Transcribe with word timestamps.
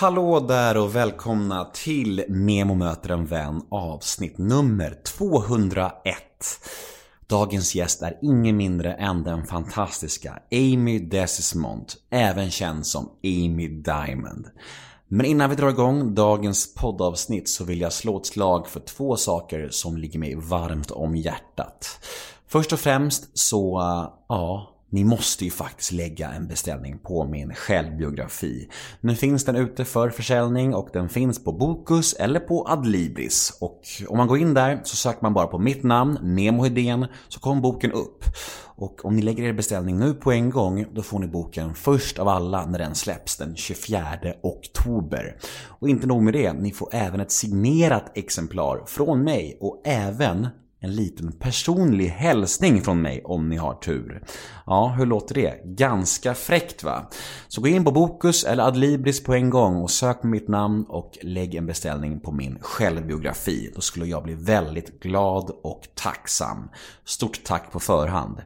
Hallå 0.00 0.40
där 0.40 0.76
och 0.76 0.96
välkomna 0.96 1.64
till 1.64 2.24
Nemo 2.28 2.74
möter 2.74 3.10
en 3.10 3.26
vän 3.26 3.62
avsnitt 3.70 4.38
nummer 4.38 4.94
201. 5.04 6.14
Dagens 7.26 7.74
gäst 7.74 8.02
är 8.02 8.18
ingen 8.22 8.56
mindre 8.56 8.94
än 8.94 9.22
den 9.22 9.46
fantastiska 9.46 10.38
Amy 10.52 10.98
Desismont, 10.98 11.96
även 12.10 12.50
känd 12.50 12.86
som 12.86 13.10
Amy 13.24 13.68
Diamond. 13.68 14.46
Men 15.08 15.26
innan 15.26 15.50
vi 15.50 15.56
drar 15.56 15.68
igång 15.68 16.14
dagens 16.14 16.74
poddavsnitt 16.74 17.48
så 17.48 17.64
vill 17.64 17.80
jag 17.80 17.92
slå 17.92 18.18
ett 18.18 18.26
slag 18.26 18.68
för 18.68 18.80
två 18.80 19.16
saker 19.16 19.68
som 19.70 19.96
ligger 19.96 20.18
mig 20.18 20.34
varmt 20.34 20.90
om 20.90 21.16
hjärtat. 21.16 22.06
Först 22.48 22.72
och 22.72 22.80
främst 22.80 23.38
så, 23.38 23.80
ja, 24.28 24.77
ni 24.90 25.04
måste 25.04 25.44
ju 25.44 25.50
faktiskt 25.50 25.92
lägga 25.92 26.30
en 26.30 26.46
beställning 26.46 26.98
på 26.98 27.24
min 27.24 27.54
självbiografi. 27.54 28.68
Nu 29.00 29.14
finns 29.14 29.44
den 29.44 29.56
ute 29.56 29.84
för 29.84 30.10
försäljning 30.10 30.74
och 30.74 30.88
den 30.92 31.08
finns 31.08 31.44
på 31.44 31.52
Bokus 31.52 32.12
eller 32.12 32.40
på 32.40 32.66
Adlibris. 32.68 33.58
Och 33.60 33.80
om 34.08 34.16
man 34.16 34.26
går 34.26 34.38
in 34.38 34.54
där 34.54 34.80
så 34.84 34.96
söker 34.96 35.22
man 35.22 35.34
bara 35.34 35.46
på 35.46 35.58
mitt 35.58 35.82
namn, 35.82 36.18
Nemo 36.22 36.64
Hedén, 36.64 37.06
så 37.28 37.40
kommer 37.40 37.62
boken 37.62 37.92
upp. 37.92 38.24
Och 38.80 39.04
om 39.04 39.16
ni 39.16 39.22
lägger 39.22 39.42
er 39.42 39.52
beställning 39.52 39.98
nu 39.98 40.14
på 40.14 40.32
en 40.32 40.50
gång, 40.50 40.86
då 40.94 41.02
får 41.02 41.18
ni 41.18 41.26
boken 41.26 41.74
först 41.74 42.18
av 42.18 42.28
alla 42.28 42.66
när 42.66 42.78
den 42.78 42.94
släpps 42.94 43.36
den 43.36 43.56
24 43.56 44.04
oktober. 44.42 45.36
Och 45.66 45.88
inte 45.88 46.06
nog 46.06 46.22
med 46.22 46.32
det, 46.32 46.52
ni 46.52 46.72
får 46.72 46.88
även 46.92 47.20
ett 47.20 47.30
signerat 47.30 48.12
exemplar 48.14 48.82
från 48.86 49.24
mig 49.24 49.58
och 49.60 49.82
även 49.84 50.48
en 50.80 50.94
liten 50.94 51.32
personlig 51.32 52.08
hälsning 52.08 52.82
från 52.82 53.02
mig 53.02 53.22
om 53.24 53.48
ni 53.48 53.56
har 53.56 53.74
tur. 53.74 54.22
Ja, 54.66 54.94
hur 54.98 55.06
låter 55.06 55.34
det? 55.34 55.60
Ganska 55.64 56.34
fräckt 56.34 56.82
va? 56.82 57.10
Så 57.48 57.60
gå 57.60 57.68
in 57.68 57.84
på 57.84 57.90
Bokus 57.90 58.44
eller 58.44 58.64
Adlibris 58.64 59.22
på 59.22 59.34
en 59.34 59.50
gång 59.50 59.76
och 59.76 59.90
sök 59.90 60.20
på 60.20 60.26
mitt 60.26 60.48
namn 60.48 60.84
och 60.88 61.18
lägg 61.22 61.54
en 61.54 61.66
beställning 61.66 62.20
på 62.20 62.32
min 62.32 62.58
självbiografi. 62.60 63.72
Då 63.74 63.80
skulle 63.80 64.06
jag 64.06 64.22
bli 64.22 64.34
väldigt 64.34 65.00
glad 65.00 65.50
och 65.62 65.88
tacksam. 65.94 66.68
Stort 67.04 67.44
tack 67.44 67.72
på 67.72 67.80
förhand. 67.80 68.36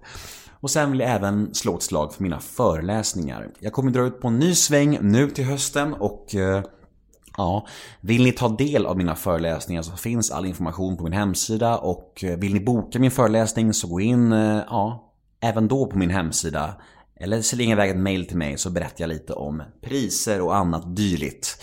Och 0.61 0.71
sen 0.71 0.91
vill 0.91 1.01
jag 1.01 1.11
även 1.11 1.55
slå 1.55 1.77
ett 1.77 1.83
slag 1.83 2.15
för 2.15 2.23
mina 2.23 2.41
föreläsningar. 2.41 3.51
Jag 3.59 3.73
kommer 3.73 3.91
dra 3.91 4.07
ut 4.07 4.21
på 4.21 4.29
en 4.29 4.39
ny 4.39 4.55
sväng 4.55 4.99
nu 5.01 5.31
till 5.31 5.45
hösten 5.45 5.95
och 5.95 6.35
eh, 6.35 6.63
Ja, 7.37 7.67
vill 8.01 8.25
ni 8.25 8.33
ta 8.33 8.49
del 8.49 8.87
av 8.87 8.97
mina 8.97 9.15
föreläsningar 9.15 9.83
så 9.83 9.97
finns 9.97 10.31
all 10.31 10.47
information 10.47 10.97
på 10.97 11.05
min 11.05 11.13
hemsida 11.13 11.79
och 11.79 12.25
eh, 12.25 12.39
vill 12.39 12.55
ni 12.55 12.61
boka 12.61 12.99
min 12.99 13.11
föreläsning 13.11 13.75
så 13.75 13.87
gå 13.87 14.01
in, 14.01 14.33
eh, 14.33 14.61
ja, 14.69 15.13
även 15.41 15.69
då 15.69 15.87
på 15.87 15.99
min 15.99 16.11
hemsida. 16.11 16.75
Eller 17.21 17.43
släng 17.43 17.71
iväg 17.71 17.91
ett 17.91 17.97
mail 17.97 18.27
till 18.27 18.37
mig 18.37 18.59
så 18.59 18.71
berättar 18.71 18.97
jag 19.03 19.09
lite 19.09 19.33
om 19.33 19.63
priser 19.83 20.41
och 20.41 20.57
annat 20.57 20.97
dylikt. 20.97 21.63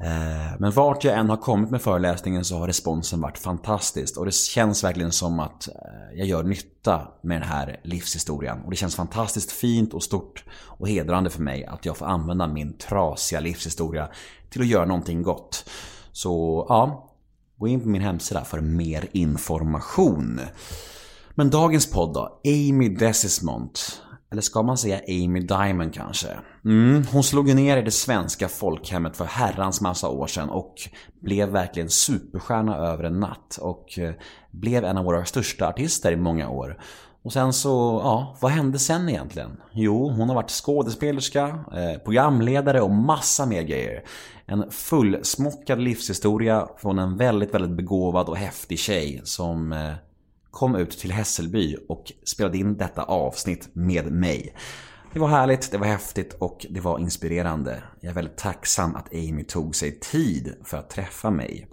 Eh, 0.00 0.58
men 0.58 0.70
vart 0.70 1.04
jag 1.04 1.18
än 1.18 1.30
har 1.30 1.36
kommit 1.36 1.70
med 1.70 1.82
föreläsningen 1.82 2.44
så 2.44 2.58
har 2.58 2.66
responsen 2.66 3.20
varit 3.20 3.38
fantastisk 3.38 4.18
och 4.18 4.24
det 4.24 4.34
känns 4.34 4.84
verkligen 4.84 5.12
som 5.12 5.40
att 5.40 5.68
jag 6.14 6.26
gör 6.26 6.42
nytta 6.42 7.08
med 7.22 7.40
den 7.40 7.48
här 7.48 7.80
livshistorien. 7.82 8.60
Och 8.64 8.70
det 8.70 8.76
känns 8.76 8.96
fantastiskt 8.96 9.52
fint 9.52 9.94
och 9.94 10.02
stort 10.02 10.44
och 10.50 10.88
hedrande 10.88 11.30
för 11.30 11.42
mig 11.42 11.64
att 11.64 11.84
jag 11.84 11.96
får 11.96 12.06
använda 12.06 12.46
min 12.46 12.78
trasiga 12.78 13.40
livshistoria 13.40 14.08
till 14.50 14.60
att 14.60 14.66
göra 14.66 14.84
någonting 14.84 15.22
gott. 15.22 15.70
Så 16.12 16.66
ja, 16.68 17.10
gå 17.56 17.68
in 17.68 17.80
på 17.80 17.88
min 17.88 18.02
hemsida 18.02 18.44
för 18.44 18.60
mer 18.60 19.08
information. 19.12 20.40
Men 21.34 21.50
dagens 21.50 21.90
podd 21.90 22.14
då? 22.14 22.40
Amy 22.46 22.88
Desismont. 22.88 24.02
Eller 24.30 24.42
ska 24.42 24.62
man 24.62 24.78
säga 24.78 25.00
Amy 25.08 25.40
Diamond 25.40 25.94
kanske? 25.94 26.28
Mm, 26.64 27.04
hon 27.12 27.22
slog 27.22 27.54
ner 27.54 27.76
i 27.76 27.82
det 27.82 27.90
svenska 27.90 28.48
folkhemmet 28.48 29.16
för 29.16 29.24
herrans 29.24 29.80
massa 29.80 30.08
år 30.08 30.26
sedan 30.26 30.48
och 30.48 30.74
blev 31.20 31.48
verkligen 31.48 31.90
superstjärna 31.90 32.76
över 32.76 33.04
en 33.04 33.20
natt 33.20 33.58
och 33.60 33.98
eh, 33.98 34.14
blev 34.50 34.84
en 34.84 34.98
av 34.98 35.04
våra 35.04 35.24
största 35.24 35.68
artister 35.68 36.12
i 36.12 36.16
många 36.16 36.50
år. 36.50 36.80
Och 37.22 37.32
sen 37.32 37.52
så, 37.52 38.00
ja, 38.04 38.36
vad 38.40 38.50
hände 38.50 38.78
sen 38.78 39.08
egentligen? 39.08 39.50
Jo, 39.72 40.10
hon 40.10 40.28
har 40.28 40.36
varit 40.36 40.50
skådespelerska, 40.50 41.46
eh, 41.48 42.02
programledare 42.04 42.80
och 42.80 42.90
massa 42.90 43.46
mer 43.46 43.62
grejer. 43.62 44.04
En 44.50 44.70
fullsmockad 44.70 45.80
livshistoria 45.80 46.68
från 46.76 46.98
en 46.98 47.16
väldigt, 47.16 47.54
väldigt 47.54 47.76
begåvad 47.76 48.28
och 48.28 48.36
häftig 48.36 48.78
tjej 48.78 49.20
som 49.24 49.72
eh, 49.72 49.92
kom 50.50 50.76
ut 50.76 50.90
till 50.90 51.12
Hässelby 51.12 51.76
och 51.88 52.12
spelade 52.24 52.58
in 52.58 52.76
detta 52.76 53.02
avsnitt 53.02 53.68
med 53.72 54.12
mig. 54.12 54.54
Det 55.12 55.18
var 55.18 55.28
härligt, 55.28 55.72
det 55.72 55.78
var 55.78 55.86
häftigt 55.86 56.34
och 56.34 56.66
det 56.70 56.80
var 56.80 56.98
inspirerande. 56.98 57.82
Jag 58.00 58.10
är 58.10 58.14
väldigt 58.14 58.36
tacksam 58.36 58.96
att 58.96 59.14
Amy 59.14 59.44
tog 59.44 59.76
sig 59.76 60.00
tid 60.00 60.54
för 60.64 60.76
att 60.76 60.90
träffa 60.90 61.30
mig. 61.30 61.68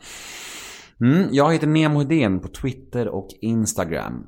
Mm, 1.01 1.27
jag 1.31 1.53
heter 1.53 1.67
Nemo 1.67 1.99
Hedén 1.99 2.39
på 2.39 2.47
Twitter 2.47 3.07
och 3.07 3.27
Instagram. 3.41 4.27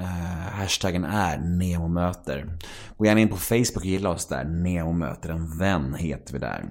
Uh, 0.00 0.06
hashtaggen 0.52 1.04
är 1.04 1.38
NEMOMÖTER. 1.38 2.58
Gå 2.96 3.06
gärna 3.06 3.20
in 3.20 3.28
på 3.28 3.36
Facebook 3.36 3.76
och 3.76 3.84
gilla 3.84 4.10
oss 4.10 4.26
där. 4.26 4.44
NEMOMÖTER 4.44 5.30
en 5.30 5.58
vän 5.58 5.94
heter 5.94 6.32
vi 6.32 6.38
där. 6.38 6.64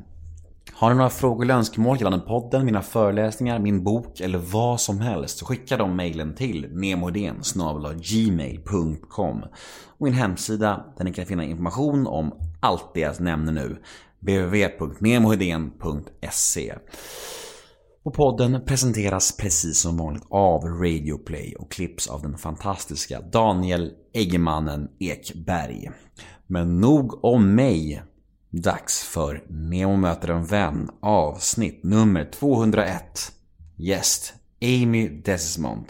Har 0.80 0.90
ni 0.90 0.96
några 0.96 1.10
frågor 1.10 1.44
eller 1.44 1.56
önskemål 1.56 1.98
gällande 1.98 2.26
podden, 2.26 2.66
mina 2.66 2.82
föreläsningar, 2.82 3.60
min 3.60 3.84
bok 3.84 4.20
eller 4.20 4.38
vad 4.38 4.82
som 4.82 5.02
helst 5.02 5.38
så 5.38 5.46
skicka 5.46 5.78
de 5.78 5.96
mejlen 5.96 6.36
till 6.36 6.68
nemodén 6.72 7.36
gmail.com 8.02 9.44
och 9.98 10.06
min 10.06 10.14
hemsida 10.14 10.86
där 10.98 11.06
ni 11.06 11.14
kan 11.14 11.26
finna 11.26 11.44
information 11.44 12.08
om 12.08 12.34
allt 12.60 12.94
det 12.94 13.00
jag 13.00 13.22
nämner 13.22 13.52
nu 13.52 13.78
www.nemohedén.se 14.20 16.76
och 18.04 18.14
podden 18.14 18.62
presenteras 18.66 19.38
precis 19.38 19.80
som 19.80 19.98
vanligt 19.98 20.28
av 20.30 20.64
Radioplay 20.64 21.56
och 21.60 21.72
klipps 21.72 22.08
av 22.08 22.22
den 22.22 22.38
fantastiska 22.38 23.22
Daniel 23.22 23.92
Eggemannen 24.14 24.88
Ekberg. 25.00 25.92
Men 26.48 26.82
nog 26.82 27.26
om 27.26 27.56
mig. 27.56 28.04
Dags 28.52 29.04
för 29.04 29.44
Nemo 29.48 29.96
möter 29.96 30.28
en 30.28 30.46
vän 30.46 30.90
avsnitt 31.02 31.84
nummer 31.84 32.30
201. 32.32 33.32
Gäst 33.76 34.34
Amy 34.62 35.10
Desmond. 35.10 35.86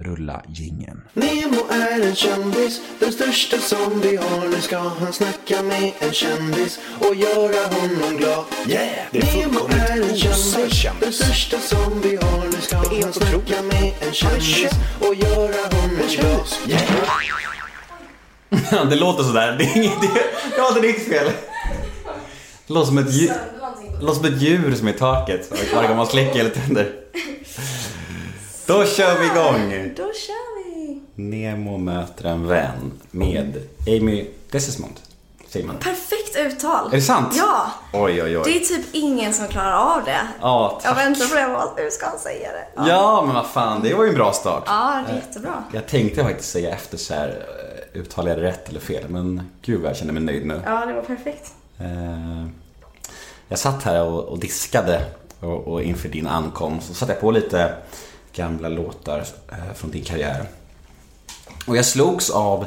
Rulla 0.00 0.42
gingen. 0.48 1.02
Nemo 1.12 1.68
är 1.70 2.00
en 2.08 2.14
kändis, 2.14 2.80
den 3.00 3.12
största 3.12 3.58
som 3.58 4.00
vi 4.00 4.16
har. 4.16 4.48
Nu 4.48 4.60
ska 4.60 4.78
han 4.78 5.12
snacka 5.12 5.62
med 5.62 5.92
en 5.98 6.12
kändis 6.12 6.78
och 7.00 7.14
göra 7.14 7.66
honom 7.66 8.16
glad. 8.16 8.44
Yeah! 8.68 9.06
Det 9.12 9.18
är 9.18 9.36
Nemo 9.36 9.60
är 9.68 10.10
en 10.10 10.16
kändis, 10.16 10.86
den 11.00 11.12
största 11.12 11.58
som 11.58 12.00
vi 12.00 12.16
har. 12.16 12.44
Nu 12.44 12.60
ska 12.60 12.76
han 12.76 13.12
snacka 13.12 13.62
med 13.62 13.92
en 14.00 14.12
kändis 14.12 14.72
och 15.00 15.14
göra 15.14 15.76
honom 15.76 16.00
glad. 16.08 16.48
Yeah! 16.68 17.57
Ja, 18.72 18.84
det 18.90 18.96
låter 18.96 19.22
sådär. 19.22 19.56
Det 19.58 19.64
är 19.64 19.76
inget... 19.76 20.00
Det, 20.00 20.08
ja, 20.56 20.70
det 20.74 20.78
är 20.78 20.82
ditt 20.82 21.08
fel. 21.08 21.30
Det 22.66 22.74
låter 22.74 22.86
som 22.86 22.98
ett, 22.98 23.12
djur, 23.12 23.32
det 23.98 24.04
låter 24.06 24.14
som 24.20 24.34
ett 24.34 24.42
djur 24.42 24.74
som 24.74 24.88
är 24.88 24.92
i 24.92 24.98
taket 24.98 25.52
varje 25.74 25.88
gång 25.88 25.96
man 25.96 26.06
släcker 26.06 26.40
eller 26.40 26.50
tänder. 26.50 26.92
Då 28.66 28.84
kör 28.84 29.18
vi 29.18 29.26
igång! 29.26 29.92
Då 29.96 30.02
kör 30.02 30.64
vi! 30.64 31.00
Nemo 31.14 31.76
möter 31.78 32.24
en 32.24 32.46
vän 32.46 32.92
med 33.10 33.62
Amy 33.86 34.26
Desismond. 34.50 34.92
Säger 35.48 35.66
man. 35.66 35.76
Perfekt 35.76 36.36
uttal. 36.36 36.86
Är 36.86 36.96
det 36.96 37.02
sant? 37.02 37.34
Ja. 37.36 37.66
Oj, 37.92 38.22
oj, 38.22 38.30
Det 38.32 38.38
oj. 38.38 38.56
är 38.56 38.60
typ 38.60 38.86
ingen 38.92 39.32
som 39.34 39.48
klarar 39.48 39.72
av 39.96 40.04
det. 40.04 40.20
Ja, 40.40 40.80
Jag 40.84 40.94
tack. 40.96 41.04
väntar 41.06 41.26
på 41.26 41.34
det. 41.76 41.82
Hur 41.82 41.90
ska 41.90 42.06
han 42.06 42.18
säga 42.18 42.48
det? 42.52 42.66
Ja, 42.76 42.88
Ja, 42.88 43.22
men 43.26 43.34
vad 43.34 43.46
fan, 43.46 43.80
det 43.82 43.94
var 43.94 44.04
ju 44.04 44.08
en 44.10 44.14
bra 44.16 44.32
start. 44.32 44.62
ja 44.66 45.02
det 45.06 45.12
är 45.12 45.16
jättebra. 45.16 45.64
Jag 45.72 45.88
tänkte 45.88 46.24
faktiskt 46.24 46.50
säga 46.50 46.70
efter 46.74 46.96
så 46.98 47.14
här, 47.14 47.28
eh, 47.28 47.77
uttalar 47.94 48.28
jag 48.30 48.38
det 48.38 48.44
rätt 48.44 48.68
eller 48.68 48.80
fel? 48.80 49.04
Men 49.08 49.42
gud 49.62 49.80
vad 49.80 49.90
jag 49.90 49.96
känner 49.96 50.12
mig 50.12 50.22
nöjd 50.22 50.46
nu. 50.46 50.62
Ja, 50.64 50.86
det 50.86 50.92
var 50.92 51.02
perfekt. 51.02 51.52
Eh, 51.78 52.46
Jag 53.48 53.58
satt 53.58 53.82
här 53.82 54.02
och, 54.04 54.24
och 54.24 54.38
diskade 54.38 55.04
och, 55.40 55.68
och 55.68 55.82
inför 55.82 56.08
din 56.08 56.26
ankomst 56.26 56.86
så 56.88 56.94
satte 56.94 57.12
jag 57.12 57.20
på 57.20 57.30
lite 57.30 57.74
gamla 58.32 58.68
låtar 58.68 59.24
eh, 59.52 59.74
från 59.74 59.90
din 59.90 60.04
karriär. 60.04 60.44
Och 61.66 61.76
jag 61.76 61.84
slogs 61.84 62.30
av 62.30 62.66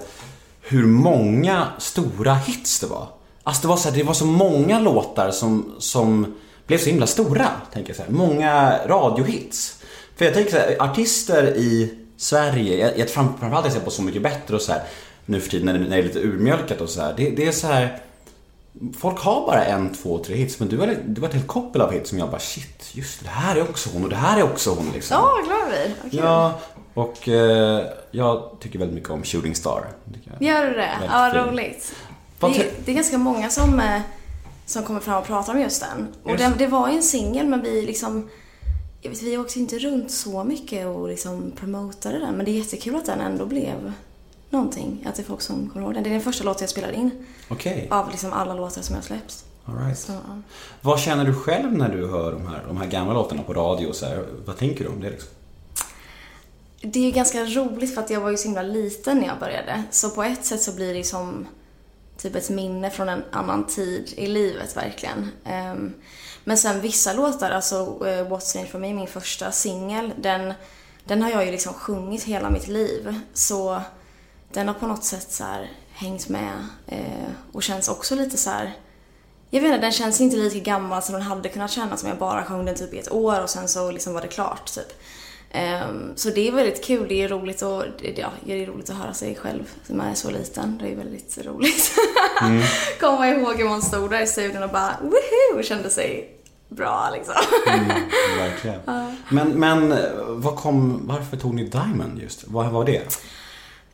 hur 0.62 0.86
många 0.86 1.68
stora 1.78 2.34
hits 2.36 2.80
det 2.80 2.88
var. 2.88 3.08
Alltså 3.44 3.62
det 3.62 3.68
var 3.68 3.78
så, 3.78 3.90
här, 3.90 3.98
det 3.98 4.04
var 4.04 4.14
så 4.14 4.26
många 4.26 4.80
låtar 4.80 5.32
som, 5.32 5.76
som 5.80 6.36
blev 6.68 6.78
så 6.78 6.86
himla 6.90 7.08
stora. 7.08 7.48
Tänker 7.74 7.90
jag 7.90 7.98
så 7.98 8.04
här. 8.04 8.10
Många 8.10 8.80
radiohits. 8.88 9.78
För 10.16 10.26
jag 10.26 10.34
tänker 10.34 10.52
så 10.52 10.58
här, 10.58 10.76
artister 10.80 11.44
i 11.58 11.98
Sverige, 12.18 12.78
jag, 12.78 13.00
jag 13.00 13.10
fram- 13.10 13.38
framförallt 13.40 13.66
jag 13.66 13.74
ser 13.74 13.80
på 13.82 13.92
Så 13.92 14.02
Mycket 14.02 14.22
Bättre 14.22 14.56
och 14.56 14.62
så 14.62 14.72
här, 14.72 14.82
nu 15.32 15.42
för 15.42 15.50
tiden 15.50 15.66
när 15.66 15.74
det, 15.74 15.80
när 15.80 15.90
det 15.90 15.98
är 15.98 16.04
lite 16.04 16.20
urmjölkat 16.20 16.82
och 16.82 16.90
så 16.90 17.02
här. 17.02 17.14
Det, 17.18 17.30
det 17.30 17.48
är 17.48 17.52
så 17.52 17.68
här 17.68 18.00
Folk 18.98 19.20
har 19.20 19.46
bara 19.46 19.66
en, 19.66 19.94
två, 19.94 20.18
tre 20.18 20.36
hits 20.36 20.60
men 20.60 20.70
du 20.70 20.78
har, 20.78 20.98
du 21.06 21.22
har 21.22 21.28
ett 21.28 21.34
helt 21.34 21.48
koppel 21.48 21.82
av 21.82 21.92
hits 21.92 22.10
som 22.10 22.20
jag 22.20 22.30
bara 22.30 22.40
shit, 22.40 22.96
just 22.96 23.20
det, 23.20 23.26
det 23.26 23.30
här 23.30 23.56
är 23.56 23.62
också 23.62 23.90
hon 23.94 24.04
och 24.04 24.10
det 24.10 24.16
här 24.16 24.40
är 24.40 24.44
också 24.44 24.70
hon 24.70 24.92
liksom. 24.94 25.18
Ja, 25.18 25.32
vad 25.36 25.46
glad. 25.46 25.92
Vad 26.02 26.12
kul. 26.12 26.20
Ja, 26.24 26.60
och 26.94 27.28
eh, 27.28 27.86
jag 28.12 28.52
tycker 28.60 28.80
väldigt 28.80 28.96
mycket 28.96 29.10
om 29.10 29.24
Shooting 29.24 29.56
Star. 29.56 29.88
Gör 30.40 30.66
du 30.66 30.74
det? 30.74 30.92
Ja, 31.08 31.32
fin. 31.34 31.44
roligt. 31.44 31.96
Det, 32.40 32.86
det 32.86 32.92
är 32.92 32.96
ganska 32.96 33.18
många 33.18 33.50
som, 33.50 33.80
eh, 33.80 34.02
som 34.66 34.84
kommer 34.84 35.00
fram 35.00 35.18
och 35.18 35.28
pratar 35.28 35.54
om 35.54 35.62
just 35.62 35.82
den. 35.82 36.08
Och 36.24 36.38
det, 36.38 36.54
det 36.58 36.68
var 36.68 36.90
ju 36.90 36.96
en 36.96 37.04
singel 37.04 37.48
men 37.48 37.62
vi 37.62 37.82
liksom 37.82 38.30
jag 39.02 39.10
vet, 39.10 39.22
vi 39.22 39.38
åkte 39.38 39.60
inte 39.60 39.80
runt 39.80 40.12
så 40.12 40.44
mycket 40.44 40.88
och 40.88 41.08
liksom 41.08 41.52
promotade 41.56 42.20
den 42.20 42.36
men 42.36 42.46
det 42.46 42.52
är 42.52 42.54
jättekul 42.54 42.96
att 42.96 43.06
den 43.06 43.20
ändå 43.20 43.46
blev 43.46 43.94
någonting. 44.52 45.06
Att 45.10 45.16
det 45.16 45.22
är 45.22 45.26
folk 45.26 45.42
som 45.42 45.70
kommer 45.70 45.86
ihåg 45.86 45.94
den. 45.94 46.04
Det 46.04 46.10
är 46.10 46.12
den 46.12 46.22
första 46.22 46.44
låten 46.44 46.62
jag 46.64 46.70
spelade 46.70 46.94
in 46.94 47.12
Okej, 47.48 47.88
av 47.92 48.12
liksom 48.12 48.34
alla 48.34 48.54
låtar 48.54 48.82
som 48.82 48.96
jag 48.96 49.02
har 49.02 49.08
släppt. 49.08 49.46
all 49.66 49.78
right. 49.78 50.00
Så, 50.00 50.12
ja. 50.12 50.42
Vad 50.82 51.00
känner 51.00 51.26
du 51.26 51.34
själv 51.34 51.74
när 51.74 51.90
du 51.90 52.08
hör 52.08 52.32
de 52.32 52.48
här, 52.48 52.64
de 52.68 52.78
här 52.78 52.88
gamla 52.88 53.14
låtarna 53.14 53.44
på 53.44 53.54
radio? 53.54 53.94
Så 53.94 54.06
här? 54.06 54.26
Vad 54.46 54.58
tänker 54.58 54.84
du 54.84 54.90
om 54.90 55.02
det 55.02 55.10
liksom? 55.10 55.30
Det 56.82 57.00
är 57.00 57.04
ju 57.04 57.12
ganska 57.12 57.44
roligt 57.46 57.94
för 57.96 58.02
att 58.02 58.10
jag 58.10 58.22
var 58.22 58.30
ju 58.30 58.38
så 58.38 58.44
himla 58.48 58.62
liten 58.62 59.18
när 59.18 59.28
jag 59.28 59.40
började. 59.40 59.84
Så 59.92 60.10
på 60.10 60.24
ett 60.24 60.46
sätt 60.46 60.62
så 60.62 60.72
blir 60.76 60.94
det 60.94 61.04
som 61.04 61.48
typ 62.18 62.36
ett 62.36 62.50
minne 62.50 62.90
från 62.90 63.10
en 63.10 63.24
annan 63.32 63.68
tid 63.68 64.14
i 64.18 64.28
livet 64.28 64.78
verkligen. 64.78 65.32
Ehm, 65.46 65.94
men 66.44 66.58
sen 66.58 66.82
vissa 66.82 67.14
låtar, 67.14 67.52
alltså 67.52 67.76
eh, 67.76 68.28
What's 68.30 68.58
in 68.58 68.66
it 68.66 68.72
for 68.72 68.80
me, 68.80 68.94
min 68.94 69.08
första 69.08 69.52
singel, 69.52 70.14
den, 70.18 70.54
den 71.06 71.22
har 71.22 71.30
jag 71.30 71.46
ju 71.46 71.52
liksom 71.52 71.74
sjungit 71.74 72.24
hela 72.24 72.50
mitt 72.50 72.68
liv. 72.68 73.20
Så 73.34 73.82
den 74.54 74.68
har 74.68 74.76
på 74.76 74.88
något 74.88 75.04
sätt 75.04 75.32
så 75.32 75.44
här 75.44 75.72
hängt 75.94 76.30
med 76.30 76.68
eh, 76.88 77.32
och 77.52 77.64
känns 77.64 77.88
också 77.88 78.16
lite 78.16 78.38
så 78.38 78.50
här 78.50 78.74
jag 79.54 79.62
vet 79.62 79.68
inte, 79.68 79.82
den 79.82 79.92
känns 79.92 80.22
inte 80.22 80.38
lika 80.38 80.60
gammal 80.60 81.02
som 81.02 81.14
den 81.14 81.22
hade 81.22 81.50
kunnat 81.50 81.72
kännas 81.72 82.04
om 82.04 82.10
jag 82.10 82.18
bara 82.18 82.44
sjöng 82.44 82.66
den 82.66 82.76
typ 82.76 82.94
i 82.94 83.00
ett 83.00 83.12
år 83.12 83.44
och 83.44 83.50
sen 83.50 83.68
så 83.68 83.92
liksom 83.92 84.14
var 84.14 84.22
det 84.22 84.28
klart 84.28 84.74
typ. 84.74 85.02
Ehm, 85.52 86.14
så 86.16 86.30
det 86.30 86.48
är 86.48 86.52
väldigt 86.52 86.86
kul, 86.86 87.08
det 87.08 87.22
är 87.22 87.30
roligt 87.30 87.62
och 87.62 87.84
ja, 88.16 88.32
det 88.46 88.64
är 88.64 88.66
roligt 88.66 88.90
att 88.90 88.96
höra 88.96 89.14
sig 89.14 89.36
själv 89.36 89.64
när 89.88 89.98
man 89.98 90.08
är 90.08 90.14
så 90.14 90.32
liten. 90.32 90.78
Det 90.82 90.92
är 90.92 90.96
väldigt 90.96 91.38
roligt. 91.46 91.92
Komma 93.00 93.28
ihåg 93.28 93.58
hur 93.58 93.70
man 93.70 93.82
stod 93.82 94.10
där 94.10 94.22
i 94.22 94.28
studion 94.28 94.64
och 94.64 94.70
bara 94.70 94.96
woho 95.02 95.64
kände 95.64 95.90
sig 95.90 96.38
bra 96.70 97.10
liksom. 97.14 97.36
Verkligen. 98.38 98.80
Men, 99.30 99.50
men 99.50 99.96
vad 100.28 100.56
kom, 100.56 101.08
varför 101.08 101.38
tog 101.38 101.54
ni 101.54 101.64
Diamond 101.64 102.20
just? 102.22 102.44
Vad 102.48 102.72
var 102.72 102.86
det? 102.86 103.18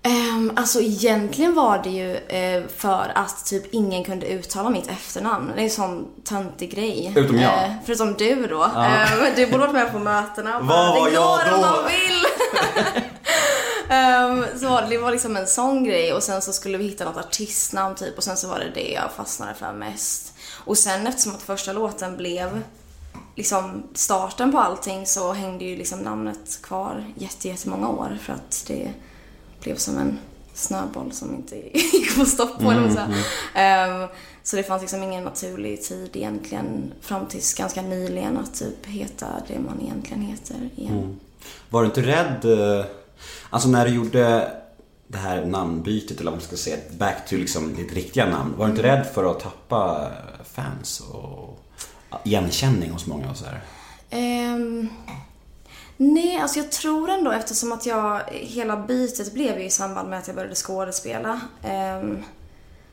Um, 0.07 0.51
alltså 0.55 0.81
egentligen 0.81 1.55
var 1.55 1.83
det 1.83 1.89
ju 1.89 2.15
eh, 2.15 2.63
för 2.77 3.11
att 3.15 3.45
typ 3.45 3.73
ingen 3.73 4.03
kunde 4.03 4.27
uttala 4.27 4.69
mitt 4.69 4.87
efternamn. 4.87 5.51
Det 5.55 5.61
är 5.61 5.63
en 5.63 5.69
sån 5.69 6.07
töntig 6.23 6.71
grej. 6.71 7.13
Utom 7.15 7.39
jag. 7.39 7.63
Eh, 7.63 7.71
förutom 7.85 8.13
du 8.13 8.47
då. 8.47 8.63
Eh, 8.63 9.35
du 9.35 9.45
borde 9.45 9.57
varit 9.57 9.73
med 9.73 9.91
på 9.91 9.99
mötena. 9.99 10.59
Vad 10.59 10.99
var 10.99 11.09
"Det 11.09 11.13
jag 11.13 11.23
går 11.23 11.53
om 11.53 11.61
då?" 11.61 11.67
man 11.67 11.85
vill. 11.85 12.23
Ehm, 13.89 14.45
så 14.59 14.81
det, 14.89 14.97
var 14.97 15.11
liksom 15.11 15.37
en 15.37 15.47
sån 15.47 15.83
grej 15.83 16.13
och 16.13 16.23
sen 16.23 16.41
så 16.41 16.53
skulle 16.53 16.77
vi 16.77 16.83
hitta 16.83 17.05
något 17.05 17.17
artistnamn 17.17 17.95
typ 17.95 18.17
och 18.17 18.23
sen 18.23 18.37
så 18.37 18.47
var 18.47 18.59
det 18.59 18.71
det 18.73 18.91
jag 18.91 19.11
fastnade 19.11 19.53
för 19.53 19.73
mest. 19.73 20.33
Och 20.65 20.77
sen 20.77 21.07
eftersom 21.07 21.35
att 21.35 21.41
första 21.41 21.73
låten 21.73 22.17
blev 22.17 22.61
liksom 23.35 23.83
starten 23.93 24.51
på 24.51 24.59
allting 24.59 25.05
så 25.05 25.33
hängde 25.33 25.65
ju 25.65 25.77
liksom 25.77 25.99
namnet 25.99 26.61
kvar 26.63 27.05
jätte, 27.15 27.47
jättemånga 27.47 27.89
år 27.89 28.17
för 28.21 28.33
att 28.33 28.63
det 28.67 28.91
blev 29.67 29.75
som 29.75 29.97
en 29.97 30.19
snöboll 30.53 31.11
som 31.11 31.35
inte 31.35 31.55
gick 31.77 32.07
att 32.09 32.13
få 32.13 32.25
stopp 32.25 32.57
på. 32.57 32.63
man 32.63 32.91
ska 32.91 33.05
säga. 33.05 33.17
Ehm, 33.53 34.07
så 34.43 34.55
det 34.55 34.63
fanns 34.63 34.81
liksom 34.81 35.03
ingen 35.03 35.23
naturlig 35.23 35.81
tid 35.81 36.09
egentligen 36.13 36.93
fram 37.01 37.25
tills 37.25 37.53
ganska 37.53 37.81
nyligen 37.81 38.37
att 38.37 38.55
typ 38.55 38.85
heta 38.85 39.27
det 39.47 39.59
man 39.59 39.81
egentligen 39.81 40.21
heter 40.21 40.69
igen. 40.75 41.19
Var 41.69 41.81
du 41.81 41.85
inte 41.85 42.01
rädd, 42.01 42.45
eh, 42.45 42.85
alltså 43.49 43.69
när 43.69 43.85
du 43.85 43.95
gjorde 43.95 44.51
det 45.07 45.17
här 45.17 45.45
namnbytet 45.45 46.19
eller 46.19 46.31
vad 46.31 46.39
man 46.39 46.47
ska 46.47 46.57
säga, 46.57 46.77
back 46.97 47.29
to 47.29 47.35
liksom 47.35 47.75
ditt 47.75 47.93
riktiga 47.93 48.25
namn. 48.25 48.53
Var 48.57 48.65
du 48.65 48.71
inte 48.71 48.83
rädd 48.83 49.05
för 49.13 49.31
att 49.31 49.39
tappa 49.39 50.11
fans 50.53 50.99
och 50.99 51.59
igenkänning 52.23 52.91
hos 52.91 53.05
många 53.05 53.29
och 53.29 53.37
så 53.37 53.45
här? 53.45 53.61
Ehm, 54.09 54.89
nej, 55.97 56.37
alltså 56.37 56.59
jag 56.59 56.71
tror 56.71 57.09
ändå 57.09 57.31
eftersom 57.31 57.71
att 57.71 57.85
jag, 57.85 58.21
hela 58.31 58.77
bytet 58.77 59.33
blev 59.33 59.59
ju 59.59 59.65
i 59.65 59.69
samband 59.69 60.09
med 60.09 60.19
att 60.19 60.27
jag 60.27 60.35
började 60.35 60.55
skådespela. 60.55 61.41
ehm, 61.63 62.23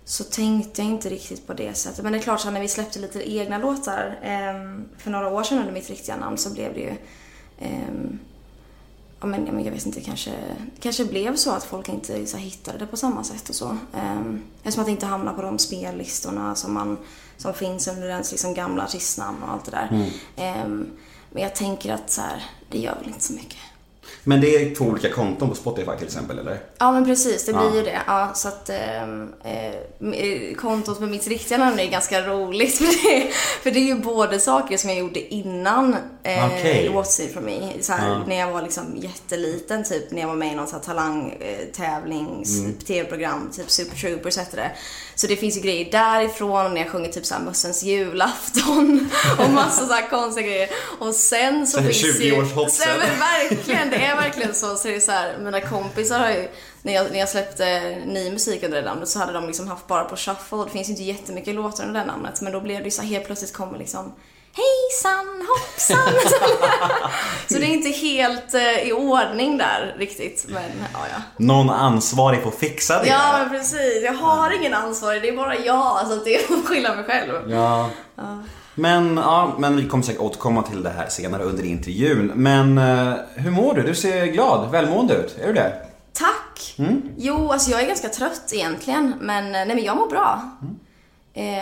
så 0.04 0.24
tänkte 0.24 0.82
jag 0.82 0.90
inte 0.90 1.08
riktigt 1.08 1.46
på 1.46 1.54
det 1.54 1.74
sättet. 1.74 2.04
Men 2.04 2.12
det 2.12 2.18
är 2.18 2.22
klart 2.22 2.40
så 2.40 2.50
när 2.50 2.60
vi 2.60 2.68
släppte 2.68 2.98
lite 2.98 3.30
egna 3.30 3.58
låtar 3.58 4.18
ehm, 4.22 4.84
för 4.98 5.10
några 5.10 5.28
år 5.28 5.42
sedan 5.42 5.58
under 5.58 5.72
mitt 5.72 5.90
riktiga 5.90 6.16
namn 6.16 6.38
så 6.38 6.50
blev 6.50 6.74
det 6.74 6.80
ju 6.80 6.92
ehm, 7.60 8.18
Ja, 9.20 9.28
men, 9.28 9.46
ja, 9.46 9.52
men 9.52 9.64
jag 9.64 9.72
vet 9.72 9.86
inte, 9.86 10.00
kanske, 10.00 10.30
kanske 10.80 11.04
blev 11.04 11.36
så 11.36 11.50
att 11.50 11.64
folk 11.64 11.88
inte 11.88 12.26
så 12.26 12.36
här, 12.36 12.44
hittade 12.44 12.78
det 12.78 12.86
på 12.86 12.96
samma 12.96 13.24
sätt 13.24 13.48
och 13.48 13.54
så. 13.54 13.76
Um, 13.92 14.42
eftersom 14.58 14.80
att 14.80 14.86
det 14.86 14.90
inte 14.92 15.06
hamnar 15.06 15.34
på 15.34 15.42
de 15.42 15.58
spellistorna 15.58 16.54
som, 16.54 16.74
man, 16.74 16.98
som 17.36 17.54
finns 17.54 17.88
under 17.88 18.08
ens 18.08 18.30
liksom, 18.30 18.54
gamla 18.54 18.84
artistnamn 18.84 19.42
och 19.42 19.52
allt 19.52 19.64
det 19.64 19.70
där. 19.70 20.10
Ehm, 20.36 20.86
men 21.34 21.42
jag 21.42 21.54
tänker 21.54 21.92
att 21.92 22.10
så 22.10 22.20
här, 22.20 22.42
det 22.68 22.78
gör 22.78 22.94
väl 22.94 23.08
inte 23.08 23.20
så 23.20 23.32
mycket. 23.32 23.58
Men 24.24 24.40
det 24.40 24.56
är 24.56 24.74
två 24.74 24.84
olika 24.84 25.10
konton 25.10 25.48
på 25.48 25.54
Spotify 25.54 25.90
till 25.98 26.06
exempel 26.06 26.38
eller? 26.38 26.58
Ja 26.78 26.92
men 26.92 27.04
precis, 27.04 27.44
det 27.46 27.52
blir 27.52 27.62
Ja. 27.70 27.74
ju 27.74 27.82
det. 27.82 27.98
Ja, 28.06 28.30
så 28.34 28.48
att 28.48 28.70
ehm, 28.70 29.32
eh, 29.44 30.54
kontot 30.56 31.00
med 31.00 31.08
mitt 31.08 31.26
riktiga 31.26 31.58
namn 31.58 31.78
är 31.80 31.86
ganska 31.90 32.20
roligt. 32.26 32.78
För 32.78 32.84
det, 32.86 33.30
för 33.62 33.70
det 33.70 33.78
är 33.78 33.84
ju 33.84 33.94
både 33.94 34.38
saker 34.40 34.76
som 34.76 34.90
jag 34.90 34.98
gjorde 34.98 35.34
innan 35.34 35.94
eh, 36.22 36.46
Okej. 36.46 36.90
What's 36.94 37.22
it 37.22 37.34
for 37.34 37.40
me. 37.40 37.60
Så 37.80 37.92
här, 37.92 38.24
När 38.28 38.36
jag 38.38 38.52
var 38.52 38.62
liksom 38.62 38.96
jätteliten, 38.96 39.84
typ 39.84 40.10
när 40.10 40.20
jag 40.20 40.28
var 40.28 40.34
med 40.34 40.52
i 40.52 40.54
någon 40.54 40.66
så 40.66 40.76
här 40.76 40.82
talangtävlings 40.82 42.58
Mm. 42.58 42.74
tv-program, 42.86 43.50
typ 43.56 43.70
Super 43.70 43.96
Troopers 43.96 44.36
hette 44.36 44.56
det. 44.56 44.70
Så 45.14 45.26
det 45.26 45.36
finns 45.36 45.56
ju 45.56 45.60
grejer 45.60 45.92
därifrån 45.92 46.74
när 46.74 46.80
jag 46.80 46.90
sjunger 46.90 47.12
typ 47.12 47.26
såhär 47.26 47.42
Mössens 47.42 47.82
julafton 47.82 49.08
och 49.38 49.50
massa 49.50 49.86
så 49.86 49.92
här 49.92 50.10
konstiga 50.10 50.46
grejer. 50.46 50.68
Och 50.98 51.14
sen 51.14 51.66
så 51.66 51.76
Sen 51.76 51.84
finns 51.86 51.96
20 52.16 52.24
ju... 52.24 52.42
års 52.42 52.52
hoppsen. 52.52 52.86
Sen, 53.00 53.18
verkligen, 53.18 53.90
det 53.98 54.04
är 54.04 54.16
verkligen 54.16 54.54
så. 54.54 54.76
Så 54.76 54.88
det 54.88 54.94
är 54.94 55.00
så 55.00 55.12
här, 55.12 55.38
mina 55.38 55.60
kompisar 55.60 56.18
har 56.18 56.30
ju, 56.30 56.48
när 56.82 56.92
jag, 56.92 57.10
när 57.12 57.18
jag 57.18 57.28
släppte 57.28 57.96
ny 58.06 58.30
musik 58.30 58.62
under 58.62 58.82
det 58.82 58.88
namnet 58.88 59.08
så 59.08 59.18
hade 59.18 59.32
de 59.32 59.46
liksom 59.46 59.68
haft 59.68 59.86
bara 59.86 60.04
på 60.04 60.16
shuffle. 60.16 60.64
Det 60.64 60.70
finns 60.70 60.88
ju 60.88 60.90
inte 60.90 61.02
jättemycket 61.02 61.54
låtar 61.54 61.84
under 61.84 62.00
det 62.00 62.06
namnet. 62.06 62.40
Men 62.40 62.52
då 62.52 62.60
blev 62.60 62.78
det 62.78 62.84
ju 62.84 62.90
så 62.90 63.02
här, 63.02 63.08
helt 63.08 63.26
plötsligt 63.26 63.52
kommer 63.52 63.78
liksom 63.78 64.12
Hejsan 64.56 65.46
hoppsan! 65.48 66.14
så 67.48 67.54
det 67.54 67.66
är 67.66 67.74
inte 67.74 67.88
helt 67.88 68.54
eh, 68.54 68.88
i 68.88 68.92
ordning 68.92 69.58
där 69.58 69.94
riktigt. 69.98 70.46
Men 70.48 70.62
ja, 70.92 70.98
ja. 71.12 71.22
Någon 71.36 71.70
ansvarig 71.70 72.42
får 72.42 72.50
fixa 72.50 73.02
det. 73.02 73.08
Ja, 73.08 73.38
men 73.38 73.50
precis. 73.50 74.02
Jag 74.02 74.12
har 74.12 74.50
ingen 74.50 74.74
ansvarig, 74.74 75.22
det 75.22 75.28
är 75.28 75.36
bara 75.36 75.58
jag. 75.58 76.06
Så 76.06 76.12
att 76.12 76.24
det 76.24 76.46
får 76.46 76.56
skylla 76.66 76.94
mig 76.94 77.04
själv. 77.04 77.50
Ja. 77.50 77.90
Men, 78.74 79.16
ja, 79.16 79.54
men 79.58 79.76
vi 79.76 79.88
kommer 79.88 80.04
säkert 80.04 80.20
återkomma 80.20 80.62
till 80.62 80.82
det 80.82 80.90
här 80.90 81.08
senare 81.08 81.42
under 81.42 81.64
intervjun. 81.64 82.32
Men 82.34 82.78
eh, 82.78 83.14
hur 83.34 83.50
mår 83.50 83.74
du? 83.74 83.82
Du 83.82 83.94
ser 83.94 84.26
glad, 84.26 84.70
välmående 84.70 85.14
ut. 85.14 85.38
Är 85.38 85.46
du 85.46 85.52
det? 85.52 85.86
Tack! 86.12 86.74
Mm. 86.78 87.02
Jo, 87.16 87.50
alltså 87.52 87.70
jag 87.70 87.82
är 87.82 87.86
ganska 87.86 88.08
trött 88.08 88.50
egentligen, 88.52 89.14
men, 89.20 89.52
nej, 89.52 89.66
men 89.66 89.84
jag 89.84 89.96
mår 89.96 90.08
bra. 90.08 90.50
Eh, 91.34 91.58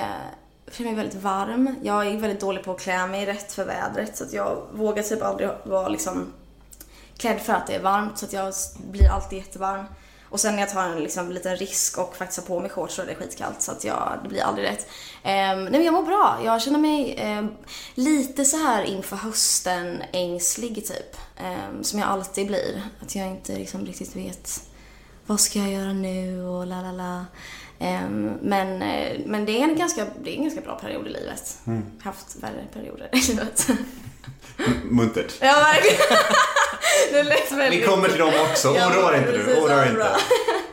jag 0.65 0.75
känner 0.75 0.91
mig 0.91 0.97
väldigt 0.97 1.23
varm. 1.23 1.75
Jag 1.83 2.07
är 2.07 2.17
väldigt 2.17 2.41
dålig 2.41 2.65
på 2.65 2.73
att 2.73 2.81
klä 2.81 3.07
mig 3.07 3.27
rätt 3.27 3.53
för 3.53 3.65
vädret, 3.65 4.17
så 4.17 4.25
att 4.25 4.33
jag 4.33 4.63
vågar 4.73 5.03
typ 5.03 5.23
aldrig 5.23 5.49
vara 5.65 5.89
liksom 5.89 6.27
klädd 7.17 7.41
för 7.41 7.53
att 7.53 7.67
det 7.67 7.75
är 7.75 7.83
varmt, 7.83 8.19
så 8.19 8.25
att 8.25 8.33
jag 8.33 8.53
blir 8.91 9.11
alltid 9.11 9.39
jättevarm. 9.39 9.85
Och 10.33 10.41
sen 10.41 10.55
när 10.55 10.63
jag 10.63 10.71
tar 10.71 10.89
en 10.89 11.03
liksom, 11.03 11.33
liten 11.33 11.57
risk 11.57 11.99
och 11.99 12.17
faktiskt 12.17 12.41
har 12.41 12.47
på 12.55 12.61
mig 12.61 12.71
shorts 12.71 12.95
så 12.95 13.03
är 13.03 13.07
det 13.07 13.15
skitkallt, 13.15 13.63
så 13.63 13.73
att 13.73 13.85
jag, 13.85 14.19
det 14.23 14.29
blir 14.29 14.43
aldrig 14.43 14.69
rätt. 14.69 14.87
Eh, 15.23 15.31
nej 15.33 15.71
men 15.71 15.85
jag 15.85 15.95
mår 15.95 16.03
bra. 16.03 16.41
Jag 16.45 16.63
känner 16.63 16.79
mig 16.79 17.15
eh, 17.15 17.45
lite 17.95 18.45
så 18.45 18.57
här 18.57 18.83
inför 18.83 19.17
hösten 19.17 20.03
ängslig 20.13 20.75
typ. 20.75 21.17
Eh, 21.37 21.83
som 21.83 21.99
jag 21.99 22.09
alltid 22.09 22.47
blir. 22.47 22.83
Att 23.03 23.15
jag 23.15 23.27
inte 23.29 23.53
liksom 23.53 23.87
riktigt 23.87 24.17
vet 24.17 24.63
vad 25.27 25.41
ska 25.41 25.59
jag 25.59 25.71
göra 25.71 25.93
nu 25.93 26.45
och 26.45 26.67
la 26.67 26.83
la 26.83 26.93
la. 26.93 27.25
Ehm, 27.79 28.39
men, 28.43 28.83
eh, 28.83 29.21
men 29.27 29.45
det 29.45 29.61
är 29.61 29.63
en 29.63 29.77
ganska, 29.77 30.07
det 30.23 30.31
är 30.31 30.37
en 30.37 30.43
ganska 30.43 30.61
bra 30.61 30.79
period 30.79 31.07
i 31.07 31.11
livet. 31.11 31.59
Haft 32.03 32.37
värre 32.37 32.67
perioder 32.73 33.09
i 33.13 33.21
livet. 33.21 33.69
Muntert. 34.85 35.35
ja, 35.41 35.53
verkligen. 35.53 35.99
det 37.13 37.23
lät 37.23 37.53
väldigt... 37.53 37.83
Vi 37.83 37.87
kommer 37.87 38.09
till 38.09 38.19
dem 38.19 38.33
också. 38.51 38.69
Oroa 38.69 39.11
dig 39.11 39.21
inte 39.21 39.33
du. 39.33 39.57
Oroa 39.57 39.89
inte. 39.89 40.17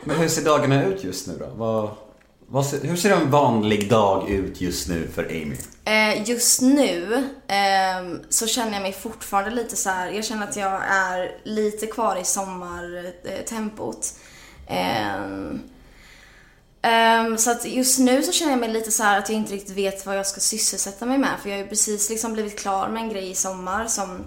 Men 0.04 0.16
hur 0.16 0.28
ser 0.28 0.44
dagarna 0.44 0.84
ut 0.84 1.04
just 1.04 1.26
nu 1.26 1.36
då? 1.38 1.46
Vad, 1.54 1.90
vad 2.48 2.66
ser, 2.66 2.80
hur 2.80 2.96
ser 2.96 3.10
en 3.10 3.30
vanlig 3.30 3.90
dag 3.90 4.30
ut 4.30 4.60
just 4.60 4.88
nu 4.88 5.08
för 5.14 5.24
Amy? 5.24 5.56
Eh, 5.84 6.28
just 6.30 6.60
nu 6.60 7.28
ehm, 7.48 8.20
så 8.28 8.46
känner 8.46 8.72
jag 8.72 8.82
mig 8.82 8.92
fortfarande 8.92 9.50
lite 9.50 9.76
så 9.76 9.90
här. 9.90 10.10
jag 10.10 10.24
känner 10.24 10.48
att 10.48 10.56
jag 10.56 10.80
är 10.88 11.32
lite 11.44 11.86
kvar 11.86 12.16
i 12.16 12.24
sommartempot. 12.24 14.14
Ehm, 14.66 15.60
så 17.38 17.50
att 17.50 17.64
just 17.64 17.98
nu 17.98 18.22
så 18.22 18.32
känner 18.32 18.52
jag 18.52 18.60
mig 18.60 18.68
lite 18.68 18.90
så 18.90 19.02
här 19.02 19.18
att 19.18 19.28
jag 19.28 19.38
inte 19.38 19.52
riktigt 19.52 19.76
vet 19.76 20.06
vad 20.06 20.18
jag 20.18 20.26
ska 20.26 20.40
sysselsätta 20.40 21.06
mig 21.06 21.18
med. 21.18 21.30
För 21.42 21.48
jag 21.50 21.56
har 21.56 21.62
ju 21.62 21.68
precis 21.68 22.10
liksom 22.10 22.32
blivit 22.32 22.58
klar 22.58 22.88
med 22.88 23.02
en 23.02 23.08
grej 23.08 23.30
i 23.30 23.34
sommar 23.34 23.86
som, 23.86 24.24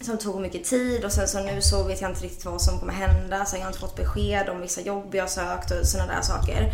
som 0.00 0.18
tog 0.18 0.40
mycket 0.40 0.64
tid 0.64 1.04
och 1.04 1.12
sen 1.12 1.28
så 1.28 1.40
nu 1.40 1.62
så 1.62 1.82
vet 1.82 2.00
jag 2.00 2.10
inte 2.10 2.24
riktigt 2.24 2.44
vad 2.44 2.62
som 2.62 2.78
kommer 2.78 2.92
hända. 2.92 3.44
Så 3.44 3.56
jag 3.56 3.62
har 3.62 3.68
inte 3.68 3.80
fått 3.80 3.96
besked 3.96 4.48
om 4.48 4.60
vissa 4.60 4.80
jobb 4.80 5.14
jag 5.14 5.22
har 5.22 5.28
sökt 5.28 5.70
och 5.70 5.86
sådana 5.86 6.12
där 6.12 6.22
saker. 6.22 6.72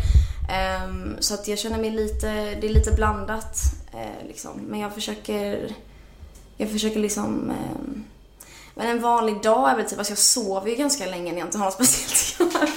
Ehm, 0.49 1.15
så 1.19 1.33
att 1.33 1.47
jag 1.47 1.59
känner 1.59 1.77
mig 1.77 1.89
lite, 1.89 2.27
det 2.31 2.67
är 2.67 2.73
lite 2.73 2.91
blandat 2.91 3.57
eh, 3.93 4.27
liksom. 4.27 4.51
Men 4.67 4.79
jag 4.79 4.93
försöker, 4.93 5.75
jag 6.57 6.71
försöker 6.71 6.99
liksom 6.99 7.51
ehm, 7.51 8.03
men 8.75 8.87
en 8.87 9.01
vanlig 9.01 9.41
dag 9.41 9.69
är 9.69 9.75
väl 9.75 9.85
typ, 9.85 9.97
alltså 9.97 10.11
jag 10.11 10.17
sover 10.17 10.69
ju 10.69 10.75
ganska 10.75 11.05
länge 11.05 11.31
när 11.31 11.39
jag 11.39 11.47
inte 11.47 11.57
har 11.57 11.65
något 11.65 11.73
speciellt 11.73 12.53
att 12.53 12.61
göra. 12.61 12.73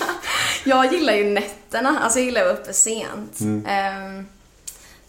Jag 0.65 0.93
gillar 0.93 1.13
ju 1.13 1.25
nätterna, 1.25 1.99
alltså 2.01 2.19
jag 2.19 2.27
gillar 2.27 2.41
att 2.41 2.47
vara 2.47 2.59
uppe 2.59 2.73
sent. 2.73 3.41
Ehm, 3.67 4.27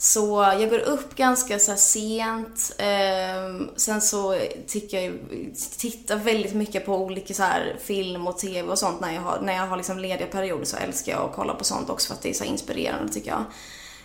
så 0.04 0.56
jag 0.60 0.70
går 0.70 0.80
upp 0.80 1.16
ganska 1.16 1.60
så 1.60 1.72
här 1.72 1.78
sent. 1.78 2.76
Eh, 2.78 3.68
sen 3.76 4.02
så 4.02 4.40
tycker 4.68 4.98
jag 4.98 5.06
ju- 5.06 5.54
tittar 5.78 6.16
väldigt 6.16 6.54
mycket 6.54 6.86
på 6.86 6.96
olika 6.98 7.34
så 7.34 7.44
här 7.44 7.78
film 7.84 8.28
och 8.28 8.38
TV 8.38 8.70
och 8.70 8.80
sånt 8.80 9.00
när 9.02 9.14
jag 9.14 9.22
har, 9.22 9.40
när 9.42 9.54
jag 9.54 9.68
har 9.68 9.78
liksom 9.78 10.00
lediga 10.00 10.28
perioder 10.28 10.66
så 10.66 10.78
älskar 10.78 11.12
jag 11.12 11.22
att 11.22 11.36
kolla 11.36 11.54
på 11.54 11.64
sånt 11.64 11.90
också 11.90 12.08
för 12.08 12.14
att 12.16 12.22
det 12.22 12.30
är 12.30 12.34
så 12.34 12.44
inspirerande 12.44 13.14
tycker 13.14 13.30
jag. 13.32 13.44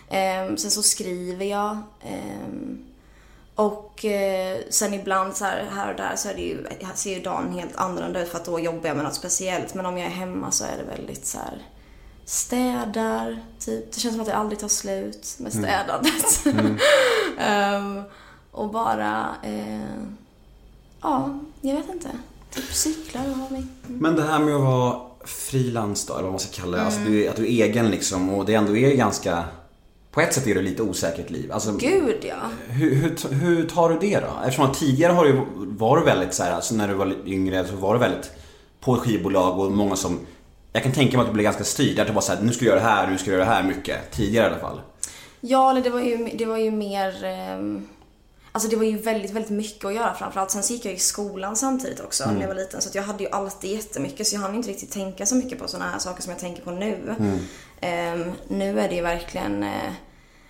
Eh, 0.09 0.55
sen 0.55 0.71
så 0.71 0.83
skriver 0.83 1.45
jag. 1.45 1.77
Eh, 2.03 2.47
och 3.55 4.05
eh, 4.05 4.57
sen 4.69 4.93
ibland 4.93 5.35
så 5.35 5.45
här, 5.45 5.65
här 5.75 5.91
och 5.91 5.97
där 5.97 6.15
så 6.15 6.29
är 6.29 6.33
det 6.33 6.41
ju, 6.41 6.65
ser 6.95 7.13
ju 7.15 7.19
dagen 7.21 7.53
helt 7.53 7.75
annorlunda 7.75 8.21
ut 8.21 8.29
för 8.29 8.37
att 8.37 8.45
då 8.45 8.59
jobbar 8.59 8.87
jag 8.87 8.95
med 8.95 9.05
något 9.05 9.15
speciellt. 9.15 9.73
Men 9.73 9.85
om 9.85 9.97
jag 9.97 10.07
är 10.07 10.11
hemma 10.15 10.51
så 10.51 10.63
är 10.63 10.77
det 10.77 10.97
väldigt 10.97 11.25
så 11.25 11.37
här 11.37 11.61
städar, 12.27 13.43
typ. 13.59 13.93
Det 13.93 13.99
känns 13.99 14.13
som 14.13 14.21
att 14.21 14.27
det 14.27 14.35
aldrig 14.35 14.59
tar 14.59 14.67
slut 14.67 15.35
med 15.39 15.53
städandet. 15.53 16.45
Ehm, 17.39 18.01
och 18.51 18.69
bara, 18.71 19.35
eh, 19.43 19.81
ja, 21.01 21.39
jag 21.61 21.75
vet 21.75 21.89
inte. 21.89 22.09
Typ 22.51 22.73
cyklar 22.73 23.21
och 23.31 23.37
har 23.37 23.49
mitt... 23.49 23.71
Men 23.87 24.15
det 24.15 24.23
här 24.23 24.39
med 24.39 24.55
att 24.55 24.61
vara 24.61 25.01
frilans 25.25 26.05
då, 26.05 26.13
eller 26.13 26.23
vad 26.23 26.31
man 26.31 26.39
ska 26.39 26.61
kalla 26.61 26.77
det. 26.77 26.83
Alltså 26.83 26.99
du, 26.99 27.25
är- 27.25 27.29
att 27.29 27.35
du 27.35 27.43
är 27.43 27.65
egen 27.65 27.89
liksom 27.89 28.29
och 28.29 28.45
det 28.45 28.53
ändå 28.53 28.77
är 28.77 28.95
ganska... 28.95 29.43
På 30.11 30.21
ett 30.21 30.33
sätt 30.33 30.47
är 30.47 30.55
det 30.55 30.61
lite 30.61 30.83
osäkert 30.83 31.29
liv. 31.29 31.51
Alltså, 31.51 31.71
Gud 31.71 32.17
ja. 32.21 32.35
hur, 32.67 32.95
hur, 32.95 33.33
hur 33.33 33.69
tar 33.69 33.89
du 33.89 33.99
det 33.99 34.19
då? 34.19 34.27
Eftersom 34.45 34.65
att 34.65 34.73
tidigare 34.79 35.13
har 35.13 35.25
du, 35.25 35.41
var 35.55 35.97
du 35.97 36.03
väldigt 36.05 36.33
så 36.33 36.43
här, 36.43 36.51
alltså 36.51 36.75
när 36.75 36.87
du 36.87 36.93
var 36.93 37.15
yngre 37.25 37.67
så 37.67 37.75
var 37.75 37.93
du 37.93 37.99
väldigt 37.99 38.31
på 38.79 38.95
skivbolag 38.95 39.59
och 39.59 39.71
många 39.71 39.95
som... 39.95 40.19
Jag 40.77 40.83
kan 40.83 40.91
tänka 40.91 41.17
mig 41.17 41.21
att 41.23 41.27
du 41.29 41.33
blev 41.33 41.43
ganska 41.43 41.63
styrd. 41.63 41.99
Att 41.99 42.07
du 42.07 42.13
var 42.13 42.21
såhär, 42.21 42.41
nu 42.41 42.51
ska 42.53 42.59
du 42.59 42.65
göra 42.65 42.79
det 42.79 42.85
här, 42.85 43.07
nu 43.07 43.17
ska 43.17 43.25
du 43.25 43.31
göra 43.37 43.45
det 43.45 43.51
här 43.51 43.63
mycket. 43.63 44.11
Tidigare 44.11 44.47
i 44.47 44.49
alla 44.49 44.59
fall. 44.59 44.81
Ja, 45.41 45.71
eller 45.71 45.81
det 45.81 45.89
var 45.89 45.99
ju, 45.99 46.29
det 46.33 46.45
var 46.45 46.57
ju 46.57 46.71
mer... 46.71 47.23
ehm, 47.23 47.87
Alltså 48.51 48.69
det 48.69 48.75
var 48.75 48.83
ju 48.83 48.97
väldigt, 48.97 49.31
väldigt 49.31 49.51
mycket 49.51 49.85
att 49.85 49.95
göra 49.95 50.13
framförallt. 50.13 50.51
Sen 50.51 50.63
så 50.63 50.73
gick 50.73 50.85
jag 50.85 50.93
i 50.93 50.97
skolan 50.97 51.55
samtidigt 51.55 51.99
också 51.99 52.31
när 52.31 52.41
jag 52.41 52.47
var 52.47 52.55
liten. 52.55 52.81
Så 52.81 52.89
jag 52.93 53.03
hade 53.03 53.23
ju 53.23 53.29
alltid 53.29 53.71
jättemycket 53.71 54.27
så 54.27 54.35
jag 54.35 54.41
hann 54.41 54.55
inte 54.55 54.69
riktigt 54.69 54.91
tänka 54.91 55.25
så 55.25 55.35
mycket 55.35 55.59
på 55.59 55.67
sådana 55.67 55.91
här 55.91 55.99
saker 55.99 56.21
som 56.23 56.31
jag 56.31 56.39
tänker 56.39 56.61
på 56.63 56.71
nu. 56.71 57.15
Ehm, 57.81 58.31
nu 58.47 58.79
är 58.79 58.89
det 58.89 58.95
ju 58.95 59.01
verkligen... 59.01 59.63
eh, 59.63 59.91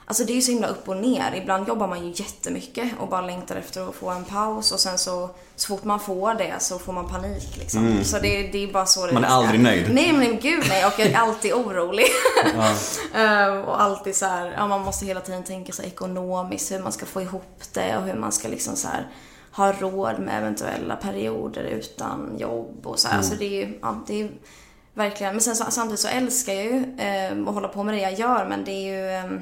Alltså 0.10 0.24
det 0.24 0.34
är 0.34 0.36
ju 0.36 0.42
så 0.42 0.52
himla 0.52 0.68
upp 0.68 0.90
och 0.90 0.98
ner. 0.98 1.34
Ibland 1.36 1.68
jobbar 1.68 1.88
man 1.88 2.06
ju 2.06 2.14
jättemycket 2.16 2.92
och 3.00 3.08
bara 3.08 3.22
längtar 3.22 3.56
efter 3.56 3.90
att 3.90 3.96
få 3.96 4.10
en 4.10 4.24
paus 4.24 4.72
och 4.72 4.80
sen 4.80 4.98
så, 4.98 5.30
så 5.56 5.68
fort 5.68 5.84
man 5.84 6.00
får 6.00 6.34
det 6.34 6.56
så 6.60 6.80
får 6.80 6.94
man 6.94 7.10
panik 7.10 7.58
liksom. 7.58 8.04
Så 8.04 8.20
det, 8.20 8.48
det 8.48 8.64
är 8.64 8.74
bara 8.74 8.86
så 8.86 9.08
det 9.08 9.14
Man 9.14 9.24
är 9.24 9.28
aldrig 9.28 9.60
nöjd. 9.60 9.94
Nej 9.94 10.14
men 10.14 10.40
gud 10.40 10.64
nej 10.70 10.86
och 10.86 10.94
jag 10.98 11.08
är 11.08 11.18
alltid 11.18 11.54
orolig. 11.54 12.06
Ehm, 13.16 13.62
och 13.62 13.82
alltid 13.82 14.16
så 14.16 14.26
här, 14.26 14.54
ja 14.58 14.68
man 14.68 14.82
måste 14.82 15.06
hela 15.06 15.22
tiden 15.22 15.44
tänka 15.44 15.74
så 15.74 15.84
ekonomiskt 15.84 16.72
hur 16.72 16.80
man 16.80 16.92
ska 16.92 17.06
få 17.06 17.22
ihop 17.22 17.62
det 17.74 17.98
och 17.98 18.04
hur 18.04 18.14
man 18.14 18.32
ska 18.32 18.48
liksom 18.48 18.76
så 18.76 18.88
här 18.88 19.08
ha 19.52 19.72
råd 19.72 20.20
med 20.20 20.38
eventuella 20.38 20.96
perioder 20.96 21.64
utan 21.64 22.36
jobb 22.38 22.88
och 22.88 23.00
så 23.00 23.08
här. 23.08 23.22
Så 23.22 23.36
det 23.36 23.46
är 23.46 23.66
ju, 23.66 23.80
ja 23.82 24.04
det 24.08 24.22
är 24.22 24.30
verkligen, 24.94 25.34
men 25.34 25.42
sen 25.42 25.56
så, 25.56 25.66
samtidigt 25.70 26.00
så 26.00 26.08
älskar 26.08 26.54
jag 26.54 26.66
ju 26.66 26.96
ehm, 27.00 27.48
att 27.48 27.54
hålla 27.54 27.68
på 27.68 27.84
med 27.84 27.94
det 27.96 28.02
jag 28.02 28.14
gör 28.14 28.46
men 28.46 28.64
det 28.64 28.72
är 28.72 28.94
ju 28.96 29.12
ehm, 29.12 29.42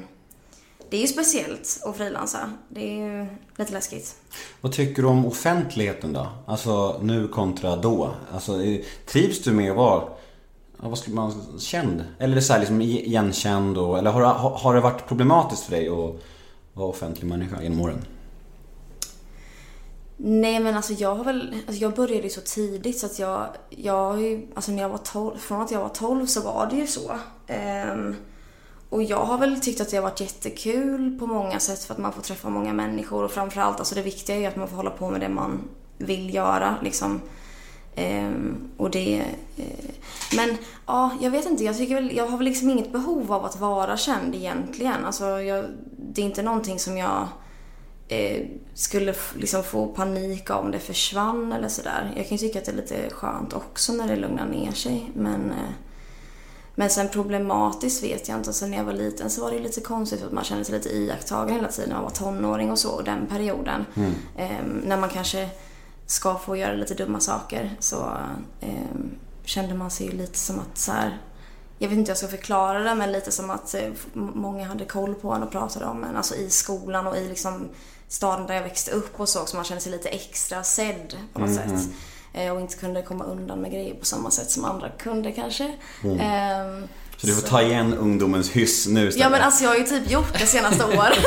det 0.90 0.96
är 0.96 1.00
ju 1.00 1.06
speciellt 1.06 1.80
att 1.84 1.96
frilansa. 1.96 2.50
Det 2.68 2.80
är 2.80 3.06
ju 3.06 3.26
lite 3.56 3.72
läskigt. 3.72 4.16
Vad 4.60 4.72
tycker 4.72 5.02
du 5.02 5.08
om 5.08 5.26
offentligheten 5.26 6.12
då? 6.12 6.26
Alltså 6.46 7.00
nu 7.02 7.28
kontra 7.28 7.76
då. 7.76 8.10
Alltså, 8.32 8.62
eh, 8.62 8.80
trivs 9.06 9.42
du 9.42 9.52
med 9.52 9.70
att 9.70 9.76
vara, 9.76 10.02
ja, 10.82 10.88
vad 10.88 10.98
ska 10.98 11.10
man, 11.10 11.58
känd? 11.58 12.04
Eller 12.18 12.32
är 12.32 12.36
det 12.36 12.42
så 12.42 12.52
här 12.52 12.60
liksom 12.60 12.82
igenkänd 12.82 13.78
och, 13.78 13.98
eller 13.98 14.10
har, 14.10 14.24
har, 14.50 14.74
det 14.74 14.80
varit 14.80 15.06
problematiskt 15.08 15.62
för 15.62 15.70
dig 15.70 15.88
att 15.88 16.14
vara 16.72 16.88
offentlig 16.88 17.28
människa 17.28 17.62
genom 17.62 17.80
åren? 17.80 18.04
Nej 20.16 20.60
men 20.60 20.74
alltså 20.74 20.92
jag 20.92 21.14
har 21.14 21.24
väl, 21.24 21.54
alltså 21.66 21.82
jag 21.82 21.94
började 21.94 22.22
ju 22.22 22.30
så 22.30 22.40
tidigt 22.40 22.98
så 22.98 23.06
att 23.06 23.18
jag, 23.18 23.46
jag 23.70 24.12
har 24.12 24.18
ju, 24.18 24.46
alltså 24.54 24.72
när 24.72 24.82
jag 24.82 24.88
var 24.88 24.98
12, 24.98 25.38
från 25.38 25.60
att 25.60 25.70
jag 25.70 25.80
var 25.80 25.88
12 25.88 26.26
så 26.26 26.40
var 26.40 26.66
det 26.70 26.76
ju 26.76 26.86
så. 26.86 27.18
Ehm, 27.46 28.14
och 28.90 29.02
jag 29.02 29.24
har 29.24 29.38
väl 29.38 29.60
tyckt 29.60 29.80
att 29.80 29.90
det 29.90 29.96
har 29.96 30.02
varit 30.02 30.20
jättekul 30.20 31.18
på 31.18 31.26
många 31.26 31.58
sätt 31.60 31.84
för 31.84 31.94
att 31.94 32.00
man 32.00 32.12
får 32.12 32.22
träffa 32.22 32.48
många 32.50 32.72
människor 32.72 33.24
och 33.24 33.30
framförallt, 33.30 33.78
alltså 33.78 33.94
det 33.94 34.02
viktiga 34.02 34.36
är 34.36 34.40
ju 34.40 34.46
att 34.46 34.56
man 34.56 34.68
får 34.68 34.76
hålla 34.76 34.90
på 34.90 35.10
med 35.10 35.20
det 35.20 35.28
man 35.28 35.68
vill 35.98 36.34
göra 36.34 36.74
liksom. 36.82 37.20
Ehm, 37.94 38.68
och 38.76 38.90
det... 38.90 39.22
Eh, 39.56 39.90
men 40.36 40.56
ja, 40.86 41.10
jag 41.20 41.30
vet 41.30 41.46
inte. 41.46 41.64
Jag, 41.64 41.76
tycker 41.78 41.94
väl, 41.94 42.16
jag 42.16 42.26
har 42.26 42.36
väl 42.38 42.44
liksom 42.44 42.70
inget 42.70 42.92
behov 42.92 43.32
av 43.32 43.44
att 43.44 43.60
vara 43.60 43.96
känd 43.96 44.34
egentligen. 44.34 45.04
Alltså, 45.04 45.24
jag, 45.24 45.64
det 45.98 46.20
är 46.20 46.26
inte 46.26 46.42
någonting 46.42 46.78
som 46.78 46.96
jag 46.98 47.28
eh, 48.08 48.46
skulle 48.74 49.10
f- 49.10 49.34
liksom 49.38 49.62
få 49.62 49.86
panik 49.86 50.50
av 50.50 50.64
om 50.64 50.70
det 50.70 50.78
försvann 50.78 51.52
eller 51.52 51.68
sådär. 51.68 52.12
Jag 52.16 52.28
kan 52.28 52.36
ju 52.36 52.46
tycka 52.48 52.58
att 52.58 52.64
det 52.64 52.72
är 52.72 52.76
lite 52.76 53.10
skönt 53.10 53.52
också 53.52 53.92
när 53.92 54.08
det 54.08 54.16
lugnar 54.16 54.46
ner 54.46 54.72
sig. 54.72 55.10
Men, 55.14 55.50
eh, 55.50 55.70
men 56.78 56.90
sen 56.90 57.08
problematiskt 57.08 58.02
vet 58.02 58.28
jag 58.28 58.38
inte. 58.38 58.52
Sen 58.52 58.70
när 58.70 58.78
jag 58.78 58.84
var 58.84 58.92
liten 58.92 59.30
så 59.30 59.40
var 59.42 59.50
det 59.50 59.58
lite 59.58 59.80
konstigt 59.80 60.22
att 60.22 60.32
man 60.32 60.44
kände 60.44 60.64
sig 60.64 60.74
lite 60.74 60.88
iakttagen 60.88 61.54
hela 61.54 61.68
tiden 61.68 61.88
när 61.88 61.96
man 61.96 62.04
var 62.04 62.10
tonåring 62.10 62.70
och 62.70 62.78
så. 62.78 62.90
Och 62.90 63.04
den 63.04 63.26
perioden. 63.26 63.84
Eh, 64.36 64.66
när 64.84 64.96
man 64.96 65.08
kanske 65.08 65.48
ska 66.06 66.38
få 66.38 66.56
göra 66.56 66.74
lite 66.74 66.94
dumma 66.94 67.20
saker 67.20 67.76
så 67.80 68.12
eh, 68.60 68.96
kände 69.44 69.74
man 69.74 69.90
sig 69.90 70.06
ju 70.06 70.12
lite 70.12 70.38
som 70.38 70.58
att 70.58 70.78
så 70.78 70.92
här, 70.92 71.18
jag 71.78 71.88
vet 71.88 71.98
inte 71.98 72.08
hur 72.08 72.10
jag 72.10 72.18
ska 72.18 72.28
förklara 72.28 72.78
det 72.78 72.94
men 72.94 73.12
lite 73.12 73.30
som 73.30 73.50
att 73.50 73.74
eh, 73.74 73.90
många 74.12 74.66
hade 74.66 74.84
koll 74.84 75.14
på 75.14 75.32
en 75.32 75.42
och 75.42 75.50
pratade 75.50 75.86
om 75.86 76.04
en. 76.04 76.16
Alltså 76.16 76.34
i 76.34 76.50
skolan 76.50 77.06
och 77.06 77.16
i 77.16 77.28
liksom 77.28 77.68
staden 78.08 78.46
där 78.46 78.54
jag 78.54 78.62
växte 78.62 78.90
upp 78.90 79.20
och 79.20 79.28
så. 79.28 79.46
Så 79.46 79.56
man 79.56 79.64
kände 79.64 79.82
sig 79.82 79.92
lite 79.92 80.08
extra 80.08 80.62
sedd 80.62 81.16
på 81.32 81.40
något 81.40 81.54
sätt. 81.54 81.88
Eh, 82.36 82.52
och 82.52 82.60
inte 82.60 82.76
kunde 82.76 83.02
komma 83.02 83.24
undan 83.24 83.60
med 83.60 83.72
grejer 83.72 83.94
på 83.94 84.04
samma 84.04 84.30
sätt 84.30 84.50
som 84.50 84.64
andra 84.64 84.88
kunde 84.88 85.32
kanske. 85.32 85.64
Ehm, 86.20 86.88
Så 87.16 87.26
du 87.26 87.34
får 87.34 87.48
ta 87.48 87.62
igen 87.62 87.94
ungdomens 87.94 88.50
hyss 88.50 88.86
nu 88.86 89.08
istället. 89.08 89.24
Ja 89.24 89.30
men 89.30 89.42
alltså 89.42 89.64
jag 89.64 89.70
har 89.70 89.76
ju 89.76 89.84
typ 89.84 90.10
gjort 90.10 90.38
det 90.40 90.46
senaste 90.46 90.84
året. 90.98 91.18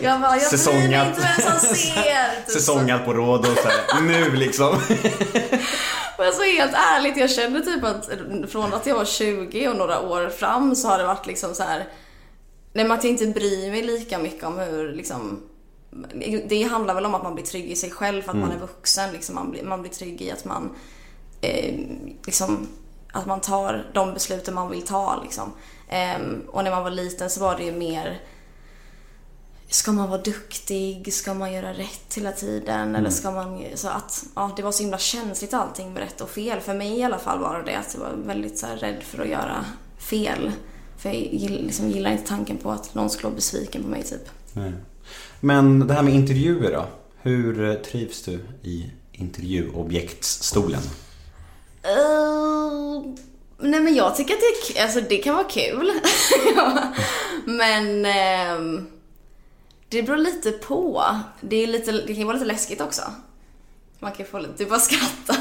jag 0.00 0.20
bara, 0.20 0.32
jag 0.36 0.42
Säsongat. 0.42 1.08
inte 1.08 1.20
vem 1.20 1.50
som 1.60 1.68
ser. 1.76 2.36
Typ 2.36 2.46
så. 2.46 2.52
Säsongat 2.52 3.04
på 3.04 3.12
råd 3.14 3.40
och 3.40 3.46
så 3.58 3.68
här, 3.68 4.00
nu 4.02 4.36
liksom. 4.36 4.80
Men 6.18 6.32
så 6.32 6.42
helt 6.42 6.74
ärligt, 6.74 7.16
jag 7.16 7.30
känner 7.30 7.60
typ 7.60 7.84
att 7.84 8.10
från 8.50 8.74
att 8.74 8.86
jag 8.86 8.94
var 8.94 9.04
20 9.04 9.68
och 9.68 9.76
några 9.76 10.00
år 10.00 10.28
fram 10.28 10.76
så 10.76 10.88
har 10.88 10.98
det 10.98 11.04
varit 11.04 11.26
liksom 11.26 11.54
så 11.54 11.62
här. 11.62 11.78
Nej 12.72 12.84
men 12.84 12.92
att 12.98 13.04
jag 13.04 13.10
inte 13.10 13.26
bryr 13.26 13.70
mig 13.70 13.82
lika 13.82 14.18
mycket 14.18 14.44
om 14.44 14.58
hur 14.58 14.92
liksom 14.92 15.40
det 16.48 16.62
handlar 16.62 16.94
väl 16.94 17.06
om 17.06 17.14
att 17.14 17.22
man 17.22 17.34
blir 17.34 17.44
trygg 17.44 17.70
i 17.70 17.76
sig 17.76 17.90
själv 17.90 18.22
att 18.26 18.36
man 18.36 18.52
är 18.52 18.58
vuxen. 18.58 19.12
Liksom, 19.12 19.34
man, 19.34 19.50
blir, 19.50 19.64
man 19.64 19.80
blir 19.80 19.92
trygg 19.92 20.22
i 20.22 20.30
att 20.30 20.44
man 20.44 20.70
eh, 21.40 21.74
liksom, 22.26 22.68
att 23.12 23.26
man 23.26 23.40
tar 23.40 23.90
de 23.94 24.14
besluten 24.14 24.54
man 24.54 24.70
vill 24.70 24.82
ta. 24.82 25.22
Liksom. 25.22 25.52
Ehm, 25.88 26.42
och 26.48 26.64
när 26.64 26.70
man 26.70 26.82
var 26.82 26.90
liten 26.90 27.30
så 27.30 27.40
var 27.40 27.56
det 27.56 27.64
ju 27.64 27.72
mer 27.72 28.20
Ska 29.70 29.92
man 29.92 30.10
vara 30.10 30.20
duktig? 30.20 31.12
Ska 31.14 31.34
man 31.34 31.52
göra 31.52 31.72
rätt 31.72 32.14
hela 32.14 32.32
tiden? 32.32 32.96
Eller 32.96 33.10
ska 33.10 33.30
man... 33.30 33.64
Så 33.74 33.88
att, 33.88 34.24
ja, 34.34 34.52
det 34.56 34.62
var 34.62 34.72
så 34.72 34.82
himla 34.82 34.98
känsligt 34.98 35.54
allting 35.54 35.92
med 35.92 36.02
rätt 36.02 36.20
och 36.20 36.30
fel. 36.30 36.60
För 36.60 36.74
mig 36.74 36.98
i 36.98 37.02
alla 37.02 37.18
fall 37.18 37.38
var 37.38 37.58
det 37.58 37.70
det. 37.70 37.78
Att 37.78 37.94
jag 37.94 38.00
var 38.00 38.12
väldigt 38.26 38.58
så 38.58 38.66
här, 38.66 38.76
rädd 38.76 39.02
för 39.02 39.22
att 39.22 39.28
göra 39.28 39.64
fel. 39.98 40.52
För 40.96 41.08
jag 41.08 41.50
liksom, 41.50 41.88
gillar 41.90 42.10
inte 42.10 42.28
tanken 42.28 42.56
på 42.56 42.70
att 42.70 42.94
någon 42.94 43.10
skulle 43.10 43.24
vara 43.24 43.34
besviken 43.34 43.82
på 43.82 43.88
mig 43.88 44.02
typ. 44.02 44.28
Nej. 44.52 44.72
Men 45.40 45.86
det 45.86 45.94
här 45.94 46.02
med 46.02 46.14
intervjuer 46.14 46.72
då? 46.72 46.86
Hur 47.22 47.68
eh, 47.70 47.74
trivs 47.74 48.22
du 48.22 48.40
i 48.62 48.90
intervjuobjektsstolen? 49.12 50.80
Uh, 51.86 53.14
nej 53.58 53.80
men 53.80 53.94
jag 53.94 54.16
tycker 54.16 54.34
att 54.34 54.40
det, 54.74 54.80
alltså, 54.80 55.00
det 55.00 55.16
kan 55.16 55.34
vara 55.34 55.44
kul. 55.48 55.92
Ja. 56.56 56.78
men 57.44 58.04
ehm, 58.04 58.86
det 59.88 60.02
beror 60.02 60.16
lite 60.16 60.50
på. 60.50 61.04
Det, 61.40 61.56
är 61.62 61.66
lite, 61.66 61.92
det 61.92 62.06
kan 62.06 62.16
ju 62.16 62.24
vara 62.24 62.34
lite 62.34 62.46
läskigt 62.46 62.80
också. 62.80 63.02
Man 63.98 64.12
kan 64.12 64.18
ju 64.18 64.30
få 64.30 64.38
lite, 64.38 64.52
du 64.56 64.66
bara 64.66 64.80
skratta. 64.80 65.36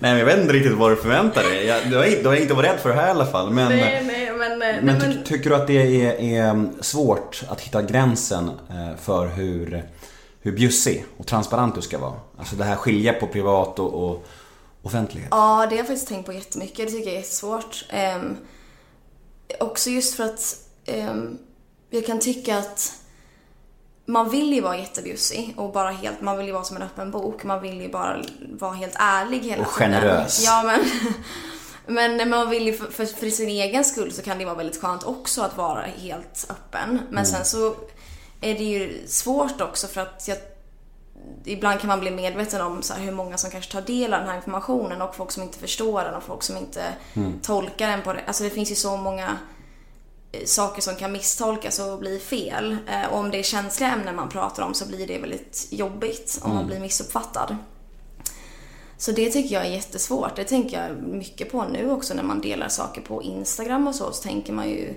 Nej 0.00 0.10
men 0.12 0.18
jag 0.18 0.26
vet 0.26 0.38
inte 0.40 0.52
riktigt 0.52 0.72
vad 0.72 0.90
du 0.92 0.96
förväntar 0.96 1.42
dig. 1.42 1.66
Jag, 1.66 1.90
du, 1.90 1.96
har, 1.96 2.04
inte- 2.04 2.22
du 2.22 2.28
har 2.28 2.36
inte 2.36 2.54
varit 2.54 2.70
rädd 2.70 2.80
för 2.80 2.88
det 2.88 2.94
här 2.94 3.06
i 3.06 3.10
alla 3.10 3.26
fall. 3.26 3.50
Men, 3.50 3.68
nej, 3.68 3.80
nej, 3.80 4.04
men... 4.56 4.74
eh, 4.76 4.82
men, 4.82 5.00
ty, 5.00 5.06
men 5.08 5.24
tycker 5.24 5.50
du 5.50 5.56
att 5.56 5.66
det 5.66 6.04
är, 6.06 6.20
är 6.20 6.68
svårt 6.80 7.42
att 7.48 7.60
hitta 7.60 7.82
gränsen 7.82 8.50
eh, 8.70 8.96
för 9.00 9.26
hur, 9.26 9.88
hur 10.40 10.52
bjussig 10.52 11.04
och 11.16 11.26
transparent 11.26 11.74
du 11.74 11.82
ska 11.82 11.98
vara? 11.98 12.14
Alltså 12.38 12.56
det 12.56 12.64
här 12.64 12.76
skilja 12.76 13.12
på 13.12 13.26
privat 13.26 13.78
och, 13.78 14.10
och 14.10 14.26
offentlighet. 14.82 15.28
Ja, 15.30 15.66
det 15.70 15.74
har 15.74 15.78
jag 15.78 15.86
faktiskt 15.86 16.08
tänkt 16.08 16.26
på 16.26 16.32
jättemycket. 16.32 16.76
Det 16.76 16.86
tycker 16.92 17.06
jag 17.06 17.14
är 17.14 17.18
jättesvårt. 17.18 17.84
Ehm, 17.90 18.36
också 19.60 19.90
just 19.90 20.14
för 20.14 20.24
att 20.24 20.56
ehm, 20.86 21.38
jag 21.90 22.06
kan 22.06 22.20
tycka 22.20 22.58
att 22.58 22.92
man 24.06 24.30
vill 24.30 24.52
ju 24.52 24.60
vara 24.60 24.78
jättebjussig 24.78 25.54
och 25.56 25.72
bara 25.72 25.90
helt, 25.90 26.20
man 26.20 26.36
vill 26.38 26.46
ju 26.46 26.52
vara 26.52 26.64
som 26.64 26.76
en 26.76 26.82
öppen 26.82 27.10
bok. 27.10 27.44
Man 27.44 27.62
vill 27.62 27.80
ju 27.80 27.88
bara 27.88 28.22
vara 28.58 28.72
helt 28.72 28.94
ärlig 28.98 29.38
hela 29.40 29.62
Och 29.66 29.74
tiden. 29.74 29.92
generös. 29.92 30.42
Ja 30.44 30.62
men, 30.66 30.80
men 31.88 32.30
man 32.30 32.50
vill 32.50 32.66
ju 32.66 32.72
för, 32.72 32.86
för, 32.90 33.06
för 33.06 33.30
sin 33.30 33.48
egen 33.48 33.84
skull 33.84 34.12
så 34.12 34.22
kan 34.22 34.38
det 34.38 34.44
vara 34.44 34.54
väldigt 34.54 34.80
skönt 34.80 35.04
också 35.04 35.42
att 35.42 35.56
vara 35.56 35.82
helt 35.82 36.46
öppen. 36.50 37.00
Men 37.10 37.26
sen 37.26 37.44
så 37.44 37.74
är 38.40 38.54
det 38.54 38.64
ju 38.64 39.06
svårt 39.06 39.60
också 39.60 39.86
för 39.86 40.00
att 40.00 40.28
jag 40.28 40.38
Ibland 41.44 41.80
kan 41.80 41.88
man 41.88 42.00
bli 42.00 42.10
medveten 42.10 42.60
om 42.60 42.82
så 42.82 42.94
hur 42.94 43.12
många 43.12 43.38
som 43.38 43.50
kanske 43.50 43.72
tar 43.72 43.80
del 43.80 44.14
av 44.14 44.20
den 44.20 44.28
här 44.28 44.36
informationen 44.36 45.02
och 45.02 45.14
folk 45.16 45.30
som 45.30 45.42
inte 45.42 45.58
förstår 45.58 46.04
den 46.04 46.14
och 46.14 46.22
folk 46.22 46.42
som 46.42 46.56
inte 46.56 46.82
tolkar 47.42 47.88
den 47.88 48.02
på 48.02 48.12
det. 48.12 48.20
Alltså 48.26 48.44
det 48.44 48.50
finns 48.50 48.70
ju 48.70 48.74
så 48.74 48.96
många 48.96 49.38
eh, 50.32 50.44
saker 50.44 50.82
som 50.82 50.96
kan 50.96 51.12
misstolkas 51.12 51.78
och 51.78 51.98
bli 51.98 52.18
fel. 52.18 52.76
Eh, 52.88 53.06
Och 53.12 53.18
om 53.18 53.30
det 53.30 53.38
är 53.38 53.42
känsliga 53.42 53.92
ämnen 53.92 54.16
man 54.16 54.28
pratar 54.28 54.62
om 54.62 54.74
så 54.74 54.86
blir 54.86 55.06
det 55.06 55.18
väldigt 55.18 55.66
jobbigt 55.70 56.38
om 56.42 56.54
man 56.54 56.66
blir 56.66 56.80
missuppfattad. 56.80 57.56
Så 58.98 59.12
det 59.12 59.30
tycker 59.30 59.54
jag 59.54 59.66
är 59.66 59.70
jättesvårt. 59.70 60.36
Det 60.36 60.44
tänker 60.44 60.82
jag 60.82 61.02
mycket 61.02 61.52
på 61.52 61.64
nu 61.64 61.90
också 61.90 62.14
när 62.14 62.22
man 62.22 62.40
delar 62.40 62.68
saker 62.68 63.00
på 63.00 63.22
Instagram 63.22 63.86
och 63.88 63.94
så. 63.94 64.12
Så 64.12 64.22
tänker 64.22 64.52
man 64.52 64.68
ju, 64.68 64.94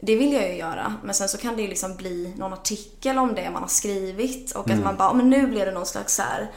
det 0.00 0.16
vill 0.16 0.32
jag 0.32 0.48
ju 0.48 0.56
göra. 0.56 0.94
Men 1.04 1.14
sen 1.14 1.28
så 1.28 1.38
kan 1.38 1.56
det 1.56 1.62
ju 1.62 1.68
liksom 1.68 1.96
bli 1.96 2.34
någon 2.36 2.52
artikel 2.52 3.18
om 3.18 3.34
det 3.34 3.50
man 3.50 3.62
har 3.62 3.68
skrivit. 3.68 4.52
Och 4.52 4.70
att 4.70 4.84
man 4.84 4.96
bara, 4.96 5.08
"Ja, 5.08 5.12
men 5.12 5.30
nu 5.30 5.46
blev 5.46 5.66
det 5.66 5.72
någon 5.72 5.86
slags 5.86 6.14
så 6.14 6.22
här 6.22 6.50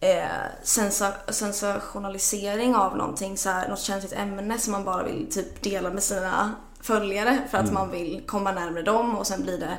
eh, 0.00 0.24
sensa- 0.64 1.32
sensationalisering 1.32 2.74
av 2.76 2.96
någonting, 2.96 3.36
så 3.36 3.48
här, 3.50 3.68
något 3.68 3.80
känsligt 3.80 4.12
ämne 4.12 4.58
som 4.58 4.72
man 4.72 4.84
bara 4.84 5.02
vill 5.02 5.26
typ 5.30 5.62
dela 5.62 5.90
med 5.90 6.02
sina 6.02 6.54
följare 6.80 7.38
för 7.50 7.58
att 7.58 7.72
man 7.72 7.90
vill 7.90 8.22
komma 8.26 8.52
närmare 8.52 8.82
dem 8.82 9.14
och 9.18 9.26
sen 9.26 9.42
blir 9.42 9.58
det 9.58 9.76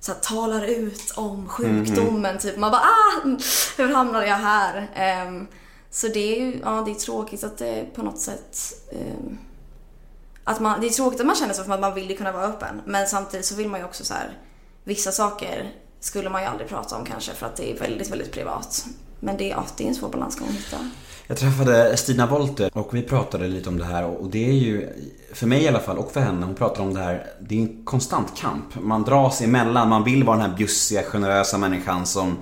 så 0.00 0.12
här, 0.12 0.20
talar 0.20 0.64
ut 0.64 1.12
om 1.16 1.48
sjukdomen 1.48 2.38
typ. 2.38 2.56
Man 2.56 2.70
bara 2.70 2.80
ah! 2.82 3.28
Hur 3.76 3.94
hamnade 3.94 4.26
jag 4.26 4.36
här? 4.36 4.90
Ehm, 4.94 5.46
så 5.90 6.08
det 6.08 6.36
är 6.36 6.40
ju, 6.40 6.60
ja 6.62 6.82
det 6.84 6.90
är 6.90 6.94
tråkigt 6.94 7.44
att 7.44 7.58
det 7.58 7.94
på 7.94 8.02
något 8.02 8.18
sätt 8.18 8.58
ehm, 8.92 9.38
att 10.44 10.60
man, 10.60 10.80
det 10.80 10.86
är 10.86 10.90
tråkigt 10.90 11.20
att 11.20 11.26
man 11.26 11.36
känner 11.36 11.54
så 11.54 11.64
för 11.64 11.72
att 11.72 11.80
man 11.80 11.94
vill 11.94 12.10
ju 12.10 12.16
kunna 12.16 12.32
vara 12.32 12.44
öppen. 12.44 12.80
Men 12.84 13.06
samtidigt 13.06 13.46
så 13.46 13.54
vill 13.54 13.68
man 13.68 13.80
ju 13.80 13.86
också 13.86 14.04
så 14.04 14.14
här, 14.14 14.38
vissa 14.84 15.12
saker 15.12 15.72
skulle 16.00 16.30
man 16.30 16.42
ju 16.42 16.48
aldrig 16.48 16.68
prata 16.68 16.96
om 16.96 17.04
kanske 17.04 17.32
för 17.32 17.46
att 17.46 17.56
det 17.56 17.72
är 17.72 17.78
väldigt, 17.78 18.10
väldigt 18.10 18.32
privat. 18.32 18.86
Men 19.20 19.36
det 19.36 19.44
är, 19.44 19.50
ja, 19.50 19.64
det 19.76 19.84
är 19.84 19.88
en 19.88 19.94
svår 19.94 20.08
balansgång 20.08 20.48
att 20.48 20.54
hitta. 20.54 20.90
Jag 21.26 21.38
träffade 21.38 21.96
Stina 21.96 22.26
Wolter 22.26 22.70
och 22.72 22.94
vi 22.94 23.02
pratade 23.02 23.48
lite 23.48 23.68
om 23.68 23.78
det 23.78 23.84
här 23.84 24.04
och 24.04 24.30
det 24.30 24.48
är 24.48 24.52
ju, 24.52 24.88
för 25.32 25.46
mig 25.46 25.62
i 25.62 25.68
alla 25.68 25.80
fall 25.80 25.98
och 25.98 26.12
för 26.12 26.20
henne, 26.20 26.46
hon 26.46 26.54
pratar 26.54 26.82
om 26.82 26.94
det 26.94 27.00
här, 27.00 27.26
det 27.40 27.54
är 27.54 27.62
en 27.62 27.84
konstant 27.84 28.36
kamp. 28.36 28.74
Man 28.80 29.02
dras 29.02 29.40
emellan, 29.40 29.88
man 29.88 30.04
vill 30.04 30.24
vara 30.24 30.36
den 30.36 30.50
här 30.50 30.56
bjussiga, 30.56 31.02
generösa 31.02 31.58
människan 31.58 32.06
som 32.06 32.36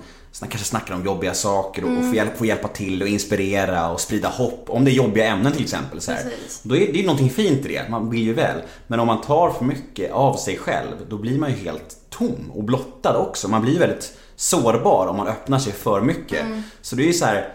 kanske 0.49 0.67
snackar 0.67 0.93
om 0.93 1.05
jobbiga 1.05 1.33
saker 1.33 1.83
och, 1.83 1.97
och 1.97 2.05
får, 2.05 2.15
hjälp, 2.15 2.37
får 2.37 2.47
hjälpa 2.47 2.67
till 2.67 3.01
och 3.01 3.07
inspirera 3.07 3.89
och 3.91 3.99
sprida 4.01 4.27
hopp. 4.29 4.65
Om 4.67 4.85
det 4.85 4.91
är 4.91 4.93
jobbiga 4.93 5.25
ämnen 5.25 5.51
till 5.51 5.63
exempel. 5.63 6.01
Så 6.01 6.11
här. 6.11 6.23
Precis. 6.23 6.61
Då 6.63 6.75
är 6.75 6.93
det 6.93 6.99
är 6.99 7.03
någonting 7.05 7.29
fint 7.29 7.65
i 7.65 7.67
det, 7.67 7.89
man 7.89 8.09
vill 8.09 8.23
ju 8.23 8.33
väl. 8.33 8.61
Men 8.87 8.99
om 8.99 9.07
man 9.07 9.21
tar 9.21 9.51
för 9.51 9.65
mycket 9.65 10.11
av 10.11 10.35
sig 10.37 10.57
själv, 10.57 10.95
då 11.09 11.17
blir 11.17 11.37
man 11.39 11.49
ju 11.49 11.55
helt 11.55 11.97
tom 12.09 12.51
och 12.53 12.63
blottad 12.63 13.17
också. 13.17 13.47
Man 13.47 13.61
blir 13.61 13.79
väldigt 13.79 14.17
sårbar 14.35 15.07
om 15.07 15.17
man 15.17 15.27
öppnar 15.27 15.59
sig 15.59 15.73
för 15.73 16.01
mycket. 16.01 16.45
Så 16.81 16.95
det 16.95 17.03
är 17.03 17.07
ju 17.07 17.13
så 17.13 17.25
här. 17.25 17.53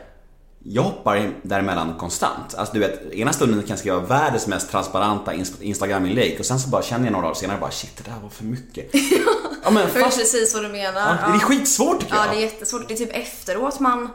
Jag 0.67 0.83
hoppar 0.83 1.31
däremellan 1.43 1.95
konstant. 1.99 2.55
Alltså 2.55 2.75
du 2.75 2.81
vet, 2.81 3.13
ena 3.13 3.33
stunden 3.33 3.61
kan 3.61 3.69
jag 3.69 3.79
skriva 3.79 3.99
världens 4.01 4.47
mest 4.47 4.71
transparenta 4.71 5.35
ins- 5.35 5.63
Instagram-inlägg 5.63 6.37
och 6.39 6.47
sen 6.47 6.61
så 6.61 6.69
bara 6.69 6.83
känner 6.83 7.05
jag 7.05 7.13
några 7.13 7.23
dagar 7.27 7.35
senare 7.35 7.59
bara 7.61 7.71
shit 7.71 7.97
det 7.97 8.11
där 8.11 8.21
var 8.23 8.29
för 8.29 8.45
mycket. 8.45 8.91
ja 9.65 9.71
men 9.71 9.83
Jag 9.83 9.91
vet 9.91 10.03
fast, 10.05 10.19
precis 10.19 10.55
vad 10.55 10.63
du 10.65 10.69
menar. 10.69 11.19
ja, 11.23 11.29
det 11.29 11.35
är 11.35 11.39
skitsvårt 11.39 12.01
tycker 12.01 12.15
Ja, 12.15 12.25
jag. 12.27 12.35
det 12.35 12.41
är 12.41 12.45
jättesvårt. 12.45 12.89
Det 12.89 12.95
är 12.95 12.99
typ 12.99 13.17
efteråt 13.17 13.81
man... 13.81 14.09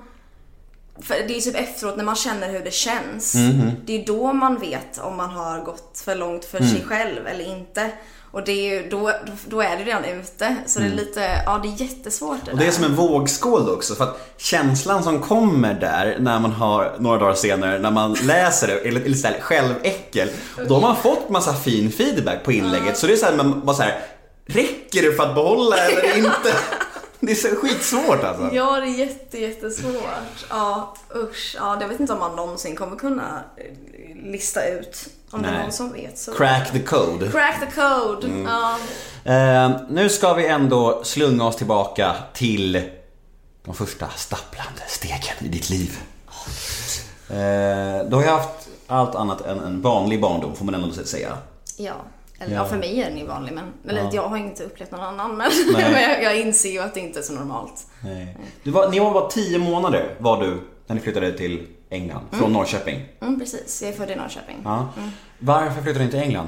Det 1.07 1.37
är 1.37 1.41
typ 1.41 1.55
efteråt 1.55 1.97
när 1.97 2.03
man 2.03 2.15
känner 2.15 2.49
hur 2.51 2.59
det 2.63 2.73
känns. 2.73 3.35
Mhm. 3.35 3.71
Det 3.85 4.01
är 4.01 4.05
då 4.05 4.33
man 4.33 4.59
vet 4.59 4.97
om 5.01 5.17
man 5.17 5.29
har 5.29 5.59
gått 5.59 6.01
för 6.05 6.15
långt 6.15 6.45
för 6.45 6.57
Mm. 6.57 6.69
sig 6.71 6.83
själv 6.85 7.27
eller 7.27 7.45
inte. 7.45 7.91
Och 8.31 8.43
det 8.43 8.51
är 8.51 8.73
ju, 8.83 8.89
då, 8.89 9.11
då 9.47 9.61
är 9.61 9.77
det 9.77 9.83
redan 9.83 10.05
ute. 10.05 10.55
Så 10.65 10.79
det 10.79 10.85
är 10.85 10.89
lite, 10.89 11.41
ja 11.45 11.59
det 11.63 11.67
är 11.67 11.81
jättesvårt 11.87 12.37
det 12.45 12.51
Mm. 12.51 12.53
Och 12.53 12.57
det 12.59 12.63
är 12.63 12.65
där. 12.65 12.75
som 12.75 12.83
en 12.83 12.95
vågskål 12.95 13.69
också 13.69 13.95
för 13.95 14.03
att 14.03 14.29
känslan 14.37 15.03
som 15.03 15.19
kommer 15.21 15.73
där 15.73 16.17
när 16.19 16.39
man 16.39 16.51
har, 16.51 16.95
några 16.99 17.17
dagar 17.17 17.33
senare, 17.35 17.79
när 17.79 17.91
man 17.91 18.13
läser 18.13 18.67
det, 18.67 18.73
eller 18.73 18.99
lite 19.05 19.17
såhär 19.19 19.39
själväckel. 19.41 20.29
Och 20.57 20.67
då 20.67 20.73
har 20.73 20.81
man 20.81 20.95
fått 20.95 21.29
massa 21.29 21.53
fin 21.53 21.91
feedback 21.91 22.43
på 22.43 22.51
inlägget 22.51 22.97
så 22.97 23.07
det 23.07 23.13
är 23.13 23.17
såhär, 23.17 23.35
man 23.35 23.65
bara 23.65 23.75
såhär, 23.75 23.99
räcker 24.53 25.01
det 25.01 25.13
för 25.15 25.23
att 25.23 25.35
behålla 25.35 25.77
eller 25.77 26.17
inte? 26.17 26.55
Det 27.19 27.31
är 27.31 27.35
så 27.35 27.47
skitsvårt 27.47 28.23
alltså. 28.23 28.55
Ja, 28.55 28.79
det 28.79 28.85
är 28.85 28.99
jätte, 28.99 29.39
jättesvårt. 29.39 30.45
Ja, 30.49 30.95
usch. 31.15 31.55
Ja, 31.59 31.77
jag 31.81 31.87
vet 31.87 31.99
inte 31.99 32.13
om 32.13 32.19
man 32.19 32.35
någonsin 32.35 32.75
kommer 32.75 32.95
kunna 32.95 33.43
eh, 33.57 34.31
lista 34.31 34.65
ut. 34.67 35.07
Om 35.31 35.41
det 35.41 35.47
Nej. 35.47 35.57
är 35.57 35.63
någon 35.63 35.71
som 35.71 35.91
vet 35.91 36.17
så. 36.17 36.31
Crack 36.31 36.71
the 36.71 36.79
code. 36.79 37.31
Crack 37.31 37.59
the 37.59 37.81
code. 37.81 38.27
Mm. 38.27 38.45
Ja. 38.45 38.77
Eh, 39.33 39.81
nu 39.89 40.09
ska 40.09 40.33
vi 40.33 40.47
ändå 40.47 41.03
slunga 41.03 41.45
oss 41.47 41.55
tillbaka 41.55 42.15
till 42.33 42.81
de 43.65 43.73
första 43.75 44.09
stapplande 44.09 44.81
stegen 44.87 45.45
i 45.45 45.47
ditt 45.47 45.69
liv. 45.69 45.99
Eh, 47.29 48.05
du 48.09 48.15
har 48.15 48.21
ju 48.21 48.29
haft 48.29 48.67
allt 48.87 49.15
annat 49.15 49.41
än 49.41 49.59
en 49.59 49.81
vanlig 49.81 50.21
barndom 50.21 50.55
får 50.55 50.65
man 50.65 50.75
ändå 50.75 50.91
säga. 50.91 51.37
Ja. 51.77 51.93
Eller 52.39 52.55
Ja. 52.55 52.61
ja. 52.63 52.69
för 52.69 52.77
mig 52.77 53.01
är 53.01 53.09
den 53.09 53.17
ju 53.17 53.25
vanlig 53.25 53.53
men, 53.53 53.73
eller 53.89 54.01
Ja. 54.01 54.09
jag 54.13 54.27
har 54.27 54.37
inte 54.37 54.63
upplevt 54.63 54.91
någon 54.91 54.99
annan 55.01 55.37
men, 55.37 55.51
jag, 55.79 56.23
jag 56.23 56.39
inser 56.39 56.69
ju 56.69 56.79
att 56.79 56.93
det 56.93 56.99
inte 56.99 57.19
är 57.19 57.23
så 57.23 57.33
normalt. 57.33 57.87
Nej. 58.03 58.37
Du 58.63 58.71
var, 58.71 58.89
ni 58.89 58.99
var 58.99 59.11
bara 59.13 59.29
10 59.29 59.59
månader 59.59 60.15
var 60.19 60.41
du 60.43 60.61
när 60.87 60.95
ni 60.95 61.01
flyttade 61.01 61.37
till 61.37 61.67
England 61.89 62.25
från 62.31 62.53
Norrköping. 62.53 63.05
Mm, 63.21 63.39
precis, 63.39 63.81
jag 63.81 63.91
är 63.91 63.97
född 63.97 64.09
i 64.09 64.15
Norrköping. 64.15 64.57
Ja. 64.63 64.89
Varför 65.39 65.81
flyttade 65.81 66.05
ni 66.05 66.11
till 66.11 66.19
England? 66.19 66.47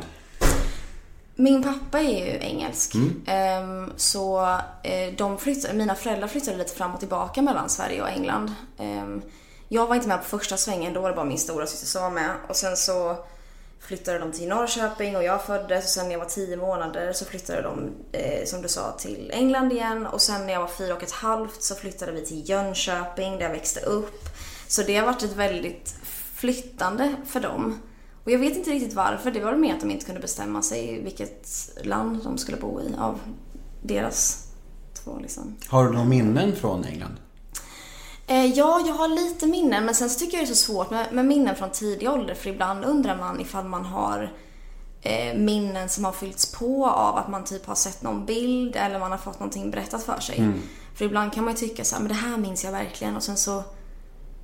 Min 1.35 1.63
pappa 1.63 1.99
är 1.99 2.25
ju 2.25 2.37
engelsk. 2.39 2.95
Mm. 2.95 3.21
Ehm, 3.27 3.91
så 3.97 4.41
eh, 4.83 5.13
de 5.17 5.37
flyttade, 5.37 5.73
mina 5.73 5.95
föräldrar 5.95 6.27
flyttade 6.27 6.57
lite 6.57 6.75
fram 6.75 6.93
och 6.93 6.99
tillbaka 6.99 7.41
mellan 7.41 7.69
Sverige 7.69 8.01
och 8.01 8.09
England. 8.09 8.51
Ehm, 8.79 9.21
jag 9.67 9.87
var 9.87 9.95
inte 9.95 10.07
med 10.07 10.17
på 10.17 10.23
första 10.37 10.57
svängen, 10.57 10.93
då 10.93 11.01
var 11.01 11.09
det 11.09 11.15
bara 11.15 11.25
min 11.25 11.37
stora 11.37 11.67
syster 11.67 11.87
som 11.87 12.01
var 12.01 12.09
med. 12.09 12.29
Och 12.49 12.55
sen 12.55 12.77
så 12.77 13.15
flyttade 13.81 14.19
de 14.19 14.31
till 14.31 14.47
Norrköping 14.47 15.15
och 15.15 15.23
jag 15.23 15.45
föddes 15.45 15.85
och 15.85 15.89
sen 15.89 16.05
när 16.05 16.11
jag 16.11 16.19
var 16.19 16.25
10 16.25 16.57
månader 16.57 17.13
så 17.13 17.25
flyttade 17.25 17.61
de, 17.61 17.91
eh, 18.11 18.45
som 18.45 18.61
du 18.61 18.67
sa, 18.67 18.91
till 18.91 19.31
England 19.33 19.71
igen. 19.71 20.07
Och 20.07 20.21
sen 20.21 20.45
när 20.45 20.53
jag 20.53 20.59
var 20.59 20.67
fyra 20.67 20.95
och 20.95 21.03
ett 21.03 21.11
halvt 21.11 21.63
så 21.63 21.75
flyttade 21.75 22.11
vi 22.11 22.25
till 22.25 22.49
Jönköping 22.49 23.31
där 23.37 23.41
jag 23.41 23.49
växte 23.49 23.79
upp. 23.79 24.29
Så 24.67 24.81
det 24.81 24.97
har 24.97 25.05
varit 25.05 25.23
ett 25.23 25.35
väldigt 25.35 25.95
flyttande 26.33 27.15
för 27.25 27.39
dem. 27.39 27.79
Och 28.23 28.31
jag 28.31 28.39
vet 28.39 28.57
inte 28.57 28.71
riktigt 28.71 28.93
varför. 28.93 29.31
Det 29.31 29.39
var 29.39 29.55
mer 29.55 29.73
att 29.73 29.79
de 29.79 29.91
inte 29.91 30.05
kunde 30.05 30.21
bestämma 30.21 30.61
sig 30.61 31.01
vilket 31.03 31.49
land 31.83 32.23
de 32.23 32.37
skulle 32.37 32.57
bo 32.57 32.81
i 32.81 32.95
av 32.97 33.19
deras 33.81 34.47
två 34.93 35.19
liksom. 35.21 35.55
Har 35.67 35.85
du 35.85 35.91
några 35.91 36.05
minnen 36.05 36.55
från 36.55 36.83
England? 36.83 37.15
Eh, 38.31 38.45
ja, 38.45 38.83
jag 38.87 38.93
har 38.93 39.07
lite 39.07 39.47
minnen 39.47 39.85
men 39.85 39.95
sen 39.95 40.09
så 40.09 40.19
tycker 40.19 40.37
jag 40.37 40.45
det 40.47 40.51
är 40.51 40.55
så 40.55 40.65
svårt 40.65 40.89
med, 40.89 41.13
med 41.13 41.25
minnen 41.25 41.55
från 41.55 41.69
tidig 41.69 42.09
ålder 42.09 42.35
för 42.35 42.49
ibland 42.49 42.85
undrar 42.85 43.17
man 43.17 43.39
ifall 43.41 43.65
man 43.65 43.85
har 43.85 44.33
eh, 45.01 45.33
minnen 45.35 45.89
som 45.89 46.05
har 46.05 46.11
fyllts 46.11 46.51
på 46.51 46.87
av 46.87 47.17
att 47.17 47.27
man 47.29 47.43
typ 47.43 47.65
har 47.65 47.75
sett 47.75 48.01
någon 48.01 48.25
bild 48.25 48.75
eller 48.75 48.99
man 48.99 49.11
har 49.11 49.17
fått 49.17 49.39
någonting 49.39 49.71
berättat 49.71 50.03
för 50.03 50.19
sig. 50.19 50.35
För 50.95 51.05
ibland 51.05 51.33
kan 51.33 51.43
man 51.45 51.53
ju 51.53 51.59
tycka 51.59 51.83
så 51.83 51.95
här, 51.95 52.01
men 52.01 52.09
det 52.09 52.15
här 52.15 52.37
minns 52.37 52.63
jag 52.63 52.71
verkligen 52.71 53.15
och 53.15 53.23
sen 53.23 53.37
så 53.37 53.63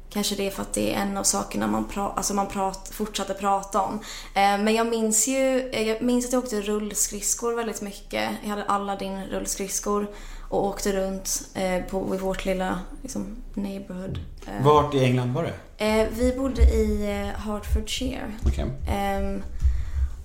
Kanske 0.09 0.35
det 0.35 0.47
är 0.47 0.51
för 0.51 0.61
att 0.61 0.73
det 0.73 0.93
är 0.93 1.01
en 1.01 1.17
av 1.17 1.23
sakerna 1.23 1.67
man, 1.67 1.85
pra- 1.93 2.13
alltså 2.15 2.33
man 2.33 2.47
prat- 2.47 2.89
fortsatte 2.93 3.33
prata 3.33 3.81
om. 3.81 3.93
Eh, 4.33 4.57
men 4.63 4.73
jag 4.75 4.87
minns 4.87 5.27
ju, 5.27 5.69
eh, 5.69 5.87
jag 5.89 6.01
minns 6.01 6.25
att 6.25 6.33
jag 6.33 6.43
åkte 6.43 6.61
rullskridskor 6.61 7.53
väldigt 7.53 7.81
mycket. 7.81 8.31
Jag 8.41 8.49
hade 8.49 8.63
alla 8.63 8.95
din 8.95 9.23
rullskridskor 9.25 10.07
och 10.49 10.65
åkte 10.65 10.93
runt 10.93 11.41
eh, 11.53 11.83
på, 11.83 12.15
i 12.15 12.17
vårt 12.17 12.45
lilla 12.45 12.79
liksom, 13.01 13.25
neighborhood. 13.53 14.19
Eh, 14.47 14.65
Vart 14.65 14.93
i 14.93 15.03
England 15.03 15.33
var 15.33 15.43
det? 15.43 15.85
eh, 15.85 16.07
vi 16.11 16.33
bodde 16.37 16.61
i 16.61 17.05
Hertfordshire. 17.37 18.31
Okej. 18.45 18.65
Ehm, 18.89 19.43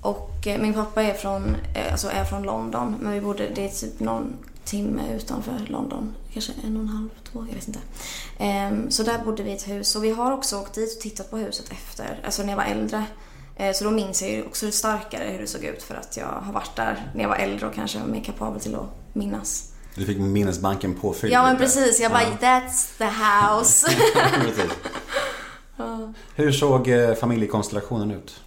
och 0.00 0.30
min 0.60 0.74
pappa 0.74 1.02
är 1.02 1.14
från, 1.14 1.56
alltså 1.92 2.08
är 2.08 2.24
från 2.24 2.42
London, 2.42 2.96
men 3.00 3.12
vi 3.12 3.20
bodde, 3.20 3.48
det 3.54 3.64
är 3.64 3.68
typ 3.68 4.00
någon 4.00 4.36
timme 4.64 5.02
utanför 5.16 5.58
London. 5.66 6.14
Kanske 6.32 6.52
en 6.64 6.76
och 6.76 6.82
en 6.82 6.88
halv, 6.88 7.08
två, 7.32 7.46
jag 7.48 7.54
vet 7.54 7.68
inte. 7.68 7.80
Ehm, 8.38 8.90
så 8.90 9.02
där 9.02 9.18
bodde 9.24 9.42
vi 9.42 9.50
i 9.50 9.54
ett 9.54 9.68
hus 9.68 9.96
och 9.96 10.04
vi 10.04 10.10
har 10.10 10.32
också 10.32 10.58
åkt 10.60 10.74
dit 10.74 10.96
och 10.96 11.02
tittat 11.02 11.30
på 11.30 11.36
huset 11.36 11.72
efter, 11.72 12.20
alltså 12.24 12.42
när 12.42 12.48
jag 12.50 12.56
var 12.56 12.64
äldre. 12.64 13.04
Så 13.74 13.84
då 13.84 13.90
minns 13.90 14.22
jag 14.22 14.30
ju 14.30 14.42
också 14.42 14.70
starkare 14.70 15.24
hur 15.30 15.38
det 15.38 15.46
såg 15.46 15.64
ut 15.64 15.82
för 15.82 15.94
att 15.94 16.16
jag 16.16 16.26
har 16.26 16.52
varit 16.52 16.76
där 16.76 17.10
när 17.14 17.22
jag 17.22 17.28
var 17.28 17.36
äldre 17.36 17.66
och 17.66 17.74
kanske 17.74 17.98
var 17.98 18.06
mer 18.06 18.24
kapabel 18.24 18.60
till 18.60 18.74
att 18.74 18.86
minnas. 19.12 19.71
Du 19.94 20.06
fick 20.06 20.18
minnesbanken 20.18 20.94
påfylld 20.94 21.32
Ja 21.32 21.42
men 21.42 21.56
precis, 21.56 22.00
jag 22.00 22.12
bara 22.12 22.22
that's 22.22 22.98
the 22.98 23.04
house. 23.04 23.86
Precis. 24.44 24.72
Hur 26.34 26.52
såg 26.52 26.88
eh, 26.88 27.14
familjekonstellationen 27.14 28.10
ut? 28.10 28.40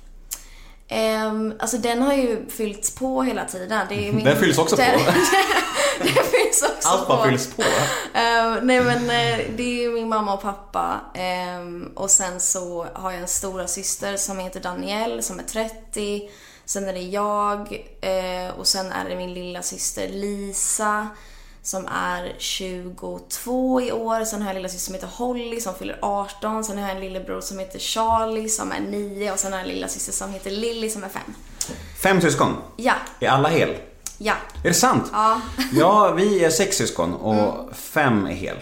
Ehm, 0.88 1.54
alltså 1.60 1.78
den 1.78 2.02
har 2.02 2.14
ju 2.14 2.50
fyllts 2.50 2.96
på 2.96 3.24
hela 3.24 3.46
tiden. 3.46 3.86
Det 3.90 4.08
är 4.08 4.14
min... 4.14 4.26
Den 4.26 4.38
fylls 4.38 4.58
också 4.58 4.76
på. 4.76 4.82
den, 4.82 5.00
den 6.00 6.24
fylls 6.24 6.64
också 6.78 6.90
Allt 6.90 7.08
på. 7.08 7.16
bara 7.16 7.30
fylls 7.30 7.54
på. 7.56 7.64
Ehm, 8.14 8.68
nej 8.68 8.82
men 8.82 8.98
eh, 8.98 9.46
det 9.58 9.64
är 9.64 9.82
ju 9.82 9.92
min 9.92 10.10
mamma 10.10 10.34
och 10.34 10.42
pappa. 10.42 11.02
Ehm, 11.14 11.92
och 11.96 12.12
sen 12.12 12.40
så 12.40 12.88
har 12.94 13.12
jag 13.12 13.22
en 13.22 13.28
stora 13.28 13.68
syster 13.68 14.18
som 14.18 14.40
heter 14.40 14.60
Danielle 14.60 15.22
som 15.22 15.40
är 15.40 15.44
30. 15.44 16.30
Sen 16.66 16.88
är 16.88 16.94
det 16.94 17.02
jag 17.02 17.86
eh, 18.02 18.60
och 18.60 18.68
sen 18.68 18.92
är 18.92 19.10
det 19.10 19.16
min 19.16 19.34
lilla 19.34 19.62
syster 19.62 20.08
Lisa 20.08 21.08
som 21.66 21.86
är 21.92 22.36
22 22.38 23.82
i 23.82 23.92
år. 23.92 24.26
Sen 24.26 24.42
har 24.42 24.48
jag 24.50 24.56
en 24.56 24.62
lilla 24.62 24.70
syster 24.70 24.86
som 24.86 24.94
heter 24.96 25.08
Holly 25.08 25.62
som 25.62 25.74
fyller 25.76 26.00
18. 26.02 26.64
Sen 26.64 26.78
har 26.78 26.88
jag 26.88 26.96
en 26.96 27.02
lillebror 27.04 27.42
som 27.42 27.60
heter 27.60 27.80
Charlie 27.80 28.50
som 28.50 28.72
är 28.72 28.80
9 28.80 29.32
och 29.32 29.40
sen 29.40 29.52
har 29.52 29.60
jag 29.60 29.68
en 29.70 29.74
lilla 29.76 29.88
syster 29.88 30.12
som 30.12 30.34
heter 30.34 30.52
Lilly 30.52 30.90
som 30.90 31.04
är 31.04 31.10
5. 31.10 31.22
Fem 32.04 32.22
syskon. 32.22 32.54
Ja, 32.76 32.94
Är 33.20 33.30
alla 33.30 33.50
hel? 33.50 33.76
ja. 34.18 34.34
Är 34.64 34.68
det 34.68 34.74
sant? 34.74 35.04
Ja. 35.14 35.42
Mm. 35.58 35.70
Ja, 35.74 36.12
vi 36.12 36.46
är 36.46 36.50
sex 36.50 36.78
syskon 36.78 37.14
och 37.14 37.76
fem 37.76 38.26
är 38.26 38.32
hel. 38.32 38.58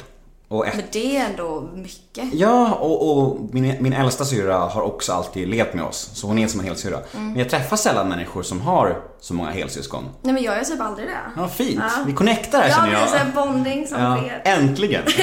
Och 0.54 0.68
ett 0.68 0.76
Men 0.76 0.86
det 0.92 1.18
är 1.18 1.26
ändå 1.30 1.70
mycket. 1.74 2.34
Ja, 2.34 2.74
och, 2.74 3.18
och 3.18 3.40
min, 3.54 3.76
min 3.80 3.94
äldsta 3.94 4.26
syra 4.26 4.58
har 4.58 4.82
också 4.82 5.12
alltid 5.14 5.48
levt 5.48 5.74
med 5.74 5.84
oss. 5.84 6.10
Så 6.14 6.28
hon 6.28 6.40
är 6.40 6.48
som 6.48 6.60
en 6.60 6.66
helsyrra. 6.66 7.00
Mm. 7.14 7.28
Men 7.28 7.40
jag 7.40 7.50
träffar 7.50 7.78
sällan 7.78 8.10
människor 8.10 8.44
som 8.44 8.62
har 8.62 9.02
så 9.20 9.34
många 9.34 9.52
helsyskon. 9.52 10.04
Nej 10.22 10.34
men 10.34 10.44
jag 10.44 10.58
är 10.58 10.64
typ 10.64 10.82
aldrig 10.82 11.08
det. 11.08 11.18
Ja, 11.36 11.48
fint. 11.48 11.80
Ja. 11.98 12.04
Vi 12.08 12.14
connectar 12.14 12.62
här 12.62 12.70
Ja, 12.70 12.76
känner 12.76 12.90
det 12.90 12.96
är 12.96 13.00
jag. 13.00 13.10
så 13.10 13.16
här 13.16 13.32
bonding 13.36 13.88
som 13.88 14.02
Ja, 14.02 14.18
sker. 14.18 14.42
äntligen. 14.46 15.04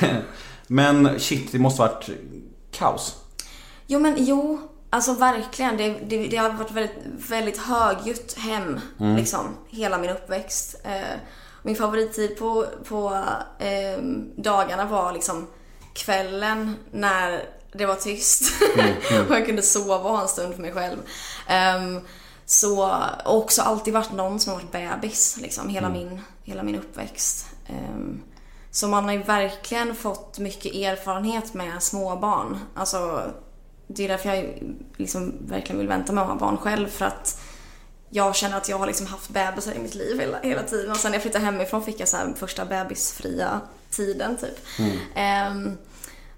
Men 0.66 1.20
shit, 1.20 1.52
det 1.52 1.58
måste 1.58 1.80
varit 1.82 2.08
kaos. 2.72 3.16
Jo 3.86 4.00
men 4.00 4.14
jo, 4.18 4.60
alltså 4.90 5.12
verkligen. 5.12 5.76
Det, 5.76 5.88
det, 6.08 6.26
det 6.28 6.36
har 6.36 6.50
varit 6.50 6.70
väldigt, 6.70 6.96
väldigt 7.30 7.58
högljutt 7.58 8.38
hem, 8.38 8.80
liksom, 9.16 9.40
hela 9.68 9.98
min 9.98 10.10
uppväxt. 10.10 10.80
Eh, 10.84 11.18
min 11.62 11.76
favorittid 11.76 12.38
på, 12.38 12.66
på 12.88 13.24
eh, 13.58 14.02
dagarna 14.36 14.84
var 14.84 15.12
liksom 15.12 15.46
kvällen 15.94 16.76
när 16.90 17.44
det 17.72 17.86
var 17.86 17.94
tyst. 17.94 18.52
och 19.28 19.34
jag 19.34 19.46
kunde 19.46 19.62
sova 19.62 20.10
och 20.10 20.16
ha 20.16 20.22
en 20.22 20.28
stund 20.28 20.54
för 20.54 20.62
mig 20.62 20.72
själv. 20.72 20.98
Ehm, 21.46 22.00
så, 22.46 22.94
och 23.24 23.36
också 23.36 23.62
alltid 23.62 23.94
varit 23.94 24.12
någon 24.12 24.40
som 24.40 24.52
har 24.52 24.60
varit 24.60 24.72
bebis, 24.72 25.38
liksom, 25.40 25.68
hela, 25.68 25.88
min, 25.88 26.20
hela 26.42 26.62
min 26.62 26.76
uppväxt. 26.76 27.46
Ehm, 27.66 28.22
så 28.70 28.88
man 28.88 29.04
har 29.04 29.12
ju 29.12 29.22
verkligen 29.22 29.94
fått 29.94 30.38
mycket 30.38 30.74
erfarenhet 30.74 31.54
med 31.54 31.82
småbarn. 31.82 32.58
Alltså, 32.74 33.30
det 33.86 34.04
är 34.04 34.08
därför 34.08 34.34
jag 34.34 34.58
liksom 34.96 35.34
verkligen 35.40 35.78
vill 35.78 35.88
vänta 35.88 36.12
med 36.12 36.22
att 36.24 36.30
ha 36.30 36.36
barn 36.36 36.56
själv. 36.56 36.88
För 36.88 37.04
att 37.04 37.40
jag 38.10 38.36
känner 38.36 38.56
att 38.56 38.68
jag 38.68 38.78
har 38.78 38.86
liksom 38.86 39.06
haft 39.06 39.30
bebisar 39.30 39.72
i 39.72 39.78
mitt 39.78 39.94
liv 39.94 40.20
hela, 40.20 40.40
hela 40.40 40.62
tiden. 40.62 40.90
Och 40.90 40.96
sen 40.96 41.10
när 41.10 41.16
jag 41.16 41.22
flyttade 41.22 41.44
hemifrån 41.44 41.84
fick 41.84 42.00
jag 42.00 42.08
så 42.08 42.16
här 42.16 42.32
första 42.36 42.64
bebisfria 42.64 43.60
tiden 43.90 44.36
typ. 44.36 44.58
Ehm, 45.14 45.76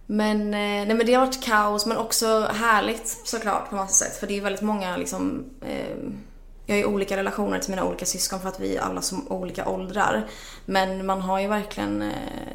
men, 0.06 0.40
eh, 0.40 0.86
nej, 0.86 0.94
men 0.94 1.06
det 1.06 1.14
har 1.14 1.26
varit 1.26 1.44
kaos 1.44 1.86
men 1.86 1.96
också 1.96 2.50
härligt 2.54 3.20
såklart 3.24 3.70
på 3.70 3.76
massa 3.76 4.04
sätt. 4.04 4.16
För 4.16 4.26
det 4.26 4.38
är 4.38 4.42
väldigt 4.42 4.62
många 4.62 4.96
liksom, 4.96 5.44
ehm, 5.66 6.18
jag 6.66 6.74
har 6.74 6.78
ju 6.78 6.84
olika 6.84 7.16
relationer 7.16 7.58
till 7.58 7.70
mina 7.70 7.84
olika 7.84 8.06
syskon 8.06 8.40
för 8.40 8.48
att 8.48 8.60
vi 8.60 8.76
är 8.76 8.80
alla 8.80 9.02
som 9.02 9.28
olika 9.28 9.68
åldrar. 9.68 10.28
Men 10.64 11.06
man 11.06 11.20
har 11.20 11.40
ju 11.40 11.48
verkligen, 11.48 12.02
eh, 12.02 12.08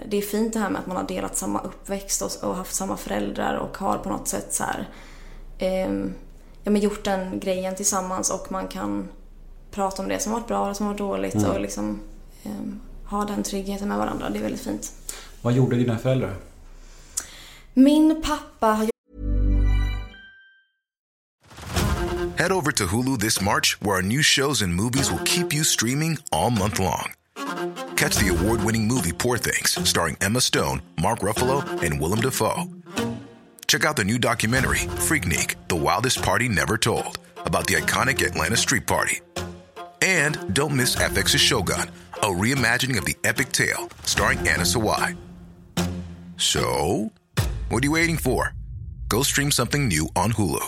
det 0.07 0.17
är 0.17 0.21
fint 0.21 0.53
det 0.53 0.59
här 0.59 0.69
med 0.69 0.79
att 0.81 0.87
man 0.87 0.97
har 0.97 1.03
delat 1.03 1.37
samma 1.37 1.59
uppväxt 1.59 2.43
och, 2.43 2.55
haft 2.55 2.75
samma 2.75 2.97
föräldrar 2.97 3.55
och 3.55 3.77
har 3.77 3.97
på 3.97 4.09
något 4.09 4.27
sätt 4.27 4.53
så 4.53 4.63
här, 4.63 4.89
ehm, 5.59 6.13
ja, 6.65 6.71
men 6.71 6.81
gjort 6.81 7.03
den 7.03 7.39
grejen 7.39 7.75
tillsammans 7.75 8.29
och 8.29 8.51
man 8.51 8.67
kan 8.67 9.07
prata 9.71 10.01
om 10.01 10.09
det 10.09 10.19
som 10.19 10.31
varit 10.31 10.47
bra 10.47 10.69
och 10.69 10.77
som 10.77 10.87
varit 10.87 10.97
dåligt 10.97 11.35
och 11.35 11.59
liksom 11.59 11.99
ehm, 12.43 12.79
ha 13.05 13.25
den 13.25 13.43
tryggheten 13.43 13.87
med 13.87 13.97
varandra. 13.97 14.29
Det 14.29 14.39
är 14.39 14.43
väldigt 14.43 14.61
fint. 14.61 14.91
Vad 15.41 15.53
gjorde 15.53 15.75
dina 15.75 15.97
föräldrar? 15.97 16.35
Min 17.73 18.21
pappa 18.21 18.67
har 18.67 18.89
Head 22.37 22.51
over 22.51 22.71
to 22.71 22.83
Hulu 22.85 23.17
this 23.17 23.41
March, 23.41 23.77
where 23.81 23.95
our 23.95 24.01
new 24.01 24.21
shows 24.21 24.61
and 24.61 24.75
movies 24.75 25.11
will 25.11 25.25
keep 25.25 25.53
you 25.53 25.63
streaming 25.63 26.17
all 26.31 26.49
month 26.49 26.79
long. 26.79 27.13
Catch 27.95 28.17
the 28.17 28.27
award 28.27 28.61
winning 28.65 28.87
movie 28.87 29.13
Poor 29.13 29.37
Things, 29.37 29.89
starring 29.89 30.17
Emma 30.21 30.41
Stone, 30.41 30.81
Mark 31.01 31.19
Ruffalo, 31.19 31.63
and 31.81 32.01
Willem 32.01 32.19
Dafoe. 32.19 32.65
Check 33.67 33.83
out 33.83 33.95
the 33.95 34.03
new 34.03 34.19
documentary, 34.19 34.85
Freaknik 35.07 35.55
The 35.67 35.75
Wildest 35.75 36.21
Party 36.21 36.47
Never 36.47 36.77
Told, 36.77 37.17
about 37.37 37.67
the 37.67 37.75
iconic 37.75 38.25
Atlanta 38.25 38.57
Street 38.57 38.85
Party. 38.85 39.21
And 40.01 40.53
don't 40.53 40.75
miss 40.75 40.95
FX's 40.95 41.41
Shogun, 41.41 41.89
a 42.13 42.27
reimagining 42.27 42.97
of 42.97 43.05
the 43.05 43.15
epic 43.23 43.51
tale, 43.51 43.89
starring 44.03 44.39
Anna 44.39 44.63
Sawai. 44.63 45.17
So, 46.37 47.11
what 47.69 47.83
are 47.83 47.87
you 47.87 47.91
waiting 47.91 48.17
for? 48.17 48.53
Go 49.09 49.23
stream 49.23 49.51
something 49.51 49.87
new 49.87 50.09
on 50.15 50.33
Hulu. 50.33 50.65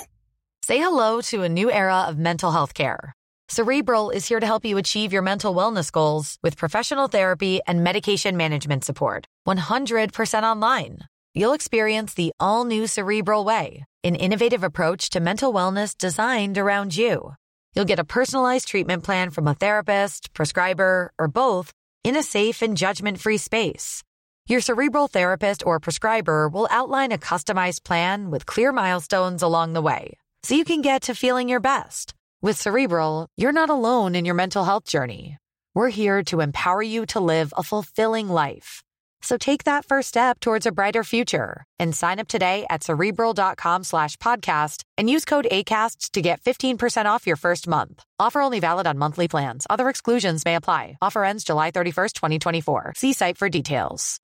Say 0.64 0.78
hello 0.78 1.22
to 1.22 1.44
a 1.44 1.50
new 1.50 1.72
era 1.72 2.02
of 2.02 2.18
mental 2.18 2.52
health 2.52 2.74
care. 2.74 3.14
Cerebral 3.50 4.10
is 4.10 4.28
here 4.28 4.40
to 4.40 4.46
help 4.46 4.66
you 4.66 4.78
achieve 4.78 5.14
your 5.14 5.22
mental 5.22 5.56
wellness 5.56 5.92
goals 5.92 6.38
with 6.44 6.58
professional 6.58 7.08
therapy 7.08 7.62
and 7.66 7.84
medication 7.84 8.36
management 8.36 8.84
support. 8.84 9.26
100% 9.48 10.44
online. 10.44 11.00
You'll 11.38 11.54
experience 11.54 12.16
the 12.16 12.32
all 12.40 12.66
new 12.66 12.88
Cerebral 12.88 13.46
Way, 13.46 13.86
an 14.04 14.16
innovative 14.16 14.64
approach 14.64 15.12
to 15.12 15.20
mental 15.20 15.54
wellness 15.54 15.96
designed 15.96 16.58
around 16.58 16.98
you. 16.98 17.36
You'll 17.76 17.86
get 17.86 18.00
a 18.00 18.04
personalized 18.04 18.68
treatment 18.68 19.04
plan 19.04 19.30
from 19.30 19.46
a 19.46 19.54
therapist, 19.54 20.34
prescriber, 20.34 21.12
or 21.20 21.28
both 21.28 21.72
in 22.04 22.16
a 22.16 22.24
safe 22.24 22.64
and 22.64 22.76
judgment 22.76 23.20
free 23.20 23.38
space. 23.38 24.02
Your 24.48 24.62
cerebral 24.62 25.08
therapist 25.08 25.64
or 25.64 25.80
prescriber 25.80 26.50
will 26.50 26.68
outline 26.72 27.12
a 27.12 27.20
customized 27.20 27.84
plan 27.84 28.32
with 28.32 28.48
clear 28.48 28.72
milestones 28.72 29.44
along 29.44 29.74
the 29.74 29.88
way 29.92 30.18
so 30.42 30.56
you 30.56 30.66
can 30.66 30.82
get 30.82 31.04
to 31.04 31.14
feeling 31.14 31.50
your 31.50 31.60
best. 31.60 32.16
With 32.42 32.60
Cerebral, 32.60 33.28
you're 33.38 33.52
not 33.52 33.70
alone 33.70 34.16
in 34.16 34.26
your 34.26 34.34
mental 34.34 34.66
health 34.66 34.86
journey. 34.86 35.38
We're 35.76 35.90
here 35.90 36.24
to 36.32 36.42
empower 36.42 36.82
you 36.82 37.06
to 37.08 37.20
live 37.20 37.54
a 37.56 37.62
fulfilling 37.62 38.28
life. 38.28 38.82
So 39.22 39.38
take 39.38 39.64
that 39.64 39.86
first 39.86 40.10
step 40.10 40.40
towards 40.40 40.66
a 40.66 40.72
brighter 40.72 41.04
future 41.04 41.64
and 41.80 41.96
sign 41.96 42.20
up 42.20 42.28
today 42.28 42.66
at 42.70 42.84
cerebral.com 42.84 43.84
slash 43.84 44.16
podcast 44.18 44.84
and 44.98 45.10
use 45.10 45.26
code 45.26 45.48
ACAST 45.52 46.12
to 46.12 46.22
get 46.22 46.42
15% 46.42 47.06
off 47.06 47.28
your 47.28 47.36
first 47.36 47.68
month. 47.68 48.04
Offer 48.20 48.42
only 48.42 48.60
valid 48.60 48.88
on 48.88 48.98
monthly 48.98 49.28
plans. 49.28 49.66
Other 49.70 49.90
exclusions 49.90 50.46
may 50.46 50.56
apply. 50.56 50.98
Offer 51.02 51.24
ends 51.24 51.44
July 51.44 51.72
31st, 51.72 52.14
2024. 52.14 52.94
See 52.96 53.14
site 53.14 53.38
for 53.38 53.50
details. 53.50 54.20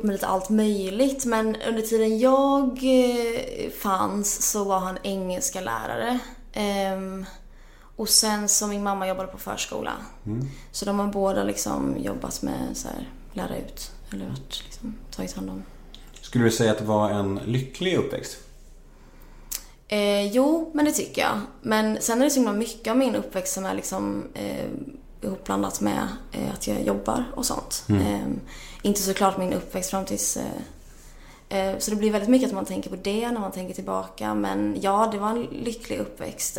med 0.00 0.24
allt 0.24 0.48
möjligt. 0.50 1.24
Men 1.24 1.56
under 1.68 1.82
tiden 1.82 2.18
jag 2.18 2.80
eh, 2.82 3.70
fanns 3.70 4.50
så 4.50 4.64
var 4.64 4.78
han 4.78 4.98
engelska 5.02 5.60
lärare. 5.60 6.18
Ehm, 6.52 7.26
och 7.98 8.08
sen 8.08 8.48
så 8.48 8.66
min 8.66 8.82
mamma 8.82 9.08
jobbade 9.08 9.28
på 9.28 9.38
förskola. 9.38 9.92
Så 10.72 10.84
de 10.84 10.98
har 10.98 11.06
båda 11.06 11.44
liksom 11.44 11.96
jobbat 11.98 12.42
med 12.42 12.76
så 12.76 12.88
här, 12.88 13.08
lära 13.32 13.56
ut. 13.56 13.90
Eller 14.12 14.28
varit, 14.28 14.62
liksom, 14.64 14.94
tagit 15.10 15.36
hand 15.36 15.50
om. 15.50 15.62
Skulle 16.20 16.44
du 16.44 16.50
säga 16.50 16.72
att 16.72 16.78
det 16.78 16.84
var 16.84 17.10
en 17.10 17.40
lycklig 17.44 17.96
uppväxt? 17.96 18.38
Eh, 19.88 20.26
jo, 20.26 20.70
men 20.74 20.84
det 20.84 20.92
tycker 20.92 21.22
jag. 21.22 21.40
Men 21.62 21.98
sen 22.00 22.20
är 22.20 22.24
det 22.24 22.30
så 22.30 22.36
himla 22.36 22.52
mycket 22.52 22.90
av 22.90 22.96
min 22.96 23.14
uppväxt 23.14 23.54
som 23.54 23.64
är 23.64 23.74
liksom 23.74 24.24
eh, 24.34 24.66
ihopblandat 25.20 25.80
med 25.80 26.08
eh, 26.32 26.52
att 26.54 26.66
jag 26.66 26.82
jobbar 26.82 27.24
och 27.34 27.46
sånt. 27.46 27.84
Eh, 27.88 28.26
inte 28.82 29.02
såklart 29.02 29.38
min 29.38 29.52
uppväxt 29.52 29.90
fram 29.90 30.04
tills... 30.04 30.36
Eh, 30.36 31.58
eh, 31.58 31.78
så 31.78 31.90
det 31.90 31.96
blir 31.96 32.10
väldigt 32.10 32.30
mycket 32.30 32.48
att 32.48 32.54
man 32.54 32.64
tänker 32.64 32.90
på 32.90 32.96
det 32.96 33.30
när 33.30 33.40
man 33.40 33.52
tänker 33.52 33.74
tillbaka. 33.74 34.34
Men 34.34 34.76
ja, 34.80 35.08
det 35.12 35.18
var 35.18 35.30
en 35.30 35.42
lycklig 35.42 35.98
uppväxt. 35.98 36.58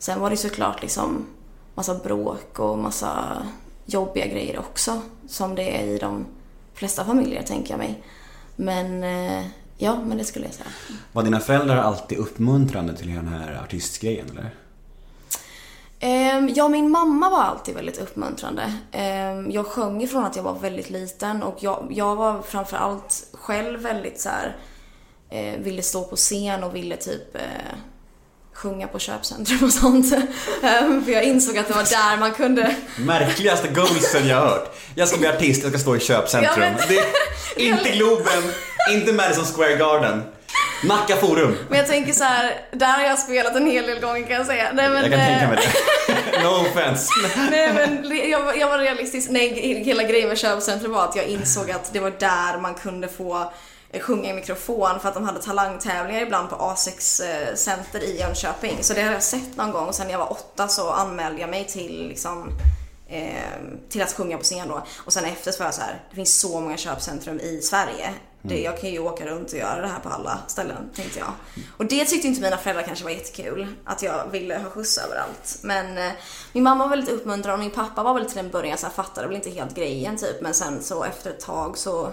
Sen 0.00 0.20
var 0.20 0.30
det 0.30 0.36
såklart 0.36 0.82
liksom 0.82 1.26
massa 1.74 1.94
bråk 1.94 2.58
och 2.58 2.78
massa 2.78 3.42
jobbiga 3.86 4.26
grejer 4.26 4.58
också. 4.58 5.02
Som 5.28 5.54
det 5.54 5.80
är 5.80 5.86
i 5.86 5.98
de 5.98 6.26
flesta 6.74 7.04
familjer, 7.04 7.42
tänker 7.42 7.70
jag 7.70 7.78
mig. 7.78 8.02
Men 8.56 9.02
eh, 9.02 9.46
ja, 9.78 9.98
men 10.06 10.18
det 10.18 10.24
skulle 10.24 10.44
jag 10.44 10.54
säga. 10.54 10.68
Var 11.12 11.22
dina 11.22 11.40
föräldrar 11.40 11.76
alltid 11.76 12.18
uppmuntrande 12.18 12.96
till 12.96 13.14
den 13.14 13.28
här 13.28 13.60
artistgrejen 13.64 14.30
eller? 14.30 14.54
Ehm, 16.00 16.48
ja, 16.54 16.68
min 16.68 16.90
mamma 16.90 17.30
var 17.30 17.42
alltid 17.42 17.74
väldigt 17.74 17.98
uppmuntrande. 17.98 18.74
Ehm, 18.92 19.50
jag 19.50 19.66
sjöng 19.66 20.02
ifrån 20.02 20.24
att 20.24 20.36
jag 20.36 20.42
var 20.42 20.58
väldigt 20.58 20.90
liten 20.90 21.42
och 21.42 21.56
jag, 21.60 21.86
jag 21.90 22.16
var 22.16 22.42
framförallt 22.42 23.26
själv 23.32 23.80
väldigt 23.80 24.20
så 24.20 24.28
här, 24.28 24.56
eh, 25.28 25.60
ville 25.60 25.82
stå 25.82 26.04
på 26.04 26.16
scen 26.16 26.64
och 26.64 26.74
ville 26.74 26.96
typ 26.96 27.36
eh, 27.36 27.40
sjunga 28.62 28.86
på 28.86 28.98
köpcentrum 28.98 29.58
och 29.64 29.72
sånt. 29.72 30.12
Ehm, 30.62 31.04
för 31.04 31.12
jag 31.12 31.24
insåg 31.24 31.58
att 31.58 31.68
det 31.68 31.74
var 31.74 31.82
där 31.82 32.16
man 32.16 32.32
kunde 32.32 32.74
Märkligaste 32.98 33.68
goalsen 33.68 34.28
jag 34.28 34.36
har 34.36 34.46
hört. 34.46 34.76
Jag 34.94 35.08
ska 35.08 35.18
bli 35.18 35.28
artist, 35.28 35.62
jag 35.62 35.72
ska 35.72 35.78
stå 35.80 35.96
i 35.96 36.00
köpcentrum. 36.00 36.62
Ja, 36.62 36.74
men- 36.88 36.88
det 37.56 37.62
inte 37.62 37.90
Globen, 37.90 38.42
inte 38.92 39.12
Madison 39.12 39.44
Square 39.44 39.76
Garden. 39.76 40.22
Nacka 40.84 41.16
Forum. 41.16 41.56
Men 41.68 41.78
jag 41.78 41.86
tänker 41.88 42.12
så 42.12 42.24
här, 42.24 42.52
där 42.72 42.86
har 42.98 43.02
jag 43.04 43.18
spelat 43.18 43.56
en 43.56 43.66
hel 43.70 43.86
del 43.86 44.00
gånger 44.00 44.22
kan 44.26 44.36
jag 44.36 44.46
säga. 44.46 44.70
Nej, 44.72 44.88
men, 44.88 45.02
Jag 45.02 45.10
kan 45.10 45.20
eh, 45.20 45.26
tänka 45.26 45.48
mig 45.48 45.56
det. 45.56 46.42
No 46.42 46.48
offense. 46.48 47.08
Nej 47.50 47.72
men 47.74 48.30
jag, 48.30 48.44
var- 48.44 48.54
jag 48.54 48.68
var 48.68 48.78
realistisk. 48.78 49.30
Nej, 49.30 49.82
hela 49.84 50.02
grejen 50.02 50.28
med 50.28 50.38
köpcentrum 50.38 50.92
var 50.92 51.04
att 51.04 51.16
jag 51.16 51.24
insåg 51.24 51.70
att 51.70 51.92
det 51.92 52.00
var 52.00 52.10
där 52.18 52.58
man 52.60 52.74
kunde 52.74 53.08
få 53.08 53.52
sjunga 53.98 54.30
i 54.30 54.34
mikrofon 54.34 55.00
för 55.00 55.08
att 55.08 55.14
de 55.14 55.24
hade 55.24 55.42
talangtävlingar 55.42 56.22
ibland 56.22 56.50
på 56.50 56.56
A6 56.56 57.24
eh, 57.24 57.54
Center 57.54 58.02
i 58.02 58.20
Jönköping. 58.20 58.78
Så 58.82 58.94
det 58.94 59.00
hade 59.00 59.14
jag 59.14 59.22
sett 59.22 59.56
någon 59.56 59.72
gång 59.72 59.86
och 59.86 59.94
sen 59.94 60.06
när 60.06 60.12
jag 60.12 60.18
var 60.18 60.32
åtta 60.32 60.68
så 60.68 60.90
anmälde 60.90 61.40
jag 61.40 61.50
mig 61.50 61.64
till 61.64 62.08
liksom 62.08 62.52
eh, 63.08 63.34
till 63.88 64.02
att 64.02 64.12
sjunga 64.12 64.36
på 64.36 64.42
scen 64.42 64.68
då. 64.68 64.82
Och 64.96 65.12
sen 65.12 65.24
efter 65.24 65.52
så 65.52 65.58
var 65.58 65.66
jag 65.66 65.74
så 65.74 65.80
här, 65.80 66.02
det 66.10 66.16
finns 66.16 66.40
så 66.40 66.60
många 66.60 66.76
köpcentrum 66.76 67.40
i 67.40 67.60
Sverige. 67.62 68.14
Det, 68.42 68.62
jag 68.62 68.80
kan 68.80 68.90
ju 68.90 68.98
åka 68.98 69.26
runt 69.26 69.52
och 69.52 69.58
göra 69.58 69.80
det 69.80 69.88
här 69.88 70.00
på 70.00 70.08
alla 70.08 70.38
ställen, 70.46 70.90
tänkte 70.94 71.18
jag. 71.18 71.32
Och 71.76 71.86
det 71.86 72.04
tyckte 72.04 72.28
inte 72.28 72.40
mina 72.40 72.56
föräldrar 72.56 72.82
kanske 72.82 73.04
var 73.04 73.10
jättekul. 73.10 73.66
Att 73.84 74.02
jag 74.02 74.30
ville 74.30 74.58
ha 74.58 74.70
skjuts 74.70 74.98
överallt. 74.98 75.58
Men 75.62 75.98
eh, 75.98 76.12
min 76.52 76.62
mamma 76.62 76.84
var 76.84 76.90
väldigt 76.90 77.10
uppmuntrande 77.10 77.52
och 77.52 77.58
min 77.58 77.70
pappa 77.70 78.02
var 78.02 78.14
väl 78.14 78.30
till 78.30 78.38
en 78.38 78.50
början 78.50 78.78
så 78.78 78.86
här, 78.86 78.92
fattade 78.92 79.26
väl 79.26 79.36
inte 79.36 79.50
helt 79.50 79.74
grejen 79.74 80.16
typ. 80.16 80.40
Men 80.40 80.54
sen 80.54 80.82
så 80.82 81.04
efter 81.04 81.30
ett 81.30 81.40
tag 81.40 81.78
så 81.78 82.06
eh, 82.06 82.12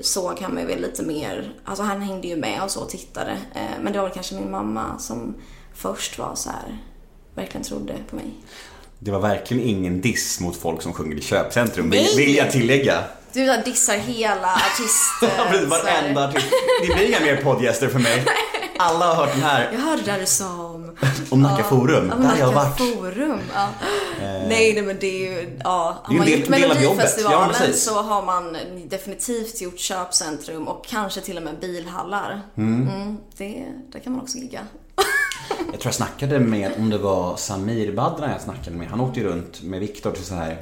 såg 0.00 0.40
han 0.40 0.52
mig 0.52 0.64
väl 0.64 0.80
lite 0.80 1.02
mer, 1.02 1.52
alltså 1.64 1.82
han 1.82 2.02
hängde 2.02 2.28
ju 2.28 2.36
med 2.36 2.62
och 2.62 2.70
så 2.70 2.80
och 2.80 2.88
tittade. 2.88 3.30
Eh, 3.54 3.62
men 3.82 3.92
det 3.92 3.98
var 3.98 4.06
väl 4.06 4.14
kanske 4.14 4.34
min 4.34 4.50
mamma 4.50 4.98
som 4.98 5.34
först 5.74 6.18
var 6.18 6.34
så 6.34 6.50
här, 6.50 6.78
verkligen 7.34 7.64
trodde 7.64 7.94
på 8.10 8.16
mig. 8.16 8.30
Det 8.98 9.10
var 9.10 9.20
verkligen 9.20 9.62
ingen 9.68 10.00
diss 10.00 10.40
mot 10.40 10.56
folk 10.56 10.82
som 10.82 10.92
sjunger 10.92 11.16
i 11.16 11.20
köpcentrum, 11.20 11.90
vill, 11.90 12.02
Nej. 12.02 12.16
vill 12.26 12.36
jag 12.36 12.50
tillägga. 12.50 13.04
Du 13.32 13.62
dissar 13.64 13.96
hela 13.96 14.54
artist... 14.54 15.22
Eh, 15.22 15.68
Varenda 15.68 16.28
artist. 16.28 16.46
Det 16.80 16.94
blir 16.94 17.08
inga 17.08 17.20
mer 17.20 17.36
poddgäster 17.36 17.88
för 17.88 17.98
mig. 17.98 18.24
Alla 18.78 19.06
har 19.06 19.14
hört 19.14 19.32
den 19.32 19.42
här. 19.42 19.70
Jag 19.72 19.80
hörde 19.80 20.02
där 20.02 20.20
du 20.20 20.26
sa 20.26 20.71
om... 21.30 21.42
Nacka 21.42 21.64
Forum. 21.64 22.12
Om 22.12 22.22
Där 22.22 22.28
har 22.28 22.38
jag 22.38 22.54
Nacka 22.54 22.68
varit. 22.68 22.80
Eh. 22.80 22.86
Forum, 22.86 23.40
ja. 23.54 23.68
Nej, 24.20 24.74
nej 24.74 24.82
men 24.82 24.96
det 25.00 25.06
är 25.06 25.42
ju, 25.42 25.58
ja. 25.64 25.98
Har 26.02 26.14
man 26.14 26.26
gjort 26.26 26.46
del- 26.50 26.60
jobbet. 26.62 26.80
Melodifestivalen 26.80 27.54
Ja, 27.66 27.72
så 27.72 28.02
har 28.02 28.22
man 28.22 28.56
definitivt 28.88 29.60
gjort 29.60 29.78
köpcentrum 29.78 30.68
och 30.68 30.86
kanske 30.86 31.20
till 31.20 31.36
och 31.36 31.42
med 31.42 31.60
bilhallar. 31.60 32.40
Mm. 32.56 33.16
det, 33.36 33.64
där 33.92 34.00
kan 34.00 34.12
man 34.12 34.22
också 34.22 34.38
ligga. 34.38 34.66
Jag 35.58 35.66
tror 35.66 35.84
jag 35.86 35.94
snackade 35.94 36.40
med, 36.40 36.72
om 36.78 36.90
det 36.90 36.98
var 36.98 37.36
Samir 37.36 37.92
Badran 37.92 38.30
jag 38.30 38.40
snackade 38.40 38.76
med. 38.76 38.88
Han 38.88 39.00
åkte 39.00 39.20
ju 39.20 39.26
runt 39.26 39.62
med 39.62 39.80
Viktor 39.80 40.12
till 40.12 40.24
så 40.24 40.34
här 40.34 40.58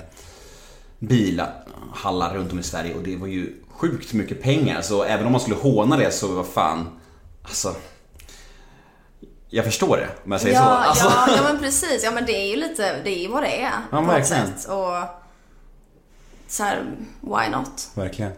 bilhallar 0.99 2.35
runt 2.35 2.53
om 2.53 2.59
i 2.59 2.63
Sverige 2.63 2.95
och 2.95 3.03
det 3.03 3.17
var 3.17 3.27
ju 3.27 3.53
sjukt 3.69 4.13
mycket 4.13 4.43
pengar. 4.43 4.83
Så 4.83 5.03
även 5.03 5.27
om 5.27 5.33
man 5.33 5.41
skulle 5.41 5.57
håna 5.57 5.97
det 5.97 6.11
så 6.11 6.27
vad 6.29 6.47
fan, 6.47 6.89
alltså. 7.43 7.75
Jag 9.51 9.65
förstår 9.65 9.97
det 9.97 10.09
om 10.25 10.33
jag 10.33 10.41
säger 10.41 10.55
ja, 10.55 10.63
så. 10.63 10.69
Alltså, 10.71 11.05
ja, 11.05 11.37
ja, 11.37 11.43
men 11.43 11.59
precis. 11.59 12.05
Ja, 12.05 12.11
men 12.11 12.27
det 12.27 12.33
är 12.33 12.47
ju 12.47 12.57
lite, 12.57 12.97
det 13.05 13.11
är 13.11 13.19
ju 13.19 13.29
vad 13.29 13.43
det 13.43 13.63
är. 13.63 13.73
Ja, 13.91 14.01
verkligen. 14.01 14.47
sätt. 14.47 14.69
Och 14.69 14.95
så 16.49 16.63
här, 16.63 16.83
why 17.21 17.51
not? 17.57 17.89
Verkligen. 17.95 18.33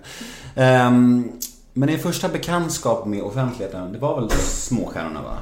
Ehm, 0.57 1.33
men 1.73 1.89
din 1.89 1.99
första 1.99 2.29
bekantskap 2.29 3.07
med 3.07 3.23
offentligheten, 3.23 3.93
det 3.93 3.99
var 3.99 4.21
väl 4.21 4.31
Småstjärnorna 4.31 5.23
va? 5.23 5.39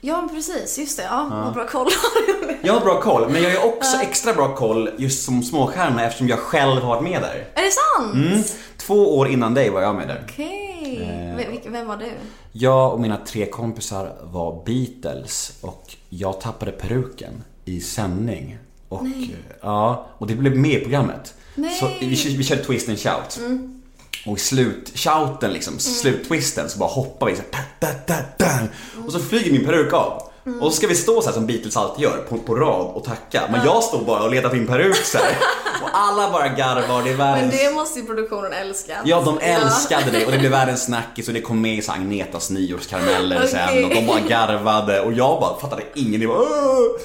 Ja, 0.00 0.28
precis. 0.34 0.78
Just 0.78 0.96
det. 0.96 1.02
Ja, 1.02 1.42
vad 1.44 1.54
bra 1.54 1.66
koll 1.66 1.88
Jag 2.62 2.72
har 2.72 2.80
bra 2.80 3.00
koll, 3.00 3.28
men 3.30 3.42
jag 3.42 3.60
har 3.60 3.68
också 3.68 3.96
extra 4.02 4.32
bra 4.32 4.54
koll 4.54 4.90
just 4.98 5.24
som 5.24 5.42
småstjärna 5.42 6.04
eftersom 6.04 6.28
jag 6.28 6.38
själv 6.38 6.82
har 6.82 6.88
varit 6.88 7.02
med 7.02 7.22
där. 7.22 7.46
Är 7.54 7.62
det 7.62 7.70
sant? 7.70 8.14
Mm. 8.14 8.42
Två 8.76 9.18
år 9.18 9.28
innan 9.28 9.54
dig 9.54 9.70
var 9.70 9.82
jag 9.82 9.94
med 9.94 10.08
där. 10.08 10.24
Okej. 10.28 10.68
Eh. 10.68 10.71
Vem- 10.98 11.50
vilken- 11.50 11.72
Vem 11.72 11.86
var 11.86 11.96
du? 11.96 12.10
Jag 12.52 12.92
och 12.92 13.00
mina 13.00 13.16
tre 13.26 13.46
kompisar 13.46 14.12
var 14.22 14.62
Beatles 14.66 15.52
och 15.60 15.96
jag 16.08 16.40
tappade 16.40 16.72
peruken 16.72 17.44
i 17.64 17.80
sändning. 17.80 18.58
Och, 18.88 19.06
eh, 19.06 19.28
ja, 19.60 20.06
och 20.18 20.26
det 20.26 20.34
blev 20.34 20.56
med 20.56 20.70
i 20.70 20.80
programmet. 20.80 21.34
Nej. 21.54 21.74
Så 21.80 21.88
vi, 22.00 22.36
vi 22.36 22.44
körde 22.44 22.64
twist 22.64 22.88
and 22.88 22.98
shout. 22.98 23.40
Och 24.26 24.36
i 24.36 24.40
slutshouten 24.40 25.52
liksom, 25.52 25.78
sluttwisten 25.78 26.68
så 26.70 26.78
bara 26.78 26.88
hoppar 26.90 27.26
vi 27.26 27.36
så 27.36 27.42
här, 27.52 27.64
da, 27.80 27.88
da, 28.06 28.16
da. 28.38 28.58
Och 29.06 29.12
så 29.12 29.18
flyger 29.18 29.52
min 29.52 29.64
peruk 29.64 29.92
av. 29.92 30.22
Och 30.60 30.72
så 30.72 30.76
ska 30.76 30.86
vi 30.86 30.94
stå 30.94 31.20
så 31.20 31.26
här 31.26 31.34
som 31.34 31.46
Beatles 31.46 31.76
alltid 31.76 32.02
gör, 32.04 32.16
på, 32.28 32.38
på 32.38 32.54
rad 32.54 32.90
och 32.94 33.04
tacka. 33.04 33.42
Men 33.50 33.64
jag 33.64 33.82
står 33.82 34.04
bara 34.04 34.22
och 34.22 34.30
letar 34.30 34.48
till 34.48 34.58
min 34.58 34.66
peruk 34.68 34.96
så 34.96 35.18
här. 35.18 35.26
Och 35.82 35.88
alla 35.92 36.30
bara 36.30 36.48
garvar, 36.48 37.02
det 37.02 37.10
är 37.10 37.16
Men 37.16 37.18
världens... 37.18 37.54
det 37.62 37.74
måste 37.74 37.98
ju 38.00 38.06
produktionen 38.06 38.52
älska. 38.52 38.96
Ja, 39.04 39.22
de 39.24 39.38
älskade 39.38 40.10
det 40.10 40.26
och 40.26 40.32
det 40.32 40.38
blev 40.38 40.50
världens 40.50 40.84
snackis 40.84 41.28
och 41.28 41.34
det 41.34 41.40
kom 41.40 41.60
med 41.60 41.74
i 41.74 41.82
så 41.82 41.92
Agnetas 41.92 42.50
nyårskarameller 42.50 43.46
sen 43.46 43.68
Okej. 43.68 43.84
och 43.84 43.90
de 43.90 44.06
bara 44.06 44.20
garvade 44.20 45.00
och 45.00 45.12
jag 45.12 45.40
bara 45.40 45.60
fattade 45.60 45.82
ingenting. 45.94 46.22
Jag 46.22 46.30
bara, 46.30 46.38
"Åh!" 46.40 47.00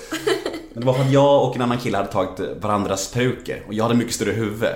Men 0.74 0.82
det 0.82 0.86
var 0.86 0.94
för 0.94 1.02
att 1.02 1.12
jag 1.12 1.44
och 1.44 1.56
en 1.56 1.62
annan 1.62 1.78
kille 1.78 1.98
hade 1.98 2.12
tagit 2.12 2.40
varandras 2.62 3.12
peruker 3.12 3.64
och 3.68 3.74
jag 3.74 3.84
hade 3.84 3.96
mycket 3.96 4.16
större 4.16 4.32
huvud. 4.32 4.70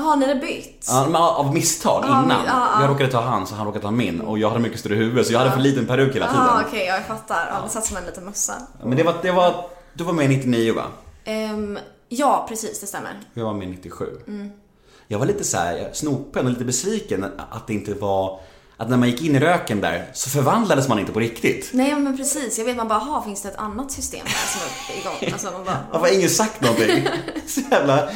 Jaha, 0.00 0.16
ni 0.16 0.26
hade 0.26 0.40
bytt? 0.40 0.86
Ja, 0.88 1.06
men 1.06 1.16
av 1.22 1.54
misstag 1.54 2.04
Ja, 2.08 2.22
innan. 2.22 2.30
ja, 2.46 2.68
ja. 2.74 2.80
Jag 2.82 2.90
råkade 2.90 3.10
ta 3.10 3.20
hans 3.20 3.50
och 3.50 3.56
han 3.56 3.66
råkade 3.66 3.82
ta 3.82 3.90
min 3.90 4.20
och 4.20 4.38
jag 4.38 4.48
hade 4.48 4.60
mycket 4.60 4.80
större 4.80 4.94
huvud 4.94 5.26
så 5.26 5.32
jag 5.32 5.38
hade 5.38 5.50
för 5.52 5.60
liten 5.60 5.86
peruk 5.86 6.14
hela 6.14 6.26
tiden. 6.26 6.44
Jaha, 6.44 6.64
okej, 6.68 6.86
ja, 6.86 6.94
jag 6.94 7.06
fattar. 7.06 7.48
Ja, 7.54 7.60
det 7.64 7.68
satt 7.70 7.86
som 7.86 7.96
en 7.96 8.04
liten 8.04 8.24
mössa. 8.24 8.54
Men 8.84 8.96
det 8.96 9.02
var, 9.02 9.14
det 9.22 9.32
var, 9.32 9.64
du 9.94 10.04
var 10.04 10.12
med 10.12 10.30
99 10.30 10.74
va? 10.74 10.82
Ehm, 11.24 11.78
ja, 12.08 12.46
precis, 12.48 12.80
det 12.80 12.86
stämmer. 12.86 13.20
Jag 13.34 13.44
var 13.44 13.54
med 13.54 13.68
97. 13.68 14.06
Mm. 14.26 14.50
Jag 15.08 15.18
var 15.18 15.26
lite 15.26 15.44
så 15.44 15.56
här 15.56 15.90
snopen 15.92 16.46
och 16.46 16.52
lite 16.52 16.64
besviken 16.64 17.26
att 17.50 17.66
det 17.66 17.74
inte 17.74 17.94
var 17.94 18.40
att 18.80 18.88
när 18.88 18.96
man 18.96 19.08
gick 19.10 19.22
in 19.22 19.36
i 19.36 19.38
röken 19.38 19.80
där 19.80 20.06
så 20.12 20.30
förvandlades 20.30 20.88
man 20.88 20.98
inte 20.98 21.12
på 21.12 21.20
riktigt. 21.20 21.70
Nej, 21.72 21.94
men 21.94 22.16
precis. 22.16 22.58
Jag 22.58 22.64
vet, 22.64 22.76
man 22.76 22.88
bara, 22.88 22.98
aha, 22.98 23.22
finns 23.22 23.42
det 23.42 23.48
ett 23.48 23.56
annat 23.56 23.92
system 23.92 24.26
här 24.26 24.46
som 24.46 24.60
är 24.94 25.00
igång? 25.00 25.32
Alltså, 25.32 25.50
man 25.50 25.64
bara, 25.64 25.78
Varför 25.92 26.06
har 26.06 26.14
ingen 26.14 26.30
sagt 26.30 26.60
någonting? 26.60 27.08
Så 27.46 27.60
jävla... 27.70 28.10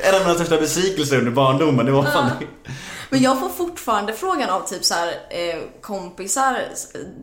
En 0.00 0.14
av 0.14 0.20
mina 0.20 0.34
största 0.34 0.56
besvikelser 0.56 1.18
under 1.18 1.32
barndomen, 1.32 1.86
det 1.86 1.92
var 1.92 2.02
fan... 2.02 2.30
Men 3.10 3.22
jag 3.22 3.40
får 3.40 3.48
fortfarande 3.48 4.12
frågan 4.12 4.50
av 4.50 4.60
typ 4.68 4.84
så 4.84 4.94
här, 4.94 5.08
eh, 5.30 5.56
kompisar 5.80 6.58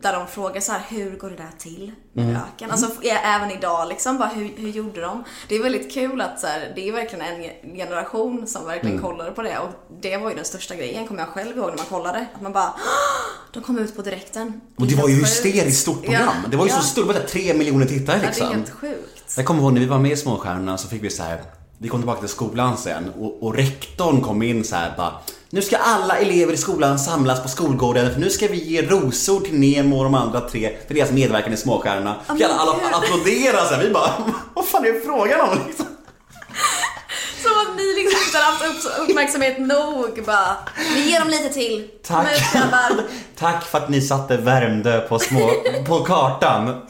där 0.02 0.12
de 0.12 0.26
frågar 0.26 0.60
så 0.60 0.72
här, 0.72 0.82
hur 0.88 1.16
går 1.18 1.30
det 1.30 1.36
där 1.36 1.50
till 1.58 1.92
med 2.12 2.24
Mm. 2.24 2.36
röken? 2.36 2.70
Alltså 2.70 3.02
även 3.04 3.50
idag 3.50 3.88
liksom, 3.88 4.18
bara, 4.18 4.28
hur, 4.28 4.50
hur 4.56 4.68
gjorde 4.68 5.00
de? 5.00 5.24
Det 5.48 5.54
är 5.56 5.62
väldigt 5.62 5.94
kul 5.94 6.20
att 6.20 6.40
så 6.40 6.46
här, 6.46 6.72
det 6.76 6.88
är 6.88 6.92
verkligen 6.92 7.24
en 7.26 7.42
ge- 7.42 7.76
generation 7.76 8.46
som 8.46 8.66
verkligen 8.66 8.96
Mm. 8.98 9.10
kollade 9.10 9.30
på 9.30 9.42
det 9.42 9.58
och 9.58 9.68
det 10.00 10.16
var 10.16 10.30
ju 10.30 10.36
den 10.36 10.44
största 10.44 10.74
grejen, 10.74 11.06
kommer 11.06 11.20
jag 11.20 11.28
själv 11.28 11.56
ihåg 11.56 11.68
när 11.70 11.76
man 11.76 11.86
kollade. 11.86 12.26
Att 12.34 12.40
man 12.42 12.52
bara, 12.52 12.72
"Åh, 12.76 13.52
de 13.52 13.62
kom 13.62 13.78
ut 13.78 13.96
på 13.96 14.02
direkten. 14.02 14.60
Och 14.78 14.86
det 14.86 14.94
var 14.94 15.08
ju 15.08 15.14
hysteriskt 15.14 15.80
stort 15.82 16.02
program. 16.04 16.22
Ja, 16.42 16.48
Det 16.50 16.56
var 16.56 16.64
ju 16.66 16.70
ja. 16.72 16.76
så 16.78 16.82
stort, 16.86 17.08
det 17.08 17.12
var 17.14 17.20
tre 17.26 17.54
miljoner 17.54 17.86
tittare 17.86 18.16
Ja, 18.16 18.20
det 18.20 18.26
är 18.26 18.30
liksom. 18.30 18.48
helt 18.48 18.70
sjukt. 18.70 19.34
Jag 19.36 19.46
kommer 19.46 19.60
ihåg 19.62 19.72
när 19.72 19.80
vi 19.80 19.86
var 19.86 19.98
med 19.98 20.12
i 20.12 20.16
Småstjärnorna 20.16 20.78
så 20.78 20.88
fick 20.88 21.02
vi 21.04 21.10
så 21.10 21.22
här. 21.22 21.42
Vi 21.78 21.88
kom 21.88 22.00
tillbaka 22.00 22.20
till 22.20 22.28
skolan 22.28 22.76
sen 22.76 23.12
och, 23.18 23.42
och 23.42 23.54
rektorn 23.54 24.20
kom 24.20 24.42
in 24.42 24.64
så 24.64 24.76
här 24.76 24.94
bara 24.96 25.12
Nu 25.56 25.62
ska 25.62 25.76
alla 25.76 26.18
elever 26.18 26.52
i 26.52 26.56
skolan 26.56 26.98
samlas 26.98 27.42
på 27.42 27.48
skolgården 27.48 28.12
för 28.12 28.20
nu 28.20 28.30
ska 28.30 28.48
vi 28.48 28.64
ge 28.64 28.82
rosor 28.82 29.40
till 29.40 29.58
Nemo 29.58 29.96
och 29.98 30.04
de 30.04 30.14
andra 30.14 30.40
tre 30.40 30.76
för 30.86 30.94
deras 30.94 31.10
medverkan 31.10 31.52
i 31.52 31.56
Småstjärnorna. 31.56 32.16
Fick 32.32 32.42
alla, 32.42 32.54
alla 32.54 32.96
applådera 32.96 33.64
så 33.64 33.74
här. 33.74 33.82
Vi 33.82 33.90
bara 33.90 34.10
Vad 34.54 34.66
fan 34.66 34.84
är 34.86 34.92
det 34.92 35.00
frågan 35.00 35.40
om 35.40 35.58
liksom? 35.66 35.86
Som 37.42 37.52
att 37.52 37.76
ni 37.76 37.94
liksom 38.02 38.20
inte 38.26 38.38
har 38.38 38.52
haft 38.52 38.64
upp- 38.86 39.08
uppmärksamhet 39.08 39.58
nog 39.58 40.24
bara, 40.26 40.56
vi 40.94 41.10
ger 41.10 41.20
dem 41.20 41.28
lite 41.28 41.48
till. 41.48 41.88
Tack. 42.06 42.26
ut. 42.32 43.04
Tack 43.38 43.64
för 43.64 43.78
att 43.78 43.88
ni 43.88 44.00
satte 44.00 44.36
Värmdö 44.36 45.00
på, 45.00 45.18
små, 45.18 45.50
på 45.86 46.04
kartan. 46.04 46.82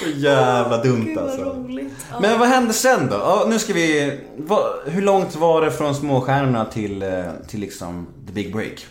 Så 0.00 0.08
jävla 0.08 0.82
dumt 0.82 1.04
Gud 1.04 1.16
vad 1.16 1.24
alltså. 1.24 1.42
roligt. 1.44 1.92
Ja. 2.10 2.20
Men 2.20 2.38
vad 2.38 2.48
hände 2.48 2.72
sen 2.72 3.08
då? 3.10 3.16
Ja, 3.16 3.46
nu 3.48 3.58
ska 3.58 3.72
vi... 3.72 4.18
Vad, 4.36 4.62
hur 4.84 5.02
långt 5.02 5.36
var 5.36 5.62
det 5.62 5.70
från 5.70 5.94
småstjärnorna 5.94 6.64
till, 6.64 7.02
eh, 7.02 7.24
till 7.48 7.60
liksom 7.60 8.06
the 8.26 8.32
big 8.32 8.52
break? 8.52 8.86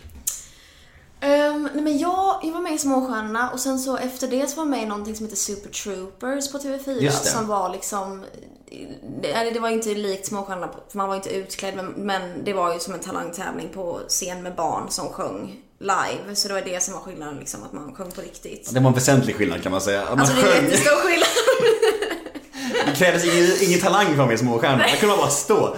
Ehm, 1.20 1.68
nej 1.74 1.82
men 1.82 1.98
jag, 1.98 2.40
jag 2.42 2.52
var 2.52 2.60
med 2.60 2.72
i 2.72 2.78
Småstjärnorna 2.78 3.50
och 3.50 3.60
sen 3.60 3.78
så 3.78 3.96
efter 3.96 4.28
det 4.28 4.46
så 4.46 4.56
var 4.56 4.62
jag 4.62 4.70
med 4.70 4.82
i 4.82 4.86
någonting 4.86 5.14
som 5.14 5.26
heter 5.26 5.36
Super 5.36 5.70
Troopers 5.70 6.52
på 6.52 6.58
TV4 6.58 7.00
Just 7.00 7.24
det. 7.24 7.30
som 7.30 7.46
var 7.46 7.70
liksom 7.70 8.24
det, 9.22 9.32
eller 9.32 9.52
det 9.52 9.60
var 9.60 9.68
inte 9.68 9.94
likt 9.94 10.26
Småstjärnorna 10.26 10.68
för 10.88 10.98
man 10.98 11.08
var 11.08 11.16
inte 11.16 11.30
utklädd 11.30 11.76
men, 11.76 11.86
men 11.86 12.44
det 12.44 12.52
var 12.52 12.74
ju 12.74 12.80
som 12.80 12.94
en 12.94 13.00
talangtävling 13.00 13.68
på 13.68 14.00
scen 14.08 14.42
med 14.42 14.54
barn 14.54 14.86
som 14.88 15.08
sjöng 15.08 15.56
live. 15.80 16.34
Så 16.34 16.48
det 16.48 16.54
var 16.54 16.60
det 16.60 16.82
som 16.82 16.94
var 16.94 17.00
skillnaden 17.00 17.36
liksom 17.38 17.62
att 17.64 17.72
man 17.72 17.94
sjöng 17.94 18.10
på 18.10 18.20
riktigt. 18.20 18.70
Det 18.74 18.80
var 18.80 18.88
en 18.88 18.94
väsentlig 18.94 19.36
skillnad 19.36 19.62
kan 19.62 19.72
man 19.72 19.80
säga. 19.80 20.04
Man 20.08 20.20
Alltså 20.20 20.34
det 20.34 20.40
är 20.40 20.44
sjöng, 20.46 20.64
jättestor 20.64 20.96
skillnad. 20.96 21.28
det 22.86 22.96
krävdes 22.96 23.24
ingen, 23.24 23.50
ingen 23.62 23.80
talang 23.80 24.16
vara 24.16 24.26
med 24.26 24.34
i 24.34 24.38
småstjärnorna. 24.38 24.82
Där 24.82 24.90
kunde 24.96 25.06
man 25.06 25.18
bara 25.18 25.30
stå. 25.30 25.76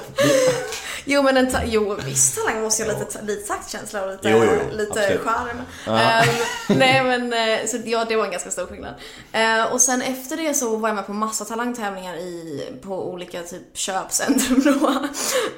Jo 1.04 1.22
men 1.22 1.36
en 1.36 1.50
ta- 1.50 1.64
jo, 1.64 1.94
viss 2.04 2.34
talang 2.34 2.62
måste 2.62 2.82
ju 2.82 2.90
ha 2.90 2.98
lite, 2.98 3.22
lite 3.22 3.48
taktkänsla 3.48 4.04
och 4.04 4.10
lite, 4.12 4.28
Jo, 4.30 4.44
jo, 4.44 4.50
jo, 4.70 4.76
lite 4.76 5.18
charm. 5.24 5.58
Ehm, 5.86 6.28
nej 6.78 7.02
men 7.04 7.32
eh, 7.32 7.66
så 7.66 7.78
ja, 7.84 8.04
det 8.08 8.16
var 8.16 8.24
en 8.24 8.30
ganska 8.30 8.50
stor 8.50 8.66
skillnad. 8.66 8.94
Eh, 9.32 9.72
och 9.72 9.80
sen 9.80 10.02
efter 10.02 10.36
det 10.36 10.54
så 10.54 10.76
var 10.76 10.88
jag 10.88 10.96
med 10.96 11.06
på 11.06 11.12
massa 11.12 11.44
talangtävlingar 11.44 12.14
i, 12.16 12.62
på 12.82 13.10
olika 13.12 13.42
typ 13.42 13.76
köpcentrum 13.76 14.60
då. 14.64 14.88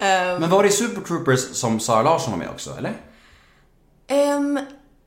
Ehm, 0.06 0.40
Men 0.40 0.50
var 0.50 0.62
det 0.62 0.70
Super 0.70 1.00
Troopers 1.00 1.40
som 1.52 1.80
Sara 1.80 2.02
Larsson 2.02 2.30
var 2.30 2.38
med 2.38 2.48
också, 2.48 2.70
eller? 2.78 2.92
Ehm, 4.06 4.58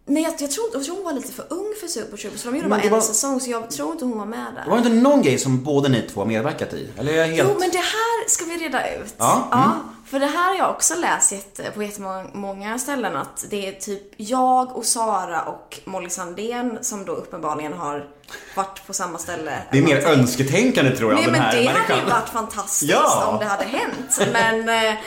Nej, 0.09 0.23
jag, 0.23 0.33
jag, 0.39 0.51
tror, 0.51 0.65
jag 0.73 0.83
tror 0.83 0.95
hon 0.95 1.03
var 1.05 1.13
lite 1.13 1.31
för 1.31 1.45
ung 1.49 1.73
för 1.79 1.87
Super 1.87 2.17
Troopers. 2.17 2.41
För 2.41 2.51
de 2.51 2.57
gjorde 2.57 2.69
Men 2.69 2.79
bara 2.79 2.85
en 2.85 2.91
var- 2.91 3.01
säsong, 3.01 3.39
så 3.39 3.49
jag 3.49 3.71
tror 3.71 3.91
inte 3.91 4.05
hon 4.05 4.17
var 4.17 4.25
med 4.25 4.53
där. 4.55 4.65
Var 4.69 4.77
det 4.81 4.87
inte 4.87 5.01
någon 5.01 5.21
grej 5.21 5.37
som 5.37 5.63
båda 5.63 5.89
ni 5.89 6.01
två 6.13 6.25
medverkat 6.25 6.73
i? 6.73 6.89
Eller 6.97 7.13
är 7.13 7.17
jag 7.17 7.27
helt... 7.27 7.49
Jo, 7.53 7.59
men 7.59 7.69
det 7.71 7.77
här 7.77 8.29
ska 8.29 8.45
vi 8.45 8.57
reda 8.57 8.95
ut. 8.95 9.13
Ja, 9.17 9.49
mm. 9.53 9.69
För 10.07 10.19
det 10.19 10.25
här 10.25 10.49
har 10.49 10.55
jag 10.55 10.69
också 10.69 10.95
läst 10.95 11.31
jätte, 11.31 11.71
på 11.71 11.83
jättemånga 11.83 12.79
ställen 12.79 13.15
att 13.15 13.45
det 13.49 13.67
är 13.67 13.71
typ 13.71 14.01
jag 14.17 14.75
och 14.77 14.85
Sara 14.85 15.41
och 15.41 15.79
Molly 15.85 16.09
Sandén 16.09 16.77
som 16.81 17.05
då 17.05 17.11
uppenbarligen 17.11 17.73
har 17.73 18.09
varit 18.55 18.87
på 18.87 18.93
samma 18.93 19.17
ställe. 19.17 19.51
Det 19.71 19.77
är 19.77 19.81
mer 19.81 19.95
Någonting. 20.01 20.19
önsketänkande 20.21 20.95
tror 20.95 21.11
jag 21.11 21.21
Nej 21.21 21.31
men 21.31 21.41
det 21.41 21.67
hade 21.71 22.01
ju 22.01 22.09
varit 22.09 22.29
fantastiskt 22.29 22.91
Ja. 22.91 23.25
om 23.25 23.39
det 23.39 23.45
hade 23.45 23.63
hänt. 23.65 24.19
Men 24.33 24.69
eh, 24.69 24.97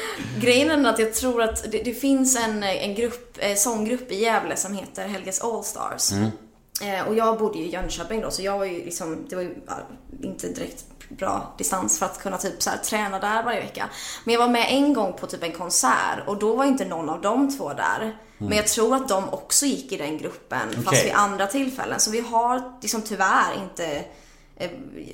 grejen 0.40 0.86
är 0.86 0.90
att 0.90 0.98
jag 0.98 1.14
tror 1.14 1.42
att 1.42 1.72
det, 1.72 1.82
det 1.82 1.94
finns 1.94 2.36
en, 2.36 2.62
en 2.62 2.94
grupp, 2.94 3.38
eh, 3.38 3.54
sånggrupp 3.54 4.12
i 4.12 4.22
Gävle 4.22 4.56
som 4.56 4.74
heter 4.74 5.08
Helges 5.08 5.40
Allstars. 5.40 6.12
Mm. 6.12 6.30
Eh, 6.82 7.08
och 7.08 7.14
jag 7.14 7.38
bodde 7.38 7.58
ju 7.58 7.64
i 7.64 7.70
Jönköping 7.70 8.20
då 8.20 8.30
så 8.30 8.42
jag 8.42 8.58
var 8.58 8.64
ju 8.64 8.84
liksom, 8.84 9.26
det 9.28 9.36
var 9.36 9.42
ju 9.42 9.54
inte 10.22 10.48
direkt 10.48 10.84
bra 11.10 11.54
distans 11.58 11.98
för 11.98 12.06
att 12.06 12.22
kunna 12.22 12.36
typ 12.38 12.62
så 12.62 12.70
här, 12.70 12.76
träna 12.78 13.18
där 13.18 13.42
varje 13.42 13.60
vecka. 13.60 13.88
Men 14.24 14.32
jag 14.32 14.40
var 14.40 14.48
med 14.48 14.66
en 14.68 14.94
gång 14.94 15.12
på 15.12 15.26
typ 15.26 15.42
en 15.42 15.52
konsert 15.52 16.18
och 16.26 16.38
då 16.38 16.56
var 16.56 16.64
inte 16.64 16.84
någon 16.84 17.08
av 17.08 17.20
de 17.20 17.56
två 17.56 17.72
där. 17.72 18.16
Men 18.38 18.56
jag 18.56 18.66
tror 18.66 18.96
att 18.96 19.08
de 19.08 19.28
också 19.28 19.66
gick 19.66 19.92
i 19.92 19.96
den 19.96 20.18
gruppen 20.18 20.72
fast 20.72 20.86
Okej. 20.86 21.04
vid 21.04 21.14
andra 21.14 21.46
tillfällen. 21.46 22.00
Så 22.00 22.10
vi 22.10 22.20
har 22.20 22.78
liksom 22.82 23.02
tyvärr 23.02 23.54
inte 23.62 24.04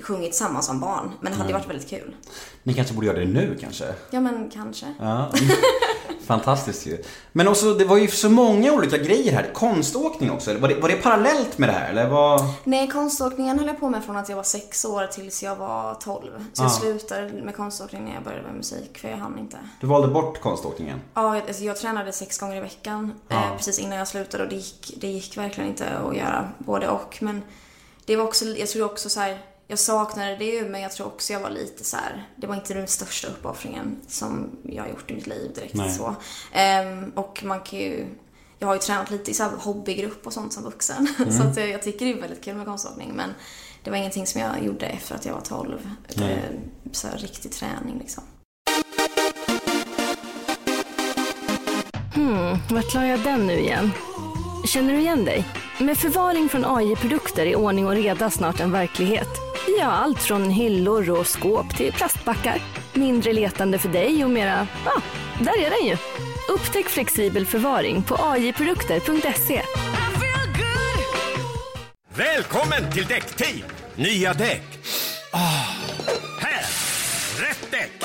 sjungit 0.01 0.35
samman 0.35 0.63
som 0.63 0.79
barn. 0.79 1.11
Men 1.21 1.31
det 1.31 1.37
hade 1.37 1.49
ju 1.49 1.53
varit 1.53 1.69
väldigt 1.69 1.89
kul. 1.89 2.15
Ni 2.63 2.73
kanske 2.73 2.93
borde 2.93 3.07
göra 3.07 3.19
det 3.19 3.25
nu 3.25 3.57
kanske? 3.61 3.85
Ja 4.11 4.19
men 4.21 4.49
kanske. 4.53 4.85
Ja. 4.99 5.31
Fantastiskt 6.25 6.85
ju. 6.85 7.03
Men 7.31 7.47
också, 7.47 7.73
det 7.73 7.85
var 7.85 7.97
ju 7.97 8.07
så 8.07 8.29
många 8.29 8.73
olika 8.73 8.97
grejer 8.97 9.33
här. 9.33 9.51
Konståkning 9.53 10.31
också. 10.31 10.49
eller 10.51 10.59
Var 10.59 10.67
det, 10.69 10.75
var 10.75 10.89
det 10.89 10.95
parallellt 10.95 11.57
med 11.57 11.69
det 11.69 11.73
här 11.73 11.89
eller 11.89 12.09
vad? 12.09 12.41
Nej, 12.63 12.87
konståkningen 12.87 13.59
höll 13.59 13.67
jag 13.67 13.79
på 13.79 13.89
med 13.89 14.03
från 14.03 14.17
att 14.17 14.29
jag 14.29 14.35
var 14.35 14.43
sex 14.43 14.85
år 14.85 15.07
tills 15.07 15.43
jag 15.43 15.55
var 15.55 15.93
12. 15.93 16.23
Så 16.53 16.63
jag 16.63 16.67
Ah. 16.67 16.69
slutade 16.69 17.31
med 17.43 17.55
konståkning 17.55 18.05
när 18.05 18.13
jag 18.13 18.23
började 18.23 18.43
med 18.43 18.55
musik, 18.55 18.97
för 18.97 19.09
jag 19.09 19.17
hann 19.17 19.39
inte. 19.39 19.57
Du 19.81 19.87
valde 19.87 20.07
bort 20.07 20.41
konståkningen? 20.41 21.01
Ja, 21.13 21.35
jag, 21.35 21.47
alltså 21.47 21.63
jag 21.63 21.77
tränade 21.77 22.11
sex 22.11 22.37
gånger 22.39 22.55
i 22.55 22.59
veckan 22.59 23.13
eh, 23.29 23.55
precis 23.57 23.79
innan 23.79 23.97
jag 23.97 24.07
slutade 24.07 24.43
och 24.43 24.49
det 24.49 24.55
gick, 24.55 24.93
det 25.01 25.07
gick 25.07 25.37
verkligen 25.37 25.69
inte 25.69 25.85
att 25.89 26.15
göra 26.17 26.49
både 26.57 26.87
och. 26.89 27.17
Men 27.21 27.41
det 28.07 28.15
var 28.15 28.23
också, 28.23 28.45
jag 28.45 28.69
tror 28.69 28.85
också 28.85 29.09
så 29.09 29.19
här, 29.19 29.39
jag 29.67 29.79
saknade 29.79 30.35
det 30.35 30.45
ju 30.45 30.69
men 30.69 30.81
jag 30.81 30.91
tror 30.91 31.07
också 31.07 31.33
jag 31.33 31.39
var 31.39 31.49
lite 31.49 31.83
så 31.83 31.97
här, 31.97 32.29
det 32.35 32.47
var 32.47 32.55
inte 32.55 32.73
den 32.73 32.87
största 32.87 33.27
uppoffringen 33.27 33.97
som 34.07 34.49
jag 34.63 34.83
har 34.83 34.89
gjort 34.89 35.11
i 35.11 35.13
mitt 35.13 35.27
liv 35.27 35.51
direkt 35.55 35.73
Nej. 35.73 35.91
så. 35.91 36.15
Ehm, 36.53 37.09
och 37.15 37.43
man 37.43 37.59
kan 37.59 37.79
ju, 37.79 38.05
jag 38.59 38.67
har 38.67 38.73
ju 38.73 38.79
tränat 38.79 39.11
lite 39.11 39.31
i 39.31 39.33
så 39.33 39.43
här 39.43 39.51
hobbygrupp 39.51 40.27
och 40.27 40.33
sånt 40.33 40.53
som 40.53 40.63
vuxen. 40.63 41.07
så 41.31 41.43
att 41.43 41.57
jag, 41.57 41.69
jag 41.69 41.81
tycker 41.83 42.05
det 42.05 42.11
är 42.13 42.21
väldigt 42.21 42.43
kul 42.43 42.55
med 42.55 42.65
konståkning 42.65 43.11
men 43.15 43.29
det 43.83 43.89
var 43.89 43.97
ingenting 43.97 44.27
som 44.27 44.41
jag 44.41 44.63
gjorde 44.63 44.85
efter 44.85 45.15
att 45.15 45.25
jag 45.25 45.33
var 45.33 45.41
12. 45.41 45.89
Nej. 46.15 46.33
Eh, 46.33 46.91
Så 46.91 47.07
här, 47.07 47.17
riktig 47.17 47.51
träning 47.51 47.99
liksom. 47.99 48.23
Vart 52.69 52.93
la 52.93 53.05
jag 53.05 53.19
den 53.19 53.47
nu 53.47 53.59
igen? 53.59 53.91
Känner 54.67 54.93
du 54.93 54.99
igen 54.99 55.25
dig? 55.25 55.45
Med 55.77 55.97
förvaring 55.97 56.49
från 56.49 56.65
AI-produkter 56.65 57.45
är 57.45 57.55
ordning 57.55 57.87
och 57.87 57.93
reda 57.93 58.29
snart 58.29 58.59
en 58.59 58.71
verklighet. 58.71 59.27
Vi 59.67 59.79
har 59.79 59.91
allt 59.91 60.19
från 60.19 60.49
hyllor 60.49 61.09
och 61.09 61.27
skåp 61.27 61.77
till 61.77 61.93
plastbackar. 61.93 62.61
Mindre 62.93 63.33
letande 63.33 63.77
för 63.77 63.89
dig 63.89 64.23
och 64.23 64.29
mera, 64.29 64.67
ja, 64.85 64.91
ah, 64.91 65.01
där 65.43 65.65
är 65.65 65.69
den 65.69 65.87
ju. 65.87 65.97
Upptäck 66.49 66.85
flexibel 66.85 67.45
förvaring 67.45 68.03
på 68.03 68.15
ajprodukter.se. 68.15 69.61
Välkommen 72.15 72.91
till 72.91 73.05
Däckteam! 73.05 73.69
Nya 73.95 74.33
däck. 74.33 74.79
Oh. 75.33 75.71
här! 76.41 76.65
Rätt 77.41 77.67
däck! 77.71 78.03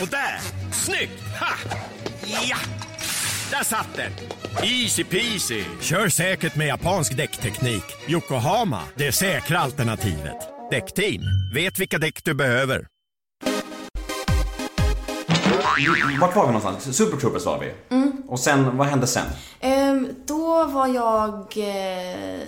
Och 0.00 0.08
där! 0.08 0.40
Snyggt! 0.72 1.22
Ha! 1.40 1.76
Ja! 2.48 2.85
Där 3.50 3.64
satt 3.64 3.88
den! 3.96 4.12
Easy 4.62 5.04
peasy! 5.04 5.64
Kör 5.80 6.08
säkert 6.08 6.56
med 6.56 6.66
japansk 6.66 7.16
däckteknik. 7.16 7.84
Yokohama, 8.08 8.82
det 8.94 9.12
säkra 9.12 9.58
alternativet. 9.58 10.36
Däckteam, 10.70 11.22
vet 11.54 11.78
vilka 11.78 11.98
däck 11.98 12.24
du 12.24 12.34
behöver. 12.34 12.86
Vart 16.20 16.36
var 16.36 16.46
vi 16.46 16.52
någonstans? 16.52 16.96
Super 16.96 17.16
Troopers 17.16 17.46
var 17.46 17.58
vi. 17.60 17.96
Mm. 17.96 18.12
Och 18.28 18.40
sen, 18.40 18.76
vad 18.76 18.86
hände 18.86 19.06
sen? 19.06 19.26
Ehm, 19.60 20.08
då 20.26 20.64
var 20.64 20.86
jag 20.86 21.34
eh, 21.56 22.40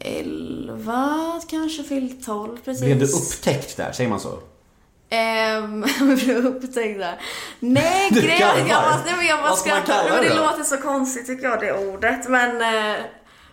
11, 0.00 1.40
kanske 1.48 1.82
fyllt 1.82 2.24
12 2.24 2.56
precis. 2.64 2.84
Blev 2.84 2.98
du 2.98 3.06
upptäckt 3.06 3.76
där? 3.76 3.92
Säger 3.92 4.10
man 4.10 4.20
så? 4.20 4.38
Ehm, 5.10 5.80
blev 6.24 6.46
upptäckt 6.46 6.98
där. 6.98 7.20
Nej, 7.60 8.08
Du 8.10 8.20
grejen 8.20 8.40
jag 8.40 8.82
bara, 8.82 9.00
nej, 9.04 9.14
men 9.16 9.26
jag 9.26 9.38
bara 9.38 9.48
man 9.48 9.56
skrattar. 9.56 10.10
Men 10.10 10.22
det 10.22 10.28
det 10.28 10.34
låter 10.34 10.64
så 10.64 10.76
konstigt 10.76 11.26
tycker 11.26 11.48
jag 11.48 11.60
det 11.60 11.72
ordet. 11.72 12.28
Men 12.28 12.60
eh, 12.60 12.96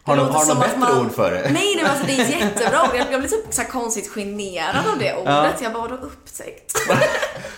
Har 0.03 0.15
som 0.17 0.25
något 0.27 0.67
att 0.67 0.79
bättre 0.79 0.99
ord 0.99 1.15
för 1.15 1.31
det? 1.31 1.41
Nej, 1.51 1.75
nej 1.75 1.85
alltså 1.85 2.05
det 2.05 2.13
är 2.13 2.25
jättebra 2.39 2.81
ord. 2.83 2.89
Jag, 2.95 3.05
jag 3.11 3.19
blir 3.19 3.29
typ 3.29 3.53
så 3.53 3.63
konstigt 3.63 4.09
generad 4.09 4.87
av 4.93 4.99
det 4.99 5.15
ordet. 5.15 5.61
Jag 5.61 5.73
bara, 5.73 5.81
vadå 5.81 5.95
upptäckt? 5.95 6.73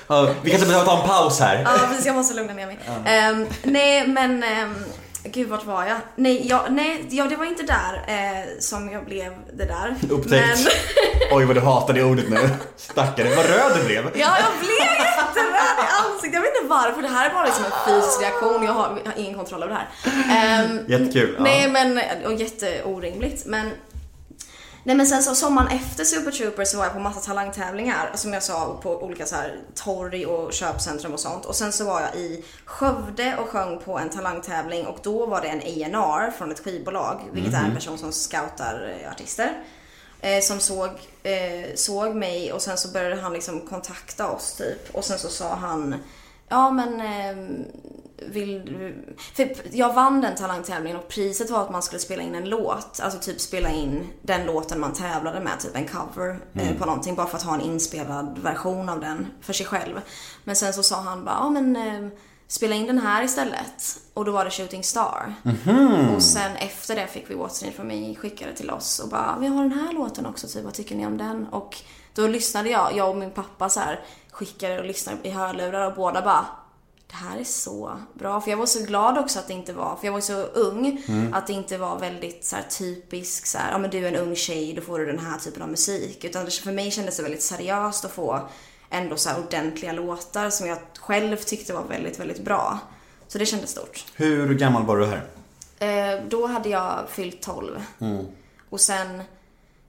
Ja, 0.07 0.29
vi 0.43 0.49
kanske 0.49 0.67
behöver 0.67 0.85
ta 0.85 1.01
en 1.01 1.07
paus 1.07 1.39
här. 1.39 1.61
Ja, 1.65 1.87
precis. 1.87 2.05
Jag 2.05 2.15
måste 2.15 2.33
lugna 2.33 2.53
ner 2.53 2.65
mig. 2.65 2.79
Ehm, 3.05 3.47
nej, 3.63 4.07
men... 4.07 4.43
Um, 4.43 4.75
gud, 5.23 5.49
vart 5.49 5.65
var 5.65 5.85
jag? 5.85 5.97
Nej, 6.15 6.47
jag, 6.47 6.71
nej 6.71 7.05
ja, 7.09 7.25
det 7.25 7.35
var 7.35 7.45
inte 7.45 7.63
där 7.63 8.03
eh, 8.07 8.59
som 8.59 8.89
jag 8.91 9.05
blev 9.05 9.33
det 9.53 9.65
där. 9.65 9.95
Upptäckt. 10.09 10.59
Men, 10.63 10.71
Oj 11.31 11.45
vad 11.45 11.55
du 11.55 11.59
hatar 11.61 11.93
det 11.93 12.03
ordet 12.03 12.29
nu. 12.29 12.49
Stackare, 12.77 13.35
vad 13.35 13.45
röd 13.45 13.71
du 13.79 13.85
blev. 13.85 14.03
ja, 14.05 14.11
jag 14.39 14.59
blev 14.59 14.79
jätteröd 14.79 15.77
i 15.79 15.87
ansiktet. 16.03 16.33
Jag 16.33 16.41
vet 16.41 16.55
inte 16.61 16.69
varför. 16.69 17.01
Det 17.01 17.07
här 17.07 17.29
är 17.29 17.33
bara 17.33 17.45
liksom 17.45 17.65
en 17.65 17.71
fysisk 17.87 18.21
reaktion. 18.21 18.63
Jag 18.63 18.73
har, 18.73 18.99
jag 19.05 19.11
har 19.11 19.19
ingen 19.19 19.35
kontroll 19.35 19.63
över 19.63 19.73
det 19.73 19.79
här. 20.31 20.63
Ehm, 20.65 20.79
Jättekul. 20.87 21.33
Ja. 21.37 21.43
Nej, 21.43 21.69
men... 21.69 21.99
Och 22.25 22.33
jätteorimligt. 22.33 23.45
Men... 23.45 23.71
Nej 24.89 24.95
men 24.95 25.07
sen 25.07 25.23
så 25.23 25.35
sommaren 25.35 25.67
efter 25.67 26.03
Super 26.03 26.31
Troopers 26.31 26.67
så 26.67 26.77
var 26.77 26.85
jag 26.85 26.93
på 26.93 26.99
massa 26.99 27.19
talangtävlingar 27.19 28.11
som 28.15 28.33
jag 28.33 28.43
sa 28.43 28.79
på 28.83 29.03
olika 29.03 29.25
så 29.25 29.35
här 29.35 29.59
torg 29.75 30.25
och 30.25 30.53
köpcentrum 30.53 31.13
och 31.13 31.19
sånt. 31.19 31.45
Och 31.45 31.55
sen 31.55 31.71
så 31.71 31.85
var 31.85 32.01
jag 32.01 32.15
i 32.15 32.43
Skövde 32.65 33.37
och 33.37 33.47
sjöng 33.47 33.79
på 33.79 33.99
en 33.99 34.09
talangtävling 34.09 34.87
och 34.87 34.99
då 35.03 35.25
var 35.25 35.41
det 35.41 35.47
en 35.47 35.93
A&R 35.95 36.31
från 36.37 36.51
ett 36.51 36.59
skivbolag, 36.59 37.21
vilket 37.31 37.53
är 37.53 37.63
en 37.63 37.75
person 37.75 37.97
som 37.97 38.11
scoutar 38.11 38.99
eh, 39.01 39.11
artister. 39.11 39.63
Eh, 40.21 40.41
som 40.41 40.59
såg, 40.59 40.89
eh, 41.23 41.75
såg 41.75 42.15
mig 42.15 42.53
och 42.53 42.61
sen 42.61 42.77
så 42.77 42.91
började 42.91 43.21
han 43.21 43.33
liksom 43.33 43.59
kontakta 43.59 44.31
oss 44.31 44.53
typ. 44.53 44.95
Och 44.95 45.05
sen 45.05 45.19
så 45.19 45.29
sa 45.29 45.55
han 45.55 45.95
Ja 46.49 46.71
men 46.71 47.01
ehm, 47.01 47.65
vill 48.27 48.65
du... 48.65 49.15
För 49.33 49.55
jag 49.71 49.93
vann 49.93 50.21
den 50.21 50.35
talangtävlingen 50.35 50.97
och 50.97 51.07
priset 51.07 51.49
var 51.49 51.61
att 51.61 51.71
man 51.71 51.83
skulle 51.83 51.99
spela 51.99 52.23
in 52.23 52.35
en 52.35 52.49
låt. 52.49 52.99
Alltså 52.99 53.19
typ 53.19 53.41
spela 53.41 53.69
in 53.69 54.07
den 54.21 54.45
låten 54.45 54.79
man 54.79 54.93
tävlade 54.93 55.39
med, 55.39 55.59
typ 55.59 55.75
en 55.75 55.87
cover 55.87 56.39
eh, 56.53 56.77
på 56.77 56.85
någonting. 56.85 57.15
Bara 57.15 57.27
för 57.27 57.37
att 57.37 57.43
ha 57.43 57.55
en 57.55 57.61
inspelad 57.61 58.39
version 58.39 58.89
av 58.89 58.99
den 58.99 59.27
för 59.41 59.53
sig 59.53 59.65
själv. 59.65 60.01
Men 60.43 60.55
sen 60.55 60.73
så 60.73 60.83
sa 60.83 61.01
han 61.01 61.25
bara, 61.25 61.35
ja 61.35 61.49
men 61.49 61.75
ehm, 61.75 62.11
spela 62.47 62.75
in 62.75 62.87
den 62.87 62.97
här 62.97 63.23
istället. 63.23 63.99
Och 64.13 64.25
då 64.25 64.31
var 64.31 64.45
det 64.45 64.51
Shooting 64.51 64.83
Star. 64.83 65.33
Och 66.15 66.23
sen 66.23 66.55
efter 66.55 66.95
det 66.95 67.07
fick 67.07 67.29
vi 67.29 67.33
it 67.33 67.75
for 67.75 67.83
me 67.83 68.15
skickade 68.15 68.53
till 68.53 68.69
oss 68.71 68.99
och 68.99 69.09
bara, 69.09 69.37
vi 69.39 69.47
har 69.47 69.63
den 69.63 69.79
här 69.79 69.93
låten 69.93 70.25
också, 70.25 70.47
typ, 70.47 70.63
vad 70.63 70.73
tycker 70.73 70.95
ni 70.95 71.05
om 71.05 71.17
den? 71.17 71.47
Och 71.47 71.77
då 72.13 72.27
lyssnade 72.27 72.69
jag, 72.69 72.95
jag 72.95 73.09
och 73.09 73.15
min 73.15 73.31
pappa 73.31 73.69
så 73.69 73.79
här 73.79 73.99
skickade 74.31 74.79
och 74.79 74.85
lyssnade 74.85 75.17
i 75.23 75.29
hörlurar 75.31 75.87
och 75.87 75.95
båda 75.95 76.21
bara, 76.21 76.45
det 77.09 77.15
här 77.15 77.39
är 77.39 77.43
så 77.43 77.99
bra. 78.13 78.41
För 78.41 78.51
jag 78.51 78.57
var 78.57 78.65
så 78.65 78.83
glad 78.85 79.17
också 79.17 79.39
att 79.39 79.47
det 79.47 79.53
inte 79.53 79.73
var, 79.73 79.95
för 79.95 80.05
jag 80.05 80.13
var 80.13 80.21
så 80.21 80.41
ung, 80.43 81.01
att 81.33 81.47
det 81.47 81.53
inte 81.53 81.77
var 81.77 81.99
väldigt 81.99 82.45
så 82.45 82.55
här 82.55 82.63
typisk 82.63 83.45
så 83.45 83.57
här, 83.57 83.71
ja 83.71 83.77
men 83.77 83.89
du 83.89 83.97
är 84.07 84.11
en 84.11 84.15
ung 84.27 84.35
tjej, 84.35 84.73
då 84.73 84.81
får 84.81 84.99
du 84.99 85.05
den 85.05 85.19
här 85.19 85.37
typen 85.39 85.61
av 85.61 85.69
musik. 85.69 86.25
Utan 86.25 86.45
det, 86.45 86.51
för 86.51 86.71
mig 86.71 86.91
kändes 86.91 87.17
det 87.17 87.23
väldigt 87.23 87.41
seriöst 87.43 88.05
att 88.05 88.11
få 88.11 88.49
ändå 88.89 89.15
så 89.15 89.29
här 89.29 89.39
ordentliga 89.39 89.91
låtar 89.91 90.49
som 90.49 90.67
jag 90.67 90.77
själv 90.99 91.35
tyckte 91.37 91.73
var 91.73 91.83
väldigt, 91.83 92.19
väldigt 92.19 92.43
bra. 92.43 92.79
Så 93.27 93.37
det 93.37 93.45
kändes 93.45 93.69
stort. 93.69 94.05
Hur 94.15 94.53
gammal 94.53 94.85
var 94.85 94.97
du 94.97 95.05
här? 95.05 95.23
Eh, 95.79 96.23
då 96.29 96.47
hade 96.47 96.69
jag 96.69 97.09
fyllt 97.09 97.41
12. 97.41 97.83
Och 98.69 98.81
sen, 98.81 99.21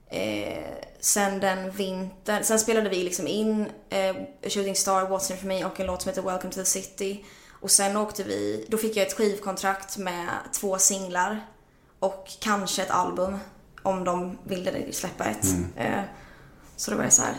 eh, 0.09 0.63
sen 1.01 1.39
den 1.39 1.71
vintern, 1.71 2.43
sen 2.43 2.59
spelade 2.59 2.89
vi 2.89 3.03
liksom 3.03 3.27
in 3.27 3.65
eh, 3.89 4.15
Shooting 4.49 4.75
Star, 4.75 5.01
What's 5.01 5.31
in 5.31 5.37
for 5.37 5.47
me 5.47 5.65
och 5.65 5.79
en 5.79 5.87
låt 5.87 6.01
som 6.01 6.09
heter 6.09 6.21
Welcome 6.21 6.53
to 6.53 6.59
the 6.59 6.65
City. 6.65 7.25
Och 7.49 7.71
sen 7.71 7.97
åkte 7.97 8.23
vi, 8.23 8.65
då 8.69 8.77
fick 8.77 8.97
jag 8.97 9.07
ett 9.07 9.13
skivkontrakt 9.13 9.97
med 9.97 10.27
två 10.53 10.77
singlar 10.77 11.45
och 11.99 12.27
kanske 12.39 12.81
ett 12.81 12.91
album 12.91 13.37
om 13.83 14.03
de 14.03 14.37
ville 14.43 14.91
släppa 14.91 15.25
ett. 15.25 15.45
Eh, 15.75 16.01
så 16.75 16.91
då 16.91 16.97
var 16.97 17.03
jag 17.03 17.13
så 17.13 17.21
här, 17.21 17.35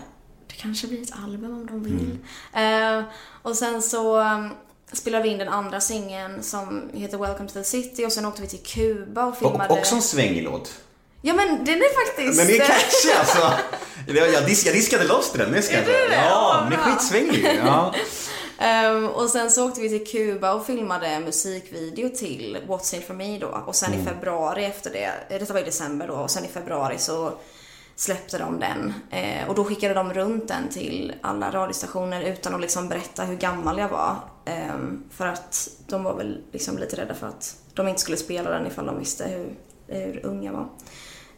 det 0.47 0.55
kanske 0.55 0.87
blir 0.87 1.03
ett 1.03 1.15
album 1.25 1.53
om 1.55 1.67
de 1.67 1.85
vill. 1.85 2.19
Eh, 2.53 3.05
och 3.43 3.57
sen 3.57 3.83
så, 3.83 4.25
spelade 4.93 5.25
vi 5.25 5.31
in 5.31 5.39
den 5.39 5.49
andra 5.49 5.81
singeln 5.81 6.43
som 6.43 6.91
heter 6.95 7.19
Welcome 7.19 7.49
to 7.49 7.53
the 7.53 7.65
City 7.65 8.07
och 8.07 8.13
sen 8.13 8.27
åkte 8.27 8.43
vi 8.43 8.49
till 8.49 8.63
Kuba 8.63 9.25
och 9.25 9.37
filmade. 9.37 9.69
Och 9.69 9.79
också 9.79 9.95
en 9.95 10.03
svängig 10.03 10.43
låt. 10.43 10.81
Ja 11.25 11.35
men 11.35 11.65
den 11.65 11.75
är 11.75 12.07
faktiskt... 12.07 12.39
Men 12.39 12.47
det 12.47 12.57
är 12.57 12.67
catchy 12.67 13.13
alltså. 13.19 13.53
Jag, 14.07 14.33
jag, 14.33 14.47
dis, 14.47 14.67
jag 14.67 14.75
diskade 14.75 15.05
loss 15.05 15.33
den, 15.33 15.53
det 15.53 15.63
ska 15.63 15.75
jag 15.75 15.85
det? 15.85 16.15
Ja, 16.15 16.67
den 16.71 16.81
är 16.81 16.83
skitsvängig. 16.83 17.61
Ja. 17.65 17.95
Ehm, 18.59 19.09
och 19.09 19.31
sen 19.31 19.51
så 19.51 19.69
åkte 19.69 19.81
vi 19.81 19.89
till 19.89 20.07
Kuba 20.13 20.53
och 20.55 20.67
filmade 20.67 21.07
en 21.07 21.25
musikvideo 21.25 22.09
till 22.09 22.59
What's 22.67 22.95
in 22.95 23.03
for 23.03 23.15
me 23.15 23.39
då. 23.39 23.63
Och 23.67 23.75
sen 23.77 23.95
i 23.95 24.05
februari 24.05 24.65
efter 24.65 24.91
det, 24.91 25.05
eh, 25.05 25.39
detta 25.39 25.53
var 25.53 25.61
i 25.61 25.65
december 25.65 26.09
då, 26.09 26.15
och 26.15 26.31
sen 26.31 26.45
i 26.45 26.49
februari 26.49 26.99
så 26.99 27.33
släppte 27.97 28.39
de 28.39 28.61
den. 28.61 28.95
Eh, 29.11 29.49
och 29.49 29.55
då 29.55 29.65
skickade 29.65 29.95
de 29.95 30.15
runt 30.15 30.49
den 30.49 30.69
till 30.69 31.13
alla 31.21 31.51
radiostationer 31.51 32.23
utan 32.23 32.55
att 32.55 32.61
liksom 32.61 32.89
berätta 32.89 33.25
hur 33.25 33.37
gammal 33.37 33.79
jag 33.79 33.89
var. 33.89 34.17
Ehm, 34.45 35.05
för 35.11 35.27
att 35.27 35.69
de 35.87 36.05
var 36.05 36.15
väl 36.15 36.43
liksom 36.53 36.79
lite 36.79 36.97
rädda 36.97 37.15
för 37.15 37.27
att 37.27 37.57
de 37.75 37.89
inte 37.89 38.01
skulle 38.01 38.17
spela 38.17 38.51
den 38.51 38.67
ifall 38.67 38.87
de 38.87 38.99
visste 38.99 39.25
hur, 39.25 39.55
hur 39.87 40.27
ung 40.27 40.45
jag 40.45 40.53
var. 40.53 40.69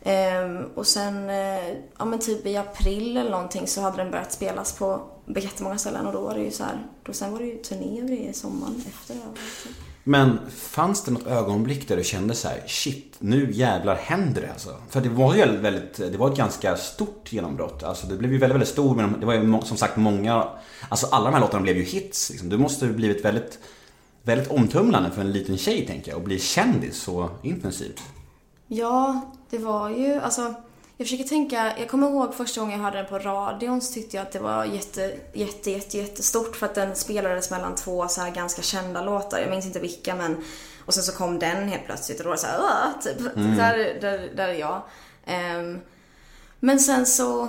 Ehm, 0.05 0.65
och 0.75 0.87
sen, 0.87 1.31
eh, 1.31 1.69
ja 1.99 2.05
men 2.05 2.19
typ 2.19 2.47
i 2.47 2.57
april 2.57 3.17
eller 3.17 3.31
någonting 3.31 3.67
så 3.67 3.81
hade 3.81 3.97
den 3.97 4.11
börjat 4.11 4.33
spelas 4.33 4.73
på 4.73 5.01
jättemånga 5.37 5.79
ställen 5.79 6.07
och 6.07 6.13
då 6.13 6.21
var 6.21 6.35
det 6.35 6.41
ju 6.41 6.51
så 6.51 6.65
här, 6.65 6.87
då 7.03 7.13
sen 7.13 7.33
var 7.33 7.39
det 7.39 7.47
ju 7.47 7.57
turnéer 7.57 8.11
i 8.11 8.33
sommaren 8.33 8.83
efter 8.89 9.15
det. 9.15 9.21
Men 10.07 10.39
fanns 10.51 11.05
det 11.05 11.11
något 11.11 11.27
ögonblick 11.27 11.89
där 11.89 11.97
du 11.97 12.05
kände 12.05 12.35
så 12.35 12.49
här, 12.49 12.63
shit, 12.67 13.15
nu 13.19 13.53
jävlar 13.53 13.97
händer 13.97 14.43
det 14.43 14.53
alltså? 14.53 14.77
För 14.89 15.01
det 15.01 15.09
var 15.09 15.35
ju 15.35 15.57
väldigt, 15.57 15.97
det 15.97 16.17
var 16.17 16.31
ett 16.31 16.37
ganska 16.37 16.77
stort 16.77 17.33
genombrott. 17.33 17.83
Alltså 17.83 18.07
det 18.07 18.17
blev 18.17 18.33
ju 18.33 18.39
väldigt, 18.39 18.55
väldigt 18.55 18.69
stort, 18.69 18.97
men 18.97 19.21
det 19.21 19.27
var 19.27 19.35
ju 19.35 19.61
som 19.63 19.77
sagt 19.77 19.97
många, 19.97 20.49
alltså 20.89 21.07
alla 21.07 21.25
de 21.25 21.35
här 21.35 21.41
låtarna 21.41 21.63
blev 21.63 21.77
ju 21.77 21.83
hits. 21.83 22.31
Liksom. 22.31 22.49
Du 22.49 22.59
måste 22.59 22.87
ju 22.87 22.93
blivit 22.93 23.25
väldigt, 23.25 23.59
väldigt 24.23 24.51
omtumlande 24.51 25.11
för 25.11 25.21
en 25.21 25.33
liten 25.33 25.57
tjej 25.57 25.87
tänker 25.87 26.11
jag, 26.11 26.19
och 26.19 26.25
bli 26.25 26.39
kändis 26.39 26.97
så 26.97 27.31
intensivt. 27.43 28.03
Ja, 28.67 29.21
det 29.55 29.65
var 29.65 29.91
ju, 29.91 30.21
alltså 30.21 30.55
jag 30.97 31.07
försöker 31.07 31.25
tänka, 31.25 31.73
jag 31.79 31.89
kommer 31.89 32.11
ihåg 32.11 32.35
första 32.35 32.61
gången 32.61 32.79
jag 32.79 32.85
hörde 32.85 32.97
den 32.99 33.07
på 33.07 33.19
radion 33.19 33.81
så 33.81 33.93
tyckte 33.93 34.17
jag 34.17 34.23
att 34.27 34.33
det 34.33 34.39
var 34.39 34.65
jätte, 34.65 35.15
jätte, 35.33 35.71
jätte, 35.71 35.99
jättestort 35.99 36.57
för 36.57 36.67
att 36.67 36.75
den 36.75 36.97
spelades 36.97 37.51
mellan 37.51 37.75
två 37.75 38.09
så 38.09 38.21
här 38.21 38.31
ganska 38.31 38.63
kända 38.63 39.03
låtar. 39.03 39.39
Jag 39.39 39.51
minns 39.51 39.67
inte 39.67 39.81
vilka 39.81 40.15
men 40.15 40.45
och 40.87 40.95
sen 40.95 41.03
så 41.03 41.13
kom 41.13 41.39
den 41.39 41.69
helt 41.69 41.87
plötsligt 41.87 42.19
och 42.19 42.25
då 42.25 42.31
var 42.31 42.37
det 42.37 42.41
så 42.43 42.47
här, 42.47 42.59
"Åh", 42.61 43.03
typ. 43.03 43.35
Där, 43.35 44.01
där, 44.01 44.31
där 44.37 44.49
är 44.49 44.55
jag. 44.55 44.83
Ehm, 45.27 45.81
men 46.61 46.81
sen 46.81 47.07
så, 47.07 47.49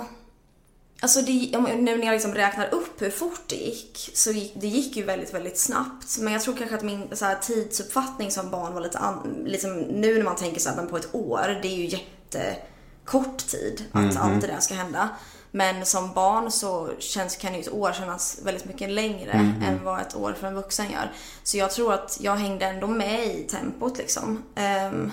alltså 1.00 1.22
det, 1.22 1.58
nu 1.58 1.96
när 1.96 2.06
jag 2.06 2.12
liksom 2.12 2.34
räknar 2.34 2.74
upp 2.74 3.02
hur 3.02 3.10
fort 3.10 3.42
det 3.46 3.56
gick 3.56 4.10
så 4.14 4.30
gick, 4.30 4.52
det 4.56 4.66
gick 4.66 4.96
ju 4.96 5.04
väldigt, 5.04 5.34
väldigt 5.34 5.58
snabbt. 5.58 6.18
Men 6.18 6.32
jag 6.32 6.42
tror 6.42 6.54
kanske 6.54 6.76
att 6.76 6.82
min 6.82 7.08
här, 7.20 7.34
tidsuppfattning 7.34 8.30
som 8.30 8.50
barn 8.50 8.74
var 8.74 8.80
lite 8.80 8.98
an, 8.98 9.44
liksom, 9.46 9.76
nu 9.76 10.16
när 10.16 10.24
man 10.24 10.36
tänker 10.36 10.60
så 10.60 10.68
här, 10.68 10.76
men 10.76 10.86
på 10.86 10.96
ett 10.96 11.14
år, 11.14 11.58
det 11.62 11.68
är 11.68 11.76
ju 11.76 11.86
jättekort 11.86 13.38
tid 13.38 13.84
att 13.92 14.16
allt 14.16 14.40
det 14.40 14.46
där 14.46 14.60
ska 14.60 14.74
hända. 14.74 15.08
Men 15.50 15.86
som 15.86 16.12
barn 16.12 16.50
så 16.50 16.90
känns, 16.98 17.36
kan 17.36 17.54
ju 17.54 17.60
ett 17.60 17.72
år 17.72 17.92
kännas 17.92 18.40
väldigt 18.42 18.64
mycket 18.64 18.90
längre 18.90 19.32
än 19.66 19.84
vad 19.84 20.00
ett 20.00 20.16
år 20.16 20.32
för 20.32 20.46
en 20.46 20.54
vuxen 20.54 20.90
gör. 20.90 21.12
Så 21.42 21.56
jag 21.56 21.70
tror 21.70 21.94
att 21.94 22.18
jag 22.20 22.36
hängde 22.36 22.66
ändå 22.66 22.86
med 22.86 23.26
i 23.26 23.42
tempot 23.42 23.98
liksom. 23.98 24.42
Ehm, 24.54 25.12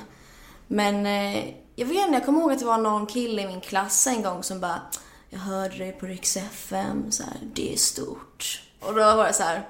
men 0.68 1.06
eh, 1.06 1.54
jag 1.76 1.86
vet 1.86 1.98
inte, 1.98 2.14
jag 2.14 2.26
kommer 2.26 2.40
ihåg 2.40 2.52
att 2.52 2.60
det 2.60 2.66
var 2.66 2.78
någon 2.78 3.06
kille 3.06 3.42
i 3.42 3.48
min 3.48 3.62
klass 3.62 4.08
en 4.08 4.22
gång 4.22 4.44
som 4.44 4.60
bara 4.60 4.82
Jag 5.34 5.40
hörde 5.40 5.78
dig 5.78 5.92
på 5.92 6.06
Rix 6.06 6.38
FM, 6.38 7.12
så 7.12 7.24
här, 7.24 7.38
det 7.54 7.74
är 7.74 7.78
stort. 7.78 8.62
Och 8.80 8.94
då 8.94 9.02
var 9.02 9.28
det 9.28 9.34
så 9.34 9.44
här 9.44 9.68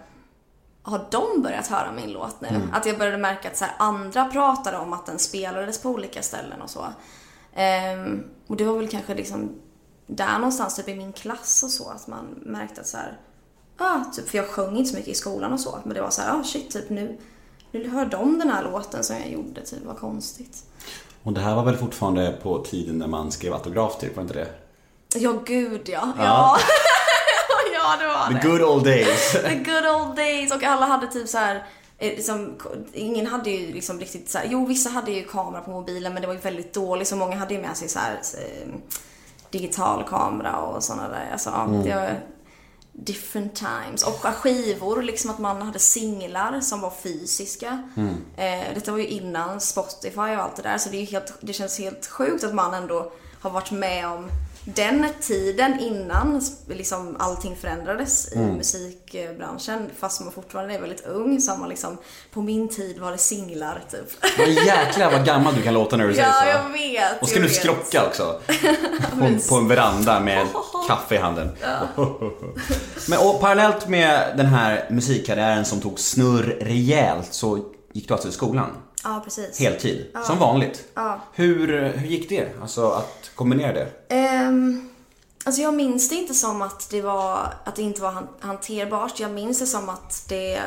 har 0.84 1.08
de 1.12 1.42
börjat 1.42 1.68
höra 1.68 1.92
min 1.92 2.12
låt 2.12 2.42
nu? 2.42 2.48
Att 2.72 2.86
jag 2.86 2.98
började 2.98 3.18
märka 3.18 3.50
att 3.50 3.58
så 3.58 3.66
här, 3.66 3.74
andra 3.78 4.26
pratade 4.26 4.78
om 4.78 4.94
att 4.94 5.06
den 5.06 5.20
spelades 5.20 5.82
på 5.82 5.90
olika 5.90 6.22
ställen 6.22 6.62
och 6.62 6.70
så. 6.70 6.86
Ehm, 7.54 8.24
och 8.48 8.58
det 8.58 8.64
var 8.64 8.78
väl 8.78 8.88
kanske 8.88 9.16
liksom 9.16 9.50
där 10.08 10.34
någonstans 10.34 10.76
typ 10.76 10.88
i 10.88 10.96
min 10.96 11.14
klass 11.14 11.64
och 11.64 11.70
så 11.70 11.90
att 11.90 12.08
man 12.08 12.26
märkte 12.42 12.82
att 12.82 12.88
så 12.88 12.98
här, 12.98 13.20
ah, 13.78 14.04
typ, 14.16 14.30
för 14.30 14.38
jag 14.38 14.48
sjöng 14.48 14.78
inte 14.78 14.90
så 14.90 14.96
mycket 14.96 15.12
i 15.12 15.16
skolan 15.16 15.54
och 15.54 15.60
så, 15.60 15.80
men 15.84 15.94
det 15.94 16.02
var 16.02 16.10
så 16.10 16.22
här, 16.22 16.40
ah 16.40 16.44
shit, 16.44 16.70
typ 16.70 16.90
nu, 16.90 17.18
nu 17.72 17.90
hör 17.90 18.06
de 18.06 18.40
den 18.40 18.50
här 18.50 18.64
låten 18.64 19.04
som 19.04 19.16
jag 19.16 19.32
gjorde, 19.32 19.62
typ 19.62 19.86
vad 19.86 19.98
konstigt. 19.98 20.66
Och 21.24 21.34
det 21.34 21.42
här 21.42 21.56
var 21.56 21.64
väl 21.64 21.78
fortfarande 21.78 22.40
på 22.44 22.64
tiden 22.64 22.98
när 22.98 23.08
man 23.08 23.32
skrev 23.32 23.54
autograf 23.54 23.98
typ, 24.00 24.16
var 24.16 24.24
inte 24.24 24.34
det? 24.34 24.63
Ja, 25.16 25.34
gud 25.46 25.90
ja. 25.90 26.14
Ja, 26.18 26.58
ja 27.74 27.96
det 28.00 28.08
var 28.08 28.34
det. 28.34 28.42
The 28.42 28.48
good 28.48 28.62
old 28.62 28.84
days. 28.84 29.32
The 29.32 29.56
good 29.56 29.86
old 29.86 30.16
days 30.16 30.52
och 30.56 30.64
alla 30.64 30.86
hade 30.86 31.08
typ 31.08 31.30
så 31.30 31.38
här. 31.38 31.56
eh, 31.98 32.10
Liksom, 32.10 32.58
ingen 32.94 33.28
hade 33.28 33.50
ju 33.50 33.74
liksom 33.74 34.00
riktigt 34.00 34.30
så 34.32 34.38
här, 34.38 34.46
jo 34.50 34.66
vissa 34.66 34.90
hade 34.90 35.12
ju 35.12 35.24
kamera 35.24 35.62
på 35.62 35.72
mobilen 35.72 36.14
men 36.14 36.22
det 36.22 36.28
var 36.28 36.34
ju 36.34 36.40
väldigt 36.40 36.74
dåligt 36.74 37.08
så 37.08 37.16
många 37.16 37.36
hade 37.38 37.54
ju 37.54 37.62
med 37.62 37.78
sig 37.78 37.90
så 37.90 38.00
här 38.00 38.12
eh, 38.38 38.68
digital 39.50 40.04
kamera 40.10 40.58
och 40.58 40.84
sådana 40.84 41.10
där. 41.10 41.30
Alltså, 41.32 41.50
ja, 41.50 41.68
det 41.84 41.96
var 41.96 42.20
different 42.96 43.56
times. 43.56 44.04
Och 44.04 44.26
skivor, 44.36 45.02
liksom 45.02 45.30
att 45.32 45.40
man 45.40 45.62
hade 45.62 45.80
singlar 45.80 46.60
som 46.62 46.82
var 46.82 46.94
fysiska. 47.04 47.84
Eh, 48.38 48.74
detta 48.74 48.92
var 48.92 48.98
ju 49.00 49.08
innan 49.08 49.62
Spotify 49.62 50.20
och 50.20 50.28
allt 50.44 50.56
det 50.56 50.62
där 50.62 50.78
så 50.78 50.90
det, 50.90 50.98
är 51.02 51.06
helt, 51.06 51.34
det 51.42 51.54
känns 51.54 51.80
helt 51.80 52.08
sjukt 52.08 52.44
att 52.44 52.54
man 52.54 52.74
ändå 52.74 53.12
har 53.42 53.50
varit 53.50 53.72
med 53.72 54.08
om 54.08 54.30
den 54.66 55.06
tiden 55.22 55.80
innan 55.80 56.42
liksom 56.68 57.16
allting 57.20 57.56
förändrades 57.56 58.34
i 58.34 58.38
musikbranschen 58.40 59.90
fast 60.00 60.22
man 60.22 60.32
fortfarande 60.32 60.74
är 60.74 60.80
väldigt 60.82 61.06
ung 61.06 61.42
så 61.42 61.52
har 61.52 61.58
man 61.58 61.70
liksom 61.70 61.98
på 62.34 62.42
min 62.42 62.70
tid 62.70 63.00
var 63.00 63.12
det 63.12 63.18
singlar 63.18 63.84
typ. 63.92 64.38
Vad 64.38 64.48
jäklar 64.50 65.12
vad 65.12 65.26
gammal 65.26 65.56
du 65.56 65.62
kan 65.62 65.74
låta 65.74 65.98
när 65.98 66.08
du 66.08 66.14
säger 66.14 66.28
Ja, 66.28 66.34
så. 66.42 66.48
jag 66.48 66.70
vet. 66.70 67.22
Och 67.22 67.30
ska 67.30 67.40
du 67.40 67.50
skrocka 67.50 68.06
också. 68.08 68.40
På, 69.20 69.26
en- 69.26 69.40
på 69.50 69.56
en 69.56 69.68
veranda 69.68 70.20
med 70.20 70.48
kaffe 70.88 71.16
i 71.16 71.18
handen. 71.18 71.50
Men 73.10 73.20
och 73.20 73.40
parallellt 73.42 73.88
med 73.88 74.38
den 74.38 74.46
här 74.46 74.88
musikkarriären 74.90 75.66
som 75.66 75.82
tog 75.82 76.00
snurr 76.00 76.58
rejält 76.62 77.34
så 77.34 77.66
gick 77.94 78.08
du 78.08 78.14
alltså 78.14 78.30
i 78.30 78.32
skolan. 78.32 78.70
Ja, 79.04 79.22
precis. 79.24 79.60
Heltid. 79.60 80.06
Som 80.28 80.40
vanligt. 80.40 80.84
Ja. 80.94 81.20
Hur, 81.34 81.84
hur 81.98 82.08
gick 82.08 82.30
det? 82.30 82.48
Alltså 82.62 82.90
att 82.92 83.23
kombinera 83.36 83.74
det? 83.74 83.90
Um, 84.48 84.90
alltså 85.46 85.62
jag 85.62 85.74
minns 85.74 86.10
det 86.10 86.16
inte 86.16 86.34
som 86.34 86.62
att 86.62 86.90
det, 86.90 87.02
var, 87.02 87.54
att 87.64 87.76
det 87.76 87.82
inte 87.82 88.02
var 88.02 88.12
han- 88.12 88.28
hanterbart. 88.40 89.20
Jag 89.20 89.32
minns 89.32 89.60
det 89.60 89.66
som 89.66 89.90
att 89.90 90.26
det 90.30 90.60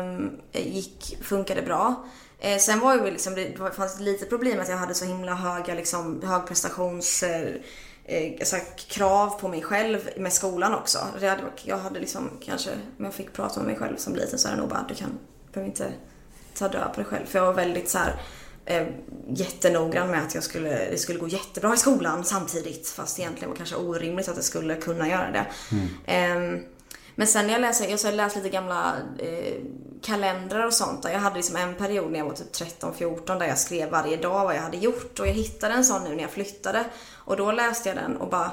um, 0.00 0.30
gick, 0.52 1.18
funkade 1.22 1.62
bra. 1.62 2.04
Eh, 2.38 2.58
sen 2.58 2.80
var 2.80 2.94
ju 2.94 3.10
liksom, 3.10 3.34
det 3.34 3.58
var- 3.58 3.70
fanns 3.70 4.00
lite 4.00 4.24
problem 4.26 4.52
med 4.56 4.62
att 4.62 4.68
jag 4.68 4.76
hade 4.76 4.94
så 4.94 5.04
himla 5.04 5.34
höga 5.34 5.74
liksom, 5.74 6.22
högprestations... 6.24 7.22
Eh, 7.22 7.54
alltså, 8.40 8.56
krav 8.88 9.40
på 9.40 9.48
mig 9.48 9.62
själv 9.62 10.08
med 10.16 10.32
skolan 10.32 10.74
också. 10.74 10.98
Det 11.20 11.28
hade, 11.28 11.42
jag 11.64 11.78
hade 11.78 12.00
liksom 12.00 12.30
kanske, 12.44 12.70
om 12.98 13.04
jag 13.04 13.14
fick 13.14 13.32
prata 13.32 13.60
med 13.60 13.66
mig 13.66 13.76
själv 13.76 13.96
som 13.96 14.14
liten 14.14 14.38
så 14.38 14.48
är 14.48 14.52
det 14.52 14.58
nog 14.58 14.68
bara 14.68 14.84
du 14.88 14.94
kan, 14.94 15.18
behöver 15.52 15.70
inte 15.70 15.92
ta 16.58 16.68
död 16.68 16.88
på 16.94 17.00
dig 17.00 17.04
själv. 17.04 17.26
För 17.26 17.38
jag 17.38 17.46
var 17.46 17.52
väldigt 17.52 17.88
så 17.90 17.98
här 17.98 18.20
eh, 18.66 18.86
jättenoggrann 19.28 20.10
med 20.10 20.22
att 20.22 20.34
jag 20.34 20.44
skulle, 20.44 20.90
det 20.90 20.98
skulle 20.98 21.18
gå 21.18 21.28
jättebra 21.28 21.74
i 21.74 21.76
skolan 21.76 22.24
samtidigt. 22.24 22.88
Fast 22.88 23.18
egentligen 23.18 23.50
var 23.50 23.56
kanske 23.56 23.76
orimligt 23.76 24.28
att 24.28 24.36
det 24.36 24.42
skulle 24.42 24.74
kunna 24.74 25.08
göra 25.08 25.30
det. 25.30 25.46
Ehm, 26.06 26.62
men 27.14 27.26
sen 27.26 27.46
när 27.46 27.52
jag 27.52 27.60
läste, 27.60 27.90
jag 27.90 28.00
så 28.00 28.10
läste 28.10 28.38
lite 28.38 28.50
gamla 28.50 28.94
eh, 29.18 29.54
kalendrar 30.02 30.66
och 30.66 30.72
sånt. 30.72 31.02
Där 31.02 31.10
jag 31.10 31.18
hade 31.18 31.36
liksom 31.36 31.56
en 31.56 31.74
period 31.74 32.12
när 32.12 32.18
jag 32.18 32.26
var 32.26 32.34
typ 32.34 32.52
13-14 32.52 33.38
där 33.38 33.46
jag 33.46 33.58
skrev 33.58 33.90
varje 33.90 34.16
dag 34.16 34.44
vad 34.44 34.56
jag 34.56 34.62
hade 34.62 34.76
gjort. 34.76 35.20
Och 35.20 35.26
jag 35.26 35.32
hittade 35.32 35.74
en 35.74 35.84
sån 35.84 36.04
nu 36.04 36.14
när 36.14 36.22
jag 36.22 36.30
flyttade. 36.30 36.84
Och 37.14 37.36
då 37.36 37.52
läste 37.52 37.88
jag 37.88 37.98
den 37.98 38.16
och 38.16 38.30
bara 38.30 38.50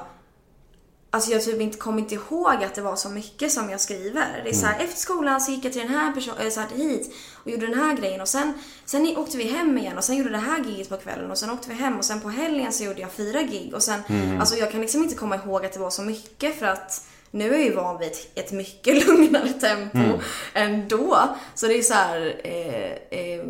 Alltså 1.14 1.30
jag 1.30 1.44
typ 1.44 1.60
inte 1.60 1.78
kom 1.78 1.98
inte 1.98 2.14
ihåg 2.14 2.64
att 2.64 2.74
det 2.74 2.82
var 2.82 2.96
så 2.96 3.08
mycket 3.08 3.52
som 3.52 3.70
jag 3.70 3.80
skriver. 3.80 4.40
Det 4.44 4.50
är 4.50 4.54
så 4.54 4.66
här, 4.66 4.84
efter 4.84 4.96
skolan 4.96 5.40
så 5.40 5.52
gick 5.52 5.64
jag 5.64 5.72
till 5.72 5.82
den 5.82 5.90
här 5.90 6.12
personen, 6.12 6.50
så 6.50 6.60
här, 6.60 6.68
hit 6.68 7.14
och 7.44 7.50
gjorde 7.50 7.66
den 7.66 7.78
här 7.78 7.96
grejen 7.96 8.20
och 8.20 8.28
sen, 8.28 8.52
sen 8.84 9.16
åkte 9.16 9.36
vi 9.36 9.44
hem 9.44 9.78
igen 9.78 9.98
och 9.98 10.04
sen 10.04 10.16
gjorde 10.16 10.30
det 10.30 10.38
här 10.38 10.64
giget 10.64 10.88
på 10.88 10.96
kvällen 10.96 11.30
och 11.30 11.38
sen 11.38 11.50
åkte 11.50 11.68
vi 11.68 11.74
hem 11.74 11.98
och 11.98 12.04
sen 12.04 12.20
på 12.20 12.28
helgen 12.28 12.72
så 12.72 12.84
gjorde 12.84 13.00
jag 13.00 13.12
fyra 13.12 13.42
gig 13.42 13.74
och 13.74 13.82
sen, 13.82 14.00
alltså 14.40 14.56
jag 14.56 14.70
kan 14.70 14.80
liksom 14.80 15.02
inte 15.02 15.14
komma 15.14 15.36
ihåg 15.36 15.66
att 15.66 15.72
det 15.72 15.80
var 15.80 15.90
så 15.90 16.02
mycket 16.02 16.58
för 16.58 16.66
att 16.66 17.06
nu 17.30 17.48
är 17.48 17.52
jag 17.52 17.64
ju 17.64 17.74
van 17.74 17.98
vid 17.98 18.12
ett, 18.34 18.52
mycket 18.52 19.06
lugnare 19.06 19.48
tempo 19.48 20.22
ändå. 20.54 21.18
Så 21.54 21.66
det 21.66 21.78
är 21.78 21.82
så 21.82 21.94
här, 21.94 22.40
eh, 22.44 23.18
eh, 23.20 23.44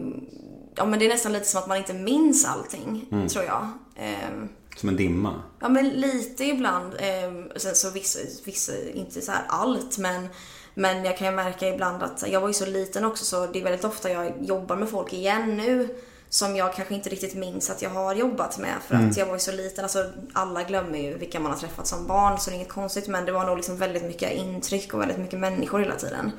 ja 0.75 0.85
men 0.85 0.99
det 0.99 1.05
är 1.05 1.09
nästan 1.09 1.33
lite 1.33 1.47
som 1.47 1.61
att 1.61 1.69
man 1.69 1.79
inte 1.79 1.95
minns 1.95 2.45
allting, 2.45 3.07
tror 3.29 3.45
jag. 3.45 3.69
Ehm, 3.97 4.49
Som 4.85 4.89
en 4.89 4.97
dimma. 4.97 5.43
Ja 5.61 5.69
men 5.69 5.89
lite 5.89 6.45
ibland. 6.45 6.95
Eh, 6.95 7.57
sen 7.57 7.75
så 7.75 7.91
vissa, 7.91 8.19
vissa, 8.45 8.73
inte 8.95 9.21
så 9.21 9.33
här 9.33 9.45
allt 9.49 9.99
men 9.99 10.29
men 10.75 11.05
jag 11.05 11.19
kan 11.19 11.27
ju 11.27 11.33
märka 11.33 11.69
ibland 11.69 12.03
att 12.03 12.25
jag 12.29 12.41
var 12.41 12.49
ju 12.49 12.55
så 12.55 12.67
liten 12.67 13.05
också 13.05 13.25
så 13.25 13.47
det 13.47 13.61
är 13.61 13.65
väldigt 13.65 13.85
ofta 13.85 14.11
jag 14.11 14.33
jobbar 14.41 14.77
med 14.77 14.89
folk 14.89 15.13
igen 15.13 15.57
nu 15.57 15.89
som 16.29 16.57
jag 16.57 16.75
kanske 16.75 16.95
inte 16.95 17.09
riktigt 17.09 17.35
minns 17.35 17.71
att 17.71 17.83
jag 17.83 17.91
har 17.91 18.15
jobbat 18.15 18.59
med 18.59 18.75
för 18.89 18.95
att 18.95 19.17
jag 19.17 19.27
var 19.27 19.35
ju 19.35 19.41
så 19.41 19.53
liten. 19.53 19.85
Alltså 19.85 20.13
alla 20.33 20.63
glömmer 20.63 20.99
ju 20.99 21.19
vilka 21.19 21.41
man 21.41 21.53
har 21.53 21.59
träffat 21.59 21.87
som 21.87 22.07
barn 22.07 22.39
så 22.39 22.51
det 22.51 22.55
är 22.55 22.57
inget 22.57 22.69
konstigt 22.69 23.09
men 23.09 23.25
det 23.25 23.33
var 23.33 23.47
nog 23.47 23.57
liksom 23.57 23.77
väldigt 23.77 24.05
mycket 24.05 24.33
intryck 24.33 24.95
och 24.95 25.01
väldigt 25.01 25.19
mycket 25.19 25.39
människor 25.39 25.79
hela 25.79 25.97
tiden. 25.97 26.33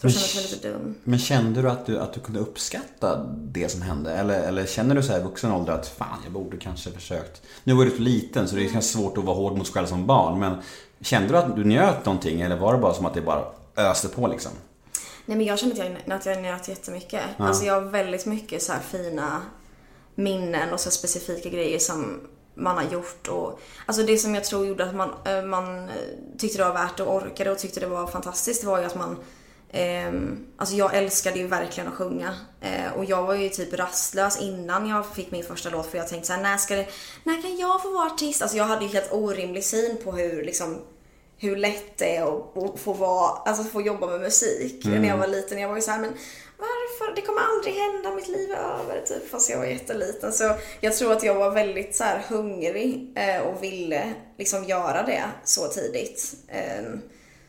Då 0.00 0.08
kände 0.08 0.26
jag 0.34 0.42
mig 0.42 0.52
lite 0.52 0.68
dum. 0.68 0.94
Men 1.04 1.18
kände 1.18 1.62
du 1.62 1.70
att 1.70 1.86
du, 1.86 1.98
att 1.98 2.12
du 2.12 2.20
kunde 2.20 2.40
uppskatta 2.40 3.24
det 3.34 3.68
som 3.68 3.82
hände? 3.82 4.12
Eller, 4.12 4.40
eller 4.40 4.66
känner 4.66 4.94
du 4.94 5.02
så 5.02 5.12
här 5.12 5.20
i 5.20 5.22
vuxen 5.22 5.52
ålder 5.52 5.72
att 5.72 5.88
fan, 5.88 6.18
jag 6.24 6.32
borde 6.32 6.56
kanske 6.56 6.90
försökt. 6.90 7.42
Nu 7.64 7.74
var 7.74 7.84
du 7.84 7.90
så 7.90 8.02
liten 8.02 8.48
så 8.48 8.56
det 8.56 8.64
är 8.64 8.70
kanske 8.72 8.90
svårt 8.90 9.18
att 9.18 9.24
vara 9.24 9.36
hård 9.36 9.56
mot 9.56 9.66
sig 9.66 9.74
själv 9.74 9.86
som 9.86 10.06
barn. 10.06 10.40
Men 10.40 10.56
kände 11.00 11.28
du 11.28 11.38
att 11.38 11.56
du 11.56 11.64
njöt 11.64 12.04
någonting 12.04 12.40
eller 12.40 12.56
var 12.56 12.72
det 12.72 12.78
bara 12.78 12.94
som 12.94 13.06
att 13.06 13.14
det 13.14 13.20
bara 13.20 13.44
öste 13.76 14.08
på 14.08 14.26
liksom? 14.26 14.52
Nej 15.26 15.36
men 15.36 15.46
jag 15.46 15.58
känner 15.58 15.72
att 15.72 15.78
jag, 16.06 16.16
att 16.16 16.26
jag 16.26 16.42
njöt 16.42 16.68
jättemycket. 16.68 17.22
Alltså 17.36 17.64
jag 17.64 17.74
har 17.74 17.80
väldigt 17.80 18.26
mycket 18.26 18.62
så 18.62 18.72
här 18.72 18.80
fina 18.80 19.42
minnen 20.14 20.72
och 20.72 20.80
så 20.80 20.90
specifika 20.90 21.48
grejer 21.48 21.78
som 21.78 22.20
man 22.54 22.76
har 22.76 22.84
gjort 22.92 23.28
och 23.28 23.60
alltså 23.86 24.02
det 24.02 24.18
som 24.18 24.34
jag 24.34 24.44
tror 24.44 24.66
gjorde 24.66 24.84
att 24.84 24.94
man, 24.94 25.10
eh, 25.24 25.42
man 25.42 25.88
eh, 25.88 25.94
tyckte 26.38 26.58
det 26.58 26.64
var 26.64 26.74
värt 26.74 27.00
och 27.00 27.14
orkade 27.14 27.50
och 27.50 27.58
tyckte 27.58 27.80
det 27.80 27.86
var 27.86 28.06
fantastiskt 28.06 28.60
det 28.60 28.66
var 28.66 28.78
ju 28.78 28.84
att 28.84 28.94
man 28.94 29.16
ehm, 29.72 30.46
alltså 30.56 30.74
jag 30.74 30.94
älskade 30.94 31.38
ju 31.38 31.46
verkligen 31.46 31.88
att 31.88 31.94
sjunga 31.94 32.34
eh, 32.60 32.92
och 32.96 33.04
jag 33.04 33.22
var 33.22 33.34
ju 33.34 33.48
typ 33.48 33.74
rastlös 33.74 34.40
innan 34.40 34.88
jag 34.88 35.06
fick 35.06 35.30
min 35.30 35.44
första 35.44 35.70
låt 35.70 35.86
för 35.86 35.98
jag 35.98 36.08
tänkte 36.08 36.26
såhär, 36.26 36.42
när 36.42 36.56
ska 36.56 36.76
det, 36.76 36.86
när 37.24 37.42
kan 37.42 37.56
jag 37.56 37.82
få 37.82 37.92
vara 37.92 38.06
artist? 38.06 38.42
Alltså 38.42 38.56
jag 38.56 38.64
hade 38.64 38.84
ju 38.84 38.90
helt 38.90 39.12
orimlig 39.12 39.64
syn 39.64 39.96
på 40.04 40.12
hur 40.12 40.44
liksom 40.44 40.78
hur 41.40 41.56
lätt 41.56 41.98
det 41.98 42.16
är 42.16 42.22
att, 42.22 42.56
att 42.56 42.80
få 42.80 42.92
vara, 42.92 43.30
alltså 43.44 43.64
få 43.64 43.82
jobba 43.82 44.06
med 44.06 44.20
musik 44.20 44.84
när 44.84 45.08
jag 45.08 45.16
var 45.16 45.26
liten. 45.26 45.58
Jag 45.58 45.68
var 45.68 45.76
ju 45.76 45.82
såhär, 45.82 46.00
men 46.00 46.12
varför? 46.58 47.14
Det 47.14 47.22
kommer 47.22 47.40
aldrig 47.40 47.74
hända, 47.74 48.10
mitt 48.10 48.28
liv 48.28 48.50
är 48.50 48.56
över 48.56 49.02
typ. 49.06 49.30
Fast 49.30 49.50
jag 49.50 49.58
var 49.58 49.64
jätteliten. 49.64 50.32
Så 50.32 50.54
jag 50.80 50.96
tror 50.96 51.12
att 51.12 51.22
jag 51.22 51.34
var 51.34 51.50
väldigt 51.50 51.96
så 51.96 52.04
hungrig 52.28 53.12
eh, 53.16 53.40
och 53.40 53.62
ville 53.62 54.14
liksom 54.38 54.64
göra 54.64 55.02
det 55.02 55.24
så 55.44 55.68
tidigt. 55.68 56.34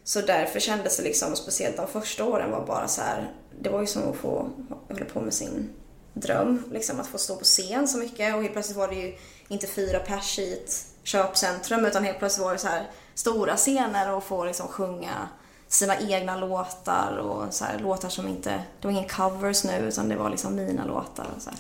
Så 0.10 0.22
därför 0.22 0.60
kändes 0.60 0.98
det 0.98 1.04
liksom, 1.04 1.36
speciellt 1.36 1.78
de 1.78 1.88
första 1.88 2.26
åren 2.26 2.52
var 2.52 2.66
bara 2.66 2.88
så 2.88 3.02
här, 3.02 3.32
det 3.60 3.70
var 3.70 3.82
ju 3.82 3.88
som 3.88 4.10
att 4.10 4.16
få 4.16 4.50
hålla 4.88 5.06
på 5.06 5.22
med 5.22 5.34
sin 5.34 5.70
dröm. 6.14 6.64
Liksom 6.72 7.00
att 7.00 7.08
få 7.08 7.18
stå 7.18 7.36
på 7.36 7.44
scen 7.44 7.88
så 7.88 7.98
mycket 7.98 8.36
och 8.36 8.42
helt 8.42 8.54
plötsligt 8.54 8.78
var 8.78 8.88
det 8.88 8.96
ju 8.96 9.16
inte 9.48 9.68
fyra 9.68 10.00
pers 10.00 10.40
i 10.40 10.54
ett 10.54 10.86
köpcentrum 11.04 11.86
utan 11.86 12.04
helt 12.04 12.20
plötsligt 12.20 12.46
var 12.46 12.54
det 12.54 12.60
så 12.60 12.68
här 12.68 12.90
stora 13.14 13.56
scener 13.56 14.14
och 14.14 14.24
få 14.24 14.46
liksom 14.46 14.68
sjunga 14.68 15.30
sina 15.68 16.00
egna 16.00 16.38
låtar 16.38 17.18
och 17.18 17.54
så 17.54 17.66
här, 17.66 17.80
låtar 17.80 18.10
som 18.10 18.28
inte, 18.28 18.50
det 18.82 18.88
var 18.88 18.92
ingen 18.92 19.10
covers 19.10 19.64
nu 19.64 19.78
utan 19.78 20.10
det 20.10 20.16
var 20.16 20.30
liksom 20.30 20.56
mina 20.56 20.86
låtar 20.86 21.28
och 21.36 21.42
så 21.42 21.50
här. 21.50 21.60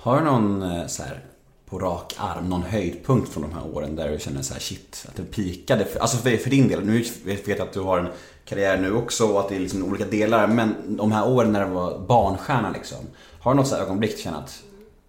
Har 0.00 0.18
du 0.18 0.24
någon 0.24 0.62
eh, 0.62 0.86
så 0.86 1.02
här, 1.02 1.24
på 1.72 1.78
rak 1.78 2.14
arm, 2.18 2.48
någon 2.48 2.62
höjdpunkt 2.62 3.32
från 3.32 3.42
de 3.42 3.52
här 3.52 3.66
åren 3.74 3.96
där 3.96 4.08
du 4.08 4.18
känner 4.18 4.42
så 4.42 4.52
här 4.52 4.60
shit, 4.60 5.06
att 5.08 5.16
det 5.16 5.22
pikade? 5.22 5.84
För, 5.84 6.00
alltså 6.00 6.16
för, 6.16 6.36
för 6.36 6.50
din 6.50 6.68
del, 6.68 6.84
nu 6.84 7.04
vet 7.24 7.48
jag 7.48 7.60
att 7.60 7.72
du 7.72 7.80
har 7.80 7.98
en 7.98 8.08
karriär 8.44 8.78
nu 8.78 8.94
också 8.94 9.26
och 9.26 9.40
att 9.40 9.48
det 9.48 9.56
är 9.56 9.60
liksom 9.60 9.84
olika 9.84 10.04
delar, 10.04 10.46
men 10.46 10.96
de 10.96 11.12
här 11.12 11.28
åren 11.28 11.52
när 11.52 11.66
du 11.66 11.70
var 11.70 11.98
barnstjärna 11.98 12.70
liksom. 12.70 12.98
Har 13.40 13.52
du 13.52 13.56
något 13.56 13.68
så 13.68 13.74
här 13.74 13.82
ögonblick 13.82 14.16
du 14.16 14.22
känner 14.22 14.38
att, 14.38 14.62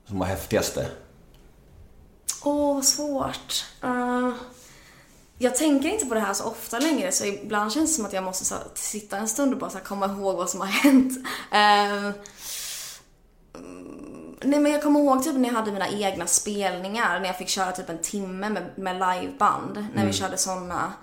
som 0.07 0.19
var 0.19 0.25
häftigaste? 0.25 0.87
Åh, 2.43 2.75
vad 2.75 2.85
svårt. 2.85 3.65
Uh, 3.83 4.33
jag 5.37 5.55
tänker 5.55 5.89
inte 5.89 6.05
på 6.05 6.13
det 6.13 6.19
här 6.19 6.33
så 6.33 6.43
ofta 6.43 6.79
längre 6.79 7.11
så 7.11 7.25
ibland 7.25 7.73
känns 7.73 7.89
det 7.89 7.95
som 7.95 8.05
att 8.05 8.13
jag 8.13 8.23
måste 8.23 8.45
så, 8.45 8.55
här, 8.55 8.63
sitta 8.73 9.17
en 9.17 9.27
stund 9.27 9.53
och 9.53 9.59
bara 9.59 9.69
så 9.69 9.77
här, 9.77 9.85
komma 9.85 10.05
ihåg 10.05 10.37
vad 10.37 10.49
som 10.49 10.59
har 10.59 10.67
hänt. 10.67 11.17
Uh, 11.53 12.11
Nej 14.45 14.59
men 14.59 14.71
jag 14.71 14.83
kommer 14.83 14.99
ihåg 14.99 15.23
typ 15.23 15.35
när 15.35 15.49
jag 15.49 15.55
hade 15.55 15.71
mina 15.71 15.89
egna 15.89 16.27
spelningar, 16.27 17.19
när 17.19 17.27
jag 17.27 17.37
fick 17.37 17.49
köra 17.49 17.71
typ 17.71 17.89
en 17.89 18.01
timme 18.01 18.49
med, 18.49 18.63
med 18.75 18.95
liveband. 18.95 19.87
När 19.95 20.05
vi 20.05 20.13
körde 20.13 20.37
såna. 20.37 20.93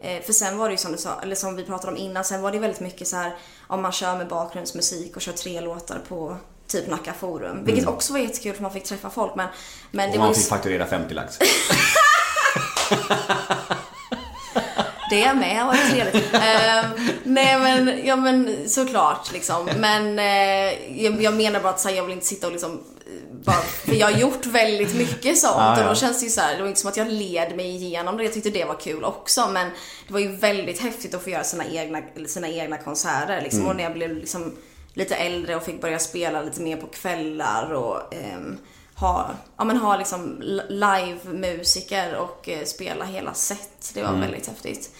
Eh, 0.00 0.22
för 0.22 0.32
sen 0.32 0.58
var 0.58 0.68
det 0.68 0.72
ju 0.72 0.78
som 0.78 0.92
du 0.92 0.98
sa, 0.98 1.20
eller 1.22 1.34
som 1.34 1.56
vi 1.56 1.64
pratade 1.64 1.92
om 1.92 1.98
innan, 1.98 2.24
sen 2.24 2.42
var 2.42 2.52
det 2.52 2.58
väldigt 2.58 2.80
mycket 2.80 3.08
så 3.08 3.16
här 3.16 3.36
om 3.66 3.82
man 3.82 3.92
kör 3.92 4.16
med 4.16 4.28
bakgrundsmusik 4.28 5.16
och 5.16 5.22
kör 5.22 5.32
tre 5.32 5.60
låtar 5.60 6.00
på 6.08 6.36
typ 6.66 6.88
Nacka 6.88 7.12
Forum. 7.12 7.64
Vilket 7.64 7.86
också 7.86 8.12
var 8.12 8.20
jättekul 8.20 8.54
för 8.54 8.62
man 8.62 8.72
fick 8.72 8.84
träffa 8.84 9.10
folk 9.10 9.34
men, 9.34 9.48
men 9.90 10.10
det 10.10 10.14
Och 10.16 10.18
var 10.18 10.26
man 10.26 10.34
ju 10.34 10.40
fick 10.40 10.48
fakturera 10.48 10.86
50 10.86 11.14
lax. 11.14 11.38
Det 15.10 15.34
med 15.34 15.66
var 15.66 15.90
trevligt. 15.90 16.34
uh, 16.34 17.10
nej 17.22 17.58
men, 17.58 18.06
ja 18.06 18.16
men 18.16 18.68
såklart 18.68 19.32
liksom. 19.32 19.68
Men 19.78 20.18
uh, 20.18 21.02
jag, 21.02 21.22
jag 21.22 21.34
menar 21.34 21.60
bara 21.60 21.72
att 21.72 21.80
så 21.80 21.88
här, 21.88 21.96
jag 21.96 22.04
vill 22.04 22.12
inte 22.12 22.26
sitta 22.26 22.46
och 22.46 22.52
liksom 22.52 22.72
eh, 22.72 23.34
bara, 23.44 23.56
för 23.56 23.94
jag 23.94 24.06
har 24.06 24.18
gjort 24.18 24.46
väldigt 24.46 24.94
mycket 24.94 25.38
sånt 25.38 25.54
Ja, 25.56 25.76
ja. 25.76 25.82
och 25.82 25.88
då 25.88 25.94
känns 25.94 26.20
det 26.20 26.26
ju 26.26 26.30
så 26.30 26.40
här, 26.40 26.56
det 26.56 26.60
var 26.62 26.68
inte 26.68 26.80
som 26.80 26.90
att 26.90 26.96
jag 26.96 27.08
led 27.08 27.56
mig 27.56 27.76
igenom 27.76 28.16
det. 28.16 28.22
Jag 28.22 28.32
tyckte 28.32 28.50
det 28.50 28.64
var 28.64 28.80
kul 28.80 29.04
också 29.04 29.48
men 29.52 29.70
det 30.06 30.12
var 30.12 30.20
ju 30.20 30.36
väldigt 30.36 30.80
häftigt 30.80 31.14
att 31.14 31.22
få 31.22 31.30
göra 31.30 31.44
sina 31.44 31.64
egna, 31.66 32.02
sina 32.26 32.48
egna 32.48 32.76
konserter 32.78 33.40
liksom. 33.42 33.66
Och 33.66 33.76
när 33.76 33.82
jag 33.84 33.92
blev 33.92 34.16
liksom 34.16 34.56
lite 34.94 35.14
äldre 35.14 35.56
och 35.56 35.62
fick 35.62 35.80
börja 35.80 35.98
spela 35.98 36.42
lite 36.42 36.60
mer 36.60 36.76
på 36.76 36.86
kvällar 36.86 37.72
och 37.72 38.14
ehm, 38.14 38.58
ha, 39.00 39.30
ja, 39.56 39.64
men 39.64 39.76
ha 39.76 39.96
liksom 39.96 40.36
li- 40.40 40.62
live-musiker 40.68 42.16
och 42.16 42.48
eh, 42.48 42.64
spela 42.64 43.04
hela 43.04 43.34
set. 43.34 43.90
Det 43.94 44.02
var 44.02 44.12
väldigt 44.20 44.46
häftigt. 44.46 44.90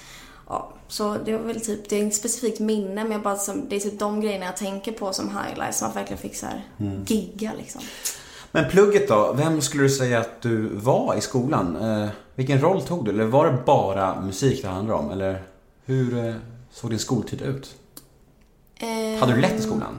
Ja, 0.48 0.72
så 0.88 1.16
det 1.24 1.32
var 1.36 1.44
väl 1.44 1.60
typ, 1.60 1.88
det 1.88 1.96
är 1.96 2.00
inget 2.00 2.14
specifikt 2.14 2.60
minne 2.60 3.02
men 3.02 3.12
jag 3.12 3.22
bara, 3.22 3.38
det 3.68 3.76
är 3.76 3.80
typ 3.80 3.98
de 3.98 4.20
grejerna 4.20 4.44
jag 4.46 4.56
tänker 4.56 4.92
på 4.92 5.12
som 5.12 5.28
highlights. 5.28 5.78
Som 5.78 5.88
man 5.88 5.94
verkligen 5.94 6.22
fick 6.22 6.36
så 6.36 6.46
här 6.46 6.62
gigga 7.06 7.52
liksom. 7.58 7.80
Men 8.52 8.70
plugget 8.70 9.08
då? 9.08 9.32
Vem 9.32 9.60
skulle 9.60 9.82
du 9.82 9.90
säga 9.90 10.20
att 10.20 10.42
du 10.42 10.68
var 10.74 11.14
i 11.14 11.20
skolan? 11.20 11.76
Eh, 11.76 12.08
vilken 12.34 12.60
roll 12.60 12.82
tog 12.82 13.04
du? 13.04 13.10
Eller 13.10 13.24
var 13.24 13.46
det 13.50 13.58
bara 13.66 14.20
musik 14.20 14.62
det 14.62 14.68
handlade 14.68 15.00
om? 15.00 15.10
Eller 15.10 15.42
hur 15.84 16.26
eh, 16.26 16.34
såg 16.72 16.90
din 16.90 16.98
skoltid 16.98 17.42
ut? 17.42 17.74
Hade 19.20 19.32
du 19.34 19.40
lätt 19.40 19.54
i 19.60 19.62
skolan? 19.62 19.98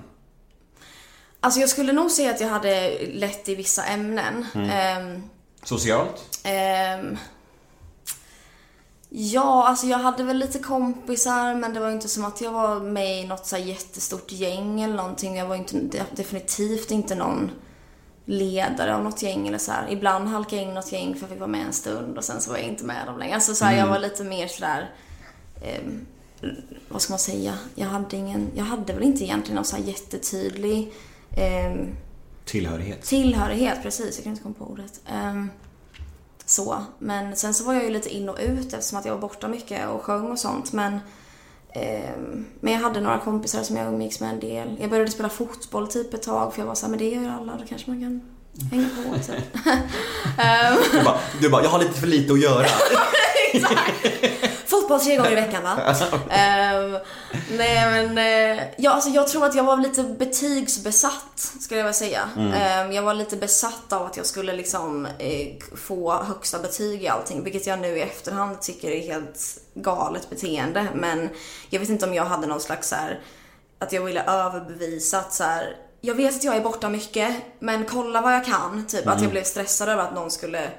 Alltså 1.41 1.59
jag 1.59 1.69
skulle 1.69 1.93
nog 1.93 2.11
säga 2.11 2.31
att 2.31 2.41
jag 2.41 2.47
hade 2.47 2.97
lätt 3.13 3.49
i 3.49 3.55
vissa 3.55 3.83
ämnen. 3.85 4.45
Ehm, 4.55 5.23
Socialt? 5.63 6.39
Ehm, 6.43 7.17
ja, 9.09 9.67
alltså 9.67 9.85
jag 9.87 9.97
hade 9.97 10.23
väl 10.23 10.37
lite 10.37 10.59
kompisar 10.59 11.55
men 11.55 11.73
det 11.73 11.79
var 11.79 11.91
inte 11.91 12.07
som 12.09 12.25
att 12.25 12.41
jag 12.41 12.51
var 12.51 12.79
med 12.79 13.19
i 13.23 13.27
något 13.27 13.45
så 13.45 13.57
jättestort 13.57 14.31
gäng 14.31 14.81
eller 14.81 14.95
någonting. 14.95 15.35
Jag 15.37 15.45
var 15.47 15.55
inte, 15.55 15.77
de- 15.79 16.03
definitivt 16.15 16.91
inte 16.91 17.15
någon 17.15 17.51
ledare 18.25 18.95
av 18.95 19.03
något 19.03 19.21
gäng 19.23 19.47
eller 19.47 19.57
så 19.57 19.71
här. 19.71 19.87
Ibland 19.91 20.27
halkade 20.27 20.55
jag 20.55 20.63
in 20.63 20.69
i 20.71 20.73
något 20.73 20.91
gäng 20.91 21.13
för 21.15 21.21
jag 21.21 21.29
fick 21.29 21.39
vara 21.39 21.47
med 21.49 21.65
en 21.65 21.73
stund 21.73 22.17
och 22.17 22.23
sen 22.23 22.41
så 22.41 22.51
var 22.51 22.57
jag 22.57 22.67
inte 22.67 22.83
med 22.83 23.07
dem 23.07 23.19
längre. 23.19 23.35
Alltså 23.35 23.55
så 23.55 23.65
här, 23.65 23.77
jag 23.77 23.87
var 23.87 23.99
lite 23.99 24.23
mer 24.23 24.47
sådär, 24.47 24.89
ehm, 25.63 26.05
vad 26.89 27.01
ska 27.01 27.11
man 27.13 27.19
säga? 27.19 27.53
Jag 27.75 27.87
hade 27.87 28.17
ingen, 28.17 28.51
jag 28.55 28.63
hade 28.63 28.93
väl 28.93 29.03
inte 29.03 29.23
egentligen 29.23 29.55
någon 29.55 29.65
så 29.65 29.75
här 29.75 29.83
jättetydlig 29.83 30.93
ehm, 31.39 31.95
Tillhörighet? 32.45 33.01
Tillhörighet, 33.01 33.83
precis. 33.83 34.15
Jag 34.17 34.23
kan 34.23 34.31
inte 34.31 34.43
komma 34.43 34.55
på 34.57 34.65
ordet. 34.65 35.01
Ehm, 35.07 35.49
så. 36.45 36.83
Men 36.99 37.35
sen 37.35 37.53
så 37.53 37.63
var 37.63 37.73
jag 37.73 37.83
ju 37.83 37.89
lite 37.89 38.09
in 38.09 38.29
och 38.29 38.37
ut 38.39 38.73
eftersom 38.73 38.99
att 38.99 39.05
jag 39.05 39.13
var 39.13 39.21
borta 39.21 39.47
mycket 39.47 39.87
och 39.89 40.01
sjöng 40.03 40.31
och 40.31 40.39
sånt. 40.39 40.73
Men, 40.73 40.99
ehm, 41.73 42.45
men 42.59 42.73
jag 42.73 42.79
hade 42.79 43.01
några 43.01 43.19
kompisar 43.19 43.63
som 43.63 43.75
jag 43.77 43.87
umgicks 43.93 44.19
med 44.19 44.29
en 44.29 44.39
del. 44.39 44.77
Jag 44.81 44.89
började 44.89 45.11
spela 45.11 45.29
fotboll 45.29 45.87
typ 45.87 46.13
ett 46.13 46.23
tag 46.23 46.53
för 46.53 46.61
jag 46.61 46.67
var 46.67 46.75
såhär, 46.75 46.89
men 46.89 46.99
det 46.99 47.09
gör 47.09 47.29
alla, 47.29 47.55
då 47.55 47.65
kanske 47.69 47.91
man 47.91 48.01
kan 48.01 48.21
hänga 48.71 48.89
på 48.89 49.19
typ. 49.19 49.65
Du 50.91 51.03
bara, 51.03 51.19
du 51.41 51.49
bara, 51.49 51.63
jag 51.63 51.69
har 51.69 51.79
lite 51.79 51.93
för 51.99 52.07
lite 52.07 52.33
att 52.33 52.41
göra. 52.41 52.65
Fotboll 54.67 54.99
tre 54.99 55.15
gånger 55.15 55.31
i 55.31 55.35
veckan 55.35 55.63
va? 55.63 55.95
Ehm, 56.29 56.97
nej 57.57 57.91
men, 57.91 58.17
eh, 58.17 58.63
ja, 58.77 58.91
alltså, 58.91 59.09
jag 59.09 59.27
tror 59.27 59.45
att 59.45 59.55
jag 59.55 59.63
var 59.63 59.77
lite 59.77 60.03
betygsbesatt 60.03 61.53
skulle 61.59 61.79
jag 61.79 61.85
vilja 61.85 61.93
säga. 61.93 62.29
Ehm, 62.55 62.91
jag 62.91 63.03
var 63.03 63.13
lite 63.13 63.37
besatt 63.37 63.93
av 63.93 64.05
att 64.05 64.17
jag 64.17 64.25
skulle 64.25 64.53
liksom 64.53 65.05
eh, 65.05 65.47
få 65.77 66.23
högsta 66.23 66.59
betyg 66.59 67.03
i 67.03 67.07
allting. 67.07 67.43
Vilket 67.43 67.67
jag 67.67 67.79
nu 67.79 67.97
i 67.97 68.01
efterhand 68.01 68.61
tycker 68.61 68.91
är 68.91 69.01
helt 69.01 69.57
galet 69.73 70.29
beteende. 70.29 70.87
Men 70.95 71.29
jag 71.69 71.79
vet 71.79 71.89
inte 71.89 72.05
om 72.05 72.13
jag 72.13 72.25
hade 72.25 72.47
någon 72.47 72.61
slags 72.61 72.89
så 72.89 72.95
här, 72.95 73.19
att 73.79 73.93
jag 73.93 74.01
ville 74.01 74.23
överbevisa 74.23 75.19
att 75.19 75.33
så 75.33 75.43
här, 75.43 75.75
jag 76.01 76.15
vet 76.15 76.35
att 76.35 76.43
jag 76.43 76.55
är 76.55 76.61
borta 76.61 76.89
mycket 76.89 77.35
men 77.59 77.85
kolla 77.85 78.21
vad 78.21 78.33
jag 78.33 78.45
kan. 78.45 78.85
Typ 78.87 79.07
att 79.07 79.21
jag 79.21 79.31
blev 79.31 79.43
stressad 79.43 79.89
över 79.89 80.03
att 80.03 80.15
någon 80.15 80.31
skulle 80.31 80.69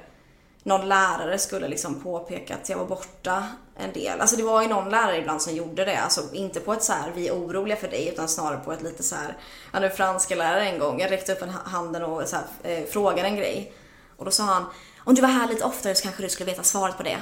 någon 0.63 0.87
lärare 0.89 1.37
skulle 1.37 1.67
liksom 1.67 2.01
påpeka 2.01 2.55
att 2.55 2.69
jag 2.69 2.77
var 2.77 2.85
borta 2.85 3.47
en 3.75 3.93
del. 3.93 4.21
Alltså 4.21 4.35
det 4.35 4.43
var 4.43 4.61
ju 4.61 4.67
någon 4.67 4.89
lärare 4.89 5.17
ibland 5.17 5.41
som 5.41 5.55
gjorde 5.55 5.85
det. 5.85 5.97
Alltså 5.99 6.21
inte 6.33 6.59
på 6.59 6.73
ett 6.73 6.83
så 6.83 6.93
här 6.93 7.11
vi 7.15 7.27
är 7.27 7.33
oroliga 7.35 7.75
för 7.77 7.87
dig 7.87 8.07
utan 8.09 8.27
snarare 8.29 8.59
på 8.59 8.71
ett 8.73 8.81
lite 8.81 9.03
så 9.03 9.15
här. 9.15 9.37
Hade 9.71 9.87
en 9.87 9.95
franska 9.95 10.35
lärare 10.35 10.65
en 10.69 10.79
gång. 10.79 10.99
Jag 10.99 11.11
räckte 11.11 11.33
upp 11.33 11.41
en 11.41 11.49
ha- 11.49 11.69
handen 11.69 12.03
och 12.03 12.27
så 12.27 12.35
här, 12.35 12.45
eh, 12.77 12.85
frågade 12.85 13.27
en 13.27 13.35
grej. 13.35 13.73
Och 14.17 14.25
då 14.25 14.31
sa 14.31 14.43
han 14.43 14.65
om 14.97 15.15
du 15.15 15.21
var 15.21 15.29
här 15.29 15.47
lite 15.47 15.63
oftare 15.65 15.95
så 15.95 16.03
kanske 16.03 16.23
du 16.23 16.29
skulle 16.29 16.51
veta 16.51 16.63
svaret 16.63 16.97
på 16.97 17.03
det. 17.03 17.17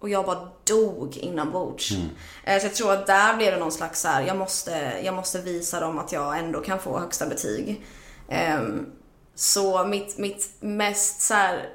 Och 0.00 0.08
jag 0.08 0.24
bara 0.26 0.48
dog 0.64 1.16
inombords. 1.16 1.92
Eh, 2.44 2.60
Så 2.60 2.66
jag 2.66 2.74
tror 2.74 2.92
att 2.92 3.06
där 3.06 3.36
blev 3.36 3.52
det 3.52 3.58
någon 3.58 3.72
slags 3.72 4.00
så 4.00 4.08
här, 4.08 4.22
jag 4.22 4.36
måste, 4.36 5.00
jag 5.04 5.14
måste 5.14 5.38
visa 5.40 5.80
dem 5.80 5.98
att 5.98 6.12
jag 6.12 6.38
ändå 6.38 6.60
kan 6.60 6.78
få 6.78 6.98
högsta 6.98 7.26
betyg. 7.26 7.86
Ehm, 8.28 8.86
Så 9.34 9.84
mitt, 9.84 10.18
mitt 10.18 10.50
mest 10.60 11.20
så 11.20 11.34
här 11.34 11.68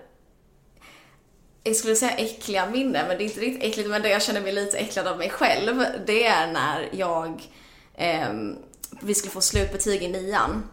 jag 1.64 1.76
skulle 1.76 1.96
säga 1.96 2.12
äckliga 2.12 2.66
minnen, 2.66 3.08
men 3.08 3.18
det 3.18 3.24
är 3.24 3.26
inte 3.26 3.40
riktigt 3.40 3.64
äckligt, 3.64 3.90
men 3.90 4.02
det 4.02 4.10
jag 4.10 4.22
känner 4.22 4.42
mig 4.42 4.52
lite 4.52 4.78
äcklad 4.78 5.08
av 5.08 5.18
mig 5.18 5.30
själv, 5.30 5.86
det 6.06 6.26
är 6.26 6.48
när 6.48 6.90
jag 6.92 7.50
eh, 7.96 8.34
vi 9.02 9.16
skulle 9.16 9.32
få 9.32 9.42
slutbetyg 9.42 10.04
i 10.04 10.08
nian. 10.08 10.64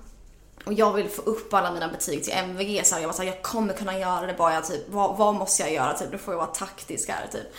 Och 0.65 0.73
jag 0.73 0.93
vill 0.93 1.09
få 1.09 1.23
upp 1.23 1.55
alla 1.55 1.73
mina 1.73 1.89
betyg 1.89 2.25
till 2.25 2.33
MVG 2.33 2.87
så 2.87 2.99
jag 3.01 3.07
var 3.07 3.13
såhär, 3.13 3.29
jag 3.29 3.43
kommer 3.43 3.75
kunna 3.75 3.99
göra 3.99 4.27
det 4.27 4.35
bara 4.35 4.55
jag 4.55 4.67
typ, 4.67 4.89
vad, 4.89 5.17
vad 5.17 5.35
måste 5.35 5.63
jag 5.63 5.73
göra 5.73 5.99
typ, 5.99 6.13
då 6.13 6.19
får 6.19 6.35
jag 6.35 6.39
vara 6.39 6.51
taktisk 6.51 7.09
här 7.09 7.27
typ. 7.33 7.55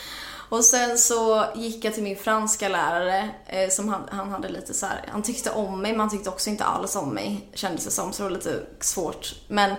Och 0.50 0.66
sen 0.66 0.98
så 0.98 1.46
gick 1.56 1.86
jag 1.86 1.94
till 1.94 2.04
min 2.04 2.16
franska 2.16 2.70
lärare 2.70 3.30
eh, 3.48 3.70
som 3.70 3.90
han, 3.90 4.02
han 4.12 4.30
hade 4.30 4.50
lite 4.50 4.74
så 4.74 4.86
här, 4.86 5.06
han 5.08 5.24
tyckte 5.24 5.52
om 5.52 5.82
mig 5.82 5.92
men 5.92 6.00
han 6.00 6.10
tyckte 6.10 6.30
också 6.30 6.50
inte 6.50 6.64
alls 6.64 6.96
om 6.96 7.10
mig 7.10 7.50
kändes 7.54 7.86
det 7.86 7.92
som 7.92 8.14
så 8.14 8.24
det 8.24 8.30
var 8.30 8.36
lite 8.36 8.64
svårt. 8.80 9.36
Men 9.48 9.76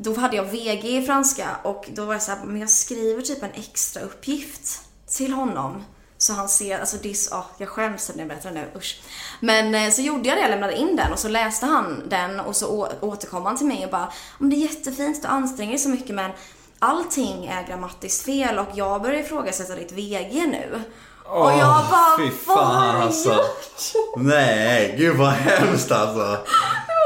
då 0.00 0.14
hade 0.14 0.36
jag 0.36 0.44
VG 0.44 0.96
i 0.96 1.06
franska 1.06 1.48
och 1.62 1.88
då 1.94 2.04
var 2.04 2.12
jag 2.12 2.22
så 2.22 2.30
här, 2.30 2.44
men 2.44 2.60
jag 2.60 2.70
skriver 2.70 3.22
typ 3.22 3.42
en 3.42 3.52
extra 3.54 4.02
uppgift 4.02 4.80
till 5.06 5.32
honom. 5.32 5.84
Så 6.18 6.32
han 6.32 6.48
ser, 6.48 6.78
alltså 6.78 6.96
är, 6.96 7.38
oh, 7.38 7.46
jag 7.58 7.68
skäms 7.68 8.10
när 8.14 8.18
jag 8.18 8.28
berättar 8.28 8.50
nu, 8.50 8.70
usch. 8.76 9.00
Men 9.40 9.74
eh, 9.74 9.90
så 9.90 10.02
gjorde 10.02 10.28
jag 10.28 10.38
det, 10.38 10.42
jag 10.42 10.50
lämnade 10.50 10.76
in 10.76 10.96
den 10.96 11.12
och 11.12 11.18
så 11.18 11.28
läste 11.28 11.66
han 11.66 12.02
den 12.08 12.40
och 12.40 12.56
så 12.56 12.88
återkom 13.00 13.46
han 13.46 13.56
till 13.56 13.66
mig 13.66 13.84
och 13.84 13.90
bara, 13.90 14.12
om 14.40 14.50
det 14.50 14.56
är 14.56 14.58
jättefint, 14.58 15.22
du 15.22 15.28
anstränger 15.28 15.72
dig 15.72 15.78
så 15.78 15.88
mycket 15.88 16.14
men 16.14 16.30
allting 16.78 17.46
är 17.46 17.66
grammatiskt 17.66 18.24
fel 18.24 18.58
och 18.58 18.68
jag 18.74 19.02
börjar 19.02 19.20
ifrågasätta 19.20 19.74
ditt 19.74 19.92
VG 19.92 20.46
nu. 20.46 20.82
och 21.24 21.52
jag 21.52 21.84
bara, 21.90 22.18
fy 22.18 22.30
vad 22.46 22.58
har 22.58 22.64
fan 22.64 22.94
jag 22.94 23.02
alltså. 23.02 23.32
gjort? 23.32 24.16
Nej, 24.16 24.94
gud 24.98 25.16
vad 25.16 25.32
hemskt 25.32 25.92
alltså. 25.92 26.38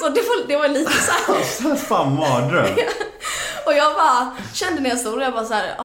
Det 0.00 0.06
så 0.06 0.12
det 0.12 0.20
var, 0.20 0.48
det 0.48 0.56
var 0.56 0.68
lite 0.68 0.92
så 0.92 1.12
här. 1.12 1.76
Fan 1.88 2.16
mardröm. 2.16 2.74
Och 3.66 3.72
jag 3.72 3.94
bara 3.94 4.36
kände 4.54 4.80
när 4.80 4.90
jag 4.90 4.98
stod 4.98 5.18
där, 5.18 5.24
jag 5.24 5.32
bara 5.32 5.44
så 5.44 5.54
här, 5.54 5.74
ah. 5.78 5.82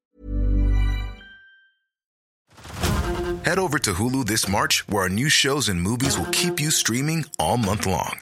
Head 3.43 3.59
over 3.59 3.79
to 3.79 3.91
Hulu 3.91 4.25
this 4.25 4.47
March, 4.47 4.83
where 4.87 5.03
our 5.03 5.09
new 5.09 5.29
shows 5.29 5.69
and 5.69 5.81
movies 5.81 6.17
will 6.17 6.31
keep 6.31 6.61
you 6.61 6.71
streaming 6.71 7.25
all 7.37 7.57
month 7.57 7.85
long. 7.85 8.19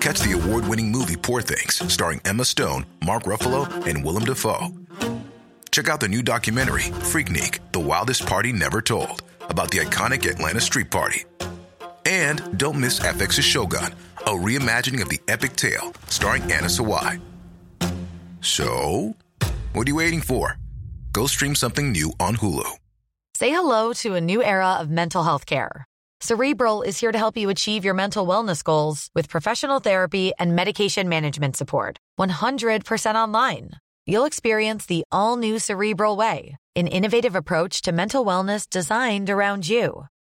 Catch 0.00 0.20
the 0.20 0.32
award 0.32 0.64
winning 0.66 0.90
movie 0.90 1.16
Poor 1.16 1.42
Things, 1.42 1.92
starring 1.92 2.20
Emma 2.24 2.44
Stone, 2.44 2.86
Mark 3.04 3.24
Ruffalo, 3.24 3.68
and 3.86 4.04
Willem 4.04 4.24
Dafoe. 4.24 4.68
Check 5.70 5.88
out 5.88 6.00
the 6.00 6.08
new 6.08 6.22
documentary, 6.22 6.82
Freaknik 7.12 7.60
The 7.72 7.80
Wildest 7.80 8.26
Party 8.26 8.52
Never 8.52 8.80
Told, 8.82 9.22
about 9.48 9.70
the 9.70 9.78
iconic 9.78 10.28
Atlanta 10.28 10.60
Street 10.60 10.90
Party. 10.90 11.24
And 12.06 12.58
don't 12.58 12.78
miss 12.78 13.00
FX's 13.00 13.44
Shogun, 13.44 13.94
a 14.20 14.30
reimagining 14.30 15.02
of 15.02 15.08
the 15.08 15.20
epic 15.28 15.56
tale, 15.56 15.92
starring 16.08 16.42
Anna 16.44 16.68
Sawai. 16.68 17.20
So, 18.40 19.14
what 19.72 19.86
are 19.86 19.90
you 19.90 19.96
waiting 19.96 20.20
for? 20.20 20.58
Go 21.12 21.26
stream 21.26 21.54
something 21.54 21.92
new 21.92 22.12
on 22.18 22.36
Hulu. 22.36 22.68
Say 23.34 23.50
hello 23.50 23.92
to 23.94 24.14
a 24.14 24.20
new 24.20 24.42
era 24.42 24.74
of 24.74 24.90
mental 24.90 25.22
health 25.22 25.46
care. 25.46 25.84
Cerebral 26.20 26.82
is 26.82 27.00
here 27.00 27.10
to 27.10 27.18
help 27.18 27.36
you 27.36 27.50
achieve 27.50 27.84
your 27.84 27.94
mental 27.94 28.24
wellness 28.26 28.62
goals 28.62 29.10
with 29.14 29.28
professional 29.28 29.80
therapy 29.80 30.32
and 30.38 30.54
medication 30.54 31.08
management 31.08 31.56
support. 31.56 31.98
100% 32.20 33.14
online. 33.16 33.70
You'll 34.06 34.24
experience 34.24 34.86
the 34.86 35.04
all 35.10 35.36
new 35.36 35.58
Cerebral 35.58 36.16
Way, 36.16 36.56
an 36.76 36.86
innovative 36.86 37.34
approach 37.34 37.82
to 37.82 37.92
mental 37.92 38.24
wellness 38.24 38.68
designed 38.70 39.30
around 39.30 39.68
you. 39.68 40.06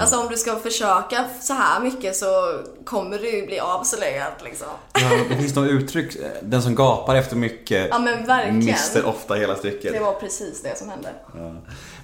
Alltså 0.00 0.16
om 0.20 0.28
du 0.28 0.36
ska 0.36 0.56
försöka 0.56 1.24
så 1.40 1.52
här 1.54 1.80
mycket 1.80 2.16
så 2.16 2.60
kommer 2.84 3.18
du 3.18 3.30
ju 3.36 3.46
bli 3.46 3.60
avslöjad 3.60 4.32
liksom. 4.44 4.66
Ja, 4.92 5.10
det 5.28 5.36
finns 5.36 5.54
något 5.54 5.68
uttryck, 5.68 6.16
den 6.42 6.62
som 6.62 6.74
gapar 6.74 7.14
efter 7.14 7.36
mycket 7.36 7.86
Ja 7.90 7.98
men 7.98 8.26
verkligen. 8.26 8.56
mister 8.64 9.04
ofta 9.04 9.34
hela 9.34 9.56
stycket. 9.56 9.92
Det 9.92 10.00
var 10.00 10.12
precis 10.14 10.62
det 10.62 10.78
som 10.78 10.88
hände. 10.88 11.08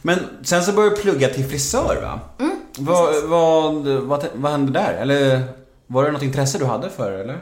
Men 0.02 0.18
sen 0.42 0.62
så 0.62 0.72
började 0.72 0.96
du 0.96 1.02
plugga 1.02 1.28
till 1.28 1.48
frisör 1.48 2.00
va? 2.02 2.20
Mm, 2.38 2.60
vad, 2.78 3.24
vad, 3.24 3.74
vad, 3.86 4.26
vad 4.34 4.50
hände 4.52 4.72
där? 4.72 4.92
Eller 4.94 5.42
var 5.86 6.04
det 6.04 6.12
något 6.12 6.22
intresse 6.22 6.58
du 6.58 6.64
hade 6.64 6.90
för 6.90 7.12
eller? 7.12 7.40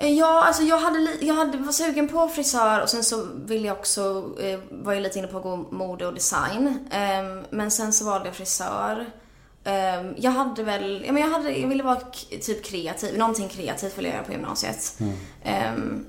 Eh, 0.00 0.08
Ja, 0.12 0.44
alltså 0.44 0.62
jag 0.62 0.78
hade, 0.78 1.08
jag 1.20 1.34
hade 1.34 1.58
var 1.58 1.72
sugen 1.72 2.08
på 2.08 2.28
frisör 2.28 2.82
och 2.82 2.88
sen 2.88 3.04
så 3.04 3.26
ville 3.46 3.66
jag 3.66 3.76
också, 3.78 4.24
eh, 4.40 4.58
var 4.70 4.92
jag 4.92 5.02
lite 5.02 5.18
inne 5.18 5.28
på 5.28 5.36
att 5.36 5.42
gå 5.42 5.56
mode 5.56 6.06
och 6.06 6.14
design. 6.14 6.88
Ehm, 6.90 7.44
men 7.50 7.70
sen 7.70 7.92
så 7.92 8.04
valde 8.04 8.26
jag 8.26 8.34
frisör. 8.36 9.06
Ehm, 9.66 10.14
jag 10.16 10.30
hade 10.30 10.62
väl, 10.62 11.02
ja 11.06 11.12
men 11.12 11.22
jag 11.22 11.30
hade, 11.30 11.50
jag 11.50 11.68
ville 11.68 11.82
vara 11.82 12.00
typ 12.42 12.64
kreativ, 12.64 13.18
någonting 13.18 13.48
kreativt 13.48 13.98
ville 13.98 14.08
jag 14.08 14.14
göra 14.14 14.24
på 14.24 14.32
gymnasiet. 14.32 14.98
Ehm, 15.44 16.04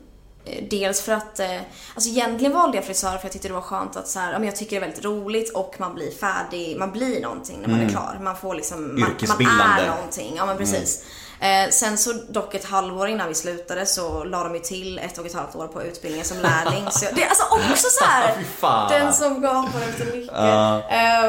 eh, 0.46 0.64
Dels 0.70 1.02
för 1.02 1.12
att, 1.12 1.40
eh, 1.40 1.60
alltså 1.96 2.10
egentligen 2.10 2.54
valde 2.54 2.78
jag 2.78 2.86
frisör 2.86 3.12
för 3.12 3.20
jag 3.24 3.32
tyckte 3.32 3.48
det 3.48 3.54
var 3.54 3.62
skönt 3.62 3.96
att 3.96 4.08
så 4.08 4.20
här, 4.20 4.32
ja, 4.32 4.40
men 4.40 4.48
jag 4.48 4.56
tycker 4.56 4.72
det 4.72 4.86
är 4.86 4.88
väldigt 4.90 5.06
roligt 5.06 5.54
och 5.54 5.76
man 5.78 5.94
blir 5.96 6.12
färdig, 6.12 6.78
man 6.80 6.92
blir 6.92 7.22
någonting 7.22 7.58
när 7.62 7.70
man 7.70 7.80
är 7.80 7.90
klar. 7.90 8.20
Man 8.22 8.36
får 8.38 8.56
liksom, 8.56 9.00
man, 9.00 9.16
man 9.30 9.80
är 9.80 9.88
någonting. 9.88 10.34
Ja 10.38 10.46
men 10.46 10.58
precis. 10.58 11.04
Eh, 11.40 11.70
sen 11.70 11.98
så 11.98 12.14
dock 12.30 12.56
ett 12.56 12.66
halvår 12.66 13.08
innan 13.08 13.28
vi 13.28 13.34
slutade 13.36 13.86
så 13.86 14.24
la 14.24 14.44
de 14.44 14.54
ju 14.54 14.60
till 14.60 15.00
ett 15.00 15.18
och 15.18 15.26
ett 15.26 15.34
halvt 15.34 15.56
år 15.56 15.68
på 15.68 15.84
utbildningen 15.84 16.26
som 16.26 16.38
lärling. 16.38 16.86
Så 16.92 17.06
jag, 17.06 17.16
det 17.16 17.24
är 17.24 17.30
alltså 17.30 17.44
också 17.72 17.88
så 17.90 18.06
här, 18.06 18.90
den 19.00 19.14
som 19.14 19.42
gapar 19.42 19.80
efter 19.90 20.06
mycket. 20.06 20.34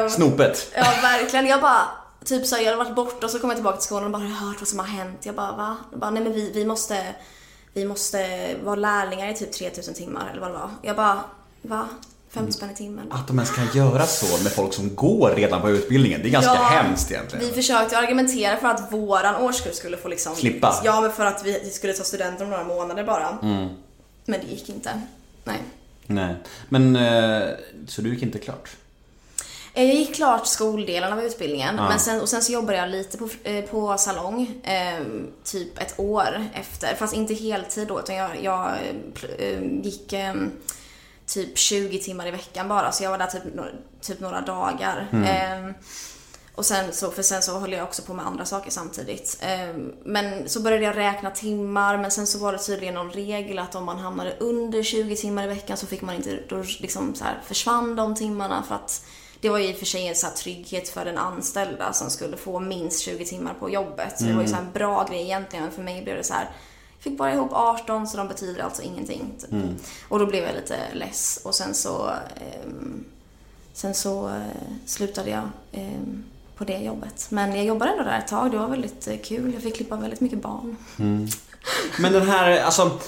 Eh, 0.03 0.09
Snopet. 0.09 0.71
Ja, 0.75 0.85
verkligen. 1.01 1.47
Jag 1.47 1.61
bara, 1.61 1.81
typ 2.29 2.45
så 2.45 2.55
här, 2.55 2.63
jag 2.63 2.71
hade 2.71 2.83
varit 2.83 2.95
borta 2.95 3.25
och 3.25 3.31
så 3.31 3.39
kom 3.39 3.49
jag 3.49 3.57
tillbaka 3.57 3.77
till 3.77 3.85
skolan 3.85 4.05
och 4.05 4.11
bara, 4.11 4.23
har 4.23 4.47
hört 4.47 4.59
vad 4.59 4.67
som 4.67 4.79
har 4.79 4.85
hänt? 4.85 5.25
Jag 5.25 5.35
bara, 5.35 5.51
va? 5.51 5.77
Jag 5.91 5.99
bara, 5.99 6.11
nej 6.11 6.23
men 6.23 6.33
vi, 6.33 6.51
vi 6.51 6.65
måste, 6.65 7.15
vi 7.73 7.85
måste 7.85 8.49
vara 8.63 8.75
lärlingar 8.75 9.27
i 9.27 9.35
typ 9.35 9.51
3000 9.51 9.93
timmar 9.93 10.29
eller 10.31 10.41
vad 10.41 10.49
det 10.49 10.53
var. 10.53 10.69
Jag 10.81 10.95
bara, 10.95 11.23
va? 11.61 11.87
50 12.29 12.51
spänn 12.51 12.71
i 12.71 12.75
timmen. 12.75 13.11
Att 13.11 13.27
de 13.27 13.37
ens 13.37 13.51
kan 13.51 13.67
göra 13.73 14.05
så 14.05 14.43
med 14.43 14.51
folk 14.51 14.73
som 14.73 14.95
går 14.95 15.33
redan 15.35 15.61
på 15.61 15.69
utbildningen, 15.69 16.21
det 16.21 16.27
är 16.27 16.31
ganska 16.31 16.53
hemskt 16.53 17.11
egentligen. 17.11 17.45
Vi 17.45 17.51
försökte 17.51 17.97
argumentera 17.97 18.57
för 18.57 18.67
att 18.67 18.93
våran 18.93 19.35
årskurs 19.35 19.75
skulle 19.75 19.97
få 19.97 20.07
liksom... 20.07 20.35
Slippa. 20.35 20.81
Ja, 20.83 21.01
men 21.01 21.11
för 21.11 21.25
att 21.25 21.45
vi 21.45 21.59
vi 21.63 21.69
skulle 21.69 21.93
ta 21.93 22.03
studenten 22.03 22.45
om 22.45 22.49
några 22.49 22.63
månader 22.63 23.03
bara. 23.03 23.37
Mm. 23.41 23.69
Men 24.25 24.39
det 24.39 24.47
gick 24.47 24.69
inte. 24.69 25.01
Nej. 25.43 25.63
Nej. 26.07 26.35
Men, 26.69 26.95
eh, 26.95 27.49
så 27.87 28.01
du 28.01 28.13
gick 28.13 28.23
inte 28.23 28.39
klart? 28.39 28.69
Eh, 29.73 29.85
Jag 29.85 29.95
gick 29.95 30.15
klart 30.15 30.47
skoldelen 30.47 31.13
av 31.13 31.21
utbildningen 31.23 31.75
men 31.75 31.99
sen, 31.99 32.21
och 32.21 32.29
sen 32.29 32.41
så 32.41 32.51
jobbade 32.51 32.77
jag 32.77 32.89
lite 32.89 33.17
på, 33.17 33.29
eh, 33.43 33.65
på 33.65 33.97
salong 33.97 34.51
eh, 34.63 35.01
typ 35.43 35.77
ett 35.81 35.93
år 35.99 36.45
efter. 36.53 36.95
Fast 36.95 37.13
inte 37.13 37.33
heltid 37.33 37.87
då 37.87 37.99
utan 37.99 38.15
jag, 38.15 38.29
jag 38.43 38.71
eh, 39.39 39.61
gick 39.83 40.13
eh, 40.13 40.33
typ 41.25 41.57
20 41.57 41.99
timmar 41.99 42.27
i 42.27 42.31
veckan 42.31 42.67
bara 42.67 42.91
så 42.91 43.03
jag 43.03 43.11
var 43.11 43.17
där 43.17 43.27
typ, 43.27 43.43
no- 43.43 43.75
typ 44.01 44.19
några 44.19 44.41
dagar. 44.41 45.07
Eh, 45.25 45.71
och 46.55 46.65
sen 46.65 46.93
så, 46.93 47.11
för 47.11 47.21
sen 47.23 47.41
så 47.41 47.59
höll 47.59 47.71
jag 47.71 47.83
också 47.83 48.01
på 48.01 48.13
med 48.13 48.25
andra 48.27 48.45
saker 48.45 48.71
samtidigt. 48.71 49.37
Eh, 49.41 49.75
Men 50.05 50.49
så 50.49 50.59
började 50.61 50.83
jag 50.83 50.97
räkna 50.97 51.31
timmar 51.31 51.97
men 51.97 52.11
sen 52.11 52.27
så 52.27 52.39
var 52.39 52.51
det 52.53 52.57
tydligen 52.59 52.93
någon 52.95 53.11
regel 53.11 53.59
att 53.59 53.75
om 53.75 53.85
man 53.85 53.97
hamnade 53.99 54.35
under 54.39 54.83
20 54.83 55.15
timmar 55.15 55.43
i 55.43 55.47
veckan 55.47 55.77
så 55.77 55.85
fick 55.87 56.01
man 56.01 56.15
inte, 56.15 56.39
då 56.49 56.63
liksom 56.79 57.15
så 57.15 57.23
här 57.23 57.41
försvann 57.45 57.95
de 57.95 58.15
timmarna 58.15 58.63
för 58.67 58.75
att 58.75 59.05
det 59.41 59.49
var 59.49 59.57
ju 59.57 59.67
i 59.67 59.73
och 59.73 59.77
för 59.77 59.85
sig 59.85 60.07
en 60.07 60.15
så 60.15 60.27
trygghet 60.37 60.89
för 60.89 61.05
den 61.05 61.17
anställda 61.17 61.93
som 61.93 62.09
skulle 62.09 62.37
få 62.37 62.59
minst 62.59 62.99
20 62.99 63.25
timmar 63.25 63.53
på 63.53 63.69
jobbet. 63.69 64.19
Så 64.19 64.23
det 64.25 64.33
var 64.33 64.41
ju 64.41 64.47
så 64.47 64.55
en 64.55 64.71
bra 64.73 65.07
grej 65.09 65.21
egentligen 65.21 65.65
men 65.65 65.73
för 65.73 65.83
mig 65.83 66.03
blev 66.03 66.17
det 66.17 66.23
så 66.23 66.33
här 66.33 66.49
jag 66.97 67.03
fick 67.03 67.17
bara 67.17 67.33
ihop 67.33 67.53
18 67.53 68.07
så 68.07 68.17
de 68.17 68.27
betyder 68.27 68.63
alltså 68.63 68.81
ingenting. 68.81 69.33
Typ. 69.39 69.53
Och 70.09 70.19
då 70.19 70.25
blev 70.25 70.43
jag 70.43 70.55
lite 70.55 70.77
less 70.93 71.39
och 71.43 71.55
sen 71.55 71.73
så 71.73 72.09
ehm, 72.35 73.05
Sen 73.79 73.93
så 73.93 74.27
eh, 74.29 74.41
slutade 74.85 75.29
jag 75.29 75.49
eh, 75.71 75.99
på 76.55 76.63
det 76.63 76.77
jobbet. 76.77 77.27
Men 77.29 77.55
jag 77.55 77.65
jobbade 77.65 77.91
ändå 77.91 78.03
där 78.03 78.19
ett 78.19 78.27
tag. 78.27 78.51
Det 78.51 78.57
var 78.57 78.67
väldigt 78.67 79.07
eh, 79.07 79.17
kul. 79.23 79.53
Jag 79.53 79.63
fick 79.63 79.75
klippa 79.75 79.95
väldigt 79.95 80.21
mycket 80.21 80.41
barn. 80.41 80.75
Men 81.99 82.13
den 82.13 82.27
här, 82.27 82.61
alltså, 82.61 82.99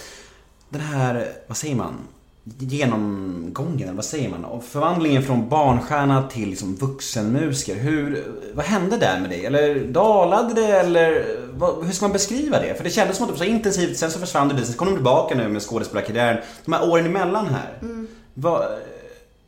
den 0.70 0.82
här, 0.82 1.34
vad 1.48 1.58
säger 1.58 1.76
man? 1.76 2.08
Genomgången, 2.44 3.82
eller 3.82 3.94
vad 3.94 4.06
säger 4.06 4.30
man? 4.30 4.46
Och 4.46 4.64
förvandlingen 4.64 5.24
från 5.24 5.50
barnstjärna 5.50 6.28
till 6.28 6.50
liksom 6.50 6.76
vuxenmusiker. 6.76 7.76
Hur, 7.76 8.24
vad 8.54 8.66
hände 8.66 8.98
där 8.98 9.20
med 9.20 9.30
dig? 9.30 9.46
Eller 9.46 9.86
dalade 9.86 10.54
det 10.54 10.68
eller 10.68 11.26
vad, 11.54 11.86
hur 11.86 11.92
ska 11.92 12.06
man 12.06 12.14
beskriva 12.14 12.60
det? 12.60 12.76
För 12.76 12.84
det 12.84 12.89
kändes 12.89 13.18
som 13.18 13.24
att 13.24 13.30
det 13.30 13.39
var 13.39 13.46
så 13.46 13.52
intensivt, 13.52 13.98
sen 13.98 14.12
så 14.12 14.20
försvann 14.20 14.48
det 14.48 14.54
lite, 14.54 14.68
sen 14.68 14.76
kom 14.76 14.88
du 14.88 14.94
tillbaka 14.94 15.36
nu 15.36 15.48
med 15.48 15.62
skådespelarkarriären. 15.62 16.42
De 16.66 16.74
här 16.74 16.89
åren 16.89 17.06
emellan 17.06 17.48
här. 17.48 17.78
Var, 18.34 18.80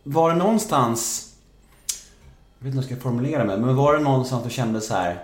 var 0.04 0.32
det 0.32 0.38
någonstans, 0.38 1.30
jag 2.60 2.66
vet 2.66 2.76
inte 2.76 2.86
hur 2.86 2.92
jag 2.92 3.00
ska 3.00 3.10
formulera 3.10 3.44
mig, 3.44 3.58
men 3.58 3.76
var 3.76 3.94
det 3.94 4.04
någonstans 4.04 4.44
du 4.44 4.50
kände 4.50 4.82
så 4.82 4.94
här 4.94 5.20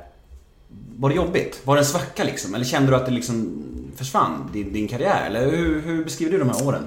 var 0.97 1.09
det 1.09 1.15
jobbigt? 1.15 1.61
Var 1.63 1.75
det 1.75 1.81
en 1.81 1.85
svacka 1.85 2.23
liksom? 2.23 2.55
Eller 2.55 2.65
kände 2.65 2.91
du 2.91 2.95
att 2.95 3.05
det 3.05 3.11
liksom 3.11 3.63
försvann, 3.95 4.49
din, 4.53 4.73
din 4.73 4.87
karriär? 4.87 5.25
Eller 5.27 5.51
hur, 5.51 5.81
hur 5.81 6.03
beskriver 6.03 6.31
du 6.31 6.39
de 6.39 6.49
här 6.49 6.67
åren? 6.67 6.83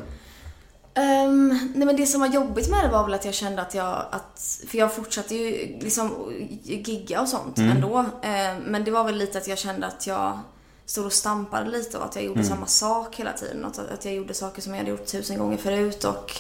Ehm, 0.95 1.49
nej 1.74 1.86
men 1.86 1.97
det 1.97 2.07
som 2.07 2.20
var 2.20 2.28
jobbigt 2.28 2.70
med 2.70 2.84
det 2.84 2.88
var 2.88 3.05
väl 3.05 3.14
att 3.14 3.24
jag 3.24 3.34
kände 3.34 3.62
att 3.62 3.74
jag, 3.74 4.05
att, 4.11 4.61
för 4.68 4.78
jag 4.78 4.95
fortsatte 4.95 5.34
ju 5.34 5.78
liksom 5.80 6.32
gigga 6.62 7.20
och 7.20 7.28
sånt 7.28 7.59
ändå. 7.59 8.05
Ehm, 8.22 8.57
men 8.62 8.84
det 8.84 8.90
var 8.90 9.05
väl 9.05 9.16
lite 9.16 9.38
att 9.38 9.49
jag 9.49 9.59
kände 9.59 9.86
att 9.86 10.07
jag 10.07 10.38
stod 10.86 11.07
och 11.07 11.12
stampade 11.12 11.70
lite 11.70 11.99
och 11.99 12.05
att 12.05 12.14
jag 12.16 12.24
gjorde 12.24 12.40
samma 12.45 12.66
sak 12.66 13.16
hela 13.16 13.32
tiden. 13.32 13.64
Att, 13.64 13.78
att 13.78 14.05
jag 14.05 14.14
gjorde 14.14 14.34
saker 14.34 14.62
som 14.62 14.72
jag 14.72 14.78
hade 14.78 14.90
gjort 14.90 15.07
tusen 15.07 15.38
gånger 15.38 15.57
förut 15.57 16.05
och 16.05 16.32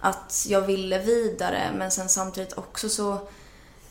att 0.00 0.46
jag 0.48 0.60
ville 0.60 0.98
vidare 0.98 1.70
men 1.76 1.90
sen 1.90 2.08
samtidigt 2.08 2.58
också 2.58 2.88
så 2.88 3.18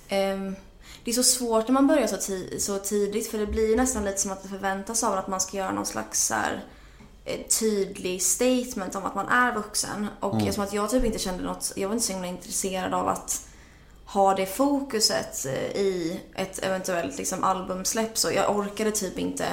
ehm, 0.08 0.56
det 1.04 1.12
är 1.12 1.16
så 1.16 1.24
svårt 1.24 1.68
när 1.68 1.74
man 1.74 1.88
börjar 1.88 2.08
så, 2.08 2.16
ti- 2.16 2.60
så 2.60 2.78
tidigt 2.80 3.32
för 3.32 3.38
det 3.38 3.46
blir 3.48 3.78
nästan 3.78 4.06
lite 4.06 4.18
som 4.18 4.32
att 4.32 4.44
det 4.44 4.50
förväntas 4.50 5.04
av 5.04 5.14
att 5.18 5.28
man 5.28 5.42
ska 5.42 5.58
göra 5.58 5.72
någon 5.72 5.86
slags 5.86 6.28
så 6.28 6.34
här, 6.34 6.64
tydlig 7.60 8.22
statement 8.22 8.96
om 8.96 9.06
att 9.06 9.16
man 9.16 9.28
är 9.28 9.54
vuxen. 9.54 10.08
Och 10.20 10.38
eftersom 10.38 10.64
att 10.64 10.74
jag 10.74 10.90
typ 10.90 11.06
inte 11.06 11.20
kände 11.20 11.44
något, 11.44 11.74
jag 11.76 11.88
var 11.88 11.94
inte 11.94 12.06
så 12.06 12.14
himla 12.14 12.28
intresserad 12.28 12.94
av 12.94 13.08
att 13.08 13.42
ha 14.06 14.36
det 14.36 14.46
fokuset 14.46 15.46
eh, 15.46 15.82
i 15.82 16.20
ett 16.36 16.64
eventuellt 16.64 17.18
liksom 17.18 17.44
albumsläpp 17.44 18.18
så 18.18 18.32
jag 18.32 18.58
orkade 18.58 18.92
typ 18.92 19.20
inte 19.20 19.46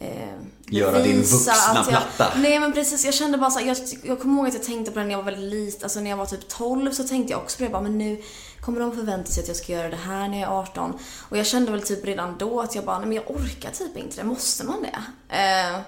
eh, 0.00 0.34
Göra 0.66 1.02
din 1.02 1.16
vuxna 1.16 1.52
att 1.52 1.76
jag, 1.76 1.86
platta. 1.86 2.32
Nej 2.36 2.60
men 2.60 2.72
precis, 2.72 3.04
jag 3.04 3.14
kände 3.14 3.38
bara 3.38 3.50
så 3.50 3.58
här, 3.58 3.66
jag, 3.66 3.76
jag 4.02 4.20
kommer 4.20 4.38
ihåg 4.38 4.48
att 4.48 4.54
jag 4.54 4.62
tänkte 4.62 4.92
på 4.92 4.98
det 4.98 5.04
när 5.04 5.12
jag 5.12 5.18
var 5.18 5.24
väldigt 5.24 5.50
liten, 5.50 5.82
alltså 5.82 6.00
när 6.00 6.10
jag 6.10 6.16
var 6.16 6.26
typ 6.26 6.48
12 6.48 6.90
så 6.92 7.04
tänkte 7.04 7.32
jag 7.32 7.42
också 7.42 7.58
på 7.58 7.64
det, 7.64 7.70
bara, 7.70 7.82
men 7.82 7.98
nu 7.98 8.22
kommer 8.60 8.80
de 8.80 8.96
förvänta 8.96 9.30
sig 9.30 9.42
att 9.42 9.48
jag 9.48 9.56
ska 9.56 9.72
göra 9.72 9.88
det 9.88 9.96
här 9.96 10.28
när 10.28 10.40
jag 10.40 10.50
är 10.50 10.58
18. 10.58 10.98
Och 11.28 11.38
jag 11.38 11.46
kände 11.46 11.70
väl 11.70 11.82
typ 11.82 12.04
redan 12.04 12.38
då 12.38 12.60
att 12.60 12.74
jag 12.74 12.84
bara, 12.84 12.98
nej 12.98 13.08
men 13.08 13.16
jag 13.16 13.30
orkar 13.30 13.70
typ 13.70 13.96
inte 13.96 14.16
det, 14.16 14.24
måste 14.24 14.64
man 14.64 14.82
det? 14.82 15.02
Eh, 15.36 15.80